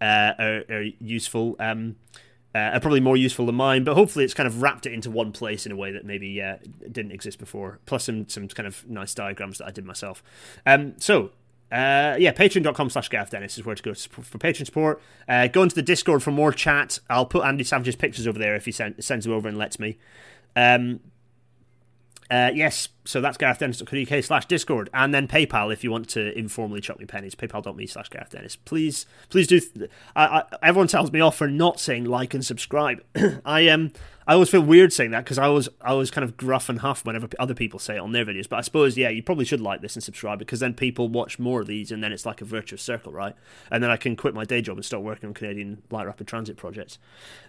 uh, 0.00 0.04
uh, 0.04 0.34
are, 0.38 0.64
are, 0.70 0.82
useful. 1.00 1.56
Um, 1.58 1.96
uh, 2.54 2.58
are 2.58 2.80
probably 2.80 3.00
more 3.00 3.16
useful 3.16 3.46
than 3.46 3.54
mine, 3.54 3.84
but 3.84 3.94
hopefully 3.94 4.24
it's 4.24 4.34
kind 4.34 4.46
of 4.46 4.60
wrapped 4.60 4.84
it 4.84 4.92
into 4.92 5.08
one 5.08 5.30
place 5.30 5.66
in 5.66 5.72
a 5.72 5.76
way 5.76 5.92
that 5.92 6.04
maybe 6.04 6.42
uh, 6.42 6.56
didn't 6.90 7.12
exist 7.12 7.38
before. 7.38 7.78
Plus 7.86 8.04
some 8.04 8.28
some 8.28 8.48
kind 8.48 8.66
of 8.66 8.88
nice 8.88 9.14
diagrams 9.14 9.58
that 9.58 9.66
I 9.66 9.70
did 9.70 9.84
myself. 9.84 10.22
Um, 10.66 10.94
so 10.98 11.30
uh, 11.72 12.16
yeah, 12.18 12.32
patreon.com 12.32 12.90
slash 12.90 13.08
Dennis 13.08 13.56
is 13.56 13.64
where 13.64 13.76
to 13.76 13.82
go 13.82 13.94
for 13.94 14.38
patron 14.38 14.66
support. 14.66 15.00
Uh, 15.28 15.46
go 15.46 15.62
into 15.62 15.74
the 15.74 15.82
Discord 15.82 16.22
for 16.22 16.32
more 16.32 16.52
chat. 16.52 16.98
I'll 17.08 17.26
put 17.26 17.44
Andy 17.44 17.64
Savage's 17.64 17.96
pictures 17.96 18.26
over 18.26 18.38
there 18.38 18.56
if 18.56 18.64
he 18.64 18.72
send, 18.72 19.02
sends 19.02 19.24
them 19.24 19.34
over 19.34 19.48
and 19.48 19.56
lets 19.56 19.78
me. 19.78 19.96
Um, 20.56 21.00
uh, 22.30 22.50
yes, 22.54 22.88
so 23.04 23.20
that's 23.20 23.36
garethdennis.co.uk 23.36 24.22
slash 24.22 24.46
Discord, 24.46 24.88
and 24.94 25.12
then 25.12 25.26
PayPal 25.26 25.72
if 25.72 25.82
you 25.82 25.90
want 25.90 26.08
to 26.10 26.36
informally 26.38 26.80
chuck 26.80 27.00
me 27.00 27.04
pennies. 27.04 27.34
PayPal.me 27.34 27.86
slash 27.86 28.08
Gareth 28.08 28.30
Dennis. 28.30 28.54
Please, 28.54 29.04
please 29.30 29.48
do. 29.48 29.58
Th- 29.58 29.90
I, 30.14 30.24
I, 30.24 30.44
everyone 30.62 30.86
tells 30.86 31.10
me 31.10 31.20
off 31.20 31.36
for 31.36 31.48
not 31.48 31.80
saying 31.80 32.04
like 32.04 32.32
and 32.32 32.46
subscribe. 32.46 33.02
I 33.44 33.66
um, 33.68 33.90
I 34.26 34.34
always 34.34 34.50
feel 34.50 34.60
weird 34.60 34.92
saying 34.92 35.10
that 35.12 35.24
because 35.24 35.38
I 35.38 35.48
was 35.48 35.68
I 35.80 35.94
was 35.94 36.10
kind 36.10 36.24
of 36.24 36.36
gruff 36.36 36.68
and 36.68 36.80
huff 36.80 37.04
whenever 37.04 37.28
other 37.38 37.54
people 37.54 37.78
say 37.78 37.96
it 37.96 38.00
on 38.00 38.12
their 38.12 38.24
videos. 38.24 38.48
But 38.48 38.58
I 38.58 38.62
suppose 38.62 38.96
yeah, 38.96 39.08
you 39.08 39.22
probably 39.22 39.44
should 39.44 39.60
like 39.60 39.80
this 39.80 39.96
and 39.96 40.02
subscribe 40.02 40.38
because 40.38 40.60
then 40.60 40.74
people 40.74 41.08
watch 41.08 41.38
more 41.38 41.62
of 41.62 41.66
these, 41.66 41.90
and 41.90 42.02
then 42.02 42.12
it's 42.12 42.26
like 42.26 42.40
a 42.40 42.44
virtuous 42.44 42.82
circle, 42.82 43.12
right? 43.12 43.34
And 43.70 43.82
then 43.82 43.90
I 43.90 43.96
can 43.96 44.16
quit 44.16 44.34
my 44.34 44.44
day 44.44 44.62
job 44.62 44.76
and 44.76 44.84
start 44.84 45.02
working 45.02 45.28
on 45.28 45.34
Canadian 45.34 45.82
light 45.90 46.06
rapid 46.06 46.26
transit 46.26 46.56
projects. 46.56 46.98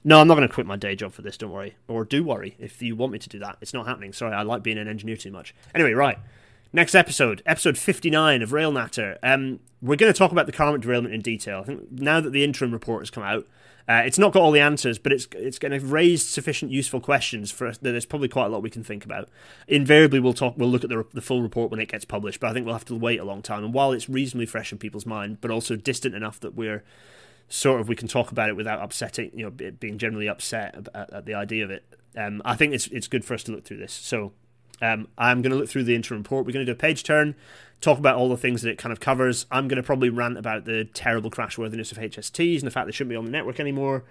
No, 0.04 0.20
I'm 0.20 0.28
not 0.28 0.36
going 0.36 0.48
to 0.48 0.54
quit 0.54 0.66
my 0.66 0.78
day 0.78 0.96
job 0.96 1.14
for 1.14 1.22
this. 1.22 1.38
Don't 1.38 1.52
worry, 1.52 1.76
or 1.88 2.06
do 2.06 2.24
worry 2.24 2.56
if 2.58 2.82
you 2.82 2.96
want 2.96 3.14
me 3.14 3.20
to 3.20 3.30
do 3.30 3.40
that. 3.40 3.58
It's 3.62 3.74
not 3.74 3.86
happening. 3.86 4.14
Sorry, 4.14 4.34
I 4.34 4.44
like 4.44 4.64
being 4.64 4.78
an 4.78 4.88
engineer 4.88 5.18
too 5.18 5.32
much. 5.32 5.54
Anyway, 5.76 5.94
right. 5.94 6.18
Next 6.74 6.96
episode, 6.96 7.44
episode 7.46 7.78
59 7.78 8.42
of 8.42 8.54
Rail 8.54 8.72
Natter. 8.72 9.18
Um, 9.22 9.60
we're 9.82 9.98
going 9.98 10.12
to 10.12 10.18
talk 10.18 10.32
about 10.32 10.46
the 10.46 10.54
Carmont 10.54 10.80
derailment 10.80 11.14
in 11.14 11.20
detail. 11.20 11.60
I 11.60 11.64
think 11.64 11.92
now 11.92 12.22
that 12.22 12.30
the 12.30 12.46
interim 12.46 12.72
report 12.72 13.02
has 13.02 13.10
come 13.10 13.24
out, 13.24 13.46
uh, 13.88 14.02
it's 14.06 14.18
not 14.18 14.34
got 14.34 14.42
all 14.42 14.52
the 14.52 14.60
answers, 14.60 15.00
but 15.00 15.12
it's 15.12 15.28
it's 15.34 15.60
going 15.60 15.72
to 15.72 15.86
raise 15.86 16.28
sufficient 16.28 16.72
useful 16.72 17.00
questions 17.00 17.52
for 17.52 17.68
us 17.68 17.78
that 17.80 17.92
there's 17.92 18.06
probably 18.06 18.28
quite 18.28 18.46
a 18.46 18.50
lot 18.50 18.62
we 18.62 18.70
can 18.70 18.84
think 18.84 19.06
about. 19.06 19.30
Invariably, 19.68 20.20
we'll 20.20 20.34
talk, 20.34 20.56
we'll 20.58 20.70
look 20.70 20.84
at 20.84 20.90
the, 20.90 21.06
the 21.14 21.22
full 21.22 21.42
report 21.42 21.72
when 21.72 21.80
it 21.80 21.90
gets 21.90 22.06
published, 22.06 22.40
but 22.40 22.50
I 22.50 22.54
think 22.54 22.66
we'll 22.66 22.76
have 22.76 22.86
to 22.86 22.96
wait 22.96 23.20
a 23.20 23.24
long 23.26 23.42
time. 23.42 23.64
And 23.64 23.74
while 23.74 23.92
it's 23.92 24.10
reasonably 24.10 24.46
fresh 24.46 24.72
in 24.72 24.78
people's 24.78 25.06
mind, 25.06 25.40
but 25.42 25.52
also 25.52 25.76
distant 25.76 26.16
enough 26.16 26.40
that 26.42 26.56
we're 26.56 26.84
sort 27.50 27.82
of 27.82 27.90
we 27.90 27.96
can 27.96 28.08
talk 28.08 28.32
about 28.32 28.50
it 28.50 28.56
without 28.56 28.82
upsetting, 28.82 29.32
you 29.34 29.44
know, 29.46 29.72
being 29.72 29.98
generally 29.98 30.28
upset 30.28 30.88
at, 30.94 31.14
at 31.14 31.26
the 31.26 31.34
idea 31.34 31.64
of 31.64 31.72
it. 31.72 31.84
Um, 32.16 32.42
I 32.46 32.56
think 32.56 32.74
it's 32.74 32.88
it's 32.88 33.08
good 33.08 33.26
for 33.26 33.34
us 33.34 33.44
to 33.44 33.52
look 33.52 33.66
through 33.66 33.78
this. 33.78 33.94
So 33.94 34.34
um, 34.82 35.08
I'm 35.18 35.42
going 35.42 35.52
to 35.52 35.58
look 35.58 35.70
through 35.70 35.84
the 35.84 35.96
interim 35.96 36.22
report. 36.22 36.46
We're 36.46 36.54
going 36.54 36.66
to 36.66 36.72
do 36.72 36.76
a 36.76 36.80
page 36.80 37.04
turn, 37.04 37.36
talk 37.82 37.98
about 37.98 38.16
all 38.16 38.30
the 38.30 38.38
things 38.38 38.62
that 38.62 38.70
it 38.70 38.78
kind 38.78 38.94
of 38.94 39.00
covers. 39.00 39.46
I'm 39.52 39.68
going 39.68 39.78
to 39.78 39.84
probably 39.84 40.10
rant 40.10 40.38
about 40.38 40.66
the 40.66 40.86
terrible 40.86 41.32
crashworthiness 41.32 41.92
of 41.92 41.98
HSTs 41.98 42.60
and 42.60 42.68
the 42.68 42.72
fact 42.72 42.86
they 42.86 42.92
shouldn't 42.92 43.10
be 43.10 43.16
on 43.16 43.26
the 43.26 43.32
network 43.32 43.60
anymore. 43.60 44.04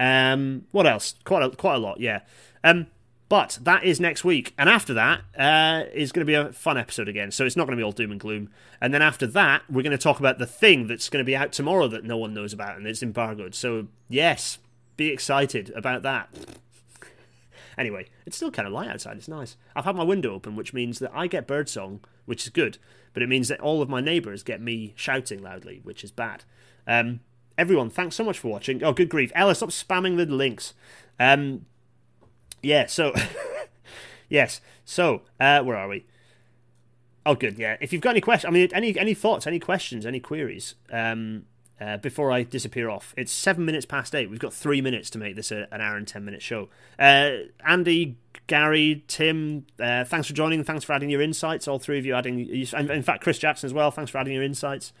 Um, 0.00 0.66
what 0.72 0.86
else? 0.86 1.14
Quite 1.24 1.42
a, 1.42 1.50
quite 1.50 1.74
a 1.74 1.78
lot, 1.78 2.00
yeah. 2.00 2.20
Um, 2.64 2.86
but 3.28 3.58
that 3.62 3.84
is 3.84 4.00
next 4.00 4.24
week, 4.24 4.52
and 4.58 4.68
after 4.68 4.92
that 4.94 5.20
uh, 5.38 5.84
is 5.94 6.10
going 6.10 6.26
to 6.26 6.30
be 6.30 6.34
a 6.34 6.52
fun 6.52 6.76
episode 6.76 7.08
again. 7.08 7.30
So 7.30 7.46
it's 7.46 7.56
not 7.56 7.66
going 7.66 7.76
to 7.76 7.80
be 7.80 7.84
all 7.84 7.92
doom 7.92 8.10
and 8.10 8.18
gloom. 8.18 8.50
And 8.80 8.92
then 8.92 9.02
after 9.02 9.24
that, 9.28 9.62
we're 9.70 9.82
going 9.82 9.96
to 9.96 9.98
talk 9.98 10.18
about 10.18 10.38
the 10.38 10.46
thing 10.46 10.88
that's 10.88 11.08
going 11.08 11.24
to 11.24 11.26
be 11.26 11.36
out 11.36 11.52
tomorrow 11.52 11.86
that 11.88 12.02
no 12.02 12.16
one 12.16 12.34
knows 12.34 12.52
about, 12.52 12.76
and 12.76 12.88
it's 12.88 13.04
embargoed. 13.04 13.54
So 13.54 13.86
yes, 14.08 14.58
be 14.96 15.10
excited 15.10 15.70
about 15.76 16.02
that. 16.02 16.28
Anyway, 17.78 18.08
it's 18.26 18.36
still 18.36 18.50
kind 18.50 18.66
of 18.66 18.74
light 18.74 18.88
outside. 18.88 19.16
It's 19.16 19.28
nice. 19.28 19.56
I've 19.76 19.84
had 19.84 19.94
my 19.96 20.02
window 20.02 20.34
open, 20.34 20.56
which 20.56 20.74
means 20.74 20.98
that 20.98 21.12
I 21.14 21.28
get 21.28 21.46
birdsong, 21.46 22.00
which 22.26 22.42
is 22.42 22.50
good, 22.50 22.78
but 23.12 23.22
it 23.22 23.28
means 23.28 23.48
that 23.48 23.60
all 23.60 23.82
of 23.82 23.88
my 23.88 24.00
neighbours 24.00 24.42
get 24.42 24.60
me 24.60 24.92
shouting 24.96 25.42
loudly, 25.42 25.80
which 25.82 26.04
is 26.04 26.10
bad. 26.10 26.44
Um, 26.86 27.20
everyone, 27.58 27.90
thanks 27.90 28.16
so 28.16 28.24
much 28.24 28.38
for 28.38 28.48
watching. 28.48 28.82
Oh, 28.82 28.92
good 28.92 29.08
grief. 29.08 29.32
Ella, 29.34 29.54
stop 29.54 29.70
spamming 29.70 30.16
the 30.16 30.26
links. 30.26 30.74
Um, 31.18 31.66
yeah, 32.62 32.86
so. 32.86 33.14
yes, 34.28 34.60
so, 34.84 35.22
uh, 35.38 35.62
where 35.62 35.76
are 35.76 35.88
we? 35.88 36.06
Oh, 37.26 37.34
good. 37.34 37.58
Yeah. 37.58 37.76
If 37.80 37.92
you've 37.92 38.02
got 38.02 38.10
any 38.10 38.20
questions, 38.20 38.48
I 38.48 38.52
mean, 38.52 38.68
any 38.72 38.98
any 38.98 39.14
thoughts, 39.14 39.46
any 39.46 39.58
questions, 39.58 40.06
any 40.06 40.20
queries, 40.20 40.74
um, 40.90 41.44
uh, 41.80 41.96
before 41.96 42.30
I 42.30 42.42
disappear 42.42 42.90
off. 42.90 43.14
It's 43.16 43.32
seven 43.32 43.64
minutes 43.64 43.86
past 43.86 44.14
eight. 44.14 44.28
We've 44.28 44.38
got 44.38 44.52
three 44.52 44.80
minutes 44.80 45.10
to 45.10 45.18
make 45.18 45.36
this 45.36 45.50
a, 45.50 45.66
an 45.72 45.80
hour 45.80 45.96
and 45.96 46.06
ten 46.06 46.24
minute 46.24 46.42
show. 46.42 46.68
Uh, 46.98 47.30
Andy, 47.66 48.18
Gary, 48.46 49.04
Tim, 49.08 49.66
uh, 49.78 50.04
thanks 50.04 50.26
for 50.28 50.34
joining. 50.34 50.62
Thanks 50.64 50.84
for 50.84 50.92
adding 50.92 51.10
your 51.10 51.22
insights. 51.22 51.66
All 51.66 51.78
three 51.78 51.98
of 51.98 52.04
you 52.04 52.14
adding. 52.14 52.48
In 52.48 53.02
fact, 53.02 53.22
Chris 53.22 53.38
Jackson 53.38 53.66
as 53.66 53.74
well. 53.74 53.90
Thanks 53.90 54.10
for 54.10 54.18
adding 54.18 54.34
your 54.34 54.42
insights. 54.42 54.92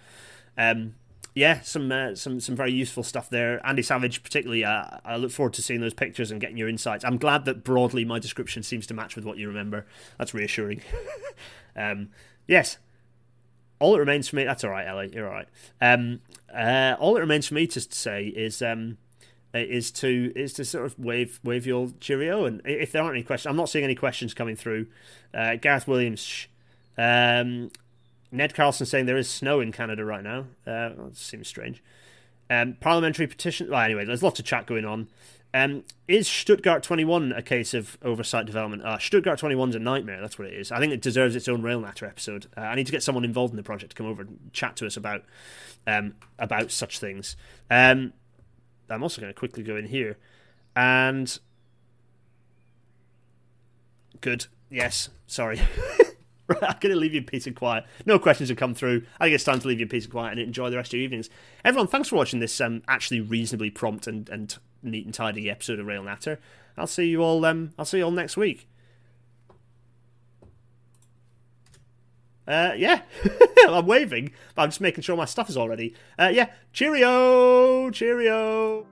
Um, 0.56 0.94
yeah, 1.34 1.60
some 1.60 1.92
uh, 1.92 2.14
some 2.14 2.40
some 2.40 2.56
very 2.56 2.72
useful 2.72 3.02
stuff 3.02 3.30
there. 3.30 3.64
Andy 3.66 3.82
Savage, 3.82 4.22
particularly, 4.22 4.64
uh, 4.64 4.84
I 5.04 5.16
look 5.16 5.30
forward 5.30 5.52
to 5.54 5.62
seeing 5.62 5.80
those 5.80 5.94
pictures 5.94 6.30
and 6.30 6.40
getting 6.40 6.56
your 6.56 6.68
insights. 6.68 7.04
I'm 7.04 7.18
glad 7.18 7.44
that 7.44 7.62
broadly 7.62 8.04
my 8.04 8.18
description 8.18 8.62
seems 8.62 8.86
to 8.88 8.94
match 8.94 9.16
with 9.16 9.24
what 9.24 9.38
you 9.38 9.46
remember. 9.48 9.86
That's 10.18 10.34
reassuring. 10.34 10.82
um, 11.76 12.08
yes, 12.48 12.78
all 13.80 13.96
it 13.96 13.98
remains 13.98 14.28
for 14.28 14.36
me. 14.36 14.44
That's 14.44 14.62
all 14.62 14.70
right, 14.70 14.86
Ellie. 14.86 15.10
You're 15.12 15.26
all 15.26 15.34
right. 15.34 15.48
Um, 15.80 16.20
uh, 16.54 16.94
all 17.00 17.16
it 17.16 17.20
remains 17.20 17.48
for 17.48 17.54
me 17.54 17.66
to 17.66 17.80
say 17.80 18.26
is 18.26 18.62
um, 18.62 18.98
is 19.52 19.90
to 19.92 20.32
is 20.36 20.52
to 20.54 20.64
sort 20.64 20.86
of 20.86 20.98
wave 20.98 21.40
wave 21.42 21.66
your 21.66 21.90
cheerio. 21.98 22.44
And 22.44 22.60
if 22.64 22.92
there 22.92 23.02
aren't 23.02 23.16
any 23.16 23.24
questions, 23.24 23.50
I'm 23.50 23.56
not 23.56 23.68
seeing 23.68 23.84
any 23.84 23.94
questions 23.96 24.34
coming 24.34 24.54
through. 24.54 24.86
Uh, 25.34 25.56
Gareth 25.56 25.88
Williams, 25.88 26.20
shh. 26.20 26.46
Um, 26.96 27.70
Ned 28.32 28.54
Carlson 28.54 28.86
saying 28.86 29.06
there 29.06 29.16
is 29.16 29.28
snow 29.28 29.60
in 29.60 29.72
Canada 29.72 30.04
right 30.04 30.22
now. 30.22 30.40
Uh, 30.66 30.90
that 30.90 31.16
seems 31.16 31.48
strange. 31.48 31.82
Um, 32.48 32.76
parliamentary 32.80 33.26
petition. 33.26 33.70
Well, 33.70 33.80
anyway, 33.80 34.04
there's 34.04 34.22
lots 34.22 34.38
of 34.38 34.44
chat 34.44 34.66
going 34.66 34.84
on. 34.84 35.08
Um, 35.52 35.84
is 36.06 36.28
Stuttgart 36.28 36.82
21 36.82 37.32
a 37.32 37.42
case 37.42 37.74
of 37.74 37.98
over-site 38.02 38.46
development? 38.46 38.84
Uh, 38.84 38.98
Stuttgart 38.98 39.38
21 39.38 39.70
is 39.70 39.74
a 39.74 39.80
nightmare. 39.80 40.20
That's 40.20 40.38
what 40.38 40.46
it 40.46 40.54
is. 40.54 40.70
I 40.70 40.78
think 40.78 40.92
it 40.92 41.02
deserves 41.02 41.34
its 41.34 41.48
own 41.48 41.62
Rail 41.62 41.80
Natter 41.80 42.06
episode. 42.06 42.46
Uh, 42.56 42.60
I 42.60 42.76
need 42.76 42.86
to 42.86 42.92
get 42.92 43.02
someone 43.02 43.24
involved 43.24 43.52
in 43.52 43.56
the 43.56 43.62
project 43.62 43.90
to 43.90 43.96
come 43.96 44.06
over 44.06 44.22
and 44.22 44.50
chat 44.52 44.76
to 44.76 44.86
us 44.86 44.96
about 44.96 45.24
um, 45.86 46.14
about 46.38 46.70
such 46.70 46.98
things. 46.98 47.36
Um, 47.70 48.12
I'm 48.88 49.02
also 49.02 49.20
going 49.20 49.32
to 49.32 49.38
quickly 49.38 49.62
go 49.62 49.76
in 49.76 49.86
here 49.86 50.18
and 50.76 51.38
good. 54.20 54.46
Yes, 54.70 55.08
sorry. 55.26 55.60
Right, 56.50 56.64
I'm 56.64 56.78
going 56.80 56.92
to 56.92 56.98
leave 56.98 57.14
you 57.14 57.20
in 57.20 57.26
peace 57.26 57.46
and 57.46 57.54
quiet. 57.54 57.84
No 58.06 58.18
questions 58.18 58.48
have 58.48 58.58
come 58.58 58.74
through. 58.74 59.04
I 59.20 59.26
think 59.26 59.36
it's 59.36 59.44
time 59.44 59.60
to 59.60 59.68
leave 59.68 59.78
you 59.78 59.84
in 59.84 59.88
peace 59.88 60.02
and 60.02 60.12
quiet 60.12 60.32
and 60.32 60.40
enjoy 60.40 60.68
the 60.68 60.78
rest 60.78 60.92
of 60.92 60.98
your 60.98 61.04
evenings. 61.04 61.30
Everyone, 61.64 61.86
thanks 61.86 62.08
for 62.08 62.16
watching 62.16 62.40
this 62.40 62.60
um, 62.60 62.82
actually 62.88 63.20
reasonably 63.20 63.70
prompt 63.70 64.08
and, 64.08 64.28
and 64.28 64.58
neat 64.82 65.04
and 65.04 65.14
tidy 65.14 65.50
episode 65.50 65.78
of 65.78 65.86
Rail 65.86 66.02
Natter. 66.02 66.38
I'll 66.76 66.86
see 66.86 67.08
you 67.08 67.22
all. 67.22 67.44
Um, 67.44 67.72
I'll 67.78 67.84
see 67.84 67.98
you 67.98 68.04
all 68.04 68.10
next 68.10 68.36
week. 68.36 68.66
Uh, 72.48 72.72
yeah, 72.76 73.02
I'm 73.68 73.86
waving, 73.86 74.32
but 74.54 74.62
I'm 74.62 74.68
just 74.70 74.80
making 74.80 75.02
sure 75.02 75.16
my 75.16 75.24
stuff 75.24 75.48
is 75.48 75.56
all 75.56 75.68
ready. 75.68 75.94
Uh, 76.18 76.30
yeah, 76.32 76.50
cheerio, 76.72 77.90
cheerio. 77.90 78.86